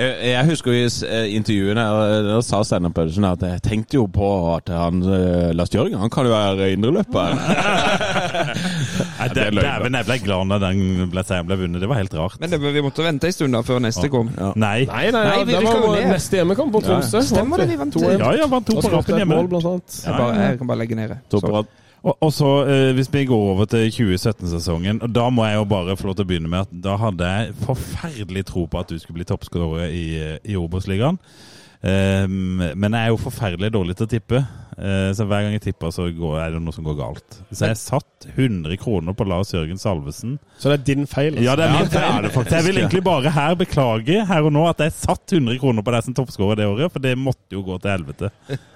Jeg, 0.00 0.14
jeg 0.30 0.46
husker 0.48 0.72
jo 0.72 0.78
i 0.78 0.86
eh, 0.86 1.26
intervjuene 1.36 1.84
og 1.92 2.30
Da 2.30 2.38
sa 2.48 2.62
Steinar 2.64 2.94
Pedersen 2.96 3.28
at 3.28 3.44
jeg 3.44 3.62
tenkte 3.66 3.98
jo 4.00 4.06
på 4.08 4.30
at 4.54 4.72
han 4.72 5.02
eh, 5.04 5.50
Lars 5.52 5.74
Jørgen 5.74 6.00
han 6.00 6.10
kan 6.16 6.24
jo 6.26 6.32
være 6.32 6.72
indreløper. 6.78 7.36
Dæven, 9.34 9.96
jeg 9.98 10.06
ble 10.08 10.18
glad 10.22 10.50
når 10.50 10.62
den 10.62 11.10
ble, 11.12 11.24
ble 11.48 11.58
vunnet. 11.62 11.80
Det 11.82 11.88
var 11.90 12.00
helt 12.00 12.14
rart. 12.18 12.36
Men 12.42 12.52
det, 12.52 12.60
vi 12.62 12.84
måtte 12.84 13.06
vente 13.06 13.30
en 13.30 13.34
stund 13.36 13.56
da 13.56 13.62
før 13.66 13.82
neste 13.82 14.10
kom. 14.12 14.30
Ja. 14.36 14.52
Nei. 14.54 14.84
Nei, 14.90 15.06
nei, 15.14 15.24
Nei, 15.30 15.40
vi 15.44 15.56
det 15.56 15.64
var 15.64 15.80
vår 15.86 16.04
neste 16.12 16.40
hjemmekamp 16.40 16.76
på. 16.76 16.84
Tromsø. 16.86 17.24
Stemmer 17.26 17.64
det, 17.64 17.70
vi 17.72 17.80
vant 17.80 17.96
2-1. 17.96 18.14
Ja, 18.20 18.30
ja, 18.42 18.46
vant 18.52 18.68
to 18.68 18.78
på 18.78 18.92
rappen 18.92 19.18
hjemme. 19.22 19.34
mål, 19.34 19.50
blant 19.54 19.72
annet. 19.72 19.98
Jeg, 20.04 20.14
bare, 20.14 20.38
jeg 20.44 20.60
kan 20.62 20.70
bare 20.70 20.82
legge 20.84 21.00
ned 21.00 21.12
det. 21.14 21.18
To 21.34 21.42
på 21.42 21.52
rad. 21.56 21.74
Og, 22.06 22.30
så, 22.30 22.48
eh, 22.70 22.92
hvis 22.94 23.08
vi 23.10 23.24
går 23.26 23.44
over 23.50 23.66
til 23.66 23.88
2017-sesongen, 23.90 25.00
og 25.02 25.10
da 25.10 25.24
må 25.34 25.42
jeg 25.48 25.56
jo 25.58 25.64
bare 25.66 25.96
få 25.98 26.06
lov 26.06 26.14
til 26.14 26.26
å 26.26 26.28
begynne 26.30 26.50
med 26.52 26.68
at 26.68 26.74
da 26.84 26.94
hadde 27.02 27.30
jeg 27.32 27.56
forferdelig 27.64 28.44
tro 28.46 28.62
på 28.70 28.78
at 28.78 28.92
du 28.92 29.00
skulle 29.02 29.18
bli 29.18 29.26
toppskårer 29.26 29.90
i, 29.90 30.04
i 30.46 30.58
Obos-ligaen. 30.60 31.18
Ehm, 31.82 32.62
men 32.78 32.94
jeg 32.94 33.02
er 33.08 33.10
jo 33.10 33.18
forferdelig 33.20 33.72
dårlig 33.74 33.96
til 33.98 34.06
å 34.06 34.12
tippe. 34.12 34.44
Eh, 34.78 35.10
Så 35.16 35.24
hver 35.24 35.42
gang 35.46 35.52
jeg 35.56 35.62
tipper, 35.70 35.88
så 35.94 36.04
går, 36.12 36.34
er 36.42 36.50
det 36.52 36.60
noe 36.60 36.74
som 36.76 36.84
går 36.84 36.96
galt. 36.98 37.38
Så 37.50 37.64
jeg 37.70 37.78
satt 37.80 38.26
100 38.36 38.76
kroner 38.76 39.14
på 39.16 39.24
Lars 39.24 39.54
Jørgen 39.54 39.78
Salvesen. 39.80 40.34
Så 40.60 40.68
det 40.68 40.74
er 40.80 40.84
din 40.90 41.06
feil. 41.08 41.32
altså. 41.32 41.44
Ja, 41.46 41.54
det 41.56 41.64
er 41.64 41.72
min 41.72 41.86
det 41.88 41.96
er 41.96 42.04
feil. 42.10 42.22
det 42.26 42.32
faktisk, 42.34 42.50
Så 42.50 42.56
jeg 42.60 42.66
vil 42.66 42.80
egentlig 42.82 43.02
bare 43.06 43.30
her 43.32 43.54
beklage 43.56 44.18
her 44.28 44.42
og 44.42 44.52
nå 44.52 44.66
at 44.68 44.78
jeg 44.84 44.92
satt 44.92 45.32
100 45.32 45.58
kroner 45.62 45.82
på 45.86 45.94
deg 45.96 46.04
som 46.04 46.14
toppskårer 46.18 46.60
det 46.60 46.66
året, 46.68 46.92
for 46.92 46.98
det 47.06 47.14
måtte 47.18 47.56
jo 47.56 47.62
gå 47.64 47.78
til 47.80 47.90
helvete. 47.94 48.30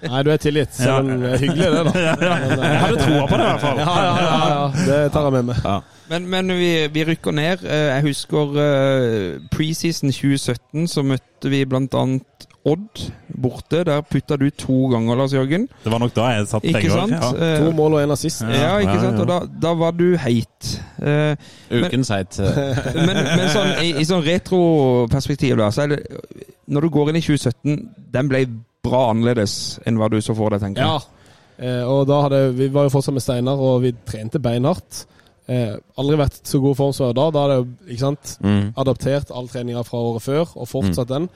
Nei, 0.08 0.22
du 0.24 0.30
er 0.32 0.40
tilgitt. 0.40 0.72
Selv 0.74 1.04
om 1.04 1.20
det 1.20 1.34
er 1.34 1.44
hyggelig, 1.44 1.70
det, 1.76 1.84
da. 1.84 1.92
Ja, 2.06 2.14
ja. 2.16 2.36
Jeg 2.64 2.80
hadde 2.86 3.04
troa 3.04 3.26
på 3.28 3.36
det, 3.36 3.44
i 3.44 3.50
hvert 3.50 3.64
fall. 3.66 3.78
Ja, 3.84 3.96
ja, 4.00 4.12
ja, 4.24 4.48
ja. 4.54 4.84
Det 4.88 5.00
tar 5.12 5.28
jeg 5.28 5.32
med 5.36 5.50
meg. 5.52 5.90
Men, 6.10 6.24
men 6.32 6.48
vi, 6.58 6.70
vi 6.90 7.04
rykker 7.12 7.36
ned. 7.36 7.60
Eh, 7.68 7.88
Jeg 7.94 8.02
husker 8.08 8.56
eh, 8.64 9.40
preseason 9.52 10.10
2017, 10.10 10.88
så 10.90 11.04
møtte 11.06 11.52
vi 11.52 11.60
blant 11.68 11.94
annet 11.94 12.48
Odd 12.68 13.12
borte. 13.40 13.84
Der 13.88 14.02
putta 14.04 14.36
du 14.36 14.50
to 14.50 14.88
ganger, 14.92 15.16
Lars 15.16 15.32
Jørgen. 15.32 15.68
Det 15.84 15.92
var 15.92 15.98
nok 16.02 16.12
da 16.14 16.26
jeg 16.34 16.46
satt 16.50 16.62
penger. 16.62 17.06
Ja. 17.08 17.30
Eh, 17.32 17.58
To 17.64 17.70
mål 17.72 17.94
og 17.94 18.02
en 18.02 18.10
assist. 18.12 18.42
Ja, 18.42 18.74
ikke 18.82 18.94
Ja, 18.98 19.00
sant? 19.06 19.20
Og 19.22 19.28
da, 19.30 19.38
da 19.62 19.72
var 19.80 19.92
du 19.96 20.16
heit. 20.20 20.70
Eh, 21.00 21.36
Ukens 21.72 22.08
heit. 22.12 22.36
men, 23.06 23.16
men 23.16 23.46
sånn, 23.54 23.70
i, 23.80 23.94
i 24.02 24.04
sånn 24.04 24.20
retroperspektiv, 24.26 25.56
da, 25.56 25.70
så 25.72 25.86
er 25.86 25.94
det 25.94 26.00
Når 26.70 26.80
du 26.86 26.90
går 26.94 27.08
inn 27.10 27.16
i 27.18 27.22
2017, 27.24 27.78
den 28.14 28.28
ble 28.30 28.44
bra 28.84 29.06
annerledes 29.10 29.78
enn 29.88 29.96
hva 30.00 30.08
du 30.12 30.20
så 30.22 30.36
for 30.36 30.52
deg, 30.54 30.60
tenker 30.62 30.84
Ja. 30.84 30.98
jeg. 30.98 31.16
Eh, 31.60 31.82
og 31.84 32.06
da 32.08 32.22
hadde 32.24 32.42
Vi 32.56 32.68
var 32.72 32.86
jo 32.88 32.92
fortsatt 32.94 33.12
med 33.16 33.22
Steinar, 33.24 33.58
og 33.60 33.82
vi 33.82 33.90
trente 34.08 34.38
beinhardt. 34.40 35.06
Eh, 35.50 35.74
aldri 35.98 36.16
vært 36.20 36.44
så 36.46 36.60
god 36.62 36.76
form 36.78 36.92
som 36.94 37.10
da. 37.16 37.24
Da 37.34 37.40
hadde 37.46 37.56
jeg 37.56 37.96
ikke 37.96 38.04
sant, 38.04 38.36
Mm. 38.44 38.72
adaptert 38.78 39.30
all 39.34 39.48
treninga 39.48 39.82
fra 39.84 39.98
året 39.98 40.22
før, 40.22 40.46
og 40.56 40.68
fortsatt 40.68 41.08
den. 41.08 41.28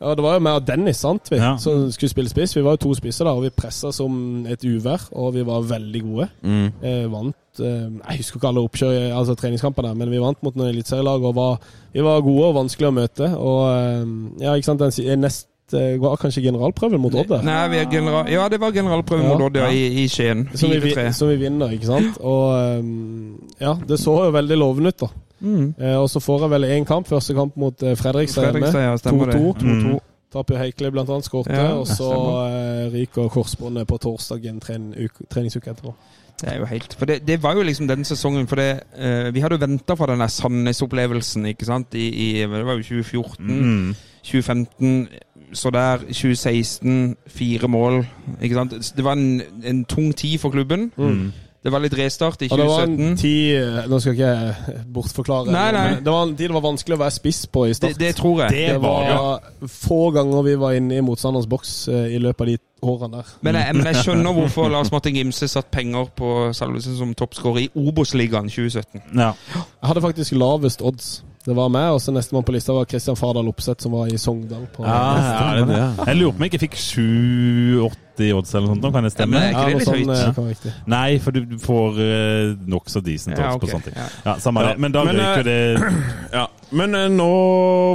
Ja, 0.00 0.14
Det 0.14 0.22
var 0.22 0.34
jo 0.36 0.40
meg 0.46 0.54
og 0.60 0.66
Dennis 0.66 1.00
sant 1.02 1.26
vi, 1.30 1.36
Ja. 1.40 1.56
som 1.58 1.90
skulle 1.90 2.10
spille 2.10 2.28
spiss. 2.30 2.54
Vi 2.54 2.62
var 2.62 2.76
jo 2.76 2.82
to 2.86 2.94
spisser 2.94 3.24
da, 3.26 3.32
og 3.34 3.42
vi 3.42 3.50
pressa 3.50 3.90
som 3.92 4.46
et 4.46 4.62
uvær, 4.64 5.08
og 5.12 5.34
vi 5.34 5.42
var 5.42 5.60
veldig 5.66 6.02
gode. 6.06 6.28
Mm. 6.42 6.72
Eh, 6.82 7.06
vant 7.10 7.34
eh, 7.60 7.90
Jeg 8.08 8.16
husker 8.22 8.38
ikke 8.38 8.48
alle 8.52 8.62
oppkjør, 8.68 8.96
altså 9.18 9.34
treningskampene, 9.36 9.94
men 9.98 10.10
vi 10.10 10.18
vant 10.22 10.40
mot 10.42 10.54
noen 10.54 10.70
eliteserielag 10.70 11.24
og 11.24 11.34
var, 11.34 11.58
vi 11.92 12.00
var 12.06 12.20
gode 12.22 12.44
og 12.52 12.54
vanskelige 12.60 12.92
å 12.92 12.98
møte. 13.00 13.30
Og 13.36 13.62
eh, 13.74 14.44
ja, 14.44 14.54
ikke 14.54 14.64
sant, 14.70 14.80
den 14.80 14.92
si- 14.94 15.08
nest 15.16 15.48
eh, 15.74 15.98
var 16.00 16.14
kanskje 16.16 16.44
generalprøven 16.46 17.00
mot 17.02 17.12
Odd. 17.18 17.34
Nei, 17.44 17.68
vi 17.68 17.76
er 17.82 17.90
general, 17.90 18.28
ja, 18.30 18.46
det 18.48 18.60
var 18.62 18.70
generalprøven 18.72 19.26
Ja. 19.26 19.34
mot 19.34 19.42
Odd 19.50 19.56
ja, 19.56 19.66
i, 19.68 20.04
i 20.04 20.08
Skien. 20.08 20.46
Som 20.54 20.70
vi, 20.70 20.94
som 21.12 21.28
vi 21.28 21.36
vinner, 21.42 21.74
ikke 21.74 21.90
sant. 21.90 22.16
Og 22.22 22.54
ehm, 22.54 23.34
ja, 23.60 23.74
det 23.74 23.98
så 23.98 24.14
jo 24.24 24.30
veldig 24.30 24.56
lovende 24.62 24.94
ut, 24.94 25.02
da. 25.02 25.10
Mm. 25.40 25.74
Eh, 25.78 25.96
og 25.96 26.10
så 26.10 26.20
får 26.20 26.46
jeg 26.46 26.50
vel 26.50 26.64
én 26.64 26.86
kamp, 26.88 27.08
første 27.08 27.34
kamp 27.34 27.56
mot 27.56 27.82
eh, 27.82 27.96
Fredrikstad 27.96 28.50
hjemme. 28.50 28.72
ja, 28.72 28.94
2-2. 28.96 29.52
2-2. 29.62 29.98
Taper 30.32 30.58
Heikle 30.60 30.90
blant 30.92 31.08
annet, 31.08 31.24
skårte. 31.24 31.54
Ja, 31.56 31.72
og 31.80 31.86
så 31.88 32.12
eh, 32.48 32.92
ryker 32.92 33.28
korsbåndet 33.32 33.88
på 33.88 33.96
torsdag 33.96 34.44
en 34.50 34.60
uke, 34.92 35.28
treningsuke 35.30 35.70
etterpå. 35.70 35.94
Det 36.38 36.52
er 36.52 36.58
jo 36.60 36.66
helt 36.70 36.94
For 36.94 37.06
det, 37.06 37.26
det 37.26 37.42
var 37.42 37.56
jo 37.56 37.62
liksom 37.66 37.88
den 37.88 38.04
sesongen 38.04 38.44
For 38.46 38.56
det, 38.60 38.80
eh, 38.94 39.34
vi 39.34 39.40
hadde 39.40 39.56
jo 39.56 39.64
venta 39.66 39.96
fra 39.98 40.06
den 40.06 40.20
Sandnes-opplevelsen, 40.22 41.46
ikke 41.50 41.66
sant, 41.66 41.94
I, 41.94 42.08
i 42.08 42.26
Det 42.42 42.66
var 42.66 42.78
jo 42.78 42.82
2014. 42.82 43.46
Mm. 43.46 43.94
2015 44.22 45.08
så 45.52 45.70
der 45.70 45.96
2016 45.96 47.16
fire 47.26 47.68
mål. 47.68 48.06
Ikke 48.42 48.54
sant? 48.54 48.92
Det 48.96 49.04
var 49.04 49.12
en, 49.12 49.42
en 49.64 49.84
tung 49.84 50.14
tid 50.16 50.38
for 50.38 50.50
klubben. 50.50 50.92
Mm. 50.96 51.32
Det 51.68 51.72
var 51.74 51.82
litt 51.84 51.96
restart 51.98 52.42
i 52.46 52.48
Og 52.50 52.60
det 52.60 52.66
var 52.70 52.86
en 52.86 53.16
tid 53.20 53.56
eh, 53.58 53.78
Nå 53.92 53.98
skal 54.00 54.14
jeg 54.16 54.52
ikke 54.54 54.84
bortforklare, 54.96 55.52
Nei, 55.52 55.66
nei. 55.76 55.84
det 56.00 56.14
var 56.14 56.24
en 56.24 56.32
tid 56.38 56.48
det 56.48 56.56
var 56.56 56.64
vanskelig 56.64 56.96
å 56.96 57.00
være 57.02 57.14
spiss 57.18 57.42
på 57.52 57.66
i 57.68 57.74
start. 57.76 57.98
det 58.00 58.14
tror 58.16 58.42
jeg. 58.46 58.54
Det 58.56 58.64
Det 58.72 58.80
var 58.82 59.44
få 59.68 60.00
ganger 60.16 60.46
vi 60.48 60.54
var 60.62 60.78
inne 60.78 60.98
i 60.98 61.04
motstanderens 61.04 61.48
boks 61.50 61.74
eh, 61.92 62.14
i 62.16 62.22
løpet 62.22 62.46
av 62.46 62.50
de 62.52 62.58
årene 62.88 63.20
der. 63.20 63.32
Men 63.44 63.58
jeg, 63.58 63.76
men 63.76 63.88
jeg 63.90 64.04
skjønner 64.06 64.36
hvorfor 64.38 64.68
Lars 64.72 64.92
Martin 64.94 65.16
Gimse 65.18 65.48
satt 65.50 65.68
penger 65.74 66.08
på 66.16 66.28
Salvesen 66.56 66.96
som 66.98 67.14
toppskårer 67.18 67.66
i 67.66 67.70
Obos-ligaen 67.78 68.48
2017. 68.48 69.02
Ja. 69.18 69.32
Jeg 69.56 69.88
hadde 69.90 70.04
faktisk 70.04 70.36
lavest 70.38 70.84
odds. 70.86 71.18
Det 71.48 71.54
var 71.56 71.70
meg, 71.72 71.86
og 71.96 72.00
så 72.04 72.12
nestemann 72.12 72.44
på 72.44 72.52
lista 72.52 72.74
var 72.76 72.84
Kristian 72.90 73.16
Fardal 73.16 73.46
Opseth, 73.48 73.80
som 73.86 73.94
var 73.96 74.10
i 74.12 74.18
Sogndal. 74.20 74.66
På 74.74 74.84
Ja, 74.84 74.98
ja, 75.16 75.64
det 75.64 75.68
det. 75.70 75.78
Jeg 76.10 76.16
lurer 76.20 76.34
på 76.34 76.36
om 76.36 76.44
jeg 76.44 76.50
ikke 76.52 76.60
fikk 76.66 76.76
7-80 76.76 78.34
odds 78.36 78.54
eller 78.58 78.66
noe 78.66 78.74
sånt. 78.74 78.92
Kan 78.92 78.92
det 78.92 78.92
Ja, 78.92 79.00
men 79.00 79.14
stemme? 79.14 79.40
ikke 79.48 79.64
det 79.64 79.78
noe 79.78 80.18
sånn, 80.34 80.48
høyt? 80.50 80.66
eh. 80.68 80.78
Nei, 80.92 81.18
for 81.24 81.30
du 81.38 81.56
får 81.62 82.00
uh, 82.02 82.56
nokså 82.74 83.00
decent 83.06 83.38
odds 83.38 83.44
Ja, 83.46 83.54
okay. 83.54 83.62
på 83.64 83.70
sånne 83.72 83.86
ting. 83.88 83.96
Ja. 83.96 84.08
Ja, 84.26 84.34
samme 84.44 84.60
Ja. 84.66 84.72
det. 84.74 84.78
Men 84.84 84.92
da 84.92 85.04
Men, 85.04 85.16
røyk 85.16 85.44
det 85.44 85.58
Ja, 86.38 86.46
Men 86.70 86.94
eh, 86.94 87.08
nå 87.08 87.28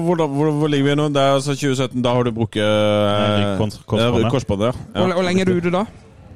hvor, 0.08 0.16
hvor, 0.26 0.52
hvor 0.52 0.68
ligger 0.74 0.90
vi 0.90 0.96
nå? 0.96 1.10
Det 1.14 1.22
er 1.22 1.36
altså 1.38 1.54
2017. 1.54 2.02
Da 2.02 2.14
har 2.18 2.24
du 2.24 2.32
brukt 2.32 2.58
uh, 2.58 3.58
korsbåndet. 3.60 4.32
korsbåndet. 4.32 4.76
Hvor, 4.96 5.14
hvor 5.14 5.24
lenge 5.30 5.42
er 5.42 5.46
du 5.46 5.60
ute 5.60 5.70
da? 5.72 5.86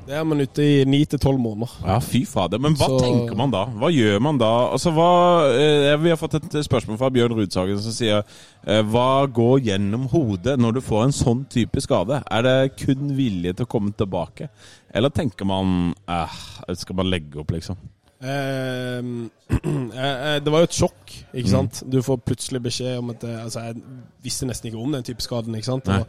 Det 0.08 0.16
er 0.16 0.24
man 0.24 0.40
ute 0.40 0.64
i 0.64 0.84
ni 0.88 1.02
til 1.10 1.20
tolv 1.20 1.40
måneder. 1.44 1.72
Ja, 1.84 1.98
fy 2.00 2.22
fader. 2.26 2.62
Men 2.64 2.76
hva 2.80 2.88
Så- 2.88 3.00
tenker 3.02 3.36
man 3.36 3.52
da? 3.52 3.66
Hva 3.66 3.90
gjør 3.92 4.22
man 4.24 4.38
da? 4.40 4.52
Altså, 4.72 4.94
hva, 4.96 5.10
eh, 5.52 5.98
vi 6.00 6.10
har 6.10 6.16
fått 6.18 6.36
et 6.36 6.66
spørsmål 6.66 6.98
fra 6.98 7.10
Bjørn 7.10 7.36
Rudsagen 7.36 7.82
som 7.84 7.92
sier 7.92 8.24
eh, 8.66 8.82
Hva 8.84 9.28
går 9.28 9.60
gjennom 9.68 10.08
hodet 10.08 10.58
når 10.58 10.74
du 10.76 10.82
får 10.82 11.04
en 11.04 11.12
sånn 11.12 11.44
type 11.50 11.82
skade? 11.84 12.22
Er 12.32 12.42
det 12.42 12.78
kun 12.78 13.12
vilje 13.18 13.54
til 13.54 13.66
å 13.66 13.70
komme 13.70 13.92
tilbake? 13.92 14.48
Eller 14.96 15.10
tenker 15.10 15.46
man 15.46 15.94
eh, 16.08 16.40
Skal 16.74 16.96
man 16.96 17.12
legge 17.12 17.36
opp, 17.44 17.52
liksom? 17.52 17.76
Ehm, 18.24 19.30
eh, 19.50 20.36
eh, 20.36 20.40
det 20.40 20.50
var 20.52 20.64
jo 20.64 20.70
et 20.70 20.78
sjokk, 20.80 21.12
ikke 21.36 21.52
sant. 21.52 21.84
Du 21.88 22.00
får 22.02 22.24
plutselig 22.26 22.64
beskjed 22.64 22.98
om 23.04 23.12
at 23.14 23.24
eh, 23.28 23.44
Altså, 23.44 23.60
jeg 23.68 23.84
visste 24.26 24.48
nesten 24.50 24.72
ikke 24.72 24.82
om 24.82 24.96
den 24.96 25.04
type 25.06 25.22
skaden, 25.22 25.54
ikke 25.60 25.70
sant. 25.70 25.86
Nei. 25.92 26.00
Og 26.02 26.08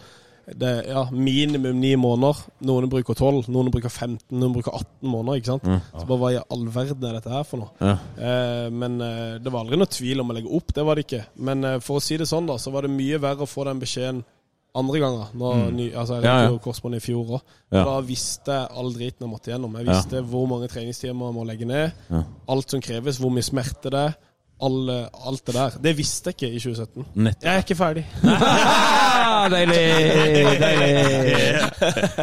det, 0.57 0.87
ja, 0.89 1.03
minimum 1.13 1.77
ni 1.81 1.91
måneder. 2.01 2.39
Noen 2.65 2.89
bruker 2.89 3.15
tolv, 3.19 3.49
noen 3.53 3.69
bruker 3.75 3.91
15, 3.93 4.33
noen 4.39 4.55
bruker 4.55 4.73
18 4.73 5.11
måneder, 5.13 5.37
ikke 5.43 5.51
sant. 5.53 5.67
Mm. 5.69 5.81
Så 6.01 6.07
bare 6.09 6.19
hva 6.23 6.31
i 6.33 6.41
all 6.41 6.65
verden 6.73 7.05
er 7.11 7.19
dette 7.19 7.31
her 7.35 7.45
for 7.45 7.59
noe? 7.65 7.71
Ja. 7.83 7.97
Eh, 8.17 8.71
men 8.71 9.01
eh, 9.05 9.37
det 9.43 9.53
var 9.53 9.65
aldri 9.67 9.77
noe 9.81 9.91
tvil 9.93 10.21
om 10.25 10.31
å 10.31 10.39
legge 10.39 10.55
opp, 10.57 10.73
det 10.75 10.85
var 10.89 10.97
det 10.97 11.05
ikke. 11.07 11.25
Men 11.37 11.65
eh, 11.65 11.79
for 11.85 12.01
å 12.01 12.05
si 12.05 12.17
det 12.17 12.29
sånn, 12.31 12.47
da, 12.49 12.57
så 12.59 12.73
var 12.75 12.87
det 12.89 12.95
mye 12.95 13.21
verre 13.21 13.45
å 13.45 13.51
få 13.51 13.67
den 13.69 13.81
beskjeden 13.83 14.25
andre 14.79 15.01
ganger. 15.03 15.31
Når, 15.35 15.63
ny, 15.75 15.87
altså, 15.97 16.19
jeg 16.21 16.25
Ja, 16.29 16.43
ja. 16.47 16.59
korsbånd 16.63 16.95
i 16.95 17.01
fjor 17.03 17.35
òg. 17.39 17.41
Ja. 17.73 17.83
Da 17.89 17.99
visste 18.05 18.53
jeg 18.61 18.69
all 18.79 18.93
driten 18.95 19.25
jeg 19.27 19.31
måtte 19.33 19.51
gjennom. 19.51 19.75
Jeg 19.81 19.87
Ja. 19.89 19.93
visste 19.97 20.23
hvor 20.23 20.47
mange 20.47 20.69
treningstimer 20.71 21.27
jeg 21.33 21.35
må 21.35 21.45
legge 21.49 21.67
ned. 21.67 21.93
Ja. 22.13 22.23
Alt 22.49 22.71
som 22.71 22.81
kreves, 22.81 23.19
hvor 23.19 23.33
mye 23.35 23.43
smerte 23.43 23.91
det 23.91 24.03
er. 24.13 24.15
Alle, 24.61 25.09
alt 25.27 25.47
det 25.47 25.55
der. 25.55 25.75
Det 25.83 25.93
visste 25.99 26.33
jeg 26.33 26.35
ikke 26.35 26.49
i 26.57 26.59
2017. 26.59 27.05
Nettopp. 27.15 27.45
Jeg 27.45 27.55
er 27.55 27.59
ikke 27.63 27.75
ferdig. 27.79 28.07
Deilig! 29.55 29.83
deilig. 30.61 30.89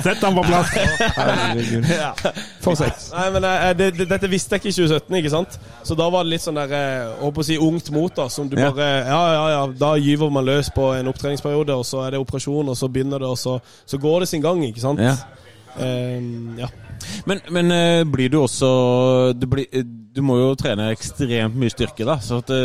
Sett 0.03 0.23
han 0.23 0.35
på 0.35 0.43
plass! 0.43 0.73
Herregud. 1.15 1.87
Fortsett. 2.65 3.05
Nei, 3.13 3.29
men 3.37 3.47
eh, 3.47 3.69
det, 3.79 3.87
det, 3.95 4.09
Dette 4.11 4.29
visste 4.31 4.57
jeg 4.57 4.65
ikke 4.65 4.73
i 4.73 4.75
2017, 4.75 5.17
ikke 5.21 5.31
sant? 5.31 5.55
Så 5.87 5.95
da 5.95 6.09
var 6.11 6.27
det 6.27 6.35
litt 6.35 6.43
sånn 6.43 6.59
der 6.59 6.75
eh, 6.75 7.13
håper 7.21 7.45
å 7.45 7.47
si 7.47 7.59
ungt 7.69 7.91
mot, 7.95 8.11
da. 8.19 8.27
Som 8.33 8.51
du 8.51 8.57
bare 8.59 8.89
Ja, 9.07 9.21
ja, 9.37 9.45
ja. 9.55 9.63
Da 9.79 9.93
gyver 9.95 10.33
man 10.35 10.47
løs 10.49 10.73
på 10.75 10.91
en 10.97 11.07
opptreningsperiode, 11.11 11.79
og 11.79 11.87
så 11.87 12.03
er 12.03 12.17
det 12.17 12.23
operasjon, 12.25 12.73
og 12.73 12.75
så 12.75 12.91
begynner 12.91 13.23
det, 13.23 13.31
og 13.31 13.39
så, 13.39 13.61
så 13.87 14.01
går 14.01 14.25
det 14.25 14.33
sin 14.33 14.43
gang, 14.43 14.59
ikke 14.67 14.83
sant? 14.83 14.99
Ja. 14.99 15.15
Um, 15.79 16.59
ja. 16.59 16.67
Men, 17.29 17.41
men 17.53 17.73
uh, 17.73 18.03
blir 18.09 18.31
du 18.31 18.39
også 18.41 18.69
du, 19.37 19.47
blir, 19.49 19.67
eh, 19.71 19.85
du 19.85 20.21
må 20.25 20.37
jo 20.39 20.53
trene 20.59 20.91
ekstremt 20.93 21.57
mye 21.59 21.73
styrke, 21.73 22.05
da. 22.07 22.17
Så 22.23 22.41
det, 22.47 22.61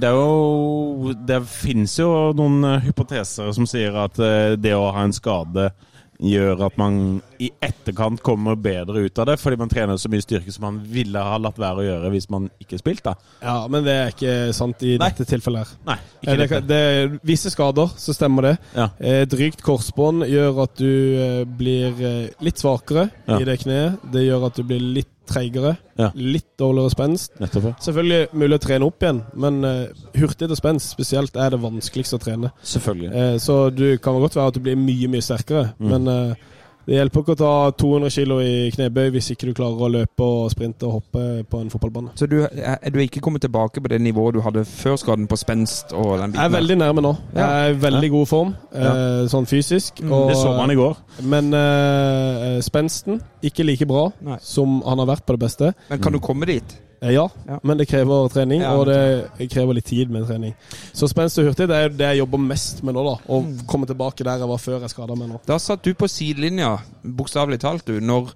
det 0.00 0.08
er 0.08 0.16
jo 0.16 1.14
Det 1.28 1.42
fins 1.50 1.98
jo 2.00 2.08
noen 2.36 2.64
eh, 2.64 2.88
hypoteser 2.88 3.52
som 3.56 3.68
sier 3.68 3.96
at 4.06 4.18
eh, 4.22 4.56
det 4.60 4.74
å 4.76 4.90
ha 4.94 5.04
en 5.06 5.16
skade 5.16 5.70
gjør 6.18 6.64
at 6.66 6.76
man 6.80 7.20
i 7.38 7.48
etterkant 7.62 8.18
kommer 8.26 8.56
bedre 8.58 9.04
ut 9.06 9.18
av 9.22 9.28
det, 9.30 9.36
fordi 9.38 9.56
man 9.60 9.68
trener 9.70 9.96
så 10.02 10.10
mye 10.10 10.24
styrke 10.24 10.50
som 10.50 10.64
man 10.66 10.80
ville 10.90 11.20
ha 11.22 11.36
latt 11.38 11.58
være 11.62 11.78
å 11.78 11.86
gjøre 11.86 12.10
hvis 12.10 12.26
man 12.34 12.48
ikke 12.60 12.78
spilte. 12.80 13.12
ja, 13.42 13.54
men 13.70 13.84
det 13.86 13.94
er 13.94 14.08
ikke 14.14 14.32
sant 14.56 14.82
i 14.82 14.96
Nei. 14.98 15.08
dette 15.12 15.28
tilfellet 15.30 15.62
her. 15.66 15.76
Nei, 15.86 15.98
Eh, 16.18 16.32
ikke 16.32 16.36
Det, 16.36 16.48
dette. 16.48 16.60
Det, 16.66 17.10
det 17.12 17.20
visse 17.30 17.50
skader, 17.54 17.92
så 17.96 18.12
stemmer 18.16 18.42
det. 18.42 18.58
Ja. 18.74 18.88
Eh, 18.98 19.20
Et 19.22 19.32
rykt 19.38 19.62
korsbånd 19.62 20.26
gjør 20.26 20.62
at 20.64 20.74
du 20.76 20.90
eh, 21.22 21.44
blir 21.44 21.94
eh, 22.02 22.30
litt 22.42 22.58
svakere 22.58 23.10
Ja. 23.28 23.38
i 23.38 23.44
det 23.44 23.60
kneet. 23.62 24.00
Det 24.12 24.26
gjør 24.26 24.46
at 24.50 24.56
du 24.58 24.62
blir 24.64 24.80
litt 24.80 25.12
treigere. 25.28 25.76
Ja. 26.00 26.10
Litt 26.16 26.48
dårligere 26.60 26.90
spenst. 26.94 27.34
Nettopp. 27.42 27.68
ja. 27.70 27.74
Selvfølgelig 27.84 28.28
mulig 28.32 28.58
å 28.58 28.62
trene 28.64 28.88
opp 28.88 29.02
igjen, 29.06 29.22
men 29.38 29.60
uh, 29.64 30.04
hurtighet 30.18 30.54
og 30.54 30.60
spenst 30.60 30.94
spesielt 30.96 31.36
er 31.36 31.54
det 31.54 31.60
vanskeligste 31.62 32.18
å 32.18 32.22
trene. 32.22 32.52
Selvfølgelig. 32.74 33.10
Uh, 33.14 33.36
så 33.42 33.58
du 33.74 33.86
kan 34.02 34.18
godt 34.22 34.36
være 34.38 34.52
at 34.54 34.58
du 34.58 34.64
blir 34.64 34.78
mye, 34.80 35.08
mye 35.12 35.24
sterkere, 35.24 35.68
Mm. 35.78 35.88
men 35.92 36.08
eh, 36.08 36.46
det 36.88 36.96
hjelper 36.96 37.20
ikke 37.20 37.34
å 37.34 37.38
ta 37.38 37.48
200 37.76 38.08
kg 38.14 38.38
i 38.40 38.52
knebøy 38.72 39.10
hvis 39.12 39.26
ikke 39.34 39.50
du 39.50 39.52
klarer 39.58 39.82
å 39.84 39.90
løpe 39.92 40.24
og 40.24 40.46
sprinte 40.54 40.86
og 40.88 40.94
hoppe 41.02 41.24
på 41.44 41.60
en 41.60 41.68
fotballbane. 41.68 42.14
Så 42.16 42.24
du, 42.30 42.38
er 42.48 42.78
er 42.80 42.94
du 42.94 42.96
ikke 43.02 43.20
kommet 43.24 43.44
tilbake 43.44 43.82
på 43.84 43.90
det 43.92 43.98
nivået 44.00 44.38
du 44.38 44.40
hadde 44.40 44.64
før 44.64 44.96
skaden 44.96 45.28
på 45.28 45.36
spenst 45.36 45.92
og 45.92 46.16
den 46.16 46.32
biten? 46.32 46.40
Jeg 46.40 46.48
er 46.48 46.56
veldig 46.56 46.78
nærme 46.80 47.04
nå. 47.04 47.12
Jeg 47.36 47.44
er 47.44 47.74
i 47.74 47.78
veldig 47.82 48.10
god 48.16 48.26
form, 48.30 48.54
ja. 48.72 48.94
sånn 49.28 49.48
fysisk. 49.50 50.00
Mm. 50.00 50.12
og- 50.16 50.28
Det 50.32 50.40
så 50.40 50.56
man 50.56 50.70
i 50.72 50.78
går. 50.80 50.96
Men 51.28 51.52
uh, 51.52 52.58
spensten 52.64 53.20
ikke 53.44 53.68
like 53.68 53.86
bra 53.86 54.08
Nei. 54.24 54.38
som 54.40 54.80
han 54.86 54.98
har 55.04 55.12
vært 55.12 55.26
på 55.28 55.36
det 55.36 55.44
beste. 55.44 55.74
Men 55.90 56.00
kan 56.00 56.12
du 56.16 56.20
komme 56.24 56.48
dit? 56.48 56.78
Eh, 57.02 57.12
Ja, 57.14 57.28
Ja. 57.46 57.58
men 57.62 57.76
det 57.78 57.86
krever 57.88 58.28
trening, 58.28 58.60
Ja, 58.60 58.72
og 58.76 58.86
det 58.86 59.48
krever 59.50 59.74
litt 59.74 59.84
tid 59.86 60.10
med 60.10 60.26
trening. 60.26 60.54
Så 60.92 61.08
spenst 61.08 61.38
og 61.38 61.44
hurtig 61.46 61.68
det 61.68 61.76
er 61.76 61.88
det 61.88 61.98
jeg 62.16 62.18
jobber 62.26 62.38
mest 62.38 62.82
med 62.82 62.94
nå. 62.94 63.04
da 63.04 63.32
Å 63.32 63.42
Mm. 63.44 63.66
komme 63.66 63.86
tilbake 63.86 64.24
der 64.24 64.38
jeg 64.38 64.48
var 64.48 64.56
før 64.58 64.80
jeg 64.80 64.90
skada 64.90 65.14
meg 65.16 65.28
nå. 65.28 65.40
Da 65.46 65.58
satt 65.58 65.82
du 65.82 65.94
på 65.94 66.08
sidelinja, 66.08 66.78
bokstavelig 67.04 67.58
talt, 67.60 67.84
du, 67.84 68.00
når 68.00 68.32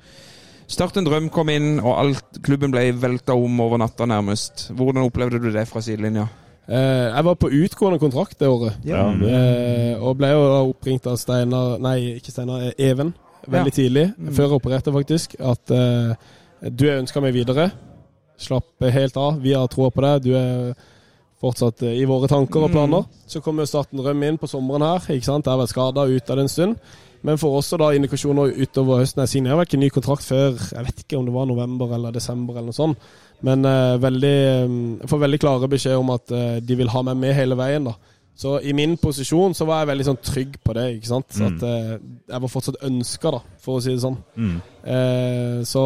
Start 0.68 0.96
en 0.96 1.04
drøm 1.04 1.28
kom 1.30 1.48
inn, 1.50 1.80
og 1.80 1.98
alt, 1.98 2.38
klubben 2.42 2.70
ble 2.70 2.92
velta 2.92 3.34
om 3.34 3.60
over 3.60 3.76
natta, 3.78 4.06
nærmest. 4.06 4.70
Hvordan 4.74 5.04
opplevde 5.04 5.38
du 5.42 5.50
det 5.52 5.68
fra 5.68 5.80
sidelinja? 5.82 6.28
Eh, 6.66 7.10
jeg 7.14 7.24
var 7.24 7.34
på 7.34 7.50
utgående 7.50 7.98
kontrakt 7.98 8.38
det 8.38 8.48
året, 8.48 8.72
Ja, 8.84 9.10
eh, 9.10 9.98
og 10.00 10.16
ble 10.16 10.28
jo 10.30 10.40
da 10.48 10.62
oppringt 10.72 11.06
av 11.06 11.18
Steinar 11.18 11.78
Nei, 11.78 12.14
ikke 12.20 12.30
Steinar, 12.30 12.62
eh, 12.62 12.72
Even. 12.78 13.12
Veldig 13.46 13.72
tidlig, 13.72 14.14
før 14.32 14.48
jeg 14.48 14.62
opererte 14.62 14.92
faktisk, 14.94 15.34
at 15.40 15.70
eh, 15.70 16.14
du 16.70 16.86
er 16.88 17.02
ønska 17.02 17.20
meg 17.20 17.34
videre. 17.34 17.70
Slapp 18.42 18.90
helt 18.96 19.16
av, 19.20 19.38
vi 19.42 19.54
har 19.54 19.70
troa 19.70 19.92
på 19.94 20.02
deg. 20.04 20.26
Du 20.26 20.34
er 20.38 20.74
fortsatt 21.42 21.82
eh, 21.86 21.98
i 22.00 22.08
våre 22.08 22.30
tanker 22.30 22.66
og 22.66 22.72
planer. 22.74 23.06
Så 23.26 23.42
kommer 23.44 23.68
starten 23.68 24.02
Røm 24.02 24.22
inn 24.26 24.38
på 24.40 24.50
sommeren 24.50 24.84
her. 24.86 25.08
ikke 25.14 25.28
sant? 25.28 25.46
Jeg 25.46 25.54
har 25.54 25.62
vært 25.62 25.74
skada 25.74 26.06
ute 26.10 26.30
av 26.30 26.38
det 26.38 26.46
en 26.46 26.52
stund. 26.52 26.92
Men 27.22 27.38
får 27.38 27.56
også 27.60 27.78
da 27.78 27.92
indikasjoner 27.94 28.56
utover 28.58 28.98
høsten. 28.98 29.22
Jeg 29.22 29.30
signerer 29.36 29.60
vel 29.60 29.68
ikke 29.68 29.78
ny 29.78 29.90
kontrakt 29.94 30.26
før 30.26 30.56
jeg 30.58 30.86
vet 30.88 31.04
ikke 31.04 31.20
om 31.20 31.28
det 31.28 31.34
var 31.36 31.46
november 31.46 31.92
eller 31.94 32.14
desember 32.14 32.56
eller 32.56 32.72
noe 32.72 32.78
sånt. 32.78 33.12
Men 33.46 33.66
eh, 33.66 33.98
veldig, 34.02 34.38
jeg 35.02 35.10
får 35.10 35.22
veldig 35.22 35.42
klare 35.42 35.70
beskjed 35.70 35.98
om 35.98 36.10
at 36.14 36.34
eh, 36.34 36.56
de 36.62 36.78
vil 36.78 36.90
ha 36.90 37.04
meg 37.06 37.20
med 37.22 37.36
hele 37.38 37.58
veien. 37.58 37.86
da. 37.90 37.94
Så 38.34 38.56
i 38.64 38.72
min 38.74 38.96
posisjon 38.98 39.54
så 39.54 39.66
var 39.68 39.82
jeg 39.82 39.90
veldig 39.92 40.06
sånn 40.08 40.20
trygg 40.24 40.54
på 40.64 40.74
det. 40.76 40.86
ikke 40.96 41.10
sant? 41.10 41.28
Så 41.36 41.50
At 41.50 41.64
eh, 41.68 41.90
jeg 42.32 42.44
var 42.44 42.50
fortsatt 42.50 42.80
ønska, 42.88 43.34
da, 43.34 43.42
for 43.62 43.78
å 43.78 43.82
si 43.84 43.92
det 43.92 44.02
sånn. 44.02 44.16
Mm. 44.34 44.54
Eh, 44.94 45.58
så 45.68 45.82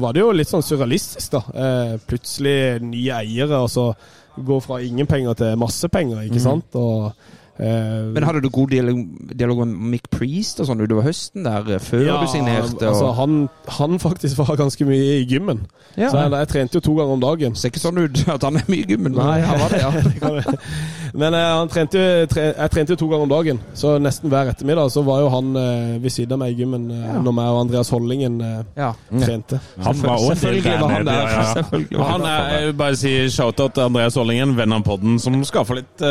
var 0.00 0.14
det 0.14 0.22
jo 0.22 0.30
litt 0.36 0.50
sånn 0.50 0.64
surrealistisk, 0.64 1.34
da. 1.34 1.42
Eh, 1.64 1.96
plutselig 2.08 2.58
nye 2.86 3.18
eiere, 3.18 3.64
og 3.64 3.68
så 3.72 3.90
gå 4.38 4.60
fra 4.62 4.78
ingen 4.86 5.08
penger 5.10 5.34
til 5.40 5.58
masse 5.60 5.90
penger, 5.90 6.22
ikke 6.28 6.44
sant. 6.44 6.78
Og, 6.78 7.10
eh, 7.58 8.08
Men 8.14 8.26
hadde 8.26 8.42
du 8.44 8.48
god 8.54 8.72
dialog, 8.74 9.02
dialog 9.34 9.62
med 9.66 9.90
Mick 9.94 10.10
Priest 10.10 10.60
og 10.62 10.68
sånn 10.70 10.82
utover 10.82 11.06
høsten 11.08 11.46
der, 11.46 11.66
eh, 11.76 11.82
før 11.82 12.04
ja, 12.06 12.18
du 12.22 12.30
signerte? 12.32 12.76
Og... 12.80 12.88
Altså, 12.92 13.12
han, 13.18 13.38
han 13.78 13.98
faktisk 14.02 14.38
var 14.38 14.56
ganske 14.60 14.88
mye 14.88 15.18
i 15.20 15.26
gymmen. 15.28 15.66
ja. 15.96 16.10
Så 16.10 16.22
jeg, 16.22 16.32
jeg 16.32 16.48
trente 16.54 16.78
jo 16.78 16.84
to 16.84 16.96
ganger 16.98 17.18
om 17.18 17.24
dagen. 17.24 17.58
Ser 17.58 17.72
ikke 17.72 17.82
sånn 17.82 18.02
ut 18.04 18.22
at 18.36 18.46
han 18.46 18.60
er 18.60 18.70
mye 18.70 18.84
i 18.84 18.88
gymmen. 18.94 19.14
men 19.16 19.24
Nei, 19.24 19.40
han 19.46 19.62
var 19.62 19.74
det, 19.74 19.82
ja. 19.82 20.56
Men 21.18 21.34
uh, 21.34 21.40
han 21.40 21.70
trente, 21.72 22.00
tre, 22.28 22.50
jeg 22.52 22.72
trente 22.72 22.92
jo 22.94 22.98
to 23.00 23.08
ganger 23.10 23.24
om 23.24 23.30
dagen, 23.32 23.60
så 23.78 23.94
nesten 24.02 24.30
hver 24.32 24.50
ettermiddag 24.52 24.90
så 24.92 25.02
var 25.06 25.22
jo 25.24 25.30
han 25.32 25.54
uh, 25.56 25.96
ved 26.02 26.12
siden 26.12 26.36
av 26.36 26.42
meg 26.42 26.52
i 26.52 26.62
gymmen 26.62 26.88
uh, 26.92 26.96
Ja. 27.08 27.20
når 27.24 27.34
meg 27.38 27.48
og 27.54 27.60
Andreas 27.62 27.90
Hollingen 27.94 28.34
ja. 28.76 28.90
trente. 29.08 29.60
Han 29.84 30.02
var 30.02 30.18
òg 30.18 30.34
Selvfølgelig 30.34 30.74
var 30.82 30.92
han 30.92 31.06
der. 31.08 31.20
ja, 31.22 31.30
ja. 31.32 31.46
Selvfølgelig 31.56 31.98
var 31.98 32.10
han 32.12 32.18
han 32.18 32.28
er, 32.28 32.52
jeg 32.58 32.66
vil 32.66 32.76
bare 32.82 32.98
si 32.98 33.12
shout-out 33.32 33.74
til 33.76 33.86
Andreas 33.86 34.18
Hollingen, 34.18 34.54
venn 34.58 34.74
av 34.76 34.84
podden, 34.86 35.18
som 35.22 35.36
skaffer 35.46 35.80
litt 35.80 36.04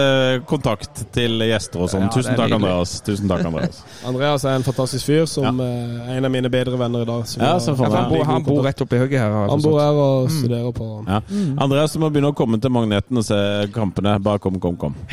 kontakt 0.49 1.03
til 1.13 1.36
gjester 1.45 1.83
og 1.85 1.89
sånn. 1.91 2.01
Ja, 2.07 2.09
Tusen 2.15 2.35
takk. 2.35 2.51
Andreas. 2.57 2.95
Tusen 3.05 3.27
takk, 3.29 3.43
Andreas. 3.45 3.83
Andreas 4.09 4.43
er 4.49 4.55
en 4.57 4.65
fantastisk 4.65 5.05
fyr 5.05 5.25
som 5.29 5.59
eh, 5.61 6.09
er 6.09 6.17
en 6.17 6.25
av 6.25 6.31
mine 6.33 6.49
bedre 6.49 6.79
venner 6.81 7.05
i 7.05 7.09
dag. 7.11 7.23
Ja, 7.37 7.53
så 7.61 7.75
får 7.77 7.93
han, 7.93 8.09
bor, 8.09 8.23
han 8.25 8.43
bor 8.47 8.63
rett 8.65 8.81
oppi 8.81 8.97
høyre 8.97 9.21
her. 9.21 9.37
Han 9.53 9.61
bor 9.61 9.77
her 9.79 10.01
og 10.07 10.31
studerer 10.33 10.71
på 10.73 10.89
Ja. 11.07 11.21
Andreas, 11.61 11.93
du 11.93 11.99
må 12.01 12.09
begynne 12.09 12.33
å 12.33 12.37
komme 12.41 12.57
til 12.59 12.73
Magneten 12.73 13.21
og 13.21 13.23
se 13.29 13.37
kampene. 13.77 14.17
Bare 14.19 14.39
kom, 14.41 14.57
kom, 14.59 14.75
kom. 14.81 14.97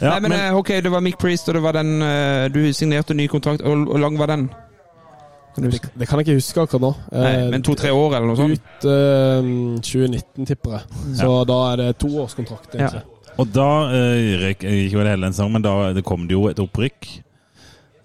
Ja, 0.00 0.14
Nei, 0.14 0.20
men, 0.20 0.30
men- 0.30 0.40
eh, 0.46 0.56
ok, 0.56 0.68
det 0.86 0.90
var 0.94 1.02
Mick 1.04 1.18
Priest, 1.20 1.48
og 1.50 1.58
det 1.58 1.60
var 1.66 1.74
den 1.76 2.00
eh, 2.00 2.46
Du 2.54 2.60
signerte 2.72 3.12
ny 3.18 3.26
kontrakt. 3.28 3.60
Hvor 3.66 3.98
lang 4.00 4.16
var 4.16 4.30
den? 4.32 4.46
Kan 5.50 5.64
det, 5.66 5.80
det 5.98 6.06
kan 6.06 6.20
jeg 6.20 6.28
ikke 6.28 6.34
huske 6.38 6.62
akkurat 6.62 6.84
nå. 6.84 6.90
Nei, 7.10 7.30
Eh, 7.34 7.48
men 7.50 7.62
to-tre 7.66 7.90
år, 7.90 8.12
eller 8.16 8.28
noe 8.30 8.38
sånt? 8.38 8.54
Ut 8.54 8.84
uh, 8.86 9.80
2019, 9.82 10.46
tipper 10.46 10.76
jeg. 10.76 11.00
Så 11.18 11.30
da 11.50 11.56
er 11.72 11.80
det 11.82 11.88
toårskontrakt. 12.04 12.76
Ja. 12.78 12.90
Og 13.38 13.52
da 13.54 13.68
uh, 13.92 14.30
røk 14.42 14.64
ikke 14.64 14.98
vel 14.98 15.12
hele 15.12 15.30
en 15.30 15.36
sangen, 15.36 15.58
men 15.58 15.64
da 15.64 15.92
det 15.96 16.04
kom 16.06 16.26
det 16.28 16.36
jo 16.36 16.48
et 16.50 16.60
opprykk 16.60 17.08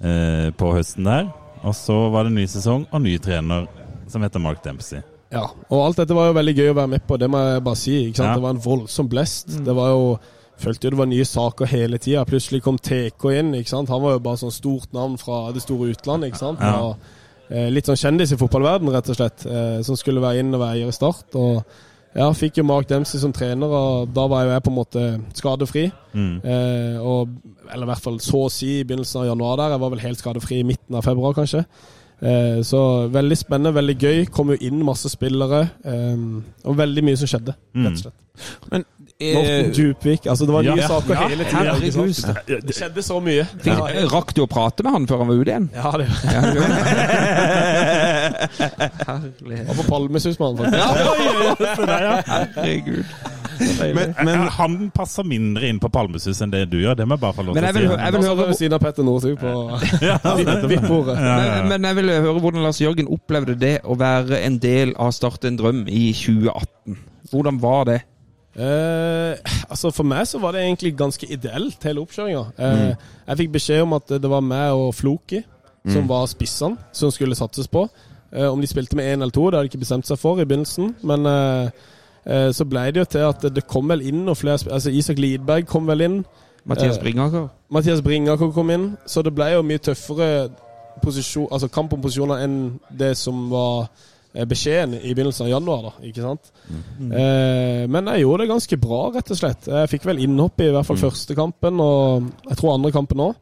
eh, 0.06 0.52
på 0.56 0.72
høsten 0.76 1.08
der. 1.08 1.28
Og 1.66 1.76
så 1.76 1.96
var 2.14 2.28
det 2.28 2.36
ny 2.36 2.46
sesong 2.50 2.86
og 2.92 3.04
ny 3.04 3.18
trener 3.22 3.68
som 4.12 4.24
heter 4.24 4.44
Mark 4.44 4.62
Dempsey. 4.64 5.02
Ja, 5.34 5.48
og 5.50 5.82
alt 5.82 6.00
dette 6.00 6.16
var 6.16 6.30
jo 6.30 6.38
veldig 6.38 6.54
gøy 6.56 6.72
å 6.72 6.78
være 6.78 6.92
med 6.94 7.04
på, 7.08 7.18
det 7.20 7.28
må 7.32 7.42
jeg 7.42 7.64
bare 7.66 7.80
si. 7.80 7.96
ikke 8.06 8.22
sant? 8.22 8.30
Ja. 8.30 8.38
Det 8.38 8.46
var 8.46 8.56
en 8.56 8.64
voldsom 8.64 9.10
blest. 9.12 9.56
Det 9.66 9.76
var 9.76 9.94
jo 9.96 10.18
Følte 10.56 10.88
jo 10.88 10.94
det 10.94 11.00
var 11.02 11.10
nye 11.12 11.26
saker 11.28 11.68
hele 11.68 11.98
tida. 12.00 12.22
Plutselig 12.24 12.62
kom 12.64 12.78
TK 12.80 13.26
inn. 13.36 13.50
ikke 13.58 13.74
sant? 13.74 13.90
Han 13.92 14.00
var 14.00 14.14
jo 14.16 14.22
bare 14.24 14.40
sånn 14.40 14.54
stort 14.56 14.94
navn 14.96 15.18
fra 15.20 15.50
det 15.52 15.66
store 15.66 15.90
utlandet. 15.92 16.30
ikke 16.32 16.40
sant? 16.40 16.62
Ja. 16.64 16.78
Og, 16.80 17.10
eh, 17.50 17.68
litt 17.68 17.90
sånn 17.90 18.00
kjendis 18.00 18.32
i 18.32 18.38
fotballverden 18.40 18.88
rett 18.94 19.10
og 19.12 19.18
slett. 19.18 19.46
Eh, 19.46 19.82
som 19.84 20.00
skulle 20.00 20.24
være 20.24 20.40
inn 20.40 20.56
og 20.56 20.62
være 20.62 20.78
eier 20.80 20.88
i 20.88 20.96
Start. 20.96 21.36
Og 21.36 21.66
ja, 22.16 22.30
fikk 22.32 22.62
jo 22.62 22.64
Mark 22.68 22.88
Dempsey 22.88 23.20
som 23.20 23.34
trener, 23.36 23.68
og 23.68 24.14
da 24.16 24.24
var 24.32 24.46
jo 24.46 24.54
jeg 24.54 24.64
på 24.64 24.72
en 24.72 24.78
måte 24.78 25.04
skadefri. 25.36 25.90
Mm. 26.16 26.38
Eh, 26.48 26.98
og, 27.04 27.34
eller 27.68 27.84
i 27.84 27.92
hvert 27.92 28.06
fall 28.06 28.22
så 28.24 28.46
å 28.46 28.52
si 28.54 28.78
i 28.78 28.86
begynnelsen 28.88 29.22
av 29.22 29.30
januar 29.34 29.60
der. 29.60 29.76
Jeg 29.76 29.84
var 29.84 29.92
vel 29.92 30.04
helt 30.06 30.22
skadefri 30.22 30.62
i 30.62 30.68
midten 30.68 30.96
av 30.96 31.04
februar, 31.04 31.36
kanskje. 31.36 31.66
Eh, 32.24 32.62
så 32.64 32.82
veldig 33.12 33.38
spennende, 33.38 33.76
veldig 33.76 33.98
gøy. 34.00 34.24
Kom 34.32 34.54
jo 34.54 34.60
inn 34.64 34.80
masse 34.88 35.12
spillere. 35.12 35.66
Eh, 35.84 36.24
og 36.64 36.80
veldig 36.80 37.04
mye 37.04 37.20
som 37.20 37.32
skjedde, 37.34 37.58
rett 37.76 37.92
og 37.92 38.06
slett. 38.06 38.22
Men 38.72 38.88
Morten 39.16 39.66
eh, 39.66 39.72
Djupvik. 39.72 40.26
Altså, 40.28 40.46
det 40.46 40.54
var 40.54 40.62
nye 40.66 40.76
Ja, 40.76 40.88
saker 40.88 41.14
ja, 41.14 41.28
hele 41.32 41.44
tida. 41.48 41.64
Ja, 41.64 42.58
Det 42.68 42.76
skjedde 42.76 43.04
så 43.04 43.20
mye. 43.24 43.46
Rakk 44.12 44.34
du 44.36 44.42
å 44.44 44.48
prate 44.52 44.84
med 44.84 44.92
han 44.92 45.06
før 45.08 45.22
han 45.24 45.30
var 45.30 45.36
ute 45.40 45.54
igjen? 45.54 45.70
Ja, 45.72 45.92
det 45.96 46.08
gjorde. 46.10 46.76
Herlighet. 49.08 49.68
var 49.70 49.76
på 49.80 49.86
Palmesus 49.88 50.36
med 50.40 50.48
han, 50.48 50.58
faktisk. 50.60 50.76
Herregud. 52.28 53.06
Men, 53.96 54.12
men 54.28 54.42
han 54.52 54.74
passer 54.92 55.24
mindre 55.24 55.70
inn 55.70 55.80
på 55.80 55.88
Palmesus 55.96 56.42
enn 56.44 56.52
det 56.52 56.66
du 56.74 56.76
gjør. 56.82 56.98
Det 57.00 57.06
må 57.08 57.16
jeg 57.16 57.24
bare 57.24 57.38
få 57.38 57.46
lov 57.48 57.56
til 57.56 57.64
å 57.64 57.72
si. 57.72 57.86
jeg 57.86 58.16
vil 58.18 58.26
høre 58.28 58.48
ved 58.50 58.60
siden 58.60 58.76
av 58.76 58.84
Petter 58.84 59.08
Northug 59.08 59.38
på 59.40 59.54
VIP-bordet. 60.74 61.16
Men, 61.22 61.70
men 61.72 61.88
jeg 61.88 62.00
vil 62.02 62.12
høre 62.18 62.36
hvordan 62.44 62.68
Lars 62.68 62.82
Jørgen 62.84 63.08
opplevde 63.16 63.56
det 63.64 63.78
å 63.88 63.96
være 64.00 64.42
en 64.44 64.60
del 64.60 64.92
av 65.00 65.16
Start 65.16 65.48
en 65.48 65.56
drøm 65.62 65.86
i 65.88 66.10
2018. 66.12 67.00
Hvordan 67.32 67.64
var 67.64 67.88
det? 67.94 68.02
Eh, 68.56 69.38
altså 69.70 69.92
For 69.92 70.08
meg 70.08 70.28
så 70.28 70.40
var 70.40 70.52
det 70.56 70.62
egentlig 70.64 70.96
ganske 70.98 71.28
ideelt, 71.32 71.84
hele 71.84 72.00
oppkjøringa. 72.02 72.44
Eh, 72.58 72.96
Jeg 73.28 73.38
fikk 73.38 73.52
beskjed 73.52 73.82
om 73.82 73.94
at 73.94 74.08
det 74.10 74.30
var 74.30 74.42
meg 74.42 74.72
og 74.72 74.94
Floki 74.96 75.44
som 75.86 76.08
var 76.10 76.26
spissene 76.26 76.78
som 76.92 77.12
skulle 77.12 77.36
satses 77.36 77.68
på. 77.68 77.84
Uh, 78.36 78.50
om 78.52 78.62
de 78.62 78.68
spilte 78.68 78.96
med 78.98 79.06
én 79.06 79.22
eller 79.22 79.30
to, 79.30 79.44
det 79.46 79.54
hadde 79.54 79.68
de 79.68 79.70
ikke 79.70 79.84
bestemt 79.84 80.08
seg 80.08 80.18
for 80.18 80.40
i 80.42 80.46
begynnelsen. 80.46 80.96
Men 81.04 81.28
så 82.58 82.66
ble 82.66 82.88
det 82.92 83.04
jo 83.04 83.06
til 83.06 83.20
at 83.20 83.46
det 83.54 83.68
kom 83.70 83.90
vel 83.90 84.02
inn 84.02 84.24
noen 84.26 84.36
flere 84.36 84.58
Altså 84.74 84.90
Isak 84.90 85.20
Lidberg 85.22 85.68
kom 85.70 85.86
vel 85.88 86.02
inn. 86.02 86.26
Mathias 86.66 86.98
Bringaker? 86.98 87.48
Mathias 87.70 88.02
Bringaker 88.02 88.52
kom 88.52 88.70
inn. 88.70 88.98
Så 89.06 89.22
det 89.22 89.36
ble 89.36 89.52
jo 89.54 89.62
mye 89.62 89.78
tøffere 89.78 90.50
posisjon, 91.04 91.48
altså 91.52 91.68
kampomposisjoner 91.68 92.42
enn 92.46 92.58
det 92.90 93.14
som 93.20 93.46
var 93.52 93.92
beskjeden 94.44 94.98
i 95.00 95.14
begynnelsen 95.16 95.46
av 95.48 95.52
januar. 95.54 95.82
da, 95.88 95.92
ikke 96.10 96.24
sant? 96.26 96.52
Eh, 97.00 97.86
men 97.88 98.12
jeg 98.12 98.26
gjorde 98.26 98.44
det 98.44 98.52
ganske 98.52 98.80
bra, 98.84 99.02
rett 99.16 99.32
og 99.32 99.40
slett. 99.40 99.70
Jeg 99.72 99.92
fikk 99.94 100.08
vel 100.10 100.20
innhopp 100.26 100.60
i 100.60 100.72
hvert 100.76 100.88
fall 100.90 101.00
første 101.00 101.38
kampen, 101.38 101.80
og 101.80 102.28
jeg 102.50 102.60
tror 102.60 102.76
andre 102.76 102.92
kampen 102.96 103.24
òg. 103.30 103.36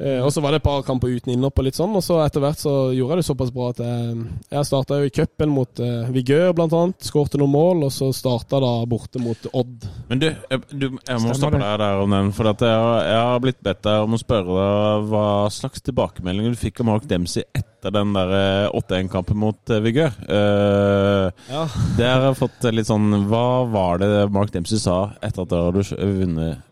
Eh, 0.00 0.18
og 0.24 0.30
så 0.32 0.40
var 0.40 0.54
det 0.54 0.62
et 0.62 0.64
par 0.64 0.80
kamper 0.86 1.12
uten 1.12 1.34
innhopp 1.34 1.60
og 1.60 1.66
litt 1.66 1.76
sånn, 1.76 1.92
og 1.98 2.00
så 2.02 2.16
etter 2.24 2.40
hvert 2.40 2.58
så 2.62 2.70
gjorde 2.96 3.18
jeg 3.18 3.20
det 3.20 3.26
såpass 3.28 3.50
bra 3.52 3.66
at 3.74 3.82
jeg, 3.84 4.22
jeg 4.54 4.64
starta 4.70 4.96
jo 5.02 5.08
i 5.10 5.12
cupen 5.12 5.52
mot 5.52 5.82
eh, 5.84 6.08
Vigør, 6.14 6.54
blant 6.56 6.72
annet. 6.78 6.96
Skårte 7.04 7.38
noen 7.38 7.52
mål, 7.52 7.84
og 7.86 7.92
så 7.92 8.08
starta 8.16 8.58
da 8.64 8.70
borte 8.88 9.20
mot 9.22 9.50
Odd. 9.52 9.84
Men 10.08 10.22
du, 10.22 10.26
jeg, 10.32 10.62
du, 10.72 10.86
jeg 10.96 11.20
må 11.22 11.36
stoppe 11.36 11.60
deg 11.60 11.76
der 11.84 12.00
om 12.06 12.16
den. 12.16 12.32
For 12.34 12.50
at 12.54 12.64
jeg, 12.64 12.80
har, 12.86 13.04
jeg 13.10 13.20
har 13.28 13.44
blitt 13.44 13.60
bedt 13.68 13.84
deg 13.84 14.06
om 14.08 14.16
å 14.16 14.22
spørre 14.24 14.56
deg 14.64 15.06
hva 15.12 15.26
slags 15.52 15.84
tilbakemeldinger 15.84 16.56
du 16.56 16.62
fikk 16.64 16.80
av 16.82 16.88
Mark 16.88 17.06
Dempsey 17.12 17.44
etter 17.52 17.92
den 17.92 18.16
der 18.16 18.34
eh, 18.38 18.80
8-1-kampen 18.80 19.38
mot 19.44 19.74
eh, 19.76 19.82
Vigør. 19.84 20.16
Eh, 20.24 21.30
Ja. 21.52 21.62
det 21.98 22.08
har 22.08 22.24
jeg 22.30 22.38
fått 22.38 22.64
litt 22.72 22.88
sånn 22.88 23.26
Hva 23.28 23.64
var 23.70 23.98
det 24.00 24.08
Mark 24.32 24.52
Dempsey 24.54 24.80
sa 24.80 25.12
etter 25.20 25.44
at 25.44 25.50
dere 25.52 25.70
hadde 25.70 26.12
vunnet 26.22 26.62
mot? 26.62 26.68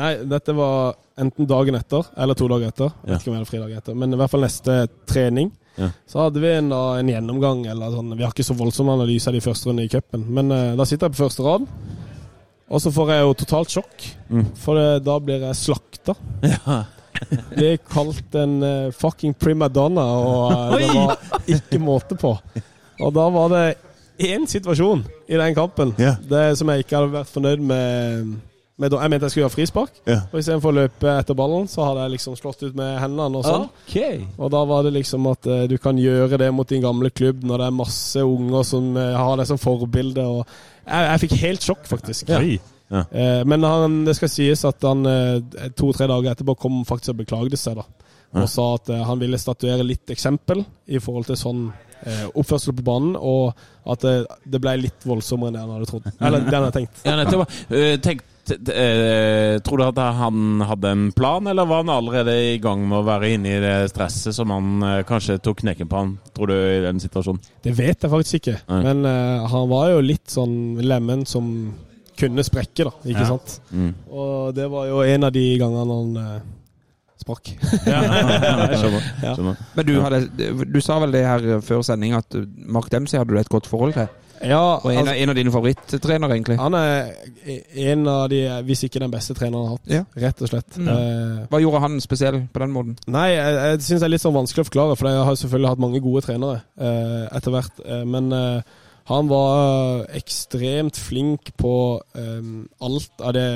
Nei, 0.00 0.12
dette 0.30 0.54
var 0.56 0.94
enten 1.20 1.46
dagen 1.48 1.76
etter 1.76 2.06
eller 2.16 2.34
to 2.38 2.48
dager 2.48 2.68
etter. 2.72 2.92
Ja. 3.06 3.18
ikke 3.18 3.32
om 3.32 3.38
det 3.38 3.48
fridag 3.50 3.72
etter, 3.76 3.94
men 3.98 4.12
i 4.14 4.18
hvert 4.20 4.32
fall 4.32 4.44
neste 4.44 4.76
trening. 5.10 5.50
Ja. 5.76 5.90
Så 6.08 6.20
hadde 6.24 6.40
vi 6.42 6.50
en, 6.52 6.70
en 6.72 7.08
gjennomgang, 7.08 7.64
eller 7.70 7.92
sånn. 7.94 8.14
Vi 8.18 8.24
har 8.24 8.32
ikke 8.34 8.44
så 8.46 8.56
voldsom 8.58 8.88
analyse 8.92 9.28
av 9.30 9.36
de 9.36 9.42
første 9.44 9.68
rundene 9.68 9.86
i 9.88 9.92
cupen, 9.92 10.24
men 10.28 10.50
uh, 10.52 10.72
da 10.76 10.84
sitter 10.88 11.08
jeg 11.08 11.16
på 11.16 11.22
første 11.24 11.44
rad. 11.46 11.68
Og 12.70 12.78
så 12.84 12.92
får 12.94 13.12
jeg 13.14 13.22
jo 13.26 13.36
totalt 13.44 13.76
sjokk, 13.76 14.08
Mm. 14.30 14.44
for 14.62 14.78
det, 14.78 15.02
da 15.02 15.16
blir 15.18 15.40
jeg 15.42 15.56
slakta. 15.58 16.14
Ja. 16.46 16.80
Blir 17.50 17.80
kalt 17.90 18.36
en 18.38 18.52
uh, 18.62 18.90
fucking 18.94 19.34
primadonna, 19.34 20.04
og 20.06 20.52
uh, 20.54 20.76
det 20.78 20.90
var 20.94 21.16
ikke 21.56 21.80
måte 21.82 22.16
på. 22.16 22.30
Og 23.00 23.10
da 23.16 23.24
var 23.34 23.50
det 23.52 23.64
én 24.30 24.46
situasjon 24.48 25.02
i 25.28 25.36
den 25.40 25.54
kampen 25.56 25.94
Ja. 25.98 26.14
det 26.20 26.56
som 26.60 26.68
jeg 26.70 26.84
ikke 26.84 26.98
hadde 27.00 27.14
vært 27.16 27.32
fornøyd 27.34 27.62
med, 27.64 28.30
Med, 28.80 28.94
jeg 28.96 29.12
mente 29.12 29.28
jeg 29.28 29.32
skulle 29.34 29.44
gjøre 29.44 29.52
frispark, 29.52 29.98
Ja. 30.08 30.14
og 30.32 30.38
istedenfor 30.40 30.72
å 30.72 30.76
løpe 30.78 31.10
etter 31.20 31.36
ballen, 31.36 31.66
så 31.68 31.84
hadde 31.84 32.06
jeg 32.06 32.14
liksom 32.14 32.36
slått 32.38 32.62
ut 32.64 32.76
med 32.78 32.94
hendene 33.02 33.40
og 33.42 33.44
sånn. 33.44 33.66
Okay. 33.84 34.22
Og 34.40 34.48
da 34.54 34.62
var 34.64 34.86
det 34.86 34.94
liksom 34.94 35.26
at 35.28 35.48
uh, 35.50 35.66
du 35.68 35.76
kan 35.76 35.98
gjøre 36.00 36.38
det 36.40 36.48
mot 36.56 36.68
din 36.68 36.80
gamle 36.80 37.10
klubb 37.12 37.44
når 37.44 37.60
det 37.60 37.66
er 37.66 37.76
masse 37.76 38.24
unger 38.24 38.64
som 38.64 38.94
uh, 38.96 39.02
har 39.20 39.36
det 39.36 39.46
som 39.50 39.60
forbilde. 39.60 40.24
Og 40.24 40.40
jeg, 40.86 41.02
jeg 41.10 41.22
fikk 41.26 41.36
helt 41.42 41.66
sjokk, 41.68 41.84
faktisk. 41.90 42.32
Ja. 42.32 42.40
Ja. 42.90 43.04
Uh, 43.12 43.42
men 43.52 43.68
han, 43.68 44.00
det 44.08 44.16
skal 44.16 44.32
sies 44.32 44.64
at 44.64 44.80
han 44.88 45.04
to-tre 45.76 46.08
dager 46.08 46.32
etterpå 46.32 46.56
kom 46.64 46.80
faktisk 46.88 47.12
og 47.12 47.20
beklagde 47.20 47.60
seg. 47.60 47.76
da 47.82 48.40
Og 48.40 48.48
sa 48.48 48.66
at 48.78 48.88
han 49.10 49.20
ville 49.20 49.38
statuere 49.38 49.84
litt 49.84 50.08
eksempel 50.16 50.64
i 50.88 50.98
forhold 51.04 51.28
til 51.28 51.36
sånn 51.38 51.62
eh, 52.06 52.26
oppførsel 52.32 52.74
på 52.78 52.84
banen, 52.86 53.16
og 53.18 53.52
at 53.90 54.04
det, 54.06 54.16
det 54.46 54.60
ble 54.62 54.76
litt 54.86 55.06
voldsommere 55.06 55.50
enn 55.50 55.58
det 55.58 55.62
han 55.64 55.72
hadde 55.74 55.88
trodd. 55.90 56.10
Eller 56.16 56.44
det 56.46 56.54
han 56.54 56.66
hadde 56.66 56.76
tenkt. 56.78 57.00
Ja, 57.04 57.16
nettopp. 57.18 57.56
Tenk, 58.06 58.22
tror 59.64 59.78
du 59.80 59.84
at 59.86 60.00
han 60.18 60.60
hadde 60.66 60.90
en 60.94 61.04
plan, 61.16 61.46
eller 61.50 61.68
var 61.68 61.82
han 61.84 61.92
allerede 61.94 62.34
i 62.54 62.58
gang 62.62 62.82
med 62.88 63.00
å 63.00 63.06
være 63.06 63.32
inne 63.36 63.52
i 63.56 63.60
det 63.62 63.74
stresset 63.92 64.34
som 64.36 64.52
han 64.54 64.82
eh, 64.86 65.02
kanskje 65.08 65.38
tok 65.44 65.62
knekken 65.62 65.88
på 65.90 66.00
han, 66.00 66.14
tror 66.36 66.50
du, 66.52 66.56
i 66.56 66.80
den 66.84 67.00
situasjonen? 67.02 67.40
Det 67.64 67.74
vet 67.78 68.02
jeg 68.06 68.12
faktisk 68.12 68.40
ikke, 68.40 68.56
Nei. 68.70 68.80
men 68.88 69.04
uh, 69.08 69.46
han 69.52 69.68
var 69.70 69.90
jo 69.94 70.00
litt 70.04 70.30
sånn 70.32 70.54
lemen 70.82 71.26
som 71.28 71.50
kunne 72.20 72.44
sprekke, 72.44 72.84
da. 72.88 72.94
Ikke 73.04 73.22
Ja. 73.24 73.28
sant? 73.32 73.60
Mm. 73.72 73.92
Og 74.12 74.54
det 74.56 74.66
var 74.72 74.88
jo 74.90 75.02
en 75.04 75.24
av 75.24 75.32
de 75.32 75.44
gangene 75.60 76.00
han 76.00 76.16
uh, 76.20 76.48
sprakk. 77.20 77.52
ja, 77.88 78.00
skjønner. 78.80 79.06
Ja. 79.24 79.34
Men 79.76 79.86
du, 79.88 79.94
hadde, 80.04 80.20
du 80.68 80.80
sa 80.84 80.98
vel 81.02 81.14
det 81.14 81.24
her 81.24 81.60
før 81.64 81.84
sending 81.86 82.16
at 82.18 82.36
Mark 82.68 82.90
Dempsey 82.92 83.20
hadde 83.20 83.32
du 83.32 83.40
et 83.40 83.52
godt 83.52 83.68
forhold 83.70 83.96
til? 83.96 84.08
Ja, 84.40 84.78
Og 84.80 84.86
en, 84.92 84.98
altså, 85.02 85.12
av- 85.12 85.18
en 85.20 85.28
av 85.28 85.36
dine 85.36 85.52
favorittrenere, 85.52 86.32
egentlig? 86.36 86.56
han 86.58 86.74
er 86.74 87.10
en 87.92 88.06
av 88.08 88.28
de, 88.32 88.38
hvis 88.64 88.84
ikke 88.86 89.00
den 89.02 89.10
beste 89.12 89.34
treneren 89.36 89.60
han 89.60 89.66
har 89.68 89.76
hatt. 89.76 89.90
Ja. 89.92 90.04
Rett 90.26 90.40
og 90.42 90.48
slett. 90.48 90.78
Mm. 90.80 90.88
Eh, 90.88 91.46
Hva 91.52 91.60
gjorde 91.60 91.80
han 91.84 91.98
spesiell 92.00 92.38
på 92.52 92.62
den 92.62 92.72
måten? 92.72 92.96
Nei, 93.06 93.26
jeg, 93.34 93.54
jeg 93.60 93.82
syns 93.88 94.00
det 94.00 94.08
er 94.08 94.14
litt 94.14 94.24
sånn 94.24 94.36
vanskelig 94.38 94.64
å 94.64 94.68
forklare, 94.70 94.96
for 94.96 95.10
jeg 95.10 95.26
har 95.28 95.40
selvfølgelig 95.42 95.72
hatt 95.74 95.82
mange 95.84 96.00
gode 96.04 96.22
trenere 96.24 96.62
eh, 96.80 97.26
etter 97.36 97.50
hvert. 97.56 97.82
Eh, 97.84 98.04
men 98.08 98.32
eh, 98.32 98.62
han 99.10 99.28
var 99.28 100.06
ekstremt 100.14 100.96
flink 100.96 101.52
på 101.60 101.74
eh, 102.14 102.50
alt 102.86 103.24
av 103.26 103.36
det 103.36 103.48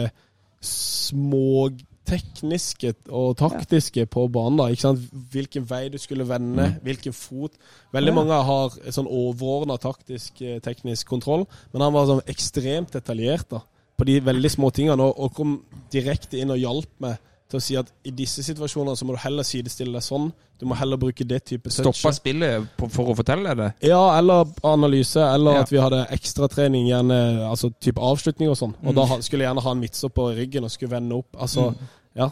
småtekniske 2.04 2.94
og 3.10 3.36
taktiske 3.36 4.06
på 4.06 4.28
banen. 4.32 4.58
da, 4.58 4.68
ikke 4.68 4.80
sant? 4.80 5.00
Hvilken 5.32 5.68
vei 5.68 5.88
du 5.88 5.98
skulle 5.98 6.26
vende, 6.28 6.78
hvilken 6.82 7.12
fot. 7.12 7.52
Veldig 7.92 8.08
Ja. 8.08 8.14
mange 8.14 8.44
har 8.44 8.70
sånn 8.90 9.08
overordna 9.08 9.78
taktisk, 9.78 10.40
eh, 10.42 10.60
teknisk 10.60 11.06
kontroll, 11.06 11.46
men 11.72 11.82
han 11.82 11.92
var 11.92 12.06
sånn 12.06 12.22
ekstremt 12.26 12.90
detaljert 12.90 13.48
da, 13.48 13.60
på 13.98 14.04
de 14.04 14.20
veldig 14.20 14.50
små 14.50 14.72
tingene, 14.72 15.00
og, 15.00 15.18
og 15.18 15.34
kom 15.34 15.62
direkte 15.90 16.38
inn 16.38 16.50
og 16.50 16.58
hjalp 16.58 16.88
meg 17.00 17.18
til 17.54 17.60
å 17.60 17.64
si 17.64 17.76
at 17.80 17.90
i 18.04 18.12
disse 18.14 18.42
situasjonene 18.44 18.98
så 18.98 19.06
må 19.08 19.14
du 19.16 19.20
heller 19.22 19.46
sidestille 19.46 19.94
deg 19.96 20.04
sånn. 20.04 20.28
Du 20.60 20.66
må 20.70 20.76
heller 20.78 20.98
bruke 21.00 21.24
det 21.26 21.40
type 21.50 21.70
touch. 21.70 21.96
Stoppe 21.98 22.12
spillet 22.14 22.68
for 22.92 23.10
å 23.12 23.16
fortelle 23.18 23.48
deg 23.50 23.62
det? 23.62 23.88
Ja, 23.90 24.02
eller 24.18 24.46
analyse, 24.66 25.22
eller 25.22 25.58
Ja. 25.58 25.64
at 25.64 25.72
vi 25.72 25.78
hadde 25.82 26.04
ekstratrening, 26.14 26.86
gjerne 26.90 27.18
altså 27.48 27.72
type 27.80 27.98
avslutning 28.00 28.50
og 28.52 28.56
sånn. 28.60 28.74
Og 28.84 28.94
da 28.94 29.06
skulle 29.20 29.44
jeg 29.44 29.50
gjerne 29.50 29.62
ha 29.66 29.70
en 29.74 29.80
vitser 29.82 30.08
på 30.14 30.28
ryggen 30.36 30.64
og 30.66 30.70
skulle 30.74 30.94
vende 30.98 31.16
opp. 31.22 31.30
Altså, 31.36 31.74
ja. 32.16 32.30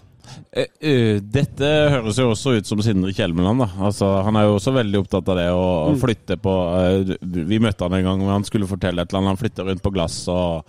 Eh, 0.53 0.69
eh, 0.81 1.19
Dette 1.35 1.69
høres 1.93 2.19
jo 2.21 2.29
også 2.33 2.55
ut 2.59 2.69
som 2.69 2.81
Sindre 2.85 3.13
Kjelmeland. 3.17 3.65
Altså, 3.81 4.09
Han 4.27 4.37
er 4.37 4.47
jo 4.47 4.57
også 4.59 4.75
veldig 4.77 5.01
opptatt 5.03 5.31
av 5.33 5.41
det 5.41 5.49
å 5.53 5.63
å 5.63 5.95
flytte 6.01 6.37
på 6.41 6.53
eh, 6.79 7.15
Vi 7.49 7.61
møtte 7.63 7.87
han 7.87 7.97
en 7.99 8.07
gang 8.07 8.23
hvor 8.23 8.35
han 8.35 8.47
skulle 8.49 8.69
fortelle 8.71 9.03
et 9.03 9.11
eller 9.11 9.23
annet. 9.23 9.35
Han 9.35 9.43
flytter 9.43 9.69
rundt 9.69 9.85
på 9.85 9.95
glass 9.95 10.23
og 10.33 10.69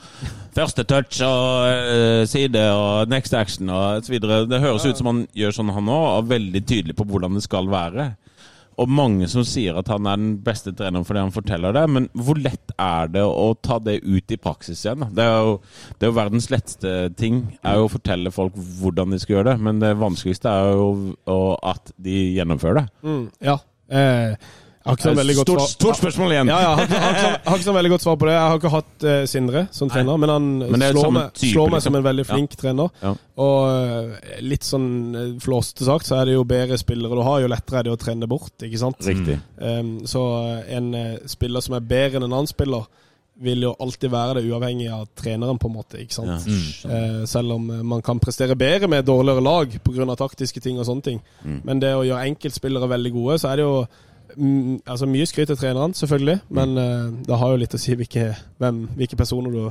Første 0.53 0.83
touch 0.85 1.17
og 1.25 2.27
side 2.29 2.61
og 2.77 3.09
next 3.09 3.33
action 3.33 3.71
og 3.73 4.05
så 4.05 4.13
videre. 4.13 4.43
Det 4.45 4.59
høres 4.61 4.85
ut 4.85 4.99
som 4.99 5.09
han 5.09 5.23
gjør 5.33 5.55
sånn, 5.57 5.71
han 5.73 5.89
òg, 5.89 6.03
og 6.03 6.17
er 6.19 6.27
veldig 6.35 6.61
tydelig 6.69 6.95
på 6.99 7.07
hvordan 7.09 7.39
det 7.39 7.41
skal 7.47 7.71
være. 7.71 8.11
Og 8.82 8.89
mange 8.89 9.28
som 9.32 9.45
sier 9.47 9.78
at 9.80 9.89
han 9.91 10.07
er 10.09 10.19
den 10.19 10.32
beste 10.43 10.74
treneren 10.76 11.05
fordi 11.07 11.24
han 11.24 11.36
forteller 11.36 11.76
det. 11.76 11.84
Men 11.91 12.07
hvor 12.17 12.39
lett 12.39 12.74
er 12.82 13.11
det 13.13 13.24
å 13.26 13.51
ta 13.61 13.80
det 13.84 13.99
ut 14.05 14.34
i 14.34 14.39
praksis 14.41 14.84
igjen? 14.86 15.05
Det 15.13 15.26
er 15.26 15.38
jo, 15.47 15.59
det 15.97 16.07
er 16.07 16.13
jo 16.13 16.17
verdens 16.19 16.49
letteste 16.53 16.95
ting 17.19 17.43
er 17.61 17.80
jo 17.80 17.88
å 17.88 17.93
fortelle 17.93 18.34
folk 18.34 18.57
hvordan 18.82 19.13
de 19.13 19.21
skal 19.21 19.38
gjøre 19.38 19.53
det. 19.53 19.57
Men 19.67 19.84
det 19.84 19.93
vanskeligste 20.01 20.51
er 20.51 20.74
jo 20.74 21.38
at 21.63 21.93
de 22.01 22.17
gjennomfører 22.39 22.82
det. 22.82 22.88
Mm, 23.05 23.24
ja. 23.51 23.59
Eh, 23.93 24.51
har 24.86 24.97
ikke 24.97 25.05
så 25.07 25.13
veldig 25.15 25.36
godt 25.38 25.47
Stort, 25.47 25.59
svar. 25.61 25.69
stort 25.73 25.97
spørsmål 26.01 26.31
igjen. 26.36 26.49
Ja, 26.51 26.57
ja, 26.63 26.71
har 26.75 26.84
ikke, 26.88 27.01
har, 27.03 27.13
så- 27.19 27.39
har 27.49 27.57
ikke 27.59 27.67
så 27.69 27.75
veldig 27.77 27.91
godt 27.93 28.05
svar 28.05 28.17
på 28.19 28.27
det. 28.27 28.34
Jeg 28.36 28.47
har 28.51 28.57
ikke 28.59 28.71
hatt 28.73 29.05
uh, 29.07 29.25
Sindre 29.31 29.61
som 29.71 29.91
trener, 29.93 30.17
men 30.23 30.29
han 30.34 30.47
Men 30.59 30.86
slår, 30.91 31.11
meg, 31.15 31.29
type, 31.34 31.51
slår 31.53 31.69
meg 31.71 31.77
liksom. 31.79 31.88
som 31.88 31.99
en 31.99 32.07
veldig 32.09 32.25
flink 32.27 32.57
trener. 32.59 32.89
Ja. 33.03 33.13
Og 33.43 33.59
uh, 33.69 34.17
litt 34.43 34.67
sånn 34.67 34.89
eh, 35.15 35.29
flåsete 35.43 35.88
sagt, 35.88 36.05
så 36.09 36.19
er 36.19 36.25
det 36.29 36.36
jo 36.36 36.43
bedre 36.43 36.77
spillere 36.77 37.15
du 37.15 37.23
har, 37.25 37.39
jo 37.45 37.47
lettere 37.53 37.79
er 37.79 37.88
det 37.88 37.93
å 37.95 38.01
trene 38.01 38.27
bort. 38.27 38.51
ikke 38.61 38.81
sant? 38.81 38.99
Riktig. 39.07 39.39
Um, 39.57 39.93
så 40.09 40.25
en 40.67 40.91
spiller 41.31 41.63
som 41.63 41.77
er 41.79 41.88
bedre 41.88 42.19
enn 42.19 42.27
en 42.27 42.36
annen 42.36 42.51
spiller, 42.51 42.84
vil 43.43 43.63
jo 43.65 43.71
alltid 43.81 44.11
være 44.13 44.36
det, 44.38 44.43
uavhengig 44.51 44.91
av 44.93 45.07
treneren, 45.17 45.57
på 45.57 45.67
en 45.71 45.73
måte. 45.73 45.97
ikke 46.03 46.13
sant? 46.13 46.45
Ja. 46.45 46.89
Eh, 46.93 47.23
selv 47.25 47.55
om 47.55 47.65
man 47.89 48.01
kan 48.05 48.19
prestere 48.21 48.53
bedre 48.55 48.88
med 48.88 49.07
dårligere 49.09 49.41
lag 49.41 49.73
pga. 49.84 50.15
taktiske 50.19 50.61
ting 50.61 50.77
og 50.77 50.86
sånne 50.86 51.01
ting. 51.07 51.21
Mm. 51.43 51.61
Men 51.65 51.79
det 51.81 51.95
å 51.97 52.03
gjøre 52.05 52.27
enkeltspillere 52.29 52.88
veldig 52.93 53.11
gode, 53.15 53.39
så 53.41 53.49
er 53.49 53.55
det 53.57 53.65
jo 53.65 53.88
mm, 54.38 54.79
altså 54.88 55.05
Mye 55.09 55.25
skryt 55.25 55.47
til 55.47 55.57
treneren, 55.57 55.93
selvfølgelig, 55.93 56.39
men 56.49 56.77
uh, 56.77 57.11
det 57.27 57.38
har 57.39 57.51
jo 57.53 57.61
litt 57.61 57.73
å 57.75 57.79
si 57.81 57.95
hvilke, 57.95 58.36
hvem, 58.59 58.84
hvilke 58.95 59.15
personer 59.19 59.51
du 59.51 59.63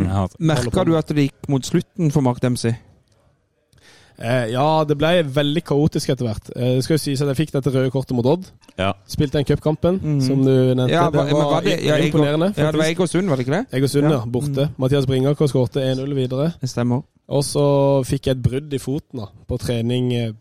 Ja, 0.00 0.26
Merka 0.38 0.84
du 0.84 0.96
at 0.98 1.08
det 1.14 1.28
gikk 1.28 1.48
mot 1.48 1.62
slutten 1.66 2.10
for 2.10 2.20
Mark 2.26 2.40
Dempsey? 2.42 2.74
eh, 4.18 4.46
Ja, 4.52 4.84
det 4.88 4.96
ble 4.98 5.12
veldig 5.26 5.62
kaotisk 5.66 6.10
etter 6.14 6.26
hvert. 6.28 6.50
Eh, 6.56 6.76
det 6.78 6.84
skal 6.86 6.96
jo 6.96 7.02
sies 7.04 7.22
at 7.22 7.30
jeg 7.32 7.38
fikk 7.44 7.52
dette 7.56 7.72
røde 7.74 7.90
kortet 7.94 8.14
mot 8.16 8.26
Odd. 8.26 8.48
Ja. 8.78 8.92
Spilte 9.10 9.38
den 9.38 9.46
cupkampen, 9.48 10.00
mm. 10.02 10.20
som 10.26 10.42
du 10.44 10.50
nevnte. 10.74 10.90
Ja, 10.92 11.08
det 11.10 11.18
var, 11.32 11.44
var 11.52 11.60
det- 11.62 11.80
ja, 11.84 11.96
Ego- 11.98 12.06
imponerende. 12.10 12.52
Ja, 12.56 12.70
det 12.72 12.78
var 12.80 12.90
Ego 12.90 13.06
Sund, 13.06 13.28
var 13.28 13.36
det 13.36 13.46
ikke 13.46 13.58
det? 13.58 13.66
Egersund, 13.78 14.10
ja. 14.10 14.18
Ja. 14.18 14.24
Borte. 14.26 14.68
Mathias 14.78 15.06
Bringaker 15.06 15.46
skårte 15.50 15.82
1-0 15.82 16.14
videre. 16.14 16.52
Det 16.60 16.70
stemmer. 16.70 17.02
Og 17.28 17.44
så 17.44 17.66
fikk 18.04 18.26
jeg 18.26 18.36
et 18.36 18.42
brudd 18.42 18.74
i 18.74 18.78
foten 18.78 19.22
da, 19.22 19.26
på 19.48 19.58
trening 19.58 20.12
eh, 20.14 20.32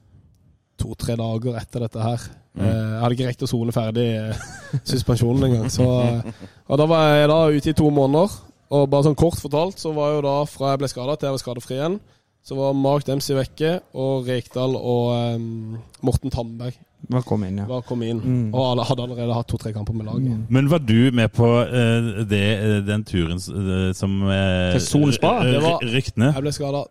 to-tre 0.84 1.18
dager 1.20 1.60
etter 1.60 1.86
dette 1.88 2.04
her. 2.04 2.26
Mm. 2.54 2.66
Jeg 2.68 3.02
hadde 3.02 3.16
ikke 3.18 3.28
rekt 3.32 3.46
å 3.46 3.50
sole 3.50 3.74
ferdig 3.74 4.08
eh, 4.20 4.48
suspensjonen 4.92 5.48
engang. 5.50 5.70
Så, 5.74 5.88
eh, 6.04 6.50
og 6.70 6.82
da 6.82 6.90
var 6.90 7.08
jeg 7.18 7.32
da 7.32 7.40
ute 7.56 7.72
i 7.72 7.78
to 7.80 7.90
måneder. 7.94 8.40
Og 8.74 8.88
bare 8.90 9.06
sånn 9.06 9.20
kort 9.20 9.38
fortalt, 9.42 9.78
så 9.82 9.92
var 9.94 10.16
jo 10.16 10.24
da 10.26 10.38
fra 10.50 10.74
jeg 10.74 10.82
ble 10.82 10.90
skada 10.90 11.18
til 11.18 11.30
jeg 11.30 11.36
var 11.36 11.42
skadefri 11.44 11.76
igjen, 11.78 12.00
så 12.44 12.56
var 12.58 12.74
Mark 12.74 13.06
Dempsey 13.06 13.36
vekke, 13.38 13.76
og 14.02 14.26
Rekdal 14.26 14.74
og 14.80 15.12
um, 15.38 15.76
Morten 16.02 16.34
Tandberg 16.34 16.80
var 17.12 17.24
kom 17.28 17.44
inn, 17.44 17.58
ja. 17.60 17.66
var 17.68 17.82
kom 17.84 18.04
inn. 18.06 18.20
Mm. 18.24 18.44
Og 18.54 18.62
alle 18.64 18.86
hadde 18.88 19.04
allerede 19.04 19.36
hatt 19.36 19.50
to-tre 19.52 19.74
kamper 19.76 19.96
med 19.98 20.08
laget. 20.08 20.46
Men 20.54 20.70
var 20.72 20.80
du 20.80 21.12
med 21.12 21.34
på 21.36 21.50
uh, 21.50 22.22
det, 22.30 22.44
eh, 22.54 22.78
den 22.88 23.04
turen 23.04 23.42
eh, 23.42 23.90
som 23.96 24.22
uh, 24.24 24.72
Til 24.78 24.86
Solspa? 24.86 25.34
Ryktene? 25.84 26.32
Jeg 26.32 26.46
ble 26.46 26.54
skada 26.56 26.86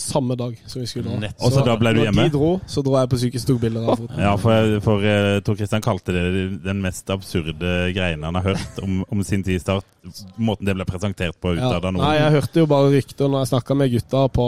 samme 0.00 0.36
dag 0.38 0.54
som 0.66 0.80
vi 0.82 0.86
skulle 0.90 1.10
dra. 1.18 1.30
Og 1.42 1.52
så 1.52 1.62
da 1.66 1.74
ble 1.80 1.92
du 1.94 2.00
når 2.00 2.08
hjemme? 2.08 2.24
de 2.28 2.34
dro, 2.34 2.50
så 2.70 2.82
dro 2.86 2.94
jeg 2.98 3.10
på 3.12 3.18
sykehuset 3.22 3.48
og 3.50 3.54
tok 3.56 3.60
bilder 3.64 3.84
av 3.84 3.98
foten. 4.02 4.22
Ja, 4.24 4.32
for, 4.40 4.72
for 4.86 5.04
eh, 5.10 5.40
Tor 5.46 5.58
Kristian 5.58 5.84
kalte 5.84 6.14
det 6.16 6.24
den 6.64 6.80
mest 6.84 7.10
absurde 7.14 7.72
greiene 7.96 8.30
han 8.30 8.38
har 8.38 8.48
hørt 8.52 8.80
om, 8.84 9.02
om 9.10 9.22
sin 9.26 9.42
tid 9.46 9.58
i 9.58 9.62
Start. 9.62 9.86
Måten 10.40 10.64
det 10.68 10.74
ble 10.78 10.86
presentert 10.88 11.36
på 11.42 11.52
utad 11.58 11.84
Ja. 11.84 11.90
Nei, 11.92 12.14
jeg 12.16 12.32
hørte 12.38 12.62
jo 12.62 12.68
bare 12.70 12.90
rykter 12.94 13.28
når 13.28 13.42
jeg 13.44 13.50
snakka 13.52 13.76
med 13.76 13.92
gutta 13.92 14.22
på 14.32 14.46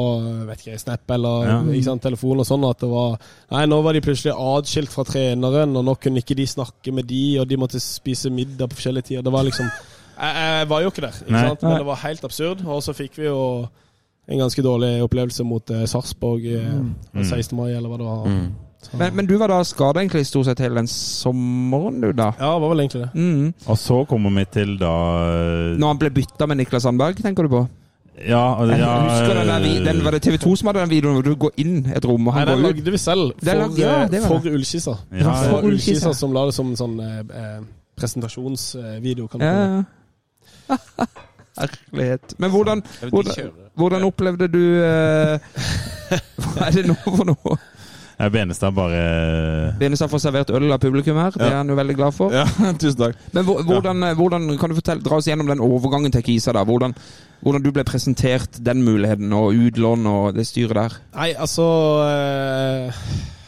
vet 0.48 0.62
ikke, 0.64 0.78
Snap 0.80 1.10
eller 1.16 1.48
Ja. 1.50 1.58
ikke 1.66 1.88
sant, 1.90 2.02
telefon 2.06 2.40
og 2.40 2.46
sånn, 2.48 2.64
at 2.70 2.80
det 2.80 2.88
var 2.90 3.18
Nei, 3.50 3.64
nå 3.66 3.80
var 3.82 3.92
de 3.96 4.00
plutselig 4.04 4.32
atskilt 4.36 4.92
fra 4.94 5.04
treneren, 5.04 5.74
og 5.76 5.84
nå 5.84 5.94
kunne 6.00 6.22
ikke 6.22 6.36
de 6.38 6.46
snakke 6.46 6.92
med 6.94 7.08
de, 7.10 7.22
og 7.42 7.48
de 7.50 7.58
måtte 7.60 7.80
spise 7.82 8.30
middag 8.32 8.70
på 8.70 8.78
forskjellige 8.78 9.10
tider. 9.10 9.26
Det 9.26 9.32
var 9.34 9.44
liksom 9.48 9.66
Jeg, 10.20 10.34
jeg 10.36 10.68
var 10.68 10.82
jo 10.84 10.90
ikke 10.92 11.04
der, 11.06 11.18
ikke 11.24 11.32
Nei. 11.32 11.44
sant? 11.48 11.62
men 11.64 11.76
det 11.80 11.86
var 11.88 12.00
helt 12.04 12.24
absurd. 12.28 12.64
Og 12.66 12.82
så 12.84 12.92
fikk 12.96 13.14
vi 13.18 13.24
jo 13.24 13.38
en 14.30 14.38
ganske 14.44 14.62
dårlig 14.62 14.90
opplevelse 15.04 15.44
mot 15.46 15.70
eh, 15.74 15.84
Sarpsborg 15.90 16.44
eh, 16.54 17.22
16. 17.22 17.56
mai, 17.58 17.72
eller 17.74 17.90
hva 17.90 17.98
det 18.00 18.06
var. 18.08 18.26
Mm. 18.30 18.50
Men, 18.96 19.16
men 19.18 19.26
du 19.28 19.34
var 19.36 19.50
da 19.52 19.58
skada 19.68 20.00
egentlig 20.00 20.22
stort 20.24 20.46
sett 20.48 20.60
hele 20.64 20.78
den 20.80 20.86
sommeren, 20.88 21.98
du, 22.00 22.12
da? 22.16 22.30
Ja, 22.38 22.54
det 22.54 22.62
var 22.62 22.70
vel 22.72 22.80
egentlig 22.86 23.02
det. 23.02 23.10
Mm. 23.14 23.50
Og 23.66 23.76
så 23.78 23.98
kommer 24.08 24.32
vi 24.38 24.44
til 24.54 24.72
da 24.80 24.94
eh, 25.26 25.74
Når 25.76 25.92
han 25.92 26.00
ble 26.00 26.10
bytta 26.16 26.48
med 26.48 26.62
Niklas 26.62 26.86
Sandberg, 26.86 27.20
tenker 27.20 27.44
du 27.44 27.52
på? 27.52 27.60
Ja, 28.20 28.40
ja... 28.64 28.64
Jeg 28.70 28.80
ja 28.80 28.94
husker 29.04 29.34
den 29.40 29.48
der, 29.52 29.84
den, 29.84 30.00
Var 30.04 30.16
det 30.16 30.22
TV 30.22 30.36
2 30.40 30.54
som 30.60 30.68
hadde 30.70 30.80
den 30.84 30.90
videoen 30.90 31.14
hvor 31.18 31.24
du 31.28 31.34
går 31.44 31.60
inn 31.62 31.76
et 31.96 32.04
rom 32.08 32.26
og 32.28 32.34
han 32.36 32.48
nei, 32.48 32.54
går 32.54 32.58
ut? 32.58 32.64
Den 32.64 32.76
lagde 32.76 32.94
vi 32.96 33.00
selv 33.04 33.30
for, 33.36 33.60
lag- 33.60 33.78
ja, 33.80 33.94
eh, 34.02 34.10
det 34.12 34.20
var 34.22 34.28
for 34.32 34.44
det. 34.44 34.52
Ullskissa. 34.58 34.96
Ja, 35.12 35.36
For 35.50 35.68
Ullskissa. 35.70 36.12
som 36.16 36.34
la 36.36 36.46
det 36.48 36.56
som 36.56 36.72
en 36.72 36.80
sånn 36.80 36.98
eh, 37.04 37.62
presentasjonsvideo. 38.00 39.28
Kan 39.28 39.40
du 39.40 39.46
Ja, 39.46 39.56
ja. 40.70 40.76
Herlighet. 41.60 42.34
Men 42.38 42.50
hvordan, 42.50 42.82
hvordan. 43.10 43.50
Hvordan 43.80 44.04
opplevde 44.06 44.46
du 44.52 44.62
eh, 44.84 45.40
Hva 46.54 46.68
er 46.68 46.76
det 46.80 46.86
nå 46.90 46.96
for 47.04 47.26
noe? 47.28 47.58
Ja, 48.20 48.26
Benestad 48.28 48.74
bare 48.76 49.00
Benestad 49.80 50.10
får 50.12 50.20
servert 50.26 50.50
øl 50.52 50.66
av 50.74 50.80
publikum 50.82 51.16
her. 51.16 51.32
Det 51.32 51.46
er 51.46 51.54
han 51.56 51.70
jo 51.72 51.76
veldig 51.78 51.94
glad 51.96 52.12
for. 52.12 52.34
Ja, 52.36 52.42
tusen 52.82 52.98
takk. 53.00 53.20
Men 53.32 53.46
hvordan, 53.48 54.04
hvordan 54.18 54.44
kan 54.60 54.68
du 54.68 54.76
fortelle, 54.76 55.00
dra 55.06 55.16
oss 55.22 55.28
gjennom 55.30 55.48
den 55.48 55.62
overgangen 55.64 56.12
til 56.12 56.26
Kisa? 56.26 56.52
da? 56.52 56.66
Hvordan, 56.68 56.92
hvordan 57.40 57.64
du 57.64 57.70
ble 57.72 57.84
presentert 57.88 58.60
den 58.60 58.82
muligheten, 58.84 59.32
og 59.32 59.56
utlån 59.56 60.04
og 60.12 60.36
det 60.36 60.44
styret 60.50 60.76
der? 60.76 60.98
Nei, 61.16 61.30
altså 61.32 61.64
eh, 62.10 63.00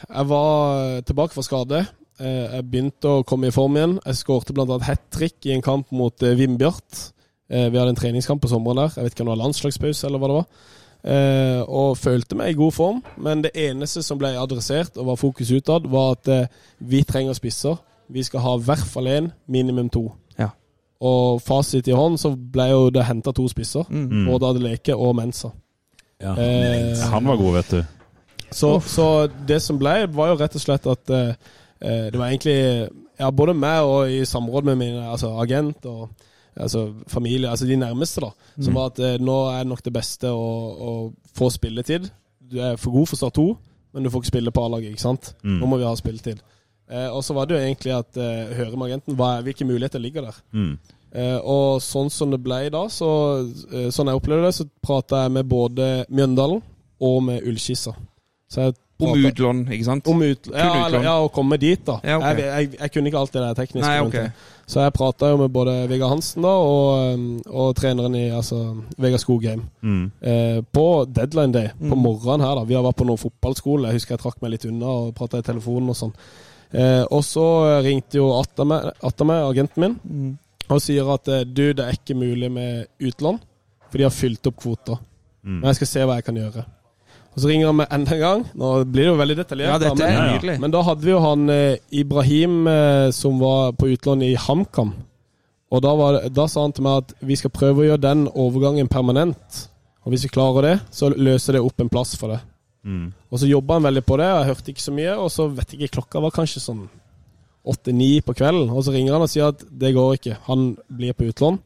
Jeg 0.08 0.30
var 0.32 1.02
tilbake 1.10 1.36
fra 1.36 1.44
skade. 1.44 1.82
Eh, 2.16 2.56
Jeg 2.56 2.64
begynte 2.72 3.12
å 3.18 3.26
komme 3.28 3.50
i 3.50 3.54
form 3.54 3.76
igjen. 3.76 3.98
Jeg 4.08 4.22
skårte 4.24 4.56
bl.a. 4.56 4.80
hat 4.88 5.04
trick 5.12 5.44
i 5.44 5.52
en 5.52 5.60
kamp 5.68 5.92
mot 5.92 6.24
eh, 6.24 6.32
Vindbjart. 6.40 7.10
Eh, 7.52 7.68
Vi 7.70 7.76
hadde 7.78 7.92
en 7.92 7.98
treningskamp 7.98 8.40
på 8.42 8.48
sommeren 8.48 8.76
der. 8.80 8.94
Jeg 8.96 9.04
vet 9.04 9.12
ikke 9.14 9.24
om 9.26 9.28
det 9.30 9.36
var 9.36 9.42
landslagspause 9.44 10.06
eller 10.08 10.18
hva 10.22 10.28
det 10.30 10.38
var. 10.40 10.46
Eh, 11.04 11.62
Og 11.68 11.96
følte 11.98 12.36
meg 12.38 12.50
i 12.52 12.58
god 12.58 12.72
form, 12.72 13.02
men 13.18 13.42
det 13.44 13.50
eneste 13.58 14.02
som 14.02 14.18
ble 14.18 14.30
adressert 14.38 14.96
og 14.96 15.06
var 15.06 15.16
fokus 15.20 15.50
utad, 15.52 15.88
var 15.90 16.12
at 16.16 16.28
eh, 16.28 16.46
vi 16.80 17.02
trenger 17.04 17.34
spisser. 17.36 17.76
Vi 18.12 18.22
skal 18.22 18.40
ha 18.40 18.56
i 18.56 18.62
hvert 18.62 18.86
fall 18.88 19.06
én, 19.10 19.30
minimum 19.48 19.88
to. 19.90 20.12
Ja. 20.38 20.48
Og 21.00 21.40
fasit 21.42 21.88
i 21.88 21.92
hånd, 21.96 22.18
så 22.18 22.34
ble 22.36 22.68
jo 22.70 22.90
det 22.90 23.04
henta 23.08 23.32
to 23.32 23.48
spisser. 23.48 23.84
Mm. 23.90 24.26
Både 24.30 24.46
Adeleke 24.52 24.96
og 24.96 25.16
Mensa. 25.16 25.48
Eh, 26.20 26.98
Han 27.10 27.26
var 27.26 27.36
god, 27.36 27.52
vet 27.52 27.70
du. 27.70 27.82
så, 28.50 28.80
så 28.80 29.26
det 29.48 29.62
som 29.62 29.78
ble, 29.78 30.06
var 30.14 30.28
jo 30.28 30.36
rett 30.38 30.54
og 30.54 30.60
slett 30.62 30.86
at 30.86 31.06
det 31.82 32.14
var 32.18 32.28
egentlig 32.28 32.88
ja, 33.18 33.30
både 33.30 33.54
meg 33.58 33.82
og 33.82 34.10
i 34.12 34.20
samråd 34.24 34.64
med 34.68 34.76
min 34.78 34.98
altså, 35.02 35.32
agent 35.42 35.86
og 35.90 36.10
altså, 36.56 36.86
familie, 37.08 37.50
altså 37.50 37.66
de 37.68 37.76
nærmeste, 37.80 38.22
da, 38.24 38.30
som 38.60 38.78
var 38.78 38.92
at 38.92 39.02
eh, 39.02 39.18
nå 39.20 39.36
er 39.52 39.68
nok 39.68 39.84
det 39.84 39.94
beste 39.94 40.30
å, 40.30 40.48
å 40.72 40.92
få 41.36 41.50
spilletid. 41.52 42.08
Du 42.52 42.58
er 42.60 42.80
for 42.80 42.94
god 42.94 43.08
for 43.10 43.20
Start 43.20 43.38
2, 43.38 43.46
men 43.92 44.04
du 44.04 44.10
får 44.12 44.24
ikke 44.24 44.32
spille 44.34 44.54
på 44.54 44.64
A-laget, 44.64 44.94
ikke 44.94 45.06
sant. 45.06 45.34
Mm. 45.42 45.60
Nå 45.60 45.70
må 45.70 45.80
vi 45.80 45.88
ha 45.88 45.94
spilletid. 45.96 46.42
Eh, 46.92 47.08
og 47.08 47.22
så 47.24 47.36
var 47.36 47.48
det 47.48 47.56
jo 47.56 47.62
egentlig 47.62 47.94
at 47.96 48.18
eh, 48.20 48.52
høre 48.58 48.76
med 48.76 48.90
agenten 48.90 49.16
hva, 49.16 49.34
hvilke 49.44 49.68
muligheter 49.68 50.02
ligger 50.02 50.28
der. 50.28 50.42
Mm. 50.52 50.74
Eh, 51.12 51.38
og 51.38 51.82
sånn 51.84 52.08
som 52.12 52.32
det 52.32 52.40
ble 52.40 52.66
da, 52.72 52.86
så, 52.92 53.08
eh, 53.72 53.90
sånn 53.92 54.08
jeg 54.08 54.20
opplevde 54.20 54.48
det, 54.48 54.54
så 54.56 54.68
prata 54.84 55.26
jeg 55.26 55.34
med 55.36 55.48
både 55.48 55.90
Mjøndalen 56.08 56.62
og 57.02 57.18
med 57.26 57.44
Ullskissa. 57.48 57.94
Så 58.52 58.68
jeg 58.68 58.78
Om 59.02 59.24
utlån, 59.26 59.60
ikke 59.74 59.84
sant? 59.88 60.06
Om 60.06 60.20
ut, 60.22 60.48
ja, 60.54 60.86
ja, 61.02 61.14
å 61.18 61.30
komme 61.34 61.56
dit, 61.58 61.80
da. 61.82 61.96
Ja, 62.06 62.20
okay. 62.20 62.38
jeg, 62.38 62.50
jeg, 62.52 62.76
jeg 62.78 62.92
kunne 62.94 63.10
ikke 63.10 63.22
alt 63.24 63.32
det 63.34 63.40
der 63.42 63.56
tekniske. 63.58 63.88
Nei, 63.88 64.04
okay. 64.04 64.28
Så 64.66 64.80
jeg 64.80 64.92
prata 64.94 65.28
jo 65.32 65.36
med 65.40 65.50
både 65.52 65.72
Vegard 65.90 66.10
Hansen 66.14 66.42
da 66.46 66.48
og, 66.48 67.14
um, 67.14 67.24
og 67.50 67.74
treneren 67.76 68.14
i 68.16 68.28
altså, 68.30 68.60
Vegard 68.98 69.20
Skogheim. 69.20 69.64
Mm. 69.82 70.04
Eh, 70.22 70.60
på 70.72 70.86
deadline 71.12 71.52
day, 71.52 71.68
på 71.78 71.94
Mm. 71.96 72.02
morgenen 72.02 72.40
her, 72.46 72.54
da. 72.54 72.64
Vi 72.64 72.74
har 72.74 72.82
vært 72.82 72.96
på 72.96 73.06
noen 73.06 73.18
fotballskole. 73.18 73.88
Jeg 73.90 73.98
husker 74.00 74.14
jeg 74.16 74.20
trakk 74.22 74.40
meg 74.42 74.50
litt 74.52 74.64
unna 74.64 74.86
og 74.86 75.14
prata 75.14 75.38
i 75.38 75.42
telefonen 75.42 75.88
og 75.90 75.96
sånn. 75.98 76.14
Eh, 76.72 77.04
og 77.10 77.20
så 77.22 77.82
ringte 77.84 78.16
jo 78.16 78.30
Atame, 78.40 78.92
meg, 79.26 79.42
agenten 79.50 79.80
min 79.80 80.00
Mm. 80.08 80.38
og 80.70 80.80
sier 80.80 81.12
at 81.12 81.28
eh, 81.28 81.44
du, 81.44 81.72
det 81.74 81.84
er 81.84 81.92
ikke 81.98 82.14
mulig 82.16 82.50
med 82.50 82.86
utlån, 83.00 83.40
for 83.90 83.98
de 83.98 84.04
har 84.04 84.10
fylt 84.14 84.46
opp 84.46 84.56
kvoter. 84.56 84.98
Mm. 85.44 85.58
Men 85.60 85.68
jeg 85.68 85.74
skal 85.82 85.86
se 85.86 86.00
hva 86.06 86.14
jeg 86.16 86.24
kan 86.24 86.36
gjøre. 86.36 86.64
Og 87.32 87.40
så 87.40 87.48
ringer 87.48 87.70
han 87.70 87.78
meg 87.78 87.94
enda 87.94 88.12
en 88.12 88.20
gang. 88.20 88.42
Nå 88.60 88.72
blir 88.84 89.06
det 89.06 89.08
jo 89.08 89.16
veldig 89.20 89.36
detaljert. 89.38 89.72
Ja, 89.72 89.80
dette 89.80 90.04
er 90.04 90.12
ja. 90.12 90.24
nydelig. 90.34 90.58
men 90.60 90.74
da 90.74 90.82
hadde 90.84 91.06
vi 91.06 91.14
jo 91.14 91.22
han 91.24 91.48
eh, 91.52 91.80
Ibrahim 92.02 92.66
eh, 92.68 93.08
som 93.16 93.40
var 93.40 93.72
på 93.78 93.88
utlån 93.94 94.24
i 94.26 94.34
HamKam. 94.36 94.92
Og 95.72 95.80
da, 95.80 95.92
var, 95.96 96.18
da 96.28 96.44
sa 96.50 96.66
han 96.66 96.74
til 96.76 96.84
meg 96.84 97.06
at 97.06 97.14
vi 97.24 97.36
skal 97.40 97.54
prøve 97.54 97.80
å 97.80 97.86
gjøre 97.86 98.04
den 98.04 98.26
overgangen 98.28 98.90
permanent. 98.92 99.62
Og 100.04 100.12
hvis 100.12 100.26
vi 100.26 100.32
klarer 100.34 100.66
det, 100.66 100.74
så 100.92 101.08
løser 101.08 101.56
det 101.56 101.62
opp 101.64 101.80
en 101.80 101.90
plass 101.92 102.12
for 102.20 102.34
det. 102.34 102.42
Mm. 102.84 103.12
Og 103.30 103.40
så 103.40 103.48
jobba 103.48 103.78
han 103.78 103.86
veldig 103.86 104.02
på 104.04 104.18
det, 104.20 104.26
og 104.28 104.40
jeg 104.40 104.50
hørte 104.50 104.72
ikke 104.74 104.84
så 104.84 104.94
mye. 104.98 105.16
Og 105.16 105.32
så 105.32 105.48
vet 105.48 105.72
jeg 105.72 105.80
ikke, 105.80 105.96
klokka 105.96 106.20
var 106.20 106.34
kanskje 106.36 106.60
sånn 106.60 106.84
åtte-ni 107.72 108.16
på 108.26 108.34
kvelden. 108.36 108.68
Og 108.74 108.84
så 108.84 108.92
ringer 108.92 109.16
han 109.16 109.24
og 109.24 109.32
sier 109.32 109.52
at 109.54 109.64
det 109.64 109.94
går 109.96 110.18
ikke, 110.18 110.38
han 110.50 110.72
blir 110.92 111.16
på 111.16 111.30
utlån. 111.30 111.60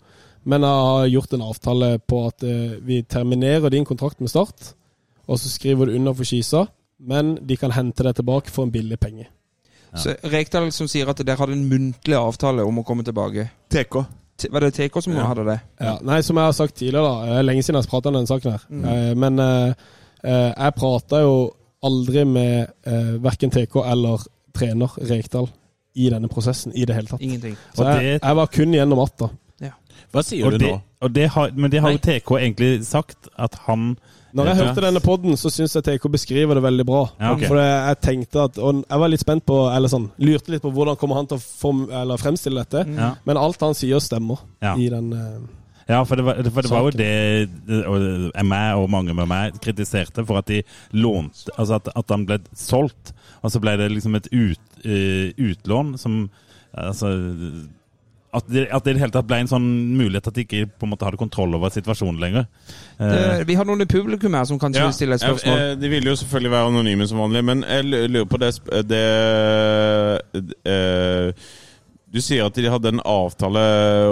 Men 0.46 0.62
jeg 0.62 0.86
har 0.86 1.10
gjort 1.10 1.32
en 1.34 1.46
avtale 1.48 1.92
på 2.06 2.22
at 2.28 2.44
eh, 2.46 2.76
vi 2.86 3.00
terminerer 3.02 3.72
din 3.74 3.86
kontrakt 3.88 4.20
med 4.22 4.30
Start, 4.30 4.76
og 5.28 5.38
så 5.42 5.48
skriver 5.50 5.86
du 5.90 5.96
under 5.98 6.12
for 6.14 6.24
Skisa, 6.28 6.64
men 7.00 7.34
de 7.46 7.56
kan 7.56 7.70
hente 7.76 8.02
deg 8.06 8.14
tilbake 8.16 8.50
for 8.50 8.64
en 8.64 8.72
billig 8.72 8.98
penge. 9.00 9.26
Så 9.96 10.12
Rekdal 10.28 10.70
som 10.76 10.88
sier 10.90 11.08
at 11.08 11.20
dere 11.24 11.38
hadde 11.40 11.52
en 11.56 11.68
muntlig 11.70 12.16
avtale 12.18 12.64
om 12.68 12.78
å 12.78 12.84
komme 12.84 13.04
tilbake. 13.06 13.46
TK. 13.72 14.02
T- 14.36 14.48
Var 14.52 14.60
det 14.66 14.74
TK 14.76 14.98
som 15.02 15.14
hadde 15.16 15.44
det? 15.46 15.58
Ja, 15.80 15.94
nei, 16.04 16.18
som 16.22 16.36
jeg 16.36 16.44
har 16.44 16.52
sagt 16.52 16.74
tidligere, 16.76 17.04
da. 17.06 17.30
Det 17.30 17.38
er 17.38 17.46
lenge 17.46 17.62
siden 17.64 17.78
jeg 17.78 17.86
har 17.86 17.92
prata 17.94 18.10
om 18.10 18.18
denne 18.18 18.28
saken 18.28 18.52
her. 18.52 18.66
Eh, 18.92 19.14
men 19.16 19.38
eh, 19.40 19.72
eh, 20.24 20.50
jeg 20.52 20.74
prata 20.76 21.22
jo 21.24 21.36
aldri 21.86 22.24
med 22.28 22.66
eh, 22.84 23.14
verken 23.24 23.50
TK 23.54 23.78
eller 23.86 24.26
trener 24.56 24.98
Rekdal 25.08 25.48
i 25.96 26.10
denne 26.12 26.28
prosessen 26.28 26.74
i 26.76 26.84
det 26.84 26.94
hele 26.98 27.08
tatt. 27.08 27.22
Ingenting. 27.24 27.56
Så 27.74 27.84
jeg, 27.88 28.02
det- 28.04 28.20
jeg 28.28 28.36
var 28.36 28.46
kun 28.52 28.74
gjennom 28.76 29.00
Atta. 29.06 29.30
Hva 30.12 30.22
sier 30.22 30.46
Og 30.46 30.52
du 30.52 30.58
det, 30.60 30.68
nå? 30.70 30.76
og 31.02 31.10
det 31.16 31.24
har, 31.34 31.50
men 31.56 31.70
det 31.72 31.80
har 31.82 31.90
jo 31.90 31.98
TK 31.98 32.30
egentlig 32.38 32.84
sagt, 32.86 33.28
at 33.38 33.54
han 33.66 33.96
Når 34.36 34.50
jeg 34.50 34.56
hørte 34.60 34.84
denne 34.84 35.00
poden, 35.04 35.36
så 35.40 35.50
syns 35.52 35.74
jeg 35.78 35.84
TK 35.86 36.08
beskriver 36.12 36.58
det 36.58 36.62
veldig 36.66 36.86
bra. 36.86 37.02
Ja, 37.20 37.32
okay. 37.34 37.48
For 37.50 37.60
jeg, 37.60 37.98
tenkte 38.04 38.44
at 38.46 38.58
Og 38.62 38.82
jeg 38.84 39.00
var 39.02 39.08
litt 39.12 39.22
spent 39.22 39.44
på 39.48 39.56
Eller 39.72 39.88
sånn 39.92 40.10
Lurte 40.22 40.52
litt 40.52 40.62
på 40.64 40.72
hvordan 40.76 40.98
kommer 41.00 41.16
han 41.20 41.28
til 41.30 41.38
å 41.40 41.44
form, 41.44 41.86
eller 41.90 42.20
fremstille 42.20 42.64
dette. 42.64 42.84
Ja. 42.96 43.14
Men 43.28 43.40
alt 43.40 43.60
han 43.64 43.76
sier, 43.78 44.02
stemmer 44.04 44.42
Ja. 44.62 44.74
i 44.76 44.88
den 44.92 45.12
eh, 45.16 45.38
Ja, 45.88 46.00
for 46.04 46.18
det 46.18 46.24
var, 46.26 46.40
for 46.50 46.62
det 46.66 46.70
var 46.70 46.82
jo 46.82 46.90
det 46.98 47.10
det- 47.68 47.84
og 47.86 48.44
meg 48.44 48.76
og 48.76 48.90
mange 48.90 49.14
med 49.14 49.28
meg 49.30 49.60
kritiserte 49.62 50.24
for 50.26 50.38
at 50.42 50.46
de 50.50 50.62
lånte 50.92 51.50
Altså 51.56 51.78
at, 51.78 51.88
at 51.94 52.10
han 52.10 52.26
ble 52.26 52.40
solgt, 52.54 53.12
og 53.42 53.50
så 53.54 53.60
ble 53.62 53.76
det 53.78 53.92
liksom 53.92 54.16
et 54.18 54.26
ut, 54.32 54.58
eh, 54.84 55.30
utlån 55.38 55.96
som 55.98 56.26
Altså 56.76 57.08
at 58.36 58.46
det, 58.52 58.66
at 58.70 58.84
det 58.84 58.90
i 58.92 58.94
det 58.96 59.00
hele 59.02 59.14
tatt 59.14 59.26
ble 59.30 59.38
en 59.42 59.48
sånn 59.50 59.66
mulighet 59.96 60.26
at 60.28 60.34
de 60.36 60.44
ikke 60.44 60.66
på 60.76 60.84
en 60.86 60.90
måte 60.92 61.06
hadde 61.08 61.16
kontroll 61.20 61.54
over 61.56 61.72
situasjonen 61.72 62.20
lenger. 62.20 62.46
Eh, 63.00 63.12
Det, 63.40 63.46
vi 63.48 63.54
har 63.56 63.64
noen 63.68 63.82
i 63.82 63.88
publikum 63.88 64.34
her 64.36 64.44
som 64.44 64.58
kanskje 64.60 64.82
Ja, 64.82 64.86
vil 64.90 64.98
stille 64.98 65.14
et 65.18 65.24
spørsmål. 65.24 65.58
eh, 65.70 65.74
De 65.80 65.88
vil 65.88 66.04
jo 66.10 66.16
selvfølgelig 66.20 66.50
være 66.52 66.66
anonyme 66.72 67.06
som 67.08 67.18
vanlig, 67.24 67.44
men 67.44 67.64
jeg 67.64 67.84
lurer 68.12 68.28
på 68.28 68.38
det, 68.42 68.52
det 68.92 69.04
eh, 70.64 71.32
Du 72.12 72.20
sier 72.22 72.46
at 72.46 72.54
de 72.56 72.70
hadde 72.70 72.88
en 72.94 73.00
avtale 73.02 73.62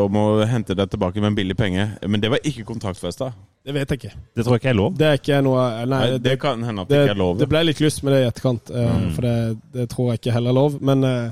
om 0.02 0.16
å 0.18 0.24
hente 0.50 0.74
deg 0.76 0.90
tilbake 0.92 1.20
med 1.22 1.30
en 1.30 1.36
billig 1.38 1.54
penge, 1.56 1.84
men 2.10 2.20
det 2.20 2.28
var 2.32 2.42
ikke 2.44 2.64
kontraktfesta? 2.68 3.30
Det 3.64 3.72
vet 3.72 3.88
jeg 3.94 4.00
ikke. 4.02 4.10
det 4.36 4.44
tror 4.44 4.56
jeg 4.58 4.60
ikke 4.60 4.72
er 4.74 4.76
lov. 4.76 4.96
Det 4.98 5.06
er 5.08 5.14
ikke 5.20 5.38
noe 5.46 5.62
Nei, 5.86 5.86
Nei, 5.94 6.10
det, 6.16 6.22
det 6.26 6.34
kan 6.42 6.62
hende 6.66 6.82
at 6.84 6.88
det 6.90 6.98
det, 6.98 7.04
ikke 7.06 7.14
er 7.14 7.20
lov. 7.22 7.38
det 7.40 7.48
ble 7.48 7.62
litt 7.64 7.80
lyst 7.80 8.02
med 8.04 8.12
det 8.12 8.20
i 8.24 8.28
etterkant, 8.28 8.72
Mm. 8.74 9.06
for 9.14 9.22
det, 9.22 9.36
det 9.72 9.86
tror 9.94 10.10
jeg 10.12 10.20
ikke 10.20 10.34
heller 10.36 10.50
er 10.50 10.58
lov. 10.58 10.76
Men 10.82 11.04
eh, 11.04 11.30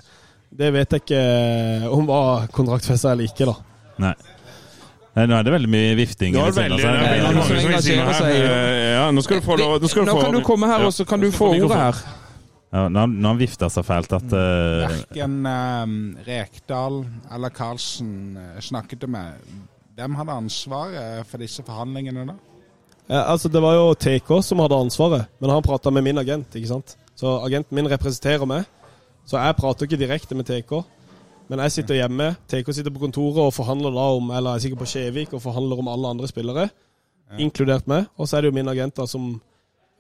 det 0.59 0.69
vet 0.75 0.95
jeg 0.95 1.03
ikke 1.05 1.19
eh, 1.19 1.89
om 1.93 2.07
var 2.09 2.47
kontraktfesta 2.53 3.13
eller 3.15 3.29
ikke, 3.31 3.49
da. 3.49 3.55
Nei. 4.03 4.15
Nei, 5.13 5.27
Nå 5.29 5.37
er 5.37 5.45
det 5.45 5.53
veldig 5.53 5.71
mye 5.73 5.95
vifting. 5.97 6.33
Nå 6.35 6.43
er 6.47 6.53
det 6.53 6.63
veldig, 6.63 6.83
veldig 6.83 7.97
Ja. 7.97 8.13
Eh, 8.29 8.91
Ja, 8.97 9.07
nå 9.13 9.25
skal 9.25 9.41
du 9.41 9.45
få 9.45 9.57
lov 9.61 9.81
nå 9.83 9.89
skal 9.91 10.07
Nå 10.09 10.17
få, 10.17 10.23
kan 10.27 10.37
du 10.37 10.43
komme 10.45 10.69
her, 10.71 10.81
Ja. 10.81 10.87
og 10.87 10.93
så 10.97 11.07
kan 11.09 11.21
du 11.21 11.31
få 11.31 11.51
få 11.53 11.57
ordet 11.57 11.77
her. 11.77 12.01
Ja, 12.73 12.87
nå, 12.89 13.07
nå 13.07 13.23
har 13.29 13.35
han 13.35 13.41
vifta 13.41 13.69
så 13.69 13.83
fælt 13.85 14.13
at 14.17 14.33
eh, 14.33 14.87
Verken 14.89 15.35
uh, 15.45 16.25
Rekdal 16.25 17.03
eller 17.35 17.53
Karlsen 17.53 18.39
snakket 18.61 19.05
med. 19.09 19.35
Hvem 19.97 20.15
hadde 20.17 20.33
ansvaret 20.33 21.27
for 21.29 21.39
disse 21.39 21.63
forhandlingene 21.67 22.25
da? 22.31 22.39
Ja, 23.11 23.25
altså, 23.35 23.51
det 23.53 23.61
var 23.61 23.75
jo 23.77 23.93
TK 23.95 24.31
som 24.41 24.63
hadde 24.65 24.79
ansvaret, 24.79 25.29
men 25.41 25.51
han 25.51 25.65
prata 25.65 25.91
med 25.91 26.07
min 26.07 26.19
agent, 26.23 26.55
ikke 26.57 26.71
sant. 26.71 26.97
Så 27.19 27.35
agenten 27.45 27.77
min 27.77 27.91
representerer 27.91 28.49
meg, 28.49 28.65
så 29.27 29.39
jeg 29.39 29.57
prater 29.59 29.87
ikke 29.87 30.01
direkte 30.01 30.37
med 30.39 30.49
TK. 30.49 30.83
Men 31.51 31.63
jeg 31.67 31.75
sitter 31.77 31.99
hjemme, 32.01 32.33
TK 32.49 32.73
sitter 32.73 32.95
på 32.95 33.03
kontoret 33.03 33.43
og 33.43 33.55
forhandler 33.55 33.93
da 33.93 34.09
om 34.17 34.31
Eller 34.33 34.55
jeg 34.55 34.61
er 34.61 34.65
sikkert 34.67 34.83
på 34.85 34.91
Skjevik 34.93 35.33
og 35.37 35.43
forhandler 35.45 35.83
om 35.83 35.91
alle 35.93 36.13
andre 36.15 36.29
spillere, 36.31 36.69
inkludert 37.41 37.89
meg. 37.91 38.07
Og 38.17 38.29
så 38.29 38.37
er 38.37 38.45
det 38.45 38.53
jo 38.53 38.59
min 38.59 38.69
agent 38.73 38.97
da 38.97 39.07
som 39.09 39.35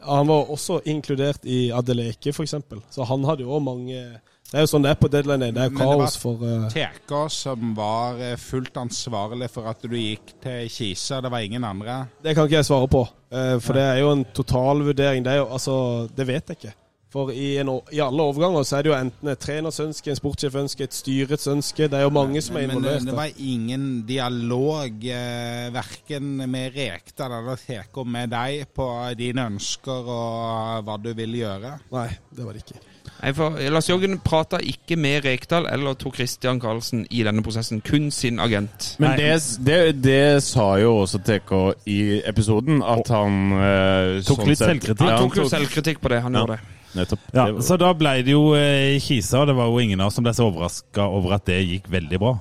Han 0.02 0.26
var 0.26 0.50
også 0.50 0.80
inkludert 0.90 1.44
i 1.46 1.70
Adeleke, 1.70 2.32
f.eks. 2.32 2.56
Så 2.90 3.04
han 3.06 3.24
hadde 3.24 3.44
jo 3.44 3.52
òg 3.54 3.62
mange 3.62 3.94
Det 3.94 4.58
er 4.58 4.64
jo 4.64 4.70
sånn 4.72 4.82
det 4.82 4.90
er 4.90 4.98
på 5.00 5.08
deadline. 5.12 5.52
Det 5.54 5.62
er 5.62 5.70
jo 5.70 5.76
Men 5.76 5.86
det 5.86 5.98
kaos 6.00 6.16
for 6.18 6.42
eh, 6.48 6.64
TK 6.72 7.12
som 7.30 7.74
var 7.76 8.18
eh, 8.20 8.34
fullt 8.36 8.76
ansvarlig 8.82 9.48
for 9.52 9.70
at 9.70 9.86
du 9.86 9.94
gikk 9.96 10.34
til 10.42 10.68
Kisa. 10.68 11.22
Det 11.22 11.30
var 11.32 11.46
ingen 11.46 11.64
andre. 11.64 12.02
Det 12.24 12.34
kan 12.34 12.48
ikke 12.48 12.60
jeg 12.60 12.70
svare 12.70 12.90
på, 12.90 13.06
Uh, 13.32 13.56
for 13.64 13.72
det 13.72 13.80
er 13.80 14.02
jo 14.02 14.10
en 14.12 14.26
totalvurdering. 14.36 15.24
Det 15.24 15.30
er 15.32 15.38
jo, 15.38 15.46
altså, 15.56 15.74
det 16.12 16.26
vet 16.28 16.50
jeg 16.50 16.58
ikke. 16.58 16.72
For 17.12 17.28
i, 17.28 17.58
en, 17.60 17.68
i 17.92 17.98
alle 18.00 18.24
overganger 18.24 18.64
så 18.64 18.78
er 18.78 18.86
det 18.86 18.88
jo 18.88 18.96
enten 18.96 19.28
et 19.28 19.40
treners 19.42 19.76
ønske, 19.84 20.08
en 20.14 20.16
sportssjef 20.16 20.54
ønske, 20.56 20.86
et 20.88 20.94
styrets 20.96 21.44
ønske. 21.52 21.84
Det 21.92 21.98
er 21.98 22.06
jo 22.06 22.12
mange 22.16 22.40
som 22.40 22.56
er 22.56 22.70
Men, 22.70 22.80
men 22.86 23.04
det 23.10 23.16
var 23.18 23.34
ingen 23.36 23.82
dialog 24.08 25.04
eh, 25.04 25.66
verken 25.74 26.30
med 26.48 26.72
Rekdal 26.78 27.34
eller 27.42 27.60
Teko 27.60 28.04
med 28.08 28.32
deg 28.32 28.64
på 28.72 28.86
dine 29.20 29.44
ønsker 29.52 30.08
og 30.08 30.86
hva 30.88 30.96
du 31.04 31.10
vil 31.18 31.36
gjøre. 31.42 31.74
Nei, 31.92 32.08
det 32.32 32.46
var 32.48 32.56
det 32.56 32.64
ikke. 32.64 32.80
Nei, 33.22 33.30
for 33.36 33.60
Lars 33.76 33.86
Jørgen 33.90 34.16
prata 34.24 34.58
ikke 34.64 34.96
med 34.98 35.20
Rekdal 35.28 35.66
eller 35.70 35.94
Tor 36.00 36.14
Christian 36.16 36.58
Karlsen 36.62 37.04
i 37.12 37.20
denne 37.26 37.44
prosessen, 37.44 37.82
kun 37.84 38.08
sin 38.14 38.40
agent. 38.42 38.94
Men 39.02 39.18
det, 39.20 39.30
det, 39.68 39.80
det 40.02 40.20
sa 40.48 40.72
jo 40.80 40.96
også 41.04 41.20
TK 41.28 41.52
i 41.92 42.00
episoden, 42.26 42.80
at 42.82 43.12
han 43.12 43.36
eh, 43.60 44.22
Tok 44.24 44.40
sånn 44.40 44.48
litt 44.54 44.58
sett- 44.64 44.72
selvkritikk. 44.72 45.08
Ja, 45.12 45.18
Han 45.20 45.26
tok 45.28 45.36
jo 45.42 45.44
tok- 45.44 45.58
selvkritikk 45.58 46.00
på 46.02 46.14
det, 46.16 46.22
han 46.24 46.32
Ja. 46.40 46.46
gjorde 46.46 46.56
det. 46.56 46.78
Nettopp. 46.94 47.18
Ja, 47.32 47.46
var- 47.52 47.62
så 47.64 47.78
da 47.80 47.92
ble 47.96 48.22
det 48.22 48.32
jo 48.34 48.54
eh, 48.54 48.98
Kisa, 49.00 49.40
og 49.40 49.46
det 49.48 49.54
var 49.56 49.66
jo 49.70 49.78
ingen 49.80 50.00
av 50.00 50.06
oss 50.10 50.14
som 50.18 50.24
ble 50.24 50.32
så 50.36 50.46
overraska 50.50 51.06
over 51.08 51.34
at 51.38 51.44
det 51.48 51.60
gikk 51.64 51.88
veldig 51.90 52.18
bra. 52.20 52.34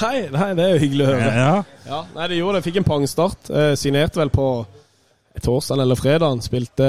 Nei, 0.00 0.28
nei, 0.32 0.54
det 0.56 0.64
er 0.64 0.70
jo 0.78 0.80
hyggelig 0.86 1.04
å 1.06 1.10
høre. 1.12 1.32
Ja, 1.36 1.64
Ja, 1.86 2.04
nei, 2.16 2.28
det 2.32 2.38
gjorde 2.38 2.58
det. 2.60 2.64
Fikk 2.64 2.76
en 2.80 2.84
pangstart. 2.88 3.50
Eh, 3.50 3.74
signerte 3.76 4.16
vel 4.22 4.30
på 4.32 4.46
torsdag 5.42 5.82
eller 5.84 5.94
fredag. 6.00 6.40
Spilte 6.46 6.88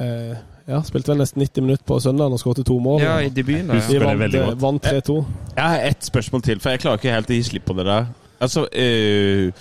eh, 0.00 0.32
ja, 0.66 0.78
spilte 0.86 1.10
vel 1.12 1.18
nesten 1.20 1.42
90 1.42 1.64
minutter 1.66 1.84
på 1.88 1.98
søndag 2.00 2.32
og 2.32 2.40
skåret 2.40 2.64
to 2.66 2.78
mål. 2.80 3.02
Ja, 3.02 3.18
i 3.20 3.28
debuten. 3.34 3.68
De 3.68 3.78
Ja. 3.78 3.86
Vi 3.88 3.98
vant, 3.98 4.34
eh, 4.34 4.54
vant 4.62 4.82
3-2. 4.82 5.16
Jeg 5.56 5.64
har 5.64 5.78
ett 5.90 6.02
spørsmål 6.08 6.42
til, 6.42 6.60
for 6.60 6.70
jeg 6.70 6.80
klarer 6.80 6.98
ikke 7.02 7.12
helt 7.14 7.30
å 7.30 7.34
gi 7.36 7.42
slipp 7.42 7.64
på 7.66 7.76
det 7.76 7.84
der. 7.86 8.06
Altså, 8.40 8.64
eh, 8.72 9.52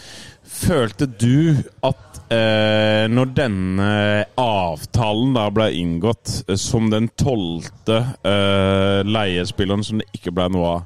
følte 0.52 1.07
du 1.07 1.56
at 1.88 2.19
eh, 2.32 3.06
når 3.11 3.30
denne 3.38 3.91
avtalen 4.40 5.34
da 5.38 5.45
ble 5.53 5.69
inngått 5.80 6.41
eh, 6.48 6.57
som 6.60 6.90
den 6.91 7.07
tolvte 7.19 7.98
eh, 8.28 8.99
leiespilleren 9.07 9.84
som 9.88 10.02
det 10.02 10.10
ikke 10.18 10.34
ble 10.36 10.48
noe 10.53 10.73
av 10.73 10.82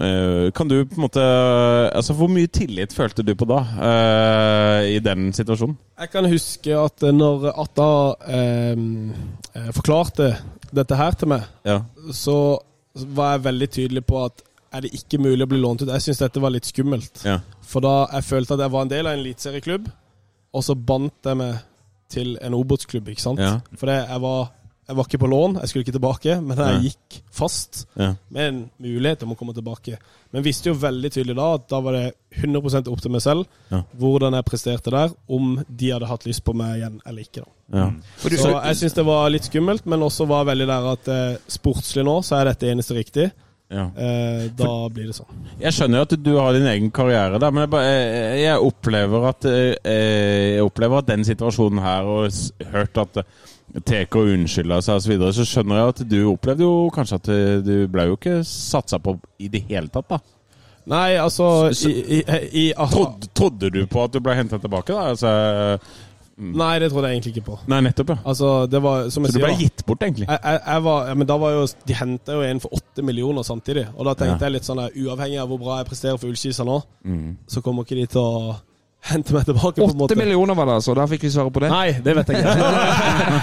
eh, 0.00 0.46
Kan 0.56 0.70
du 0.72 0.78
på 0.88 0.96
en 0.98 1.04
måte 1.06 1.24
Altså, 1.92 2.16
hvor 2.18 2.32
mye 2.32 2.48
tillit 2.52 2.94
følte 2.96 3.24
du 3.26 3.34
på 3.38 3.48
da, 3.50 3.60
eh, 3.88 4.90
i 4.96 4.98
den 5.04 5.30
situasjonen? 5.36 5.76
Jeg 6.02 6.10
kan 6.16 6.26
huske 6.32 6.76
at 6.80 7.04
når 7.14 7.50
Atta 7.52 7.90
forklarte 9.76 10.32
dette 10.72 10.96
her 10.98 11.12
til 11.20 11.28
meg, 11.34 11.44
Ja. 11.68 11.82
så 12.12 12.58
var 12.94 13.36
jeg 13.36 13.44
veldig 13.44 13.68
tydelig 13.70 14.02
på 14.08 14.24
at 14.24 14.42
er 14.72 14.80
det 14.86 14.90
ikke 14.96 15.20
mulig 15.20 15.44
å 15.44 15.48
bli 15.50 15.60
lånt 15.60 15.82
ut? 15.84 15.88
Jeg 15.92 16.00
syns 16.00 16.18
dette 16.22 16.40
var 16.40 16.50
litt 16.54 16.64
skummelt. 16.64 17.22
Ja. 17.28 17.38
For 17.72 17.84
da 17.84 17.92
jeg 18.18 18.26
følte 18.28 18.56
at 18.58 18.64
jeg 18.66 18.74
var 18.74 18.84
en 18.86 18.90
del 18.92 19.06
av 19.08 19.14
en 19.16 19.22
eliteserieklubb, 19.24 19.86
og 20.52 20.64
så 20.66 20.74
bandt 20.76 21.28
jeg 21.30 21.38
meg 21.40 21.60
til 22.12 22.34
en 22.44 22.56
Obos-klubb, 22.58 23.06
ikke 23.08 23.24
sant? 23.24 23.40
Ja. 23.40 23.54
For 23.80 23.88
jeg, 23.88 24.20
var, 24.20 24.50
jeg 24.90 24.96
var 24.98 25.06
ikke 25.08 25.20
på 25.22 25.30
lån, 25.32 25.54
jeg 25.62 25.70
skulle 25.70 25.84
ikke 25.86 25.94
tilbake, 25.96 26.34
men 26.44 26.58
jeg 26.60 26.74
Ja. 26.74 26.80
gikk 26.90 27.22
fast 27.32 27.86
Ja. 27.96 28.10
med 28.28 28.42
en 28.50 28.58
mulighet 28.84 29.22
om 29.24 29.32
å 29.32 29.36
komme 29.40 29.54
tilbake. 29.56 29.96
Men 30.32 30.44
visste 30.44 30.68
jo 30.68 30.74
veldig 30.74 31.10
tydelig 31.14 31.36
da 31.38 31.46
at 31.54 31.64
da 31.72 31.80
var 31.80 31.92
det 31.96 32.14
100 32.42 32.88
opp 32.92 33.00
til 33.00 33.10
meg 33.14 33.22
selv 33.24 33.46
Ja. 33.70 33.82
hvordan 33.98 34.34
jeg 34.36 34.44
presterte 34.44 34.90
der, 34.92 35.14
om 35.28 35.64
de 35.74 35.90
hadde 35.90 36.06
hatt 36.12 36.26
lyst 36.28 36.44
på 36.44 36.54
meg 36.54 36.76
igjen 36.82 37.00
eller 37.06 37.22
ikke. 37.24 37.40
da. 37.46 37.78
Ja. 37.78 37.90
Så 38.18 38.52
jeg 38.66 38.76
syns 38.76 38.94
det 38.94 39.06
var 39.06 39.30
litt 39.30 39.44
skummelt, 39.48 39.86
men 39.86 40.00
også 40.00 40.26
var 40.28 40.44
veldig 40.44 40.66
der 40.66 40.92
at 40.92 41.08
eh, 41.08 41.36
sportslig 41.48 42.04
nå 42.04 42.18
så 42.22 42.36
er 42.42 42.44
dette 42.52 42.68
eneste 42.68 42.92
riktig. 42.94 43.30
Ja. 43.72 43.86
Eh, 43.96 44.42
da 44.58 44.68
blir 44.92 45.06
det 45.08 45.14
sånn. 45.16 45.38
Jeg 45.62 45.72
skjønner 45.72 46.02
jo 46.02 46.04
at 46.04 46.14
du 46.20 46.32
har 46.36 46.52
din 46.52 46.66
egen 46.68 46.90
karriere 46.92 47.38
der, 47.40 47.54
men 47.54 47.64
jeg, 47.64 47.70
bare, 47.72 47.86
jeg, 47.88 48.42
jeg, 48.42 48.58
opplever 48.68 49.24
at, 49.30 49.46
eh, 49.48 49.94
jeg 50.58 50.66
opplever 50.66 51.00
at 51.00 51.08
den 51.08 51.24
situasjonen 51.24 51.80
her, 51.80 52.10
og 52.12 52.68
hørt 52.74 53.00
at 53.00 53.22
eh, 53.22 53.32
TK 53.80 54.18
unnskylder 54.34 54.84
seg 54.84 55.00
osv., 55.00 55.06
så, 55.06 55.12
videre, 55.14 55.32
så 55.38 55.48
skjønner 55.48 55.80
jeg 55.80 55.94
at 55.94 56.04
du 56.12 56.18
opplevde 56.34 56.66
jo 56.68 56.76
kanskje 56.92 57.20
at 57.22 57.32
eh, 57.32 57.56
du 57.64 57.74
ble 57.88 58.10
jo 58.10 58.18
ikke 58.20 58.36
satsa 58.44 59.00
på 59.00 59.16
i 59.40 59.48
det 59.52 59.64
hele 59.72 59.88
tatt, 59.94 60.12
da. 60.12 60.20
Nei, 60.92 61.12
altså 61.16 61.70
Så- 61.72 61.88
i, 61.88 62.18
i, 62.18 62.22
i. 62.66 62.72
Trodde, 62.74 63.28
trodde 63.38 63.70
du 63.70 63.84
på 63.86 64.02
at 64.04 64.12
du 64.12 64.20
ble 64.20 64.34
henta 64.34 64.58
tilbake, 64.60 64.92
da? 64.92 65.12
Altså, 65.14 65.30
Nei, 66.38 66.78
det 66.78 66.90
trodde 66.90 67.08
jeg 67.10 67.18
egentlig 67.20 67.36
ikke 67.36 67.44
på. 67.46 67.58
nei, 67.68 67.80
nettopp, 67.84 68.08
ja. 68.08 68.16
Altså, 68.24 68.66
det 68.70 68.80
var 68.82 69.04
Så 69.10 69.20
du 69.20 69.38
ble 69.38 69.54
gitt 69.58 69.84
bort, 69.86 70.00
egentlig? 70.02 70.26
jeg, 70.28 70.38
jeg, 70.42 70.60
jeg 70.66 70.82
var, 70.82 71.06
ja, 71.08 71.14
men 71.14 71.26
da 71.26 71.36
var 71.36 71.50
jo 71.52 71.66
De 71.86 71.94
henta 71.94 72.32
jo 72.32 72.40
en 72.42 72.60
for 72.60 72.70
åtte 72.72 73.02
millioner 73.04 73.42
samtidig. 73.42 73.86
Og 73.96 74.04
da 74.06 74.14
tenkte 74.14 74.40
Ja. 74.40 74.48
jeg 74.48 74.52
litt 74.52 74.64
sånn 74.64 74.80
der, 74.80 74.90
uavhengig 74.96 75.38
av 75.42 75.48
hvor 75.48 75.58
bra 75.60 75.76
jeg 75.82 75.86
presterer 75.92 76.18
for 76.18 76.28
Ullskisa 76.28 76.64
nå, 76.64 76.82
Mm. 77.04 77.36
så 77.46 77.60
kommer 77.62 77.82
ikke 77.84 77.96
de 78.00 78.06
til 78.06 78.20
å 78.20 78.56
hente 79.02 79.34
meg 79.34 79.46
tilbake. 79.48 79.80
på 79.80 79.88
en 79.88 79.96
måte 79.98 80.14
Åtte 80.14 80.18
millioner 80.18 80.54
var 80.54 80.68
det, 80.68 80.76
altså. 80.78 80.94
Da 80.94 81.06
fikk 81.10 81.24
vi 81.26 81.30
svaret 81.34 81.54
på 81.54 81.62
det. 81.64 81.70
Nei, 81.72 81.94
det 82.04 82.14
vet 82.18 82.30
jeg 82.30 82.42
ikke. 82.42 82.56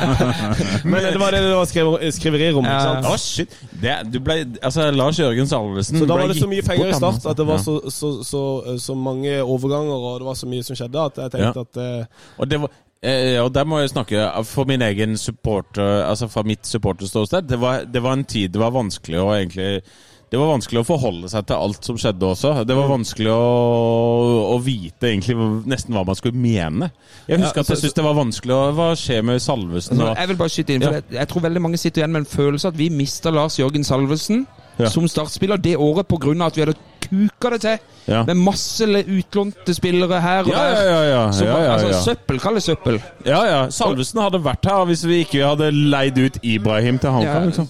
men 0.92 1.08
det 1.10 1.20
var 1.20 1.36
det 1.36 1.42
det 1.44 1.56
var 1.58 1.70
skriver, 1.70 2.06
skriverier 2.16 2.60
om. 2.60 2.68
Ja. 2.70 3.00
Å, 3.12 3.16
shit! 3.20 3.56
Det, 3.82 3.96
du 4.14 4.20
ble, 4.24 4.42
altså, 4.64 4.88
Lars 4.96 5.20
Jørgen 5.20 5.50
Salvesen 5.50 6.00
Så 6.00 6.08
da 6.10 6.20
var 6.20 6.32
det 6.32 6.40
så 6.40 6.50
mye 6.50 6.66
penger 6.66 6.94
i 6.94 6.98
start 6.98 7.28
at 7.28 7.40
det 7.40 7.48
var 7.48 7.64
så, 7.64 7.80
så, 7.92 8.12
så, 8.26 8.44
så 8.80 8.96
mange 8.96 9.40
overganger 9.44 10.06
og 10.12 10.22
det 10.22 10.30
var 10.30 10.38
så 10.40 10.50
mye 10.50 10.66
som 10.66 10.80
skjedde, 10.80 11.08
at 11.12 11.24
jeg 11.26 11.34
tenkte 11.36 11.66
at 11.68 11.82
uh, 11.82 12.30
Og, 12.38 12.50
det 12.50 12.62
var, 12.64 12.76
eh, 13.04 13.40
og 13.44 13.52
der 13.56 13.68
må 13.68 13.82
jeg 13.82 13.92
snakke 13.94 14.28
for 14.48 14.70
min 14.70 14.84
egen 14.86 15.18
supporter, 15.20 16.06
altså 16.06 16.30
fra 16.32 16.46
mitt 16.48 16.68
supporterståsted. 16.68 17.50
Det 17.52 17.60
var, 17.60 17.84
det 17.84 18.04
var 18.04 18.16
en 18.16 18.28
tid 18.28 18.56
det 18.56 18.64
var 18.64 18.76
vanskelig 18.76 19.20
å 19.20 19.34
egentlig 19.36 19.82
det 20.30 20.38
var 20.38 20.52
vanskelig 20.52 20.82
å 20.84 20.86
forholde 20.86 21.30
seg 21.32 21.46
til 21.50 21.56
alt 21.58 21.86
som 21.88 21.98
skjedde 21.98 22.28
også. 22.28 22.52
Det 22.70 22.76
var 22.78 22.88
vanskelig 22.92 23.32
å, 23.34 24.54
å 24.54 24.58
vite 24.62 25.10
egentlig 25.10 25.36
nesten 25.70 25.96
hva 25.98 26.04
man 26.06 26.18
skulle 26.20 26.38
mene. 26.38 26.92
Jeg 27.28 27.42
husker 27.42 27.62
Ja, 27.62 27.66
at 27.66 27.72
jeg 27.74 27.82
syntes 27.82 27.98
det 27.98 28.06
var 28.06 28.18
vanskelig 28.18 28.54
å 28.56 28.62
Hva 28.78 28.92
skjer 28.98 29.26
med 29.26 29.42
Salvesen? 29.42 30.02
Og, 30.02 30.16
jeg 30.18 30.28
vil 30.32 30.38
bare 30.40 30.54
skyte 30.54 30.74
inn, 30.76 30.82
for 30.86 30.94
Ja. 30.94 31.02
jeg, 31.02 31.18
jeg 31.18 31.28
tror 31.34 31.42
veldig 31.48 31.62
mange 31.66 31.78
sitter 31.82 32.02
igjen 32.04 32.14
med 32.14 32.26
en 32.26 32.30
følelse 32.30 32.68
at 32.72 32.78
vi 32.78 32.90
mista 32.94 33.32
Lars 33.34 33.58
Jørgen 33.60 33.84
Salvesen 33.84 34.46
Ja. 34.80 34.88
som 34.90 35.04
startspiller 35.12 35.58
det 35.60 35.76
året 35.76 36.08
pga. 36.08 36.46
at 36.46 36.56
vi 36.56 36.62
hadde 36.64 36.78
kuka 37.04 37.50
det 37.52 37.62
til 37.62 37.78
Ja. 38.08 38.24
med 38.24 38.38
masse 38.38 38.86
utlånte 38.86 39.74
spillere 39.76 40.22
her 40.22 40.40
og 40.46 40.48
ja, 40.54 40.58
der. 40.58 40.86
ja, 40.90 41.02
ja, 41.04 41.32
Som 41.32 41.48
ja, 41.48 41.58
ja, 41.64 41.74
Altså, 41.74 42.04
søppel, 42.14 42.40
kall 42.40 42.54
det 42.56 42.64
søppel. 42.64 43.02
ja, 43.26 43.44
ja. 43.46 43.70
Salvesen 43.70 44.22
hadde 44.22 44.40
vært 44.44 44.66
her 44.66 44.86
hvis 44.86 45.04
vi 45.06 45.24
ikke 45.26 45.44
hadde 45.46 45.72
leid 45.74 46.18
ut 46.18 46.38
Ibrahim 46.44 46.98
til. 47.00 47.10
Ja. 47.24 47.40
Liksom. 47.46 47.68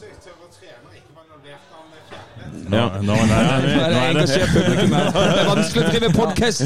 Nå, 2.69 2.81
nå, 3.01 3.01
nå, 3.01 3.15
Nå 3.29 3.37
er 3.39 3.65
det 3.65 4.01
engasjert 4.09 4.51
publikum 4.53 4.95
her. 4.95 5.09
Det 5.19 5.41
er 5.41 5.49
vanskelig 5.49 5.83
å 5.83 5.91
drive 5.93 6.09
podkast 6.15 6.63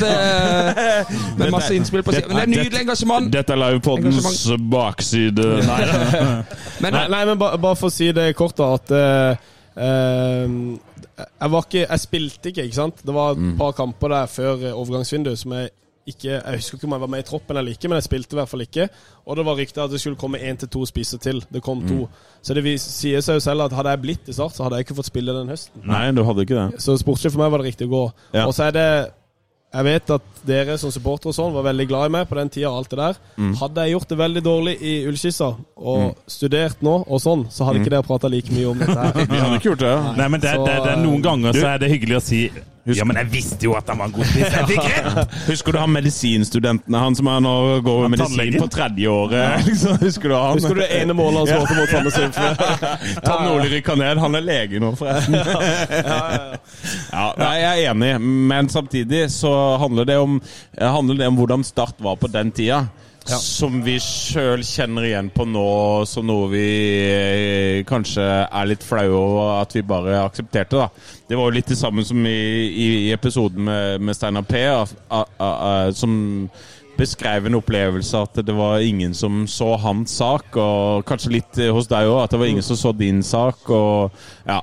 med 1.40 1.54
masse 1.54 1.76
innspill 1.78 2.04
på 2.06 2.16
siden. 2.16 2.32
Men 2.32 2.40
det 2.40 2.44
er 2.44 2.52
nydelig 2.54 2.82
engasjement. 2.84 3.30
Dette 3.34 3.56
er 3.56 3.62
livepoddens 3.62 4.42
bakside. 4.74 5.48
Nei. 5.70 5.84
Men 6.84 6.98
Nei, 6.98 7.06
nei 7.12 7.22
men 7.32 7.40
bare, 7.42 7.76
for 7.80 7.90
å 7.90 7.94
si 7.94 8.10
det 8.16 8.32
kort, 8.38 8.58
da, 8.60 8.74
at 8.78 8.92
eh, 8.98 9.46
eh, 9.88 10.58
jeg 11.14 11.54
var 11.54 11.66
ikke 11.68 11.84
Jeg 11.84 12.02
spilte 12.02 12.52
ikke, 12.52 12.68
ikke 12.68 12.78
sant? 12.80 13.04
Det 13.06 13.14
var 13.16 13.38
et 13.38 13.56
par 13.60 13.76
kamper 13.78 14.14
der 14.14 14.30
før 14.32 14.68
eh, 14.68 14.76
overgangsvinduet 14.76 15.40
som 15.40 15.56
jeg 15.58 15.72
ikke 16.08 16.30
Jeg 16.34 16.58
husker 16.60 16.76
ikke 16.78 16.88
om 16.90 16.96
jeg 16.98 17.04
var 17.06 17.12
med 17.14 17.24
i 17.24 17.28
troppen 17.30 17.58
eller 17.58 17.72
ikke, 17.72 17.88
men 17.88 17.96
jeg 18.02 18.04
spilte 18.10 18.36
i 18.36 18.40
hvert 18.42 18.50
fall 18.52 18.66
ikke. 18.66 18.90
Og 19.26 19.38
det 19.40 19.46
var 19.48 19.56
rykter 19.56 19.84
at 19.86 19.92
det 19.94 20.02
skulle 20.04 20.20
komme 20.20 20.42
én 20.44 20.58
til 20.60 20.68
to 20.68 20.84
spisser 20.90 21.18
til. 21.24 21.40
Det 21.54 21.62
kom 21.64 21.80
to. 21.88 22.10
Så 22.44 22.54
det 22.58 22.64
sier 22.84 23.24
seg 23.24 23.40
jo 23.40 23.44
selv 23.46 23.62
at 23.70 23.72
hadde 23.78 23.94
jeg 23.96 24.02
blitt 24.04 24.28
i 24.28 24.36
Start, 24.36 24.52
så 24.58 24.66
hadde 24.68 24.82
jeg 24.82 24.88
ikke 24.90 24.98
fått 25.00 25.12
spille 25.14 25.32
den 25.38 25.48
høsten. 25.54 25.86
Nei, 25.88 26.10
du 26.12 26.24
hadde 26.28 26.44
ikke 26.44 26.60
det. 26.60 26.82
Så 26.84 26.98
sportslig 27.00 27.32
for 27.32 27.40
meg 27.46 27.52
var 27.56 27.64
det 27.64 27.72
riktig 27.72 27.88
å 27.88 27.94
gå. 27.96 28.02
Ja. 28.36 28.48
Og 28.50 28.54
så 28.58 28.68
er 28.68 28.76
det 28.76 28.88
Jeg 29.74 29.86
vet 29.88 30.12
at 30.14 30.26
dere 30.46 30.76
som 30.78 30.92
supportere 30.94 31.32
og 31.32 31.34
sånn 31.34 31.54
var 31.56 31.64
veldig 31.66 31.88
glad 31.90 32.06
i 32.06 32.12
meg 32.14 32.28
på 32.30 32.36
den 32.38 32.50
tida 32.54 32.70
og 32.70 32.84
alt 32.84 32.92
det 32.92 32.98
der. 33.00 33.16
Mm. 33.42 33.56
Hadde 33.58 33.82
jeg 33.88 33.94
gjort 33.96 34.10
det 34.12 34.18
veldig 34.20 34.44
dårlig 34.46 34.74
i 34.86 34.92
Ullskissa 35.10 35.48
og 35.82 36.20
studert 36.30 36.84
nå 36.86 36.94
og 37.08 37.22
sånn, 37.24 37.48
så 37.50 37.66
hadde 37.66 37.82
ikke 37.82 37.90
dere 37.96 38.06
prata 38.06 38.30
like 38.30 38.54
mye 38.54 38.68
om 38.70 38.78
dette 38.78 38.94
her. 39.00 39.18
Vi 39.34 39.40
hadde 39.42 39.58
ikke 39.58 39.72
gjort 39.72 39.82
det. 39.82 39.90
ja. 39.96 40.12
Nei, 40.20 40.28
men 40.30 40.44
det, 40.44 40.52
Så, 40.54 40.68
det, 40.68 40.76
det 40.86 40.92
er 40.94 41.02
Noen 41.02 41.26
ganger 41.26 41.58
du- 41.58 41.60
så 41.64 41.72
er 41.72 41.82
det 41.82 41.90
hyggelig 41.90 42.20
å 42.20 42.22
si 42.28 42.44
Ja, 42.84 43.06
men 43.08 43.16
jeg 43.16 43.30
visste 43.32 43.64
jo 43.64 43.78
at 43.78 43.88
han 43.88 44.02
var 44.02 44.10
en 44.10 44.16
god 44.18 44.28
spiss! 44.28 44.50
Jeg 44.52 44.68
fikk 44.68 44.88
rett! 44.92 45.36
Husker 45.48 45.76
du 45.76 45.78
han 45.80 45.94
medisinstudenten 45.94 46.98
han 47.00 47.16
som 47.16 47.30
er 47.32 47.44
nå 47.46 47.54
går 47.86 48.02
med 48.04 48.18
medisin 48.18 48.58
på 48.60 48.68
tredje 48.74 49.08
året? 49.08 49.64
Liksom, 49.70 49.96
husker 50.02 50.34
du 50.34 50.36
han? 50.36 50.60
Husker 50.60 50.76
du 50.76 50.82
det 50.84 50.90
ene 50.98 51.16
målet 51.16 51.54
han 51.54 51.64
skåret 51.64 51.80
mot 51.80 51.94
Sandnes 51.94 52.18
Ulf? 52.20 53.22
Tom 53.24 53.46
Nordli 53.48 53.72
rykka 53.78 53.96
ned. 54.00 54.20
Han 54.20 54.36
er 54.36 54.44
lege 54.44 54.84
nå, 54.84 54.92
forresten. 55.00 55.40
Ja, 57.14 57.28
nei, 57.40 57.54
jeg 57.62 57.86
er 57.86 57.94
enig, 57.94 58.12
men 58.52 58.68
samtidig 58.72 59.28
så 59.32 59.54
handler 59.80 60.08
det 60.10 60.18
om, 60.20 60.40
handler 60.76 61.22
det 61.22 61.32
om 61.32 61.40
hvordan 61.40 61.64
Start 61.64 62.04
var 62.04 62.20
på 62.20 62.28
den 62.34 62.52
tida. 62.52 62.84
Som 63.24 63.80
vi 63.86 63.96
sjøl 64.04 64.66
kjenner 64.68 65.06
igjen 65.08 65.30
på 65.32 65.46
nå 65.48 65.68
som 66.10 66.26
noe 66.28 66.50
vi 66.52 66.68
eh, 67.08 67.78
kanskje 67.88 68.24
er 68.44 68.68
litt 68.68 68.84
flaue 68.84 69.16
over 69.16 69.62
at 69.62 69.76
vi 69.78 69.84
bare 69.88 70.20
aksepterte. 70.26 70.82
da 70.82 70.90
Det 71.30 71.40
var 71.40 71.48
jo 71.48 71.56
litt 71.56 71.72
det 71.72 71.80
samme 71.80 72.04
som 72.06 72.20
i, 72.28 72.36
i, 72.68 72.88
i 73.08 73.12
episoden 73.16 73.64
med, 73.64 74.04
med 74.04 74.18
Steinar 74.18 74.44
P, 74.48 74.66
a, 74.68 74.84
a, 75.08 75.24
a, 75.40 75.74
som 75.96 76.50
beskrev 76.98 77.48
en 77.48 77.58
opplevelse 77.58 78.20
at 78.20 78.44
det 78.46 78.54
var 78.54 78.84
ingen 78.84 79.16
som 79.18 79.48
så 79.50 79.74
hans 79.82 80.14
sak, 80.20 80.54
og 80.60 81.06
kanskje 81.08 81.38
litt 81.40 81.60
eh, 81.64 81.72
hos 81.74 81.90
deg 81.90 82.12
òg, 82.12 82.26
at 82.26 82.36
det 82.36 82.42
var 82.44 82.52
ingen 82.52 82.66
som 82.66 82.80
så 82.80 82.92
din 82.98 83.24
sak. 83.24 83.70
og 83.70 84.12
ja 84.48 84.62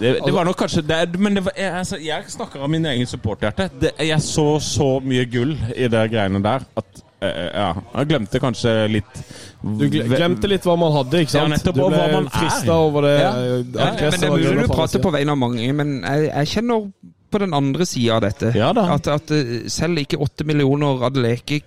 det, 0.00 0.14
det 0.24 0.32
var 0.32 0.46
nok 0.48 0.56
kanskje 0.56 0.80
det, 0.88 1.18
Men 1.20 1.36
det 1.36 1.44
var, 1.44 1.52
jeg, 1.56 1.72
altså, 1.76 1.98
jeg 2.00 2.24
snakker 2.32 2.62
av 2.64 2.70
min 2.72 2.86
egen 2.88 3.06
supporterhjerte. 3.06 3.92
Jeg 4.00 4.22
så 4.24 4.46
så 4.64 4.88
mye 5.04 5.26
gull 5.28 5.52
i 5.76 5.88
de 5.92 6.04
greiene 6.08 6.40
der 6.42 6.64
at 6.80 7.02
ja, 7.20 7.68
jeg 7.98 8.08
glemte 8.08 8.40
kanskje 8.40 8.72
litt 8.88 9.18
Du 9.60 9.82
glemte 9.90 10.48
litt 10.48 10.64
hva 10.64 10.76
man 10.80 10.92
hadde, 10.94 11.20
ikke 11.24 11.34
sant? 11.34 11.50
Ja, 11.50 11.52
nettopp, 11.52 11.76
du 11.76 11.86
ble 11.92 12.20
frista 12.32 12.76
over 12.80 13.04
det. 13.04 13.14
Ja. 13.20 13.32
eh, 13.36 13.56
Ja, 13.76 13.88
men 13.92 13.98
det 14.00 14.28
er 14.30 14.32
mulig 14.32 14.68
du 14.68 14.72
prater 14.72 15.02
på 15.04 15.12
vegne 15.12 15.34
av 15.34 15.40
mange, 15.42 15.66
men 15.76 15.98
jeg, 16.00 16.30
jeg 16.30 16.52
kjenner 16.54 16.86
på 17.30 17.42
den 17.42 17.52
andre 17.54 17.86
sida 17.86 18.16
av 18.16 18.24
dette. 18.24 18.54
Ja 18.56 18.72
da. 18.76 18.86
At, 18.96 19.10
at 19.12 19.34
eh, 19.36 19.68
selv 19.70 20.00
ikke 20.02 20.18
åtte 20.24 20.48
millioner 20.48 21.04
Adeleke 21.10 21.60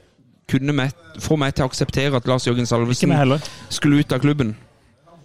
kunne 0.49 0.73
med, 0.75 0.97
få 1.23 1.38
meg 1.39 1.53
til 1.55 1.67
å 1.67 1.69
akseptere 1.69 2.17
at 2.19 2.25
Lars 2.27 2.49
Jørgen 2.49 2.67
Salvesen 2.67 3.13
skulle 3.71 4.01
ut 4.01 4.11
av 4.11 4.25
klubben. 4.25 4.55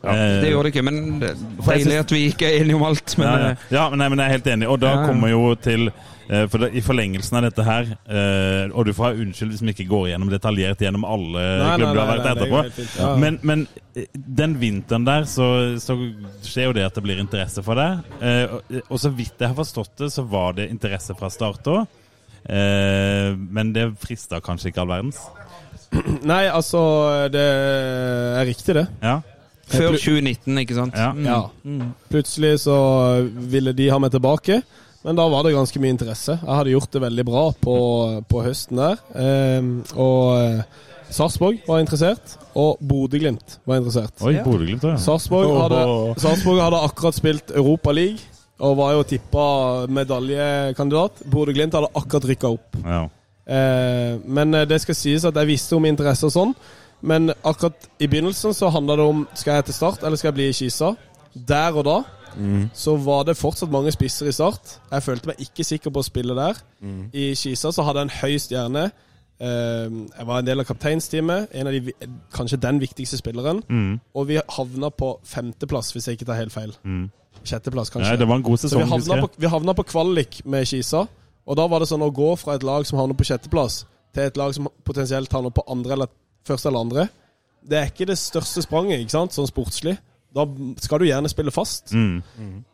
Ja. 0.05 0.13
Det 0.45 0.53
gjør 0.53 0.69
det 0.69 0.71
ikke, 0.77 0.85
men 0.87 1.01
deilig 1.19 1.97
at 2.05 2.13
vi 2.15 2.21
ikke 2.29 2.47
er 2.47 2.61
enige 2.61 2.77
om 2.79 2.85
alt. 2.87 3.17
Men 3.19 3.27
ja, 3.27 3.33
ja. 3.41 3.49
eh, 3.57 3.67
ja 3.75 3.89
men, 3.91 3.99
nei, 4.05 4.13
men 4.13 4.23
jeg 4.23 4.29
er 4.29 4.37
helt 4.37 4.53
enig. 4.55 4.69
Og 4.71 4.79
da 4.85 4.95
kommer 5.09 5.33
jo 5.33 5.43
til 5.59 5.89
Eh, 5.89 6.15
For 6.29 6.61
det, 6.61 6.69
I 6.77 6.83
forlengelsen 6.85 7.39
av 7.39 7.45
dette 7.47 7.65
her, 7.65 7.87
uh, 8.05 8.75
og 8.77 8.85
du 8.85 8.93
får 8.93 9.07
ha 9.07 9.23
unnskyld 9.25 9.55
hvis 9.55 9.63
vi 9.65 9.73
ikke 9.73 9.87
går 9.89 10.11
gjennom 10.11 10.29
detaljert 10.33 10.83
gjennom 10.85 11.07
alle 11.09 11.45
klubber 11.79 11.95
du 11.97 12.01
har 12.03 12.11
vært 12.11 12.29
etterpå. 12.35 12.61
fint, 12.77 12.99
ja. 13.01 13.13
Men, 13.23 13.39
men 13.49 13.63
eh, 13.97 14.11
den 14.13 14.59
vinteren 14.61 15.07
der, 15.09 15.25
så, 15.31 15.47
så 15.81 15.97
skjer 16.45 16.69
jo 16.69 16.75
det 16.77 16.85
at 16.85 16.99
det 16.99 17.05
blir 17.07 17.23
interesse 17.23 17.65
for 17.65 17.81
deg. 17.81 18.05
Uh, 18.21 18.59
og, 18.59 18.77
og 18.85 19.01
så 19.01 19.13
vidt 19.15 19.41
jeg 19.41 19.49
har 19.49 19.57
forstått 19.57 19.95
det, 20.05 20.11
så 20.13 20.27
var 20.29 20.59
det 20.59 20.69
interesse 20.69 21.17
fra 21.17 21.33
start 21.33 21.73
òg. 21.73 21.99
Uh, 22.45 23.33
men 23.37 23.73
det 23.77 23.89
frista 24.03 24.43
kanskje 24.45 24.73
ikke 24.73 24.85
all 24.85 24.93
verdens. 24.93 25.25
Nei, 26.29 26.45
altså 26.53 26.81
Det 27.33 27.41
er 27.41 28.45
riktig, 28.49 28.77
det. 28.77 28.87
Ja. 29.01 29.19
Før 29.69 29.97
2019, 29.97 30.59
ikke 30.63 30.77
sant? 30.77 30.97
Ja. 30.97 31.11
Mm. 31.13 31.81
Ja. 31.83 31.89
Plutselig 32.09 32.55
så 32.65 32.77
ville 33.53 33.75
de 33.77 33.89
ha 33.93 33.99
meg 34.01 34.13
tilbake, 34.15 34.63
men 35.09 35.17
da 35.17 35.25
var 35.33 35.47
det 35.47 35.55
ganske 35.57 35.81
mye 35.81 35.95
interesse. 35.95 36.35
Jeg 36.37 36.53
hadde 36.53 36.73
gjort 36.75 36.93
det 36.93 37.01
veldig 37.01 37.25
bra 37.25 37.43
på, 37.65 37.75
på 38.29 38.41
høsten 38.45 38.77
der. 38.77 38.99
Eh, 39.17 39.69
og 39.97 40.25
eh, 40.37 40.83
Sarpsborg 41.09 41.63
var 41.65 41.81
interessert, 41.81 42.35
og 42.53 42.83
Bodø-Glimt 42.85 43.55
var 43.65 43.81
interessert. 43.81 44.13
Oi, 44.21 44.35
Bodø-Glimt 44.45 44.85
ja. 44.85 44.99
Sarpsborg 45.01 45.55
hadde, 45.63 45.79
Sarsborg 46.21 46.61
hadde 46.61 46.83
akkurat 46.91 47.17
spilt 47.17 47.55
Europa 47.57 47.95
League 47.97 48.21
og 48.61 48.77
var 48.83 48.99
jo 48.99 49.07
tippa 49.15 49.47
medaljekandidat. 49.97 51.25
Bodø-Glimt 51.33 51.79
hadde 51.79 51.89
akkurat 51.95 52.29
rykka 52.35 52.53
opp. 52.59 52.83
ja. 52.85 53.07
Eh, 53.49 54.19
men 54.29 54.53
det 54.69 54.77
skal 54.83 54.93
sies 54.93 55.25
at 55.25 55.39
jeg 55.41 55.49
visste 55.55 55.73
om 55.79 55.89
interesse 55.89 56.29
og 56.29 56.35
sånn. 56.35 56.51
Men 57.01 57.31
akkurat 57.33 57.89
i 57.97 58.05
begynnelsen 58.11 58.53
så 58.53 58.69
handla 58.75 58.99
det 59.01 59.09
om 59.09 59.25
skal 59.33 59.57
jeg 59.57 59.71
til 59.71 59.79
Start 59.79 60.05
eller 60.05 60.21
skal 60.21 60.35
jeg 60.35 60.37
bli 60.43 60.53
i 60.53 60.59
Kisa. 60.61 60.93
Der 61.49 61.73
og 61.73 61.89
da 61.89 62.03
så 62.75 62.95
var 63.03 63.27
det 63.29 63.37
fortsatt 63.39 63.73
mange 63.73 63.93
spisser 63.95 64.31
i 64.31 64.33
Start. 64.33 64.79
Jeg 64.93 65.03
følte 65.03 65.33
meg 65.33 65.43
ikke 65.43 65.67
sikker 65.67 65.93
på 65.95 66.03
å 66.03 66.07
spille 66.07 66.37
der. 66.39 66.61
I 67.13 67.33
Kisa 67.39 67.73
så 67.75 67.85
hadde 67.87 68.05
jeg 68.05 68.11
en 68.11 68.19
høy 68.21 68.39
stjerne. 68.43 68.85
Eh, 69.39 69.87
jeg 70.19 70.27
var 70.27 70.41
en 70.41 70.47
del 70.47 70.63
av 70.63 70.67
kapteinsteamet. 70.69 71.53
En 71.55 71.71
av 71.71 71.77
de, 71.77 71.95
kanskje 72.35 72.61
den 72.63 72.81
viktigste 72.83 73.21
spilleren. 73.21 73.63
Mm. 73.69 74.01
Og 74.15 74.29
vi 74.31 74.41
havna 74.57 74.91
på 74.91 75.13
femteplass, 75.27 75.93
hvis 75.95 76.09
jeg 76.09 76.19
ikke 76.19 76.31
tar 76.31 76.41
helt 76.41 76.55
feil. 76.55 76.75
Mm. 76.83 77.07
Sjetteplass, 77.47 77.93
kanskje. 77.95 78.11
Nei, 78.11 78.19
det 78.21 78.29
var 78.29 78.41
en 78.41 78.47
god 78.47 78.59
Så 78.63 78.75
vi 78.75 78.89
havna, 78.89 79.21
på, 79.23 79.31
vi 79.39 79.53
havna 79.53 79.75
på 79.79 79.87
kvalik 79.93 80.41
med 80.45 80.67
Kisa. 80.69 81.07
Og 81.49 81.57
da 81.57 81.69
var 81.71 81.81
det 81.81 81.89
sånn 81.91 82.05
å 82.05 82.11
gå 82.13 82.33
fra 82.37 82.59
et 82.59 82.67
lag 82.67 82.85
som 82.87 82.99
havner 83.01 83.17
på 83.17 83.25
sjetteplass, 83.29 83.83
til 84.13 84.29
et 84.29 84.37
lag 84.37 84.53
som 84.57 84.69
potensielt 84.85 85.33
havner 85.33 85.55
på 85.55 85.65
andre 85.71 85.95
eller 85.97 86.11
første 86.49 86.69
eller 86.69 86.85
andre. 86.85 87.07
Det 87.69 87.79
er 87.79 87.89
ikke 87.89 88.09
det 88.11 88.19
største 88.21 88.63
spranget, 88.65 89.01
ikke 89.01 89.17
sant, 89.17 89.37
sånn 89.37 89.49
sportslig. 89.49 89.97
Da 90.35 90.45
skal 90.81 91.01
du 91.01 91.07
gjerne 91.09 91.29
spille 91.33 91.51
fast. 91.51 91.93
Mm. 91.93 92.23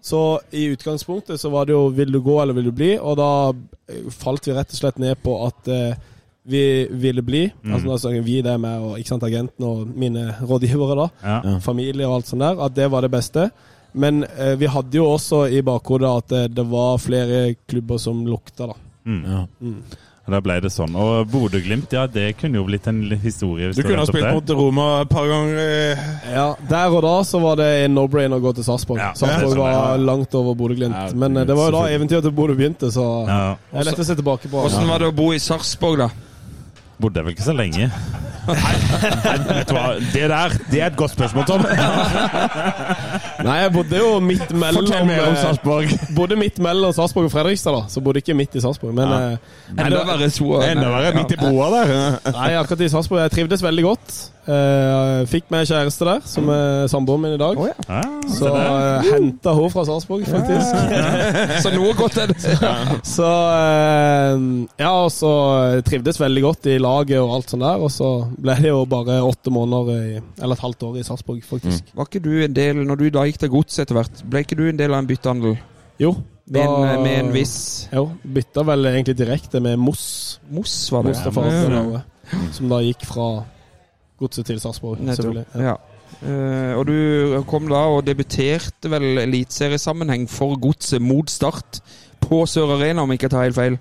Så 0.03 0.41
i 0.51 0.65
utgangspunktet 0.75 1.41
så 1.41 1.51
var 1.51 1.67
det 1.67 1.73
jo 1.73 1.89
'vil 1.89 2.13
du 2.13 2.21
gå 2.21 2.41
eller 2.43 2.55
vil 2.55 2.65
du 2.65 2.73
bli', 2.73 2.99
og 3.01 3.17
da 3.17 3.53
eh, 3.89 4.11
falt 4.11 4.47
vi 4.47 4.53
rett 4.53 4.73
og 4.75 4.77
slett 4.81 4.99
ned 4.99 5.17
på 5.23 5.37
at 5.47 5.69
eh, 5.69 5.95
vi 6.47 6.87
ville 6.91 7.23
bli. 7.23 7.53
Altså 7.65 7.91
altså 7.93 8.23
vi, 8.23 8.43
det 8.43 8.61
med 8.61 8.81
og 8.81 8.99
ikke 8.99 9.09
sant, 9.09 9.23
agenten 9.23 9.65
og 9.65 9.87
mine 9.97 10.35
rådgivere, 10.43 10.97
da 10.97 11.09
Ja. 11.25 11.59
familie 11.59 12.07
og 12.07 12.15
alt 12.17 12.27
sånt 12.27 12.41
der, 12.43 12.61
at 12.61 12.75
det 12.75 12.91
var 12.91 13.01
det 13.01 13.11
beste. 13.11 13.51
Men 13.95 14.25
eh, 14.25 14.57
vi 14.59 14.67
hadde 14.67 14.97
jo 14.97 15.07
også 15.07 15.47
i 15.51 15.63
bakhodet 15.63 16.17
at 16.17 16.29
det, 16.29 16.57
det 16.57 16.67
var 16.71 16.99
flere 16.99 17.55
klubber 17.69 17.99
som 17.99 18.27
lukta, 18.27 18.67
da. 18.67 18.75
Mm. 19.07 19.83
Da 20.25 20.39
ble 20.41 20.55
det 20.65 20.71
sånn. 20.73 20.95
Og 20.97 21.27
Bodø-Glimt, 21.29 21.93
ja, 21.93 22.07
det 22.09 22.31
kunne 22.41 22.57
jo 22.57 22.65
blitt 22.65 22.87
en 22.89 23.03
historie. 23.21 23.67
hvis 23.69 23.77
Du 23.77 23.83
kunne 23.85 23.99
ha 24.01 24.07
spilt 24.09 24.31
mot 24.33 24.53
Roma 24.57 24.87
et 25.03 25.09
par 25.11 25.27
ganger. 25.29 25.59
eh. 25.59 26.05
Ja, 26.33 26.47
Der 26.69 26.89
og 26.97 27.03
da 27.05 27.13
så 27.29 27.41
var 27.43 27.57
det 27.61 27.67
en 27.85 27.95
no-brain 27.95 28.33
å 28.33 28.41
gå 28.41 28.55
til 28.57 28.65
Sarpsborg. 28.65 28.99
Ja, 29.03 29.11
Sarpsborg 29.13 29.53
det 29.53 29.59
var 29.61 29.73
ja. 29.75 29.97
langt 30.01 30.35
over 30.35 30.55
Bodø-Glimt. 30.57 30.97
Ja, 30.97 31.13
Men 31.15 31.37
eh, 31.37 31.45
det 31.45 31.55
var 31.55 31.69
jo 31.71 31.77
da 31.77 31.83
eventyret 31.93 32.23
til 32.25 32.33
Bodø 32.33 32.55
begynte, 32.57 32.89
så 32.91 33.05
Ja. 33.29 33.57
det 33.73 33.81
er 33.81 33.91
lett 33.91 34.01
å 34.01 34.05
se 34.09 34.15
tilbake 34.17 34.49
på. 34.49 34.65
Åssen 34.65 34.89
var 34.89 34.99
det 35.05 35.09
å 35.13 35.15
bo 35.15 35.31
i 35.33 35.39
Sarpsborg, 35.39 35.99
da? 35.99 36.09
Bodde 36.99 37.21
jeg 37.21 37.25
vel 37.27 37.35
ikke 37.35 37.51
så 37.51 37.57
lenge. 37.59 37.91
Vet 38.45 39.69
du 39.69 39.75
hva, 39.77 39.85
det 40.13 40.25
der 40.31 40.55
det 40.71 40.81
er 40.83 40.87
et 40.91 40.97
godt 40.99 41.15
spørsmål, 41.15 41.45
Tom. 41.49 41.65
Nei, 43.47 43.57
jeg 43.63 43.73
bodde 43.75 43.99
jo 44.01 44.11
midt 44.25 44.51
mellom 44.53 44.87
Fortell 44.87 45.07
mer 45.09 45.23
om 45.27 45.35
eh, 45.37 45.41
Sarpsborg. 45.43 45.95
Bodde 46.17 46.37
midt 46.41 46.59
mellom 46.65 46.93
Sarpsborg 46.97 47.29
og 47.29 47.33
Fredrikstad, 47.35 47.77
da. 47.77 47.83
Så 47.93 48.03
bodde 48.05 48.23
ikke 48.23 48.37
midt 48.39 48.57
i 48.59 48.63
Sarpsborg. 48.65 48.95
Men 48.97 49.09
Ja. 49.09 49.21
eh, 49.33 49.85
Enda 49.87 50.05
verre 50.09 50.31
så 50.33 50.61
Enda 50.69 50.89
verre 50.93 51.15
midt 51.19 51.35
i 51.37 51.41
broa 51.41 51.71
der. 51.75 51.95
Nei, 52.33 52.51
akkurat 52.61 52.81
i 52.87 52.89
Sarpsborg. 52.93 53.21
Jeg 53.25 53.31
trivdes 53.39 53.63
veldig 53.65 53.85
godt. 53.91 54.15
Eh, 54.45 55.23
fikk 55.31 55.47
meg 55.53 55.65
kjæreste 55.65 56.05
der, 56.05 56.25
som 56.29 56.51
er 56.53 56.89
samboeren 56.93 57.23
min 57.25 57.37
i 57.37 57.41
dag. 57.41 57.57
Oh, 57.57 57.69
ja. 57.71 57.77
ah, 57.89 58.09
Så 58.29 58.51
uh, 58.53 59.07
henta 59.07 59.55
hun 59.57 59.71
fra 59.73 59.87
Sarpsborg, 59.89 60.27
faktisk. 60.29 60.91
Så 61.65 61.73
noe 61.73 61.95
godt 61.97 62.19
er 62.21 62.29
det. 62.33 62.37
Så 63.09 63.25
uh, 63.25 64.45
Ja, 64.77 64.91
og 64.91 65.09
så 65.15 65.31
trivdes 65.87 66.21
veldig 66.21 66.45
godt 66.45 66.69
i 66.75 66.77
laget 66.83 67.23
og 67.23 67.39
alt 67.39 67.55
sånt 67.55 67.65
der. 67.65 67.81
Og 67.81 67.93
så 67.95 68.11
ble 68.37 68.59
det 68.61 68.69
jo 68.69 68.85
bare 68.91 69.23
åtte 69.25 69.55
måneder, 69.55 69.95
i, 69.95 70.21
eller 70.43 70.59
et 70.59 70.67
halvt 70.67 70.87
år 70.91 71.01
i 71.01 71.07
Sarpsborg, 71.09 71.41
faktisk. 71.49 71.89
Var 71.97 72.11
ikke 72.11 72.25
du 72.27 72.35
en 72.45 72.61
del, 72.61 72.85
når 72.85 73.01
du 73.01 73.09
da 73.17 73.25
gikk 73.25 73.41
til 73.47 73.55
gods 73.57 73.81
etter 73.81 73.97
hvert, 73.97 74.25
ble 74.29 74.45
ikke 74.45 74.61
du 74.61 74.67
en 74.69 74.81
del 74.81 74.93
av 74.93 75.01
en 75.01 75.09
byttehandel? 75.09 75.57
Jo. 76.05 76.13
Med, 76.45 76.61
en, 76.61 77.01
med 77.01 77.15
en 77.23 77.31
viss 77.33 77.89
Jo, 77.89 78.03
bytta 78.21 78.61
vel 78.69 78.91
egentlig 78.91 79.15
direkte 79.17 79.63
med 79.65 79.79
Moss. 79.81 80.43
Moss, 80.53 80.75
var 80.93 81.07
det? 81.07 81.15
Mustafa 81.15 81.47
Ja. 81.49 82.03
Som 82.53 82.69
da 82.69 82.83
gikk 82.85 83.07
fra 83.09 83.29
godset 84.25 84.49
til 84.51 84.61
Sarpsborg, 84.63 84.99
selvfølgelig. 85.13 85.47
Ja. 85.69 85.77
Uh, 86.25 86.79
og 86.79 86.85
du 86.89 86.97
kom 87.51 87.67
da 87.69 87.81
og 87.97 88.05
debuterte 88.07 88.89
vel 88.93 89.19
eliteseriesammenheng 89.25 90.29
for 90.31 90.55
godset 90.63 91.03
mot 91.03 91.29
Start 91.33 91.81
på 92.25 92.45
Sør 92.49 92.77
Arena, 92.79 93.03
om 93.05 93.13
ikke 93.13 93.27
jeg 93.29 93.35
tar 93.35 93.45
helt 93.49 93.59
feil? 93.59 93.77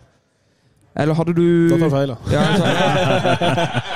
Eller 0.99 1.17
hadde 1.17 1.33
du 1.33 1.45
Da 1.71 1.77
tar 1.77 1.89
du 1.89 1.95
feil, 1.95 2.11
da. 2.11 2.15
Ja, 2.33 2.41
tar- 2.61 3.93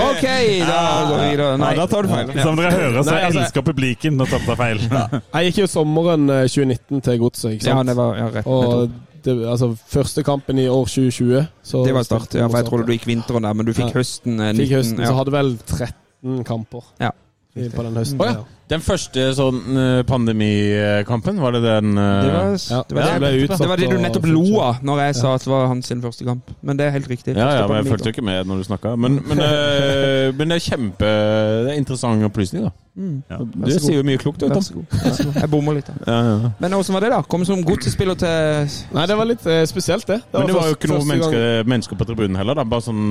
OK, 0.00 0.22
da 0.64 0.78
går 1.08 1.18
vi 1.18 1.26
videre. 1.30 1.58
Nei, 1.60 1.72
da 1.76 1.86
tar 1.90 2.06
du 2.06 2.08
feil. 2.12 2.30
Som 2.40 2.56
dere 2.56 2.70
hører, 2.72 3.02
så 3.02 3.10
Nei, 3.10 3.20
altså- 3.26 3.42
elsker 3.42 3.66
publikum 3.66 4.16
når 4.16 4.30
tar 4.32 4.56
feil. 4.56 4.80
Jeg 4.80 5.50
gikk 5.50 5.58
jo 5.64 5.66
sommeren 5.74 6.24
eh, 6.30 6.46
2019 6.48 7.02
til 7.04 7.18
godset, 7.20 7.52
ikke 7.58 7.68
Ja, 7.68 7.82
det 7.82 7.96
var 7.98 8.16
ja, 8.16 8.28
rett. 8.38 8.46
og 8.46 8.90
altså, 9.26 9.76
første 9.86 10.22
kampen 10.22 10.58
i 10.58 10.66
år 10.68 10.84
2020 10.86 11.46
så 11.62 11.84
Det 11.86 11.94
var 11.94 12.02
Start, 12.02 12.34
ja, 12.34 12.46
for 12.46 12.56
jeg 12.56 12.66
trodde 12.66 12.86
du 12.86 12.92
gikk 12.92 13.06
vinteren 13.06 13.42
der, 13.42 13.52
men 13.52 13.66
du 13.66 13.72
fikk 13.72 13.90
Ja. 13.94 13.98
høsten 14.00 14.40
eh, 14.40 14.52
19. 14.52 14.56
Fikk 14.64 14.76
høsten, 14.76 15.00
ja. 15.00 15.06
så 15.06 15.14
hadde 15.14 15.32
vel 15.32 15.58
13 15.66 16.44
kamper 16.44 16.84
Ja. 17.00 17.10
på 17.54 17.82
den 17.82 17.94
høsten. 17.96 18.20
Å 18.20 18.26
ja. 18.26 18.44
Den 18.70 18.82
første 18.86 19.24
sånn 19.34 19.58
eh, 19.74 20.00
pandemikampen, 20.06 21.40
var 21.42 21.56
det 21.56 21.62
den 21.64 21.96
eh, 21.98 22.10
Det 22.22 22.34
var, 22.34 22.52
Ja, 22.70 22.82
det, 22.86 22.94
var 22.94 23.24
det 23.24 23.30
det, 23.34 23.58
det 23.58 23.68
var 23.68 23.80
det 23.80 23.88
du 23.90 23.96
nettopp 23.98 24.28
lo 24.30 24.44
av 24.62 24.84
når 24.86 25.02
jeg 25.08 25.16
sa 25.18 25.32
at 25.34 25.46
det 25.46 25.50
var 25.50 25.66
hans 25.72 25.90
sin 25.90 26.02
første 26.04 26.26
kamp. 26.28 26.52
Men 26.62 26.78
det 26.78 26.86
er 26.86 26.94
helt 26.94 27.08
riktig. 27.10 27.34
Ja, 27.34 27.48
ja, 27.60 27.64
men 27.66 27.80
jeg 27.80 27.90
fulgte 27.90 28.12
ikke 28.14 28.24
med 28.26 28.46
når 28.46 28.62
du 28.62 28.68
snakka. 28.68 28.94
Men, 28.94 29.18
men, 29.28 29.42
eh, 29.42 30.30
men 30.38 30.54
det 30.54 30.60
er 30.60 30.64
kjempe 30.68 31.10
Det 31.10 31.74
er 31.74 31.80
interessant 31.80 32.24
opplysning, 32.30 32.68
da. 32.68 32.74
Mm. 33.00 33.22
Ja. 33.30 33.36
Du 33.40 33.70
sier 33.70 34.00
jo 34.00 34.04
mye 34.04 34.18
klokt, 34.20 34.42
du, 34.42 34.48
Vær 34.50 34.62
så 34.66 34.74
god. 34.74 34.86
Vær 34.92 35.14
så 35.14 35.24
god. 35.28 35.36
Jeg 35.40 35.50
bommer 35.50 35.76
litt. 35.78 35.86
da. 35.90 35.94
Ja, 36.06 36.18
ja. 36.26 36.50
Men 36.60 36.74
åssen 36.76 36.94
var 36.94 37.04
det, 37.04 37.10
da? 37.14 37.20
Kom 37.30 37.44
som 37.48 37.62
godsspiller 37.64 38.18
til 38.18 38.70
Nei, 38.96 39.04
det 39.08 39.16
var 39.18 39.28
litt 39.30 39.46
eh, 39.46 39.62
spesielt, 39.70 40.06
det. 40.10 40.18
Men 40.34 40.50
det 40.50 40.56
var 40.56 40.70
jo 40.70 40.76
ikke 40.76 40.90
noen 40.90 41.06
mennesker, 41.08 41.46
mennesker 41.70 42.00
på 42.00 42.06
tribunen 42.10 42.38
heller, 42.40 42.58
da. 42.58 42.66
Bare 42.70 42.84
sånn 42.84 43.02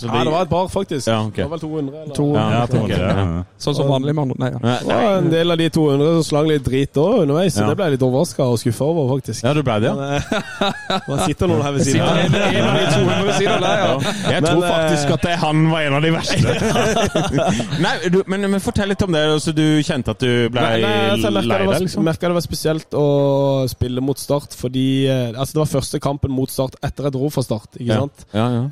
så 0.00 0.08
Ja, 0.08 0.22
det 0.28 0.34
var 0.34 0.46
et 0.46 0.52
par, 0.52 0.68
faktisk. 0.72 1.08
Ja, 1.08 1.20
ok. 1.24 1.40
Det 1.40 1.48
var 1.48 1.56
vel 1.56 1.64
200, 1.64 2.02
eller? 2.04 2.14
200, 2.18 2.40
Ja, 2.40 2.50
Ja, 2.54 2.62
ok, 2.64 2.74
200, 2.76 2.84
ok. 2.84 3.32
ja. 3.34 3.44
Sånn 3.66 3.78
som 3.80 3.90
vanlig, 3.90 4.14
med 4.14 4.22
andre 4.28 4.38
Nei, 4.44 4.52
ja. 4.54 4.76
Var 5.02 5.16
en 5.18 5.30
del 5.32 5.50
av 5.54 5.58
de 5.58 5.68
200 5.74 6.10
som 6.18 6.24
slang 6.28 6.48
litt 6.48 6.64
drit 6.66 6.94
òg 7.00 7.22
underveis, 7.24 7.54
så 7.56 7.62
Ja. 7.64 7.68
det 7.68 7.76
ble 7.76 7.84
jeg 7.88 7.92
litt 7.96 8.04
overraska 8.06 8.44
og 8.48 8.58
skuffa 8.58 8.84
over, 8.84 9.08
faktisk. 9.16 9.44
Ja, 9.44 9.52
du 9.54 9.62
ble 9.66 9.76
det, 9.80 9.90
ja? 9.90 10.08
Eh, 10.16 11.00
Man 11.08 11.18
sitter 11.26 11.46
noen 11.50 11.62
her 11.62 11.72
ved 11.72 11.84
siden 11.84 12.02
av. 12.02 12.18
En 12.18 12.68
av 12.68 12.78
de 12.78 12.86
200 12.94 13.24
ved 13.24 13.34
siden 13.38 13.52
av 13.54 13.60
deg, 13.64 13.76
ja. 13.84 14.14
Jeg 14.34 14.42
tror 14.48 14.64
eh, 14.64 14.70
faktisk 14.74 15.14
at 15.18 15.22
det, 15.28 15.34
han 15.44 15.64
var 15.70 15.80
en 15.88 15.94
av 15.98 16.02
de 16.02 16.12
verste. 16.14 16.54
Nei, 17.84 17.94
du, 18.12 18.20
men, 18.30 18.46
men 18.50 18.60
fortell 18.62 18.88
litt 18.92 19.02
om 19.04 19.12
det. 19.14 19.22
Altså, 19.34 19.52
du 19.56 19.64
kjente 19.84 20.14
at 20.14 20.20
du 20.22 20.48
ble 20.52 20.60
Nei, 20.64 20.80
nei, 20.84 20.92
altså, 21.14 21.30
lei 21.34 21.42
det, 21.48 21.66
var, 21.68 21.80
liksom? 21.84 22.04
merka 22.06 22.30
det 22.30 22.36
var 22.38 22.44
spesielt 22.46 22.96
å 22.98 23.04
spille 23.70 24.02
mot 24.04 24.18
Start, 24.20 24.54
fordi 24.56 24.86
eh, 25.10 25.30
Altså, 25.34 25.56
det 25.56 25.62
var 25.64 25.70
første 25.74 26.00
kampen 26.02 26.32
mot 26.34 26.50
Start 26.52 26.76
etter 26.84 27.08
jeg 27.08 27.16
dro 27.16 27.30
fra 27.34 27.44
Start, 27.44 27.70
ikke 27.80 27.90
Ja. 27.90 28.00
sant? 28.04 28.24
Ja, 28.34 28.46
ja. 28.54 28.62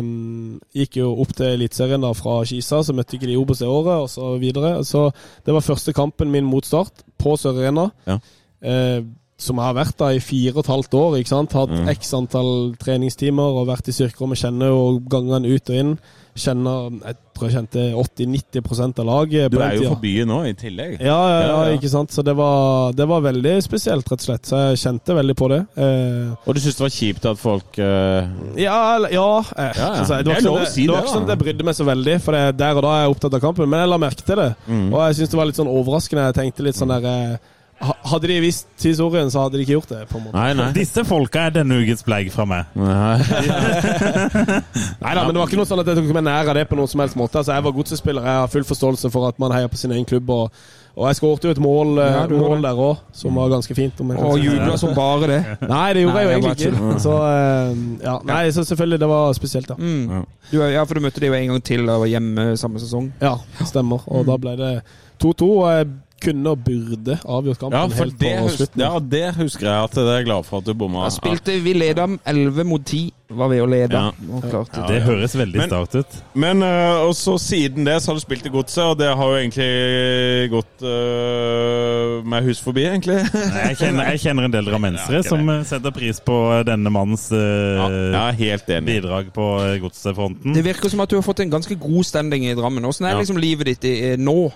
um, 0.00 0.60
gikk 0.74 0.98
jo 1.00 1.10
opp 1.22 1.34
til 1.36 1.50
Eliteserien 1.54 2.04
fra 2.16 2.38
Kisa, 2.48 2.80
så 2.86 2.94
møtte 2.96 3.16
ikke 3.18 3.28
de 3.30 3.36
Obos 3.40 3.60
det 3.62 3.68
året, 3.70 4.04
og 4.04 4.10
så 4.12 4.32
videre. 4.40 4.76
Så 4.86 5.06
det 5.46 5.54
var 5.56 5.63
første 5.64 5.94
kampen 5.96 6.32
min 6.32 6.46
mot 6.48 6.66
Start, 6.66 7.04
på 7.20 7.36
Sør 7.40 7.58
Arena. 7.62 7.88
Ja. 8.08 8.18
Eh, 8.64 9.04
som 9.36 9.58
har 9.58 9.74
vært 9.74 9.96
da 9.98 10.12
i 10.14 10.20
fire 10.22 10.52
og 10.54 10.64
et 10.64 10.70
halvt 10.70 10.94
år. 10.94 11.16
ikke 11.18 11.28
sant? 11.32 11.52
Hatt 11.52 11.68
Mm. 11.70 11.88
x 11.90 12.12
antall 12.14 12.74
treningstimer 12.78 13.42
og 13.60 13.66
vært 13.66 13.88
i 13.88 13.92
styrkerommet. 13.92 14.38
Kjenner 14.38 14.68
jo 14.70 15.00
gangene 15.10 15.50
ut 15.54 15.70
og 15.70 15.74
inn. 15.76 15.98
Kjenner 16.36 16.90
Jeg 17.04 17.16
tror 17.34 17.50
jeg 17.50 17.54
kjente 17.58 17.82
80-90% 17.94 18.98
av 19.02 19.06
laget. 19.06 19.50
Du 19.50 19.58
er 19.58 19.74
jo 19.74 19.88
for 19.90 20.00
byen 20.02 20.28
nå, 20.30 20.38
i 20.46 20.52
tillegg. 20.54 21.00
Ja, 21.02 21.18
ja, 21.28 21.40
ja, 21.40 21.64
Ja, 21.66 21.76
ikke 21.76 21.90
sant. 21.90 22.10
Så 22.14 22.22
det 22.24 22.34
var, 22.36 22.92
det 22.92 23.06
var 23.10 23.20
veldig 23.22 23.56
spesielt, 23.62 24.06
rett 24.10 24.20
og 24.22 24.26
slett. 24.28 24.46
Så 24.46 24.60
jeg 24.70 24.78
kjente 24.82 25.14
veldig 25.18 25.34
på 25.38 25.48
det. 25.50 25.60
Eh, 25.76 26.34
Og 26.46 26.54
du 26.54 26.60
syntes 26.60 26.76
det 26.78 26.86
var 26.86 26.94
kjipt 26.94 27.26
at 27.30 27.38
folk 27.38 27.78
eh, 27.78 28.28
ja, 28.62 28.98
ja, 29.10 29.28
eh, 29.58 29.72
Ja. 29.78 29.90
Altså, 30.00 30.22
det 30.22 30.26
var 30.30 30.38
ikke 30.38 30.46
sånn 30.46 30.66
si 30.66 30.86
det, 30.86 30.94
det, 30.94 31.02
ikke 31.04 31.14
sånn 31.14 31.38
brydde 31.38 31.64
meg 31.64 31.74
så 31.74 31.84
veldig, 31.90 32.20
for 32.22 32.32
det, 32.38 32.56
der 32.56 32.76
og 32.76 32.82
da 32.82 32.88
er 32.94 33.02
jeg 33.08 33.16
opptatt 33.16 33.34
av 33.34 33.40
kampen. 33.40 33.68
Men 33.68 33.80
jeg 33.80 33.88
la 33.90 33.98
merke 33.98 34.22
til 34.24 34.36
det. 34.36 34.50
Mm. 34.68 34.86
Og 34.94 35.00
jeg 35.08 35.14
syns 35.20 35.30
det 35.34 35.38
var 35.42 35.46
litt 35.50 35.56
sånn 35.58 35.74
overraskende. 35.74 36.28
Jeg 36.30 36.38
tenkte 36.38 36.62
litt 36.66 36.78
sånn 36.78 36.94
der 36.94 37.04
eh, 37.10 37.36
ha- 37.36 37.38
hadde 37.80 38.28
de 38.30 38.36
visst 38.40 38.66
historien, 38.84 39.30
så 39.30 39.42
hadde 39.44 39.58
de 39.58 39.64
ikke 39.64 39.74
gjort 39.78 39.88
det. 39.90 40.02
på 40.08 40.18
en 40.18 40.24
måte. 40.26 40.36
Nei, 40.38 40.52
nei. 40.58 40.68
Disse 40.76 41.04
folka 41.04 41.48
er 41.48 41.56
denne 41.58 41.80
ukens 41.82 42.04
bleik 42.06 42.30
fra 42.32 42.46
meg. 42.48 42.70
nei. 42.78 43.18
Nei 45.04 45.12
da, 45.14 45.24
men 45.24 45.34
det 45.34 45.40
var 45.40 45.48
ikke 45.50 45.58
noe 45.60 45.68
sånn 45.68 45.82
at 45.82 45.90
jeg 45.90 45.98
tok 45.98 46.14
meg 46.16 46.24
nær 46.26 46.48
av 46.52 46.56
det 46.58 46.64
på 46.70 46.78
noen 46.78 46.90
som 46.90 47.02
helst 47.02 47.18
måte. 47.18 47.40
Altså, 47.40 47.52
Jeg 47.56 47.66
var 47.66 47.74
godsespiller, 47.76 48.24
jeg 48.24 48.40
har 48.44 48.48
full 48.52 48.64
forståelse 48.68 49.10
for 49.12 49.28
at 49.28 49.38
man 49.42 49.52
heier 49.54 49.68
på 49.72 49.80
sin 49.80 49.92
egen 49.94 50.06
klubb. 50.08 50.30
Og, 50.32 50.64
og 50.94 51.08
jeg 51.10 51.18
skåret 51.18 51.44
jo 51.44 51.52
et 51.54 51.60
mål, 51.62 51.98
eh, 51.98 52.14
Ja, 52.14 52.24
mål 52.30 52.62
der 52.64 52.80
òg, 52.86 53.02
som 53.12 53.34
var 53.40 53.50
ganske 53.52 53.74
fint. 53.76 54.00
Om 54.00 54.12
jeg 54.14 54.20
kan 54.20 54.30
Og 54.30 54.44
jubla 54.46 54.76
som 54.80 54.94
bare 54.96 55.30
det. 55.32 55.40
Nei, 55.74 55.86
det 55.96 56.04
gjorde 56.06 56.14
Nei, 56.14 56.24
jeg 56.24 56.30
jo 56.30 56.34
egentlig 56.38 56.70
ikke. 56.70 56.98
Så, 57.04 57.14
eh, 57.28 57.84
ja, 58.06 58.16
nei, 58.30 58.42
så 58.54 58.64
selvfølgelig, 58.70 59.00
det 59.02 59.10
var 59.10 59.32
spesielt, 59.40 59.68
da. 59.72 59.78
Mm. 59.78 60.24
Du, 60.52 60.58
ja, 60.62 60.84
for 60.86 60.94
du 60.94 61.04
møtte 61.04 61.20
dem 61.24 61.32
jo 61.34 61.40
en 61.40 61.54
gang 61.54 61.64
til 61.66 61.88
og 61.88 62.04
var 62.06 62.12
hjemme 62.14 62.52
samme 62.60 62.82
sesong. 62.82 63.10
Ja, 63.24 63.36
stemmer. 63.66 64.06
Og 64.06 64.26
da 64.28 64.38
ble 64.40 64.54
det 64.60 64.74
2-2, 65.22 65.50
og 65.50 65.68
jeg 65.72 65.90
kunne 66.22 66.50
og 66.54 66.62
burde 66.64 67.18
avgjort 67.24 67.58
kampen 67.60 67.74
Ja, 67.78 67.86
for 67.90 68.04
helt 68.04 68.18
det, 68.20 68.30
på 68.38 68.44
husker, 68.46 68.56
slutten. 68.64 68.80
ja, 68.80 68.98
det 68.98 69.34
husker 69.36 69.66
jeg 69.66 69.84
at 69.84 69.94
jeg 69.98 70.20
er 70.20 70.24
glad 70.24 70.44
for 70.46 70.58
at 70.58 70.64
du 70.64 70.72
bomma. 70.74 71.08
Spilte 71.12 71.58
vi 71.60 71.72
leda 71.76 72.06
11 72.26 72.64
mot 72.64 72.80
10, 72.86 73.10
var 73.34 73.48
vi 73.50 73.58
å 73.60 73.66
lede. 73.68 73.92
Ja. 73.92 74.12
Ja, 74.52 74.86
Det 74.88 75.02
høres 75.02 75.34
veldig 75.36 75.58
Men- 75.58 75.68
start 75.68 75.94
ut. 75.94 76.16
Men 76.34 76.62
øh, 76.62 77.08
også 77.10 77.36
siden 77.38 77.84
det 77.84 77.98
så 78.02 78.12
har 78.12 78.14
du 78.14 78.20
spilt 78.24 78.46
i 78.46 78.52
Godset, 78.54 78.84
og 78.84 78.98
det 78.98 79.10
har 79.16 79.24
jo 79.26 79.36
egentlig 79.42 80.50
gått 80.54 80.82
uh, 80.86 82.22
meg 82.24 82.44
hus 82.48 82.60
forbi, 82.64 82.84
egentlig. 82.88 83.18
Jeg 83.34 83.76
kjenner, 83.80 84.10
jeg 84.14 84.22
kjenner 84.24 84.48
en 84.48 84.54
del 84.54 84.68
drammensere 84.68 85.22
som 85.26 85.48
eh, 85.50 85.62
setter 85.68 85.94
pris 85.94 86.20
på 86.24 86.36
denne 86.68 86.92
mannens 86.94 87.26
uh, 87.34 87.38
Ja, 87.38 87.88
jeg 87.88 88.20
er 88.20 88.38
helt 88.42 88.72
enig. 88.78 88.86
bidrag 89.00 89.32
på 89.34 89.48
eh, 89.66 89.76
godsefronten. 89.82 90.54
Det 90.56 90.64
virker 90.66 90.92
som 90.92 91.02
at 91.04 91.10
du 91.12 91.18
har 91.18 91.26
fått 91.26 91.40
en 91.44 91.52
ganske 91.52 91.76
god 91.80 92.04
standing 92.08 92.46
i 92.48 92.54
Drammen. 92.58 92.84
Åssen 92.88 93.06
er 93.08 93.14
Ja. 93.16 93.20
liksom 93.22 93.38
livet 93.40 93.66
ditt 93.74 93.84
i, 93.90 93.94
i, 94.12 94.16
nå? 94.20 94.52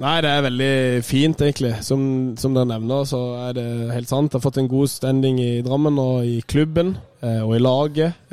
Nei, 0.00 0.20
det 0.22 0.30
er 0.30 0.44
veldig 0.46 0.74
fint, 1.04 1.42
egentlig. 1.42 1.74
Som, 1.84 2.02
som 2.40 2.54
dere 2.54 2.70
nevner, 2.70 3.04
så 3.08 3.18
er 3.48 3.56
det 3.58 3.66
helt 3.92 4.08
sant. 4.08 4.30
Jeg 4.30 4.38
har 4.38 4.44
fått 4.46 4.60
en 4.62 4.70
god 4.70 4.88
standing 4.88 5.40
i 5.42 5.50
Drammen 5.66 5.98
og 6.00 6.24
i 6.24 6.38
klubben 6.48 6.94
eh, 7.20 7.42
og 7.42 7.56
i 7.58 7.60
laget. 7.60 8.30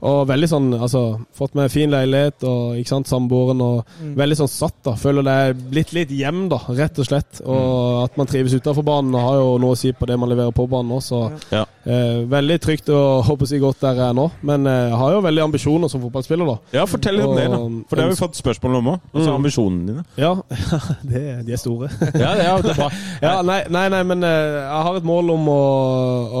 Eh, 0.00 0.06
og 0.10 0.26
veldig 0.30 0.48
sånn, 0.48 0.68
altså 0.80 1.00
Fått 1.36 1.54
meg 1.56 1.70
fin 1.72 1.90
leilighet 1.92 2.44
og 2.48 2.76
ikke 2.80 2.88
sant, 2.94 3.08
samboeren 3.08 3.60
og 3.64 3.90
veldig 4.16 4.36
sånn 4.40 4.48
satt, 4.50 4.76
da. 4.84 4.94
Føler 5.00 5.24
det 5.26 5.34
er 5.44 5.54
blitt 5.54 5.92
litt 5.96 6.10
hjem, 6.12 6.46
da, 6.52 6.58
rett 6.76 6.98
og 7.00 7.06
slett. 7.08 7.40
Og 7.44 8.02
at 8.04 8.16
man 8.20 8.28
trives 8.28 8.54
utenfor 8.56 8.84
banen 8.84 9.14
har 9.16 9.36
jo 9.40 9.54
noe 9.62 9.76
å 9.76 9.78
si 9.78 9.92
på 9.96 10.08
det 10.08 10.16
man 10.20 10.28
leverer 10.32 10.52
på 10.56 10.66
banen 10.70 10.92
også. 10.98 11.20
Ja. 11.52 11.64
Eh, 11.84 12.20
veldig 12.28 12.58
trygt 12.60 12.90
og 12.92 13.22
håper 13.28 13.48
jeg 13.54 13.62
godt 13.64 13.80
der 13.84 14.00
jeg 14.00 14.08
er 14.10 14.16
nå. 14.18 14.26
Men 14.46 14.66
eh, 14.68 14.88
jeg 14.90 14.98
har 15.00 15.14
jo 15.16 15.22
veldig 15.24 15.44
ambisjoner 15.48 15.92
som 15.92 16.02
fotballspiller, 16.04 16.48
da. 16.48 16.56
Ja, 16.80 16.84
fortell 16.90 17.16
litt 17.20 17.28
om 17.28 17.36
det, 17.38 17.46
da. 17.52 17.60
For 17.88 17.96
det 18.00 18.04
har 18.06 18.12
vi 18.14 18.20
fått 18.20 18.40
spørsmål 18.40 18.80
om 18.82 18.92
òg. 18.94 19.00
Altså 19.14 19.28
Mm. 19.30 19.36
ambisjonene 19.36 19.86
dine. 19.86 20.02
Ja, 20.18 20.30
det, 21.10 21.20
de 21.46 21.52
er 21.54 21.60
store. 21.60 21.88
Ja, 22.18 22.30
ja, 22.40 22.54
det 22.64 22.72
er 22.74 22.78
bra. 22.80 22.88
Ja, 23.24 23.34
nei, 23.46 23.60
nei, 23.70 23.84
nei, 23.92 24.00
men 24.08 24.24
eh, 24.24 24.60
jeg 24.60 24.84
har 24.86 24.96
et 24.98 25.06
mål 25.06 25.30
om 25.34 25.48
å, 25.52 25.60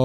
å 0.00 0.04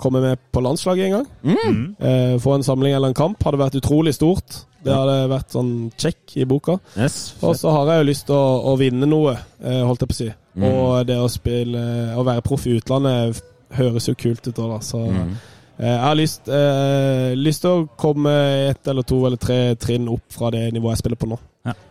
komme 0.00 0.20
med 0.24 0.40
på 0.52 0.62
landslaget 0.64 1.06
en 1.06 1.14
gang. 1.18 1.26
Mm. 1.44 1.82
Eh, 2.00 2.34
få 2.42 2.54
en 2.56 2.64
samling 2.66 2.85
eller 2.94 3.08
en 3.08 3.14
kamp 3.14 3.42
hadde 3.44 3.58
vært 3.58 3.74
utrolig 3.80 4.14
stort. 4.14 4.62
Det 4.86 4.94
hadde 4.94 5.28
vært 5.32 5.50
sånn 5.50 5.70
check 5.98 6.36
i 6.36 6.44
boka. 6.44 6.78
Yes. 6.96 7.34
Og 7.42 7.56
så 7.58 7.72
har 7.74 7.86
jeg 7.90 8.04
jo 8.04 8.08
lyst 8.10 8.26
til 8.26 8.36
å, 8.36 8.62
å 8.70 8.76
vinne 8.78 9.06
noe, 9.10 9.32
eh, 9.64 9.82
holdt 9.82 10.00
jeg 10.04 10.08
på 10.08 10.14
å 10.14 10.20
si. 10.20 10.28
Mm. 10.56 10.64
Og 10.70 11.06
det 11.06 11.16
å 11.20 11.26
spille 11.28 11.80
Å 12.16 12.22
være 12.24 12.40
proff 12.46 12.66
i 12.66 12.76
utlandet 12.78 13.42
høres 13.76 14.06
jo 14.08 14.14
kult 14.14 14.46
ut 14.46 14.56
òg, 14.62 14.70
da. 14.70 14.78
Så 14.80 15.00
Mm. 15.10 15.32
eh, 15.78 15.86
jeg 15.90 16.00
har 16.00 16.14
lyst, 16.14 16.48
eh, 16.48 17.34
lyst 17.34 17.60
til 17.62 17.70
å 17.70 17.88
komme 17.98 18.30
ett 18.70 18.86
eller 18.88 19.02
to 19.02 19.26
eller 19.26 19.36
tre 19.36 19.74
trinn 19.74 20.08
opp 20.08 20.22
fra 20.30 20.50
det 20.50 20.72
nivået 20.72 20.96
jeg 20.96 20.98
spiller 21.04 21.16
på 21.16 21.28
nå. 21.28 21.38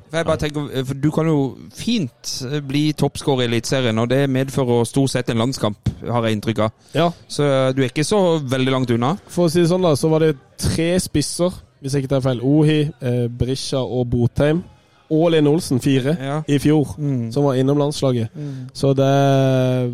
For 0.09 0.17
jeg 0.17 0.25
bare 0.25 0.37
tenker, 0.37 0.85
for 0.85 0.93
Du 0.93 1.11
kan 1.11 1.25
jo 1.27 1.37
fint 1.73 2.31
bli 2.67 2.91
toppskårer 2.93 3.41
i 3.41 3.45
Eliteserien, 3.49 3.97
og 3.99 4.09
det 4.09 4.29
medfører 4.29 4.85
stort 4.85 5.09
sett 5.09 5.29
en 5.29 5.37
landskamp, 5.41 5.77
har 6.07 6.23
jeg 6.27 6.37
inntrykk 6.37 6.59
av. 6.59 6.71
Ja, 6.93 7.09
Så 7.27 7.43
du 7.75 7.81
er 7.81 7.89
ikke 7.89 8.03
så 8.05 8.39
veldig 8.39 8.71
langt 8.71 8.91
unna. 8.91 9.15
For 9.27 9.47
å 9.47 9.51
si 9.51 9.61
det 9.61 9.69
sånn, 9.69 9.81
da, 9.81 9.95
så 9.95 10.09
var 10.09 10.19
det 10.19 10.37
tre 10.57 10.99
spisser, 10.99 11.51
hvis 11.81 11.93
jeg 11.93 12.03
ikke 12.05 12.13
tar 12.15 12.21
feil. 12.21 12.39
Ohi, 12.41 12.79
eh, 13.01 13.27
Brisja 13.27 13.79
og 13.83 14.07
Botheim. 14.09 14.63
Og 15.11 15.27
Linn 15.31 15.45
Olsen, 15.47 15.79
fire, 15.79 16.15
Ja. 16.19 16.41
i 16.47 16.57
fjor, 16.57 16.95
Mm. 16.97 17.31
som 17.31 17.43
var 17.43 17.53
innom 17.53 17.77
landslaget. 17.77 18.29
Mm. 18.35 18.69
Så 18.73 18.95
det 18.95 19.05
er 19.05 19.91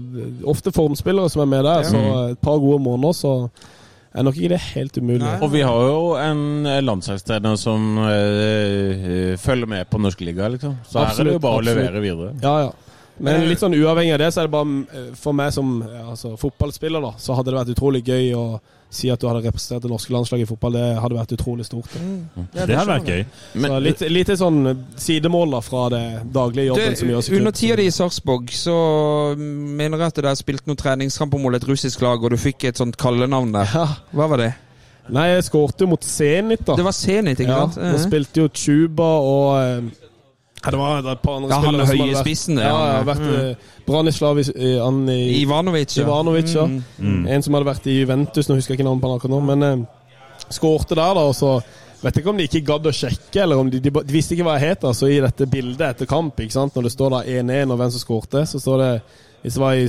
ofte 0.48 0.72
formspillere 0.72 1.30
som 1.30 1.42
er 1.42 1.46
med 1.46 1.64
der, 1.66 1.84
så 1.84 2.32
et 2.32 2.40
par 2.40 2.58
gode 2.60 2.80
måneder, 2.84 3.12
så 3.14 3.50
er 4.12 4.26
nok 4.28 4.38
ikke 4.38 4.52
det 4.54 4.62
helt 4.74 4.98
umulig. 5.00 5.24
Nei. 5.24 5.38
Og 5.42 5.52
vi 5.54 5.62
har 5.64 5.82
jo 5.88 6.00
en 6.20 6.44
landslagstrener 6.84 7.56
som 7.60 7.98
øh, 8.04 9.38
følger 9.40 9.70
med 9.72 9.88
på 9.92 10.02
norsk 10.04 10.24
liga, 10.28 10.50
liksom. 10.52 10.78
Så 10.88 11.00
her 11.00 11.06
er 11.06 11.30
det 11.30 11.36
jo 11.36 11.40
Absolutt, 11.40 11.46
bare 11.46 11.62
å 11.62 11.68
levere 11.70 12.04
videre. 12.04 12.34
Ja, 12.44 12.56
ja. 12.68 12.91
Men 13.20 13.48
litt 13.50 13.60
sånn 13.60 13.74
uavhengig 13.78 14.14
av 14.14 14.20
det, 14.20 14.34
så 14.34 14.42
er 14.42 14.48
det 14.48 14.52
bare 14.52 14.84
eh, 14.94 15.10
for 15.20 15.34
meg 15.34 15.52
som 15.54 15.82
altså, 15.84 16.36
fotballspiller, 16.38 17.02
da, 17.02 17.12
så 17.22 17.36
hadde 17.38 17.52
det 17.52 17.60
vært 17.60 17.74
utrolig 17.76 18.04
gøy 18.08 18.32
å 18.36 18.46
si 18.92 19.08
at 19.10 19.22
du 19.22 19.28
hadde 19.30 19.46
representert 19.46 19.84
det 19.86 19.90
norske 19.92 20.12
landslaget 20.12 20.44
i 20.44 20.50
fotball. 20.50 20.74
Det 20.76 20.88
hadde 21.00 21.16
vært 21.16 21.32
utrolig 21.38 21.64
stort. 21.66 21.94
Da. 21.94 22.66
Det 22.66 22.76
hadde 22.76 22.90
vært 22.92 23.08
gøy. 23.08 23.22
så 23.64 23.78
litt, 23.80 24.02
litt 24.12 24.32
sånn 24.36 24.58
sidemål 25.00 25.54
da 25.56 25.62
fra 25.64 25.86
det 25.94 26.02
daglige 26.34 26.66
jobben 26.74 26.98
som 27.00 27.08
gjøres 27.14 27.30
Du, 27.30 27.32
i 27.32 27.38
under 27.40 27.52
klubb. 27.54 27.60
tida 27.62 27.78
di 27.80 27.86
i 27.88 27.94
Sarpsborg 27.96 28.52
så 28.52 28.76
mener 29.38 29.98
jeg 30.02 30.08
at 30.12 30.20
dere 30.20 30.34
spilte 30.36 30.68
noen 30.68 30.82
treningskamper 30.82 31.40
mot 31.40 31.56
et 31.56 31.68
russisk 31.70 32.02
lag, 32.04 32.20
og 32.24 32.34
du 32.36 32.38
fikk 32.42 32.66
et 32.68 32.82
sånt 32.84 32.98
kallenavn 33.00 33.54
der. 33.56 33.72
Ja. 33.76 33.86
Hva 34.12 34.28
var 34.34 34.44
det? 34.44 34.52
Nei, 35.12 35.28
jeg 35.38 35.44
skårte 35.48 35.86
jo 35.86 35.92
mot 35.92 36.04
Zenit, 36.06 36.62
da. 36.68 36.76
Det 36.78 36.84
var 36.86 36.94
Zenit, 36.96 37.40
ikke 37.40 37.50
ja, 37.52 37.64
sant? 37.68 37.80
Ja, 37.80 37.94
Mhm. 37.96 38.04
spilte 38.04 38.44
jo 38.44 38.50
Chuba 38.54 39.08
og 39.24 39.48
eh, 39.62 39.82
ja, 40.64 40.72
Det 40.72 40.80
var 40.80 41.12
et 41.12 41.22
par 41.22 41.36
andre 41.40 41.50
Ja, 41.50 41.60
spillere 41.62 41.86
som 41.88 41.96
høye 41.96 42.02
hadde 42.02 42.16
vært- 42.16 42.26
spissen, 42.26 42.56
det, 42.56 42.64
Ja, 42.64 42.76
han, 42.78 42.90
ja, 42.96 43.04
vært 43.14 43.28
mm. 43.28 43.86
Branislav 43.88 44.40
i, 44.40 44.46
i, 44.52 44.72
i 45.18 45.42
Ivanovic. 45.42 45.98
Ivanovic, 45.98 46.56
ja. 46.56 46.66
Mm. 46.66 46.84
Mm. 47.00 47.28
En 47.28 47.42
som 47.44 47.54
hadde 47.58 47.70
vært 47.72 47.88
i 47.88 48.00
Juventus, 48.00 48.48
nå 48.50 48.56
husker 48.60 48.76
jeg 48.76 48.80
ikke 48.80 48.90
navnet 48.90 49.02
på 49.02 49.10
han 49.10 49.18
akkurat 49.20 49.36
nå, 49.36 49.42
men 49.50 49.64
eh, 49.64 50.52
skårte 50.54 50.96
der, 50.96 51.16
da, 51.18 51.26
og 51.32 51.36
så 51.36 51.62
Vet 52.02 52.18
ikke 52.18 52.32
om 52.32 52.38
de 52.40 52.48
ikke 52.48 52.64
gadd 52.66 52.88
å 52.90 52.92
sjekke, 52.98 53.44
eller 53.44 53.60
om 53.62 53.68
de, 53.70 53.78
de, 53.78 53.92
de 53.94 54.14
visste 54.14 54.34
ikke 54.34 54.42
hva 54.48 54.56
jeg 54.58 54.72
het. 54.72 54.86
Altså, 54.90 55.06
I 55.06 55.20
dette 55.22 55.46
bildet 55.46 55.84
etter 55.86 56.08
kamp, 56.10 56.40
ikke 56.42 56.56
sant? 56.56 56.74
når 56.74 56.88
det 56.88 56.92
står 56.96 57.12
da 57.14 57.20
1-1 57.30 57.70
og 57.70 57.78
hvem 57.78 57.92
som 57.94 58.02
skårte, 58.02 58.42
så 58.50 58.58
står 58.58 58.82
det 58.82 58.88
Hvis 59.44 59.54
det 59.54 59.62
var 59.62 59.74
i 59.78 59.86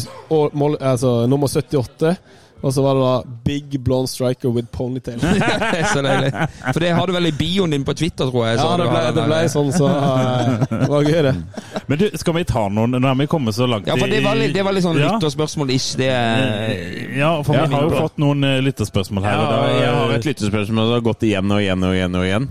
mål, 0.61 0.77
altså, 0.81 1.13
nummer 1.27 1.49
78, 1.49 2.13
og 2.63 2.73
så 2.75 2.83
var 2.83 2.95
det 2.95 3.03
da 3.03 3.37
'Big 3.45 3.81
blonde 3.83 4.09
striker 4.09 4.49
with 4.49 4.69
ponytail'. 4.71 5.19
så 5.95 6.03
deilig. 6.03 6.31
For 6.73 6.81
det 6.81 6.91
har 6.95 7.07
du 7.07 7.13
vel 7.13 7.27
i 7.27 7.33
bioen 7.33 7.71
din 7.75 7.85
på 7.85 7.95
Twitter, 7.95 8.31
tror 8.31 8.47
jeg. 8.47 8.59
Ja, 8.63 8.77
det 8.79 8.87
ble, 8.91 9.03
det 9.17 9.25
ble 9.27 9.41
sånn, 9.51 9.73
så 9.75 9.91
uh, 9.91 10.63
det 10.83 10.89
var 10.93 11.09
gøy, 11.09 11.23
det. 11.27 11.35
Men 11.91 11.99
du, 11.99 12.07
skal 12.15 12.37
vi 12.39 12.45
ta 12.49 12.69
noen 12.71 12.95
Nå 13.03 13.09
er 13.11 13.19
vi 13.19 13.27
kommet 13.27 13.57
så 13.57 13.67
langt 13.67 13.89
Ja, 13.91 13.97
for 13.99 14.07
det 14.07 14.21
var 14.25 14.39
litt, 14.39 14.55
det 14.55 14.63
var 14.63 14.77
litt 14.77 14.87
sånn 14.87 15.01
Ja. 15.01 15.11
lytterspørsmål-ish. 15.17 15.97
Det 15.99 16.11
er 16.15 17.17
Ja, 17.19 17.35
for 17.43 17.59
vi 17.59 17.75
har 17.75 17.89
jo 17.89 17.95
fått 17.97 18.21
noen 18.23 18.45
eh, 18.47 18.61
lytterspørsmål 18.63 19.27
her. 19.27 19.33
Ja, 19.33 19.47
og 19.47 19.53
da- 19.53 19.81
jeg 19.81 19.95
har 19.99 20.17
et 20.19 20.29
lyttespørsmål 20.31 20.67
som 20.87 20.95
har 20.95 21.07
gått 21.11 21.27
igjen 21.27 21.51
og 21.51 21.61
igjen 21.65 21.89
og 21.89 21.97
igjen. 21.99 22.15
og 22.21 22.25
igjen. 22.29 22.49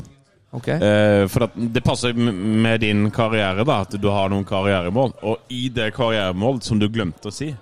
Okay. 0.51 0.75
Uh, 0.75 1.27
for 1.31 1.47
at 1.47 1.53
det 1.55 1.83
passer 1.83 2.13
med 2.13 2.81
din 2.83 3.05
karriere, 3.11 3.63
da, 3.63 3.81
at 3.85 3.95
du 3.95 4.07
har 4.11 4.27
noen 4.29 4.43
karrieremål. 4.43 5.13
Og 5.23 5.38
i 5.47 5.69
det 5.71 5.93
karrieremålet, 5.95 6.67
som 6.67 6.79
du 6.79 6.89
glemte 6.91 7.31
å 7.31 7.35
si, 7.35 7.53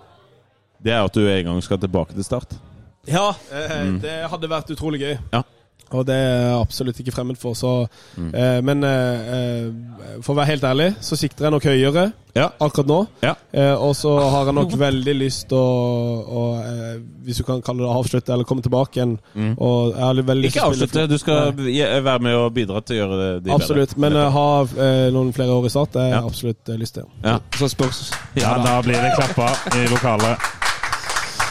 det 0.84 0.93
er 0.95 1.03
at 1.03 1.14
du 1.15 1.23
en 1.27 1.45
gang 1.51 1.61
skal 1.65 1.80
tilbake 1.81 2.14
til 2.18 2.23
start. 2.27 2.57
Ja, 3.07 3.31
mm. 3.51 4.01
det 4.03 4.18
hadde 4.30 4.49
vært 4.51 4.69
utrolig 4.76 5.01
gøy. 5.01 5.15
Ja. 5.34 5.43
Og 5.89 6.03
det 6.06 6.14
er 6.14 6.27
jeg 6.43 6.57
absolutt 6.61 6.99
ikke 7.01 7.14
fremmed 7.15 7.38
for. 7.41 7.56
Så, 7.57 7.69
eh, 8.19 8.60
men 8.61 8.84
eh, 8.85 9.30
eh, 9.34 10.19
for 10.22 10.35
å 10.35 10.38
være 10.38 10.51
helt 10.51 10.68
ærlig, 10.69 10.89
så 11.01 11.18
sikter 11.18 11.47
jeg 11.47 11.56
nok 11.56 11.65
høyere 11.65 12.03
Ja. 12.38 12.51
akkurat 12.61 12.85
nå. 12.91 12.97
Ja. 13.26 13.31
Eh, 13.51 13.73
og 13.73 13.95
så 13.97 14.11
har 14.22 14.45
jeg 14.45 14.53
nok 14.53 14.76
veldig 14.77 15.15
lyst 15.18 15.47
til 15.49 15.57
å, 15.57 16.19
å 16.30 16.43
eh, 16.61 16.99
Hvis 17.26 17.41
du 17.41 17.43
kan 17.47 17.64
kalle 17.65 17.81
det 17.88 17.89
avslutte, 17.89 18.34
eller 18.35 18.45
komme 18.45 18.61
tilbake 18.61 18.99
igjen. 18.99 19.18
Og 19.57 19.95
jeg 19.95 20.03
har 20.06 20.22
veldig 20.22 20.45
lyst 20.45 20.56
Ikke 20.60 20.68
avslutte, 20.69 21.07
du 21.10 21.18
skal 21.18 21.57
være 21.57 22.19
med 22.27 22.38
og 22.38 22.53
bidra 22.53 22.81
til 22.85 22.99
å 22.99 23.01
gjøre 23.01 23.19
det 23.23 23.34
de 23.47 23.57
Absolutt. 23.57 23.97
Men 23.97 24.14
bedre. 24.14 24.30
Men 24.30 24.38
ha 24.38 24.85
eh, 24.85 25.10
noen 25.18 25.34
flere 25.34 25.57
år 25.57 25.65
i 25.65 25.73
start, 25.73 25.93
det 25.97 26.06
er 26.06 26.10
Ja. 26.14 26.15
jeg 26.22 26.30
absolutt 26.35 26.69
eh, 26.69 26.81
lyst 26.85 26.99
til. 27.01 27.10
Ja. 27.26 27.39
Så 27.57 27.73
spørs 27.73 28.11
Ja, 28.38 28.60
da 28.61 28.77
blir 28.85 29.01
det 29.01 29.15
klappa 29.18 29.56
i 29.73 29.88
lokalet. 29.89 30.59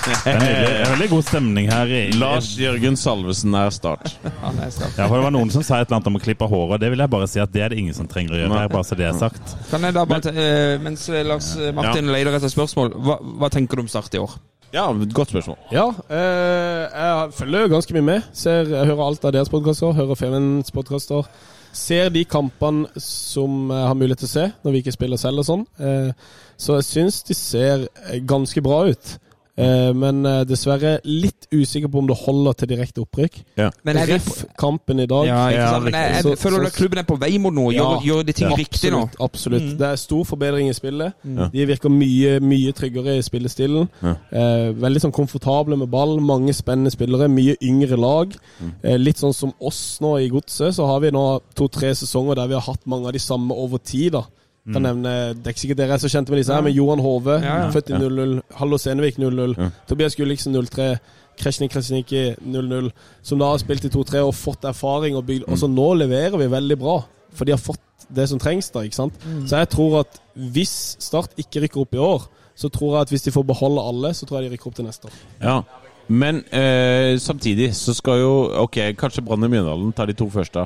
Det 0.08 0.32
er, 0.32 0.40
nydelig. 0.40 0.66
det 0.68 0.80
er 0.86 0.92
veldig 0.92 1.08
god 1.12 1.24
stemning 1.28 1.70
her. 1.72 1.86
i- 1.86 2.18
Lars 2.18 2.50
Jørgen 2.58 2.96
Salvesen 2.96 3.54
er 3.54 3.70
start. 3.74 4.14
Ja, 4.24 4.50
er. 4.50 4.70
Ja, 4.96 5.06
for 5.06 5.16
Det 5.16 5.24
var 5.24 5.34
noen 5.34 5.50
som 5.52 5.62
sa 5.66 5.78
et 5.80 5.88
eller 5.88 5.98
annet 5.98 6.10
om 6.12 6.18
å 6.18 6.22
klippe 6.22 6.48
håret. 6.48 6.80
Det 6.80 6.90
vil 6.92 6.98
jeg 7.04 7.10
bare 7.10 7.28
si 7.30 7.40
at 7.42 7.52
det 7.52 7.62
er 7.62 7.68
det 7.74 7.78
ingen 7.82 7.94
som 7.96 8.08
trenger 8.10 8.34
å 8.36 8.38
gjøre. 8.42 8.52
Det 8.52 8.62
her, 8.62 8.68
bare 8.72 8.88
så 8.88 8.98
det 8.98 9.08
er 9.08 9.18
sagt. 9.18 9.56
Kan 9.70 9.82
jeg 9.86 9.94
da 9.96 10.04
bare, 10.08 10.32
men, 10.32 10.44
eh, 10.44 10.78
Mens 10.84 11.08
Lars 11.08 11.50
Martin 11.56 11.74
Martin 11.74 12.12
leter 12.12 12.38
etter 12.38 12.52
spørsmål, 12.52 12.94
hva, 12.94 13.18
hva 13.40 13.50
tenker 13.52 13.76
du 13.76 13.84
om 13.86 13.88
Start 13.90 14.14
i 14.14 14.22
år? 14.22 14.38
Ja, 14.72 14.86
godt 14.92 15.30
spørsmål. 15.32 15.56
Ja, 15.72 15.86
eh, 16.12 16.88
jeg 16.92 17.32
følger 17.38 17.70
ganske 17.72 17.94
mye 17.96 18.04
med. 18.04 18.26
Ser, 18.36 18.68
jeg 18.68 18.86
hører 18.90 19.06
alt 19.06 19.24
av 19.24 19.32
deres 19.32 19.48
podkaster, 19.48 19.94
hører 19.96 20.18
Femens 20.18 20.70
podkaster. 20.74 21.24
Ser 21.72 22.10
de 22.12 22.24
kampene 22.28 22.88
som 23.00 23.68
jeg 23.72 23.86
har 23.86 23.96
mulighet 23.96 24.18
til 24.24 24.28
å 24.28 24.32
se 24.34 24.44
når 24.64 24.72
vi 24.74 24.82
ikke 24.82 24.92
spiller 24.96 25.20
selv 25.20 25.40
og 25.42 25.48
sånn. 25.48 25.64
Eh, 25.80 26.12
så 26.60 26.76
jeg 26.78 26.88
syns 26.88 27.22
de 27.28 27.36
ser 27.38 27.86
eh, 28.10 28.20
ganske 28.28 28.60
bra 28.64 28.82
ut. 28.90 29.14
Eh, 29.58 29.90
men 29.96 30.22
eh, 30.28 30.42
dessverre 30.48 30.98
litt 31.04 31.48
usikker 31.50 31.90
på 31.90 32.02
om 32.02 32.08
det 32.10 32.16
holder 32.20 32.58
til 32.60 32.70
direkte 32.72 33.02
opprykk. 33.02 33.40
Men 33.84 33.98
er 33.98 34.12
Ref 34.14 34.44
kampen 34.58 35.02
i 35.02 35.08
dag. 35.10 35.26
Ja, 35.28 35.40
ikke 35.52 35.68
sant? 35.72 35.88
Men 35.88 35.96
jeg, 35.98 36.24
jeg 36.24 36.38
føler 36.40 36.68
at 36.68 36.76
klubben 36.78 37.02
er 37.02 37.08
på 37.08 37.18
vei 37.20 37.32
mot 37.42 37.54
noe. 37.54 37.72
Gjør, 37.74 38.04
gjør 38.06 38.26
de 38.28 38.36
ting 38.38 38.54
riktig 38.58 38.92
nå? 38.94 39.04
Absolutt. 39.18 39.24
absolutt. 39.28 39.66
Mm. 39.68 39.76
Det 39.80 39.88
er 39.88 40.00
stor 40.00 40.24
forbedring 40.28 40.70
i 40.70 40.76
spillet. 40.76 41.18
Mm. 41.24 41.42
De 41.52 41.66
virker 41.72 41.92
mye 41.92 42.38
mye 42.44 42.72
tryggere 42.76 43.16
i 43.18 43.24
spillestilen. 43.24 43.88
Ja. 44.02 44.14
Eh, 44.30 44.68
veldig 44.78 45.04
sånn 45.06 45.14
komfortable 45.14 45.78
med 45.80 45.90
ball. 45.92 46.18
Mange 46.24 46.54
spennende 46.56 46.92
spillere. 46.94 47.30
Mye 47.32 47.58
yngre 47.64 47.98
lag. 48.00 48.34
Mm. 48.60 48.72
Eh, 48.82 48.98
litt 49.00 49.20
sånn 49.22 49.36
som 49.36 49.54
oss 49.58 49.98
nå 50.04 50.16
i 50.22 50.30
Godset, 50.32 50.76
så 50.76 50.88
har 50.88 51.02
vi 51.04 51.12
nå 51.14 51.24
to-tre 51.58 51.92
sesonger 51.98 52.38
der 52.38 52.50
vi 52.50 52.58
har 52.58 52.66
hatt 52.68 52.86
mange 52.86 53.10
av 53.10 53.16
de 53.16 53.22
samme 53.22 53.54
over 53.54 53.82
tid. 53.82 54.12
da. 54.18 54.26
Kan 54.72 54.82
nevne, 54.82 55.12
Det 55.34 55.46
er 55.46 55.54
ikke 55.54 55.60
sikkert 55.64 55.78
dere 55.80 55.94
er 55.96 56.02
så 56.02 56.08
kjente 56.12 56.30
med 56.30 56.38
disse 56.42 56.52
her, 56.52 56.60
men 56.62 56.74
Johan 56.74 57.00
Hove, 57.00 57.38
Ja, 57.40 57.54
ja. 57.64 57.70
født 57.70 57.88
i 57.90 57.98
00. 57.98 58.42
Hallo 58.58 58.76
Senevik 58.78 59.16
00. 59.18 59.54
Ja. 59.56 59.70
Tobias 59.88 60.16
Gulliksen 60.18 60.52
03. 60.52 60.98
Kresjnik 61.38 61.70
Kresjniki 61.72 62.34
00. 62.44 62.90
Som 63.22 63.38
da 63.38 63.48
har 63.52 63.58
spilt 63.62 63.84
i 63.84 63.88
2-3 63.88 64.24
og 64.26 64.34
fått 64.34 64.64
erfaring. 64.68 65.16
Og 65.16 65.24
bygd, 65.26 65.44
og 65.48 65.56
så 65.58 65.68
nå 65.70 65.94
leverer 66.02 66.36
vi 66.36 66.50
veldig 66.52 66.78
bra. 66.78 66.98
For 67.32 67.44
de 67.48 67.52
har 67.52 67.62
fått 67.62 67.80
det 68.14 68.28
som 68.28 68.38
trengs 68.40 68.70
da, 68.74 68.80
ikke 68.84 68.96
sant. 68.96 69.14
Så 69.46 69.56
jeg 69.60 69.68
tror 69.68 70.00
at 70.00 70.20
hvis 70.34 70.96
Start 70.98 71.32
ikke 71.38 71.60
rykker 71.64 71.80
opp 71.82 71.94
i 71.94 71.98
år, 72.02 72.28
så 72.58 72.68
tror 72.72 72.94
jeg 72.96 73.00
at 73.06 73.10
hvis 73.14 73.22
de 73.22 73.30
får 73.30 73.44
beholde 73.46 73.80
alle, 73.84 74.12
så 74.14 74.26
tror 74.26 74.40
jeg 74.42 74.50
de 74.50 74.56
rykker 74.56 74.66
opp 74.70 74.74
til 74.78 74.84
neste 74.88 75.06
år. 75.10 75.18
Ja. 75.42 75.62
Men 76.08 76.42
eh, 76.56 77.18
samtidig 77.20 77.74
så 77.76 77.92
skal 77.94 78.20
jo 78.22 78.30
Ok, 78.64 78.78
kanskje 78.96 79.20
Brann 79.24 79.44
i 79.44 79.48
Mjøndalen 79.52 79.92
tar 79.92 80.06
de 80.08 80.14
to 80.16 80.28
første. 80.32 80.64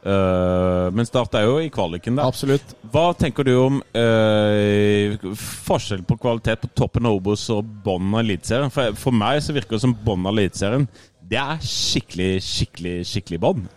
Eh, 0.00 0.86
men 0.96 1.08
Start 1.08 1.34
er 1.36 1.44
jo 1.48 1.58
i 1.60 1.68
kvaliken 1.72 2.16
der. 2.16 2.30
Absolutt. 2.30 2.74
Hva 2.90 3.10
tenker 3.18 3.46
du 3.46 3.52
om 3.60 3.82
eh, 3.92 5.18
forskjell 5.66 6.06
på 6.08 6.16
kvalitet 6.20 6.64
på 6.64 6.72
toppen 6.78 7.08
av 7.08 7.20
Obos 7.20 7.44
og 7.52 7.68
bånn 7.84 8.14
av 8.14 8.24
Eliteserien? 8.24 8.72
For, 8.74 8.96
for 8.98 9.16
meg 9.16 9.42
så 9.44 9.56
virker 9.56 9.76
det 9.76 9.84
som 9.84 9.96
bånn 10.06 10.24
av 10.26 10.36
Eliteserien 10.36 10.88
det 11.30 11.38
er 11.38 11.60
skikkelig, 11.62 12.32
skikkelig, 12.42 12.96
skikkelig 13.06 13.38
bånn. 13.42 13.68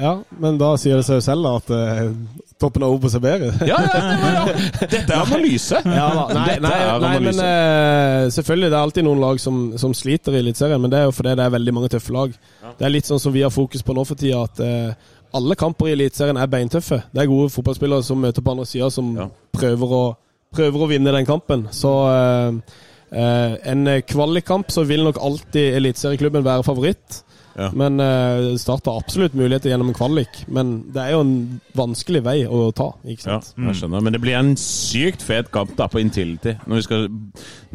Ja, 0.00 0.14
men 0.40 0.56
da 0.60 0.70
sier 0.80 0.96
det 0.96 1.04
seg 1.04 1.18
jo 1.18 1.24
selv 1.24 1.44
da, 1.44 1.52
at 1.60 1.70
eh, 1.76 2.46
toppen 2.60 2.84
av 2.86 2.94
Obos 2.94 3.16
er 3.16 3.22
bedre. 3.24 3.50
Ja, 3.68 3.76
ja, 3.84 4.00
ja, 4.00 4.30
ja. 4.48 4.54
Dette 4.80 5.02
er 5.04 5.18
analyse! 5.18 5.80
Ja 5.98 6.06
da, 6.16 6.24
nei, 6.36 6.54
nei, 6.64 6.78
nei 7.04 7.12
men 7.26 7.40
eh, 7.44 8.28
selvfølgelig 8.32 8.70
det 8.70 8.78
er 8.78 8.80
alltid 8.80 9.06
noen 9.08 9.20
lag 9.20 9.40
som, 9.42 9.62
som 9.80 9.92
sliter 9.96 10.36
i 10.36 10.40
Eliteserien, 10.40 10.80
men 10.80 10.92
det 10.92 11.02
er 11.02 11.08
jo 11.08 11.16
fordi 11.16 11.36
det 11.36 11.44
er 11.44 11.56
veldig 11.56 11.76
mange 11.76 11.92
tøffe 11.92 12.16
lag. 12.16 12.36
Det 12.78 12.88
er 12.88 12.94
litt 12.94 13.08
sånn 13.08 13.20
som 13.20 13.34
vi 13.36 13.44
har 13.44 13.52
fokus 13.52 13.84
på 13.84 13.96
nå 13.96 14.04
for 14.08 14.20
tida, 14.20 14.44
at 14.48 14.64
eh, 14.64 15.10
alle 15.34 15.54
kamper 15.56 15.86
i 15.88 15.92
Eliteserien 15.94 16.36
er 16.36 16.46
beintøffe. 16.50 17.02
Det 17.14 17.22
er 17.22 17.26
gode 17.30 17.50
fotballspillere 17.54 18.02
som 18.06 18.18
møter 18.22 18.42
på 18.42 18.50
andre 18.50 18.66
sida, 18.66 18.90
som 18.90 19.16
Ja. 19.16 19.26
prøver, 19.52 19.92
å, 19.94 20.16
prøver 20.54 20.84
å 20.84 20.88
vinne 20.90 21.12
den 21.14 21.26
kampen. 21.26 21.68
Så 21.70 21.92
eh, 22.10 22.52
eh, 23.12 23.56
en 23.72 23.84
kvalikkamp 24.02 24.70
så 24.70 24.84
vil 24.88 25.04
nok 25.04 25.18
alltid 25.22 25.74
eliteserieklubben 25.78 26.44
være 26.44 26.64
favoritt. 26.66 27.22
Ja. 27.60 27.68
Men 27.76 28.00
uh, 28.00 28.56
Start 28.60 28.88
har 28.88 29.00
absolutt 29.00 29.34
muligheter 29.36 29.72
gjennom 29.72 29.90
en 29.92 29.96
kvalik. 29.96 30.42
Men 30.48 30.72
det 30.94 31.02
er 31.02 31.14
jo 31.14 31.24
en 31.24 31.34
vanskelig 31.76 32.22
vei 32.24 32.36
å 32.48 32.70
ta. 32.76 32.90
ikke 33.04 33.26
sant? 33.26 33.50
Ja, 33.56 33.66
jeg 33.68 33.80
skjønner. 33.80 34.04
Men 34.06 34.16
det 34.16 34.22
blir 34.24 34.38
en 34.38 34.54
sykt 34.60 35.24
fet 35.26 35.50
kamp 35.54 35.74
da 35.78 35.88
på 35.90 36.00
Intility. 36.02 36.56
Når, 36.64 36.80
vi 36.80 36.86
skal, 36.86 37.08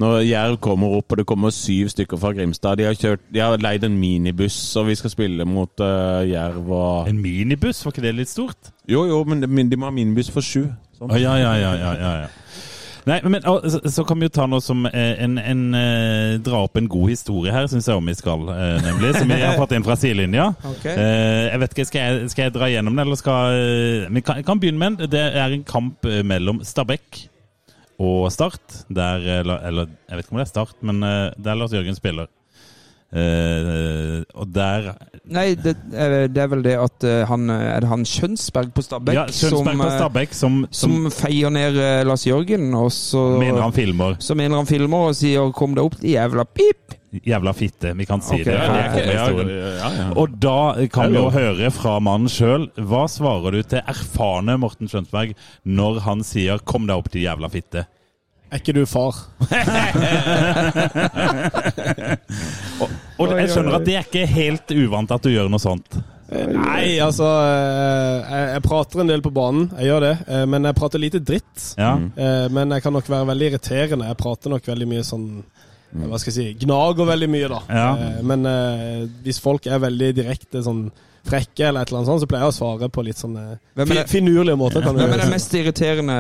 når 0.02 0.18
Jerv 0.26 0.60
kommer 0.66 0.98
opp, 0.98 1.12
og 1.14 1.22
det 1.22 1.28
kommer 1.30 1.53
syv 1.53 1.91
stykker 1.94 2.22
fra 2.22 2.34
Grimstad. 2.38 2.80
De 2.82 2.88
har, 2.90 2.98
kjørt, 2.98 3.26
de 3.34 3.44
har 3.44 3.62
leid 3.62 3.86
en 3.86 3.99
minibuss, 3.99 4.57
og 4.82 4.90
vi 4.90 4.98
skal 4.99 5.14
spille 5.14 5.45
mot 5.49 5.86
uh, 5.86 6.24
Jerv 6.26 6.72
og 6.72 7.12
En 7.12 7.22
minibuss, 7.22 7.84
var 7.86 7.94
ikke 7.94 8.07
det 8.07 8.16
litt 8.18 8.32
stort? 8.32 8.74
Jo, 8.90 9.06
jo, 9.10 9.22
men 9.28 9.44
de, 9.44 9.70
de 9.70 9.80
må 9.80 9.90
ha 9.90 9.94
minibuss 9.94 10.32
for 10.34 10.45
sju. 10.45 10.66
Sånn. 10.95 11.12
Ja, 11.20 11.36
ja, 11.38 11.53
ja, 11.60 11.76
ja, 11.76 11.94
ja, 11.99 12.18
ja. 12.24 12.34
Nei, 13.06 13.19
men 13.30 13.44
så, 13.45 13.80
så 13.91 14.03
kan 14.07 14.18
vi 14.18 14.26
jo 14.26 14.34
ta 14.34 14.48
noe 14.49 14.64
som 14.65 14.86
eh, 14.90 15.14
en, 15.22 15.38
en 15.38 15.61
eh, 15.77 16.38
Dra 16.45 16.64
opp 16.65 16.80
en 16.80 16.88
god 16.90 17.11
historie 17.14 17.53
her, 17.53 17.68
syns 17.69 17.86
jeg 17.90 17.99
om 17.99 18.10
vi 18.10 18.15
skal, 18.18 18.48
eh, 18.49 18.80
nemlig. 18.82 19.11
Som 19.19 19.30
vi 19.30 19.38
har 19.44 19.60
fått 19.60 19.76
inn 19.77 19.86
fra 19.86 19.98
sidelinja. 19.99 20.48
Ok. 20.65 20.88
Eh, 20.90 21.52
jeg 21.52 21.61
vet 21.61 21.76
ikke, 21.76 21.88
skal 21.91 22.02
jeg, 22.02 22.32
skal 22.34 22.48
jeg 22.48 22.56
dra 22.57 22.72
gjennom 22.73 22.98
det, 22.98 23.06
eller 23.06 23.22
skal 23.22 23.60
Vi 24.15 24.26
kan, 24.26 24.41
kan 24.48 24.61
begynne 24.61 24.82
med 24.82 25.06
en. 25.06 25.11
Det 25.14 25.22
er 25.22 25.53
en 25.53 25.65
kamp 25.68 26.10
mellom 26.26 26.64
Stabæk 26.65 27.22
og 28.02 28.26
Start. 28.34 28.82
Der, 28.90 29.22
eller, 29.41 29.61
eller 29.69 29.94
jeg 30.10 30.18
vet 30.18 30.26
ikke 30.26 30.36
om 30.36 30.41
det 30.41 30.48
er 30.48 30.53
Start, 30.56 30.76
men 30.82 31.06
der 31.06 31.61
Lars 31.61 31.77
Jørgen 31.77 31.98
spiller. 31.98 32.32
Eh, 33.16 34.24
og 34.36 34.50
der 34.52 34.90
Nei, 35.32 35.54
det, 35.56 35.78
det 35.88 36.42
er 36.42 36.50
vel 36.52 36.66
det 36.66 36.74
at 36.76 37.06
eh, 37.08 37.22
han 37.30 37.48
Er 37.48 37.86
det 37.86 37.88
han 37.88 38.04
Kjønsberg 38.04 38.74
på 38.76 38.84
Stabæk 38.84 39.16
Ja, 39.16 39.24
Kjønsberg 39.32 39.80
på 39.80 39.88
eh, 39.88 39.96
Stabæk 39.96 40.36
som, 40.36 40.58
som, 40.68 40.98
som 40.98 41.16
feier 41.16 41.54
ned 41.54 41.80
Lars 42.10 42.26
Jørgen, 42.28 42.74
og 42.76 42.90
så 42.92 43.22
mener 43.40 43.62
han 43.64 43.74
filmer. 43.76 44.20
Så 44.20 44.36
mener 44.36 44.60
han 44.60 44.68
filmer 44.68 45.10
og 45.14 45.16
sier 45.16 45.48
'kom 45.56 45.78
deg 45.78 45.88
opp, 45.88 45.96
jævla 46.04 46.44
pip'. 46.44 46.98
Jævla 47.24 47.54
fitte. 47.56 47.94
Vi 47.96 48.06
kan 48.06 48.22
si 48.22 48.42
okay, 48.42 48.52
det. 48.52 48.54
ja, 48.54 49.28
det 49.32 49.46
ja, 49.56 49.72
ja, 49.80 49.90
ja. 50.02 50.08
Og 50.20 50.36
da 50.42 50.88
kan 50.92 51.14
vi 51.14 51.22
jo 51.22 51.30
høre 51.32 51.72
fra 51.72 51.98
mannen 52.04 52.28
sjøl. 52.32 52.68
Hva 52.76 53.06
svarer 53.12 53.56
du 53.56 53.64
til 53.64 53.80
erfarne 53.88 54.58
Morten 54.60 54.92
Skjønsberg 54.92 55.36
når 55.64 56.02
han 56.04 56.24
sier 56.28 56.60
'kom 56.60 56.90
deg 56.90 57.00
opp, 57.00 57.12
de 57.16 57.24
jævla 57.24 57.52
fitte'? 57.54 57.88
Er 58.56 58.61
ikke 58.61 58.76
du 58.77 58.86
far? 58.88 59.18
Og 63.19 63.32
jeg 63.40 63.49
skjønner 63.52 63.77
at 63.80 63.86
det 63.88 63.95
er 63.99 64.06
ikke 64.07 64.26
helt 64.30 64.72
uvant 64.76 65.11
at 65.15 65.23
du 65.26 65.32
gjør 65.34 65.49
noe 65.52 65.61
sånt. 65.61 65.98
Nei, 66.36 66.95
altså 67.06 67.27
eh, 67.45 68.15
jeg, 68.26 68.45
jeg 68.56 68.64
prater 68.65 69.02
en 69.03 69.11
del 69.11 69.22
på 69.23 69.30
banen, 69.36 69.68
jeg 69.77 69.91
gjør 69.91 70.02
det. 70.07 70.14
eh, 70.26 70.45
Men 70.49 70.65
jeg 70.68 70.77
prater 70.80 70.99
lite 71.03 71.22
dritt. 71.22 71.68
Ja. 71.77 71.91
Eh, 72.02 72.48
Men 72.56 72.73
jeg 72.73 72.82
kan 72.84 72.95
nok 72.98 73.10
være 73.11 73.27
veldig 73.30 73.48
irriterende. 73.52 74.07
Jeg 74.10 74.19
prater 74.23 74.48
nok 74.56 74.65
veldig 74.72 74.88
mye 74.90 75.03
sånn 75.06 75.27
Hva 75.95 76.19
skal 76.19 76.34
jeg 76.34 76.38
si 76.38 76.65
Gnager 76.65 77.07
veldig 77.13 77.30
mye, 77.31 77.47
da. 77.55 77.61
Ja. 77.69 77.89
Eh, 77.95 78.22
Men 78.23 78.45
eh, 78.49 79.07
hvis 79.26 79.39
folk 79.43 79.65
er 79.72 79.80
veldig 79.84 80.13
direkte 80.17 80.61
sånn 80.65 80.88
frekke, 81.26 81.63
eller 81.72 81.81
et 81.81 81.89
eller 81.89 82.03
annet 82.03 82.09
sånt, 82.11 82.22
så 82.22 82.27
pleier 82.30 82.43
jeg 82.45 82.51
å 82.51 82.53
svare 82.53 82.88
på 82.93 83.01
litt 83.01 83.17
sånn 83.17 83.34
fi- 83.89 84.03
finurlige 84.11 84.53
måter. 84.61 84.84
Kan 84.85 84.93
Hvem 84.99 85.09
er 85.15 85.23
den 85.23 85.31
mest 85.34 85.55
irriterende 85.57 86.17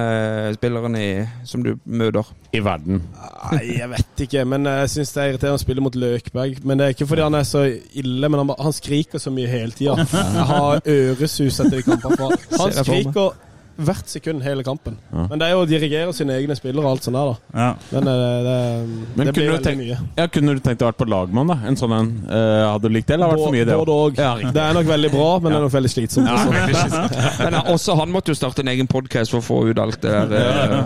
spilleren 0.55 0.95
i, 0.97 1.09
som 1.45 1.61
du 1.61 1.75
møter? 1.85 2.25
I 2.57 2.61
verden. 2.65 3.03
Nei, 3.51 3.59
jeg 3.77 3.89
vet 3.91 4.23
ikke, 4.25 4.45
men 4.49 4.65
jeg 4.65 4.89
syns 4.95 5.13
det 5.13 5.21
er 5.21 5.29
irriterende 5.35 5.59
å 5.59 5.61
spille 5.61 5.83
mot 5.85 5.93
Løkberg. 6.01 6.57
Men 6.65 6.81
det 6.81 6.87
er 6.87 6.95
ikke 6.95 7.05
fordi 7.11 7.21
han 7.27 7.37
er 7.37 7.45
så 7.45 7.61
ille, 7.69 8.31
men 8.33 8.41
han, 8.41 8.55
han 8.65 8.73
skriker 8.73 9.21
så 9.21 9.29
mye 9.35 9.51
hele 9.51 9.77
tida. 9.77 9.93
Jeg 10.39 10.47
har 10.55 10.81
øresus 10.95 11.59
etter 11.61 11.83
de 11.83 11.99
kampene. 12.01 12.41
Han 12.57 12.73
skriker 12.81 13.37
hvert 13.77 14.07
sekund 14.07 14.43
hele 14.45 14.63
kampen. 14.63 14.95
Men 15.11 15.39
det 15.39 15.47
er 15.47 15.55
jo 15.55 15.63
å 15.65 15.67
dirigere 15.67 16.13
sine 16.15 16.35
egne 16.39 16.55
spillere 16.57 16.85
og 16.85 16.95
alt 16.95 17.07
sånt 17.07 17.17
der, 17.17 17.31
da. 17.31 17.59
Ja. 17.59 17.69
Men 17.91 18.07
det, 18.07 18.15
det, 18.45 18.55
Men 19.17 19.27
det 19.27 19.33
blir 19.33 19.33
kunne 19.33 19.33
du 19.35 19.51
veldig 19.51 19.65
tenkt- 19.65 19.83
mye. 19.83 19.97
Ja, 20.17 20.27
Kunne 20.35 20.55
du 20.55 20.61
tenkt 20.61 20.79
deg 20.79 20.85
å 20.85 20.91
være 20.91 20.99
på 21.01 21.09
lagmann, 21.11 21.51
da? 21.51 21.57
En 21.67 21.79
sånn 21.79 21.95
en. 21.97 22.13
Uh, 22.29 22.71
hadde 22.71 22.87
du 22.87 22.95
likt 22.95 23.07
det, 23.09 23.17
eller 23.17 23.27
har 23.27 23.35
det 23.35 23.41
vært 23.41 23.49
for 23.49 23.57
mye, 23.57 23.65
det 23.67 23.79
Både 23.81 23.97
og. 24.05 24.21
Ja, 24.21 24.51
det 24.55 24.63
er 24.63 24.79
nok 24.79 24.87
veldig 24.93 25.11
bra, 25.15 25.27
men 25.39 25.51
det 25.51 25.59
er 25.59 25.67
nok 25.67 25.75
veldig 25.75 25.93
slitsomt. 25.95 26.31
også. 26.35 27.03
Men 27.43 27.59
eh, 27.59 27.73
også 27.75 27.99
han 27.99 28.15
måtte 28.15 28.31
jo 28.33 28.39
starte 28.39 28.63
en 28.63 28.71
egen 28.73 28.87
podkast 28.91 29.35
for 29.35 29.43
å 29.43 29.47
få 29.49 29.61
ut 29.71 29.83
alt 29.83 30.01
det 30.05 30.15
der. 30.31 30.79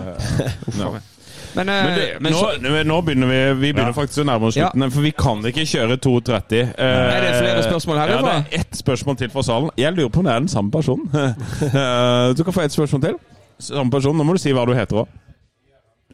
Uh. 0.82 1.00
Men, 1.54 1.68
eh, 1.68 1.84
Men, 1.84 1.98
det, 1.98 2.06
men 2.20 2.32
nå, 2.32 2.82
nå 2.86 3.00
begynner 3.02 3.26
vi 3.26 3.38
Vi 3.60 3.72
begynner 3.72 3.90
Ja. 3.90 3.96
faktisk 3.96 4.22
å 4.22 4.26
nærme 4.28 4.46
oss 4.50 4.54
slutten, 4.54 4.90
for 4.94 5.00
vi 5.02 5.10
kan 5.10 5.42
ikke 5.50 5.64
kjøre 5.66 5.96
2.30. 5.98 6.74
Er 6.78 7.24
det 7.24 7.32
flere 7.40 7.62
spørsmål 7.66 7.98
her? 7.98 8.12
Ja, 8.14 8.20
det 8.22 8.34
er 8.36 8.60
ett 8.60 8.78
spørsmål 8.78 9.16
til 9.18 9.30
fra 9.30 9.42
salen. 9.42 9.70
Jeg 9.76 9.92
lurer 9.96 10.08
på 10.14 10.22
om 10.22 10.28
det 10.28 10.34
er 10.34 10.38
den 10.44 10.48
samme 10.52 10.70
personen. 10.70 11.10
uh, 11.10 12.30
du 12.38 12.44
kan 12.44 12.52
få 12.54 12.60
ett 12.66 12.72
spørsmål 12.76 13.02
til. 13.02 13.18
Samme 13.58 13.90
person. 13.90 14.16
Nå 14.16 14.24
må 14.24 14.32
du 14.36 14.42
si 14.42 14.52
hva 14.54 14.64
du 14.66 14.74
heter 14.78 15.02
òg. 15.02 15.08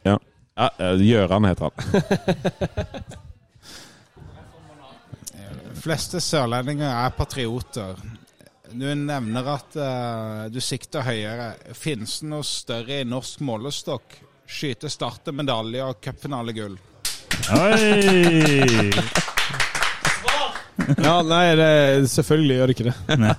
Ja. 0.07 0.17
ja. 0.57 0.69
eh, 0.81 1.01
Gjøran 1.05 1.45
heter 1.45 1.69
han. 1.69 1.73
De 5.75 5.81
fleste 5.87 6.21
sørlendinger 6.21 6.89
er 6.91 7.13
patrioter. 7.17 8.01
Du 8.73 8.87
nevner 8.99 9.47
at 9.53 9.77
uh, 9.79 10.47
du 10.51 10.59
sikter 10.65 11.05
høyere. 11.07 11.53
Finnes 11.77 12.19
det 12.23 12.31
noe 12.33 12.43
større 12.47 13.03
i 13.03 13.07
norsk 13.07 13.45
målestokk? 13.47 14.17
Skyte, 14.47 14.89
starte, 14.93 15.33
medalje 15.35 15.83
og 15.85 15.99
cupfinalegull. 16.05 16.77
Ja, 21.03 21.15
nei, 21.25 21.45
det, 21.59 21.69
selvfølgelig 22.13 22.57
gjør 22.59 22.71
det 22.71 22.75
ikke 22.77 22.87
det. 22.91 22.97
Nei, 23.19 23.33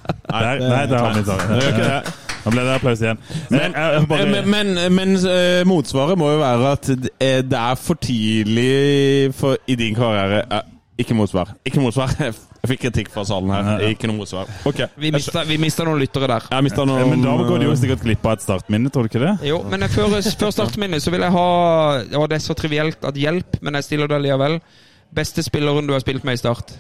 nei, 0.60 0.82
det 0.90 1.00
har 1.00 1.14
vi 1.16 1.22
tatt. 1.28 2.10
Nå 2.48 2.52
ble 2.54 2.64
det 2.64 2.74
applaus 2.78 3.02
igjen. 3.04 3.20
Men, 3.52 3.76
men, 4.08 4.50
men, 4.52 4.74
men 4.96 5.14
eh, 5.32 5.62
motsvaret 5.68 6.20
må 6.20 6.30
jo 6.34 6.40
være 6.42 6.72
at 6.78 6.90
det 7.04 7.12
er- 7.24 7.44
er 7.60 7.76
for 7.80 8.00
tidlig 8.04 9.34
for, 9.36 9.58
i 9.68 9.76
din 9.80 9.96
karriere 9.98 10.44
eh, 10.48 10.62
Ikke 11.04 11.16
motsvar. 11.18 11.52
Ikke 11.68 11.84
motsvar. 11.84 12.14
Jeg 12.62 12.70
fikk 12.72 12.82
kritikk 12.88 13.12
fra 13.14 13.24
salen 13.28 13.52
her. 13.54 13.84
Ikke 13.92 14.10
noe 14.10 14.18
motsvar. 14.20 14.50
Okay. 14.68 14.90
vi 15.00 15.12
mista, 15.14 15.44
vi 15.48 15.60
mista 15.62 15.86
noen 15.88 16.02
lyttere 16.02 16.30
der. 16.32 16.48
Jeg 16.52 16.66
mista 16.66 16.86
noen 16.88 17.12
Men 17.14 17.26
da 17.26 17.36
går 17.48 17.62
de 17.62 17.70
jo 17.70 17.76
sikkert 17.80 18.04
glipp 18.06 18.26
av 18.26 18.38
et 18.38 18.46
startminne, 18.46 18.92
tror 18.94 19.06
du 19.06 19.12
ikke 19.12 19.22
det? 19.24 19.36
Jo, 19.48 19.62
men 19.70 19.86
før, 19.94 20.18
før 20.26 20.56
startminnet 20.56 21.04
så 21.04 21.14
vil 21.14 21.26
jeg 21.26 21.36
ha 21.36 21.46
Og 22.20 22.28
det 22.32 22.40
er 22.40 22.44
så 22.44 22.56
trivielt 22.58 23.06
at 23.08 23.20
hjelp, 23.20 23.62
men 23.62 23.80
jeg 23.80 23.88
stiller 23.88 24.12
det 24.12 24.20
likevel. 24.26 24.60
Beste 25.16 25.46
spilleren 25.46 25.88
du 25.88 25.96
har 25.96 26.04
spilt 26.04 26.28
med 26.28 26.40
i 26.40 26.42
Start? 26.42 26.76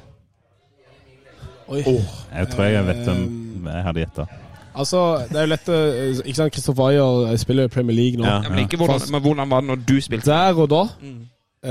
Oi. 1.67 1.83
Jeg 1.83 2.51
tror 2.51 2.67
jeg 2.67 2.83
vet 2.87 3.01
hvem 3.05 3.23
jeg 3.67 3.87
hadde 3.87 4.05
gjetta. 4.05 4.27
Altså, 4.77 4.99
det 5.27 5.39
er 5.39 5.47
jo 5.47 5.49
lett 5.51 5.71
Ikke 6.21 6.37
sant, 6.37 6.53
Christopher 6.53 6.91
Ayer 6.91 7.39
spiller 7.41 7.65
jo 7.65 7.71
i 7.71 7.73
Premier 7.73 7.97
League 7.97 8.19
nå. 8.19 8.27
Ja. 8.27 8.43
Men 8.49 8.65
ikke 8.65 8.77
hvordan, 8.79 9.07
men 9.11 9.23
hvordan 9.25 9.49
var 9.51 9.65
det 9.65 9.71
når 9.71 9.81
du 9.87 9.97
spilte? 10.03 10.29
Der 10.31 10.61
og 10.61 10.69
da 10.73 10.85
Mm 11.01 11.25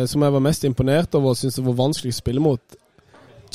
som 0.05 0.23
jeg 0.23 0.35
var 0.35 0.43
mest 0.43 0.65
imponert 0.67 1.15
over 1.15 1.33
og 1.33 1.39
syntes 1.39 1.57
det 1.61 1.65
var 1.65 1.79
vanskelig 1.79 2.13
å 2.13 2.19
spille 2.19 2.43
mot, 2.43 2.77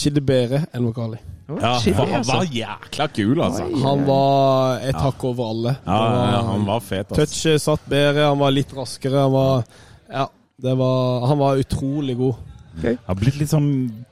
Chidi 0.01 0.23
Bere 0.25 0.63
enn 0.73 0.87
Vokali. 0.87 1.19
Ja, 1.51 1.73
han 1.77 2.13
altså. 2.15 2.37
var 2.37 2.45
jækla 2.55 3.07
kul, 3.11 3.41
altså. 3.43 3.65
Han 3.83 4.05
var 4.07 4.85
et 4.87 4.95
hakk 4.95 5.25
over 5.27 5.49
alle. 5.51 5.73
Ja, 5.85 5.97
var- 5.97 6.31
ja, 6.31 6.41
han 6.47 6.65
var 6.69 6.79
fet, 6.85 7.11
altså. 7.11 7.25
Touchet 7.25 7.61
satt 7.65 7.89
bedre, 7.91 8.29
han 8.29 8.39
var 8.39 8.55
litt 8.55 8.71
raskere. 8.77 9.25
Han 9.25 9.33
var, 9.35 9.65
ja, 10.09 10.27
det 10.63 10.77
var, 10.79 11.27
han 11.27 11.37
var 11.41 11.59
utrolig 11.61 12.17
god. 12.17 12.47
Okay. 12.71 12.95
har 13.03 13.17
blitt 13.19 13.35
litt 13.35 13.51
sånn 13.51 13.67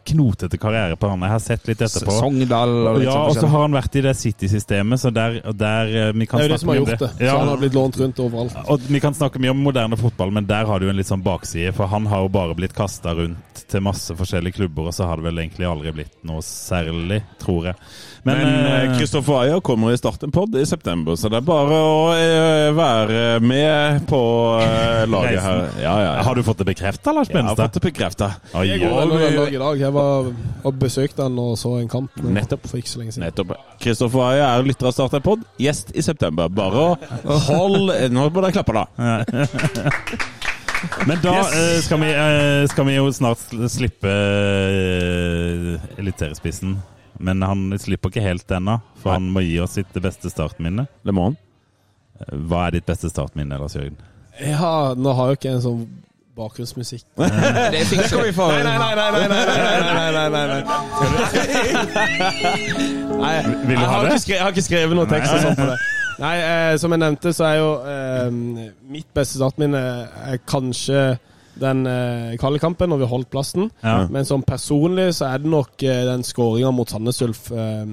knotete 0.09 0.59
karriere 0.61 0.97
på 0.99 1.09
han. 1.11 1.23
Jeg 1.25 1.33
har 1.33 1.41
sett 1.43 1.69
litt 1.69 1.81
etterpå. 1.85 2.15
Sogndal 2.19 2.73
og 2.91 2.99
litt 2.99 3.07
Ja, 3.07 3.15
sånn 3.15 3.29
og 3.29 3.39
så 3.39 3.51
har 3.53 3.65
han 3.65 3.77
vært 3.77 3.97
i 3.99 4.03
det 4.05 4.15
City-systemet, 4.19 5.01
så 5.01 5.11
der, 5.13 5.39
der 5.53 5.93
eh, 5.93 6.11
vi 6.13 6.27
kan 6.29 6.41
Det 6.41 6.45
er 6.45 6.49
jo 6.49 6.53
det 6.55 6.61
som 6.63 6.73
har 6.73 6.79
gjort 6.81 6.93
det. 6.95 7.11
Ja. 7.19 7.31
Så 7.31 7.37
han 7.43 7.51
har 7.53 7.63
blitt 7.63 7.77
lånt 7.77 7.99
rundt 8.01 8.21
overalt. 8.25 8.59
Og 8.67 8.87
vi 8.89 9.03
kan 9.03 9.17
snakke 9.17 9.41
mye 9.43 9.53
om 9.55 9.63
moderne 9.69 9.99
fotball, 9.99 10.33
men 10.35 10.49
der 10.49 10.69
har 10.69 10.79
det 10.79 10.89
jo 10.89 10.93
en 10.93 11.01
litt 11.01 11.09
sånn 11.11 11.25
bakside. 11.25 11.73
For 11.77 11.91
han 11.91 12.09
har 12.11 12.25
jo 12.25 12.33
bare 12.33 12.57
blitt 12.57 12.75
kasta 12.77 13.15
rundt 13.17 13.63
til 13.69 13.85
masse 13.85 14.15
forskjellige 14.17 14.59
klubber, 14.59 14.89
og 14.89 14.95
så 14.97 15.09
har 15.09 15.19
det 15.19 15.29
vel 15.29 15.43
egentlig 15.43 15.69
aldri 15.69 15.93
blitt 16.01 16.15
noe 16.27 16.41
særlig, 16.45 17.21
tror 17.41 17.71
jeg. 17.71 17.77
Men, 18.23 18.37
Men 18.37 18.91
uh, 18.91 18.97
Kristoffer 18.97 19.33
Ayer 19.41 19.59
kommer 19.63 19.91
i 19.93 19.97
Starten-pod 19.97 20.55
i 20.59 20.65
september, 20.67 21.15
så 21.15 21.29
det 21.31 21.37
er 21.39 21.45
bare 21.47 21.77
å 21.79 22.11
uh, 22.11 22.75
være 22.75 23.39
med 23.39 24.03
på 24.09 24.19
uh, 24.59 25.05
laget 25.13 25.39
her. 25.43 25.61
Ja, 25.79 25.93
ja, 26.03 26.11
ja. 26.17 26.23
har 26.27 26.35
du 26.35 26.43
fått 26.43 26.57
det 26.63 26.67
bekrefta, 26.67 27.13
Lars 27.15 27.29
Jeg 27.31 27.43
har 27.47 27.55
fått 27.59 27.73
det 27.79 27.83
bekrefta. 27.87 28.27
Jeg. 28.65 28.81
Jeg 29.79 29.93
var 29.95 30.27
og 30.67 30.73
besøkte 30.81 31.23
han 31.29 31.39
og 31.39 31.55
så 31.59 31.77
en 31.79 31.87
kamp 31.91 32.11
Nettopp. 32.23 32.67
for 32.67 32.77
ikke 32.81 32.91
så 32.91 32.99
lenge 33.03 33.11
siden. 33.15 33.25
Nettopp. 33.29 33.49
Kristoffer 33.79 34.21
Ayer 34.33 34.45
er 34.49 34.63
lytter 34.67 34.87
av 34.91 34.95
Startenpod, 34.97 35.39
gjest 35.61 35.87
i 35.95 36.01
september. 36.05 36.45
Bare 36.51 36.79
å 36.91 36.93
hold 37.47 37.85
Nå 38.15 38.21
må 38.29 38.39
dere 38.43 38.55
klappe, 38.59 38.73
da. 38.75 38.83
Men 41.07 41.17
da 41.23 41.33
Yes. 41.35 41.53
eh, 41.55 41.81
skal, 41.83 41.99
vi, 41.99 42.11
skal 42.71 42.85
vi 42.87 42.93
jo 42.95 43.09
snart 43.11 43.41
slippe 43.71 44.07
uh, 44.11 45.75
eliterespissen. 45.99 46.77
Men 47.19 47.43
han 47.43 47.65
slipper 47.79 48.13
ikke 48.13 48.23
helt 48.23 48.51
ennå, 48.55 48.77
for 49.01 49.11
Nei. 49.11 49.17
han 49.19 49.31
må 49.35 49.43
gi 49.43 49.57
oss 49.63 49.75
sitt 49.79 49.95
beste 50.03 50.31
startminne. 50.31 50.87
Det 51.03 51.15
må 51.15 51.29
han. 51.29 51.39
Hva 52.49 52.67
er 52.67 52.77
ditt 52.77 52.87
beste 52.87 53.11
startminne, 53.11 53.59
Lars 53.59 53.75
Jørgen? 53.75 53.99
Ja, 54.39 54.93
nå 54.95 55.13
har 55.15 55.29
jeg 55.29 55.35
jo 55.35 55.39
ikke 55.39 55.53
en 55.57 55.63
sånn 55.65 55.83
bakgrunnsmusikk. 56.39 57.03
det 57.19 57.81
skal 57.89 58.23
vi 58.23 58.33
få 58.35 58.47
Nei, 58.51 58.63
nei, 58.63 58.75
nei! 58.79 59.11
nei, 59.11 59.27
nei, 59.27 59.27
nei, 59.27 60.11
nei, 60.15 60.27
nei, 60.29 60.45
nei, 63.19 63.35
Vil 63.67 63.75
du 63.75 63.85
ha 63.85 63.97
det? 64.05 64.19
Jeg 64.27 64.39
har 64.39 64.53
ikke 64.53 64.67
skrevet 64.67 64.95
noen 64.95 65.11
tekst 65.11 65.35
og 65.35 65.43
sånt 65.43 65.59
på 65.59 65.67
det. 65.73 65.79
Nei, 66.19 66.35
eh, 66.43 66.73
som 66.79 66.91
jeg 66.91 66.99
nevnte, 66.99 67.31
så 67.35 67.43
er 67.47 67.57
jo 67.59 67.67
eh, 67.87 68.29
mitt 68.91 69.07
beste 69.15 69.39
startminne 69.39 69.81
kanskje 70.49 71.03
den 71.61 71.85
eh, 71.87 72.37
kampen 72.59 72.89
når 72.89 72.99
vi 73.03 73.09
holdt 73.11 73.29
plassen. 73.31 73.69
Ja. 73.83 74.07
Men 74.09 74.25
som 74.25 74.43
personlig 74.43 75.13
så 75.17 75.29
er 75.33 75.39
det 75.43 75.51
nok 75.51 75.83
eh, 75.83 76.05
den 76.07 76.23
skåringa 76.23 76.71
mot 76.73 76.89
Sandnes 76.89 77.21
Ulf. 77.21 77.51
Eh, 77.51 77.85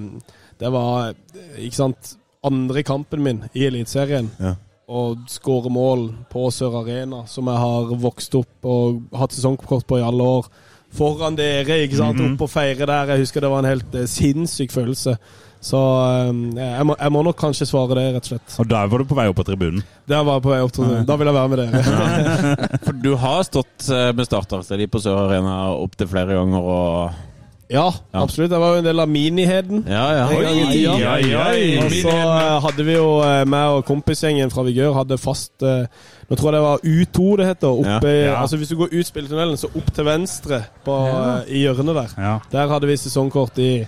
det 0.59 0.71
var, 0.73 1.13
ikke 1.59 1.75
sant, 1.75 2.15
andre 2.47 2.83
kampen 2.83 3.21
min 3.23 3.43
i 3.53 3.65
Eliteserien. 3.67 4.31
Ja. 4.39 4.55
Og 4.87 5.25
skåre 5.27 5.69
mål 5.69 6.07
på 6.31 6.45
Sør 6.55 6.79
Arena, 6.81 7.25
som 7.27 7.49
jeg 7.51 7.59
har 7.59 7.89
vokst 7.99 8.35
opp 8.39 8.65
og 8.71 9.01
hatt 9.19 9.35
sesongkort 9.35 9.85
på 9.89 9.99
i 9.99 10.05
alle 10.07 10.23
år. 10.23 10.47
Foran 10.95 11.35
dere, 11.35 11.81
ikke 11.83 11.97
sant, 11.99 12.15
Mhm. 12.17 12.33
opp 12.37 12.41
og 12.47 12.49
feire 12.49 12.85
der. 12.87 13.05
Jeg 13.11 13.19
husker 13.25 13.41
det 13.41 13.49
var 13.51 13.59
en 13.59 13.65
helt 13.75 13.95
eh, 13.95 14.05
sinnssyk 14.07 14.71
følelse. 14.71 15.17
Så 15.61 15.79
eh, 15.79 16.31
jeg, 16.61 16.85
må, 16.87 16.95
jeg 16.99 17.13
må 17.15 17.23
nok 17.25 17.37
kanskje 17.39 17.65
svare 17.69 17.97
det, 17.97 18.07
rett 18.15 18.27
og 18.27 18.31
slett. 18.33 18.57
Og 18.61 18.67
der 18.69 18.89
var 18.91 19.01
du 19.03 19.07
på 19.09 19.17
vei 19.17 19.27
opp 19.31 19.39
på 19.39 19.45
tribunen. 19.47 19.83
Der 20.07 20.23
var 20.23 20.37
jeg 20.37 20.45
på 20.45 20.51
vei 20.53 20.59
opp 20.63 20.75
til 20.75 20.91
Da 21.07 21.15
vil 21.19 21.27
jeg 21.31 21.35
være 21.37 21.49
med 21.53 21.63
dere. 21.63 22.77
For 22.85 22.99
du 23.03 23.13
har 23.19 23.41
stått 23.47 23.87
med 23.89 24.17
med 24.17 24.25
startarstid 24.27 24.85
på 24.91 24.99
Sør 25.03 25.25
Arena 25.27 25.55
opptil 25.75 26.07
flere 26.09 26.37
ganger 26.37 26.67
og 26.73 27.23
Ja, 27.67 27.89
absolutt. 28.15 28.53
Jeg 28.53 28.61
var 28.63 28.75
jo 28.77 28.79
en 28.79 28.85
del 28.87 29.01
av 29.03 29.09
miniheden. 29.11 29.81
Ja, 29.91 30.05
ja. 30.15 30.27
Oi, 30.31 30.85
oi, 30.87 31.33
oi. 31.35 31.63
Og 31.83 31.91
så 31.99 32.13
eh, 32.15 32.53
hadde 32.63 32.85
vi 32.87 32.95
jo 32.95 33.09
eh, 33.25 33.41
meg 33.49 33.73
og 33.75 33.83
kompisgjengen 33.89 34.53
fra 34.53 34.63
Vigør 34.63 34.95
hadde 35.01 35.17
fast 35.19 35.65
eh, 35.67 35.83
Nå 36.29 36.35
tror 36.39 36.47
jeg 36.47 36.55
det 36.55 36.63
var 36.63 36.85
U2 36.87 37.27
det 37.41 37.49
heter. 37.49 37.81
Oppe, 37.83 38.13
Ja. 38.13 38.37
Altså 38.41 38.57
Hvis 38.61 38.71
du 38.71 38.77
går 38.79 38.95
ut 38.95 39.07
spilletunnelen, 39.09 39.59
så 39.59 39.67
opp 39.75 39.91
til 39.95 40.07
venstre 40.07 40.61
på, 40.87 40.95
eh, 41.11 41.51
i 41.59 41.65
hjørnet 41.65 41.99
der. 41.99 42.15
Ja. 42.17 42.33
Der 42.55 42.71
hadde 42.71 42.87
vi 42.87 42.97
sesongkort 43.03 43.59
i 43.63 43.71
eh, 43.83 43.87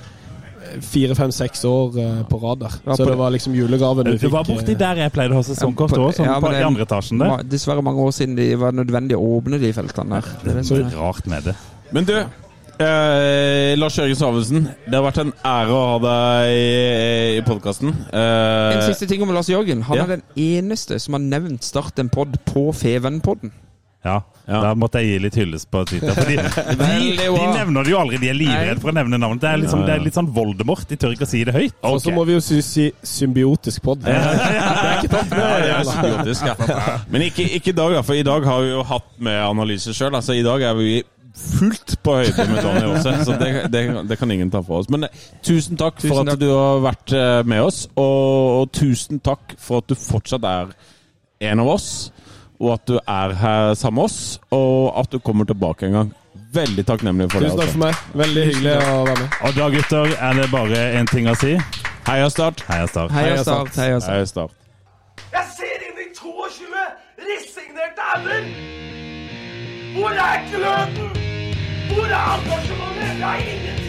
fire, 0.81 1.15
fem, 1.17 1.31
seks 1.35 1.63
år 1.67 1.97
eh, 1.99 2.19
på 2.29 2.39
rad 2.41 2.59
der. 2.63 2.75
Så 2.95 3.05
det 3.07 3.15
var 3.19 3.33
liksom 3.35 3.55
julegaven 3.57 4.09
fikk 4.13 4.21
Du 4.21 4.33
var 4.33 4.45
borti 4.47 4.73
eh, 4.75 4.79
der 4.79 5.01
jeg 5.03 5.13
pleide 5.15 5.35
å 5.35 5.39
ha 5.41 5.45
sesongkort 5.47 5.95
òg, 5.97 6.11
sånn 6.17 6.29
ja, 6.29 6.37
på, 6.43 6.51
i 6.53 6.61
andre 6.65 6.85
etasjen 6.87 7.21
der. 7.21 7.43
Dessverre 7.49 7.83
mange 7.85 8.03
år 8.05 8.13
siden 8.15 8.35
det 8.39 8.51
var 8.61 8.75
nødvendig 8.75 9.17
å 9.17 9.23
åpne 9.39 9.59
de 9.61 9.71
feltene 9.75 10.19
der. 10.19 10.29
Det 10.43 10.55
er 10.61 10.67
Så 10.67 10.81
rart 10.97 11.27
med 11.31 11.49
det. 11.49 11.55
Men 11.95 12.07
du, 12.07 12.13
eh, 12.17 13.75
Lars 13.79 13.97
Jørgen 13.99 14.19
Samuelsen. 14.19 14.67
Det 14.85 14.95
har 14.95 15.05
vært 15.07 15.21
en 15.25 15.33
ære 15.45 15.75
å 15.75 15.85
ha 15.93 15.97
deg 16.05 16.53
i, 16.55 16.67
i 17.39 17.45
podkasten. 17.47 17.95
En 18.13 18.83
siste 18.87 19.09
ting 19.09 19.23
om 19.25 19.33
Lars 19.35 19.49
Jørgen. 19.51 19.81
Han 19.89 19.97
Ja. 19.97 20.03
er 20.07 20.15
den 20.17 20.25
eneste 20.35 20.99
som 20.99 21.17
har 21.17 21.23
nevnt 21.25 21.63
Start 21.63 21.99
en 21.99 22.09
pod 22.09 22.37
på 22.45 22.69
Feven-podden. 22.75 23.51
Ja, 24.05 24.21
Ja. 24.49 24.59
Da 24.65 24.71
måtte 24.79 25.01
jeg 25.03 25.11
gi 25.11 25.17
litt 25.27 25.35
hyllest 25.37 25.67
på 25.69 25.83
Twitter. 25.85 26.15
Fordi 26.17 26.35
de, 26.79 26.85
de, 27.19 27.27
de 27.29 27.43
nevner 27.53 27.85
det 27.85 27.93
jo 27.93 27.99
aldri. 28.01 28.17
De 28.23 28.31
er 28.31 28.37
livredde 28.37 28.81
for 28.81 28.89
å 28.89 28.95
nevne 28.97 29.19
navnet. 29.21 29.43
Det 29.43 29.51
er, 29.51 29.61
liksom, 29.61 29.83
Ja, 29.83 29.85
ja. 29.85 29.91
det 29.91 29.97
er 29.99 30.05
litt 30.07 30.17
sånn 30.17 30.31
Voldemort. 30.33 30.87
De 30.89 30.97
tør 30.97 31.13
ikke 31.13 31.27
å 31.27 31.29
si 31.29 31.43
det 31.45 31.53
høyt. 31.53 31.75
Og 31.85 31.99
så 32.01 32.13
må 32.15 32.25
vi 32.25 32.33
jo 32.33 32.41
si, 32.43 32.57
si 32.65 32.87
symbiotisk 33.05 33.85
pod. 33.85 34.01
Det 34.09 34.15
er 34.15 34.97
ikke 34.97 35.11
tatt 35.13 35.29
med. 35.35 35.45
Ja, 35.45 35.53
det 35.61 35.69
er 35.75 35.87
symbiotisk, 35.91 36.49
ja. 36.49 36.97
Men 37.13 37.27
ikke, 37.29 37.45
ikke 37.59 37.73
i 37.73 37.77
dag, 37.77 37.93
da, 37.99 38.03
for 38.05 38.17
i 38.17 38.25
dag 38.25 38.49
har 38.49 38.65
vi 38.65 38.73
jo 38.73 38.83
hatt 38.89 39.09
med 39.21 39.37
analyse 39.45 39.93
sjøl. 39.95 40.17
Altså, 40.17 40.33
I 40.37 40.43
dag 40.45 40.65
er 40.65 40.75
vi 40.79 40.91
fullt 41.39 41.93
på 42.03 42.15
høyde 42.19 42.45
med 42.49 42.61
Tony 42.65 42.81
også, 42.89 43.13
så 43.27 43.35
det, 43.39 43.49
det, 43.71 43.83
det 44.09 44.17
kan 44.19 44.31
ingen 44.33 44.49
ta 44.51 44.61
fra 44.65 44.81
oss. 44.81 44.89
Men 44.91 45.07
eh, 45.07 45.21
tusen 45.45 45.77
takk 45.79 46.01
for 46.03 46.23
at 46.23 46.33
takk. 46.33 46.41
du 46.41 46.49
har 46.51 46.81
vært 46.83 47.13
eh, 47.15 47.41
med 47.47 47.63
oss, 47.63 47.83
og, 47.93 48.63
og 48.63 48.71
tusen 48.75 49.21
takk 49.23 49.53
for 49.61 49.83
at 49.83 49.91
du 49.91 49.95
fortsatt 49.99 50.47
er 50.49 50.73
en 51.51 51.63
av 51.63 51.69
oss, 51.77 51.89
og 52.59 52.73
at 52.75 52.87
du 52.87 52.97
er 52.99 53.33
her 53.39 53.73
sammen 53.79 54.01
med 54.01 54.09
oss, 54.09 54.39
og 54.51 54.91
at 54.99 55.11
du 55.11 55.19
kommer 55.19 55.47
tilbake 55.47 55.87
en 55.87 55.95
gang. 55.95 56.09
Veldig 56.53 56.85
takknemlig 56.85 57.29
for 57.31 57.39
det. 57.43 57.51
Tusen 57.51 57.61
takk 57.61 57.73
for 57.75 57.81
meg. 57.83 57.99
Veldig 58.19 58.45
hyggelig 58.49 58.73
å 58.81 58.95
være 59.05 59.17
med. 59.21 59.35
Og 59.45 59.57
da, 59.59 59.67
gutter, 59.75 60.15
er 60.29 60.39
det 60.39 60.47
bare 60.51 60.85
én 60.99 61.09
ting 61.11 61.29
å 61.29 61.35
si. 61.39 61.55
Heia 62.09 62.29
Start! 62.33 62.63
Heia 62.67 62.87
Start. 62.89 63.13
Heia 63.13 63.35
Heia 63.35 63.43
Start, 63.43 63.75
heia 63.77 63.99
Start. 63.99 64.15
Heia 64.15 64.25
Start. 64.25 64.55
Jeg 65.35 65.45
ser 65.55 65.85
inn 65.89 66.01
i 66.01 66.07
22 66.17 66.85
resignerte 67.29 68.09
ender! 68.15 68.49
Hvor 69.99 70.23
er 70.25 70.41
gløden? 70.49 71.13
Hvor 71.93 72.09
er 72.09 72.25
engasjementet? 72.39 73.13
Jeg 73.19 73.27
har 73.27 73.45
ingenting 73.45 73.88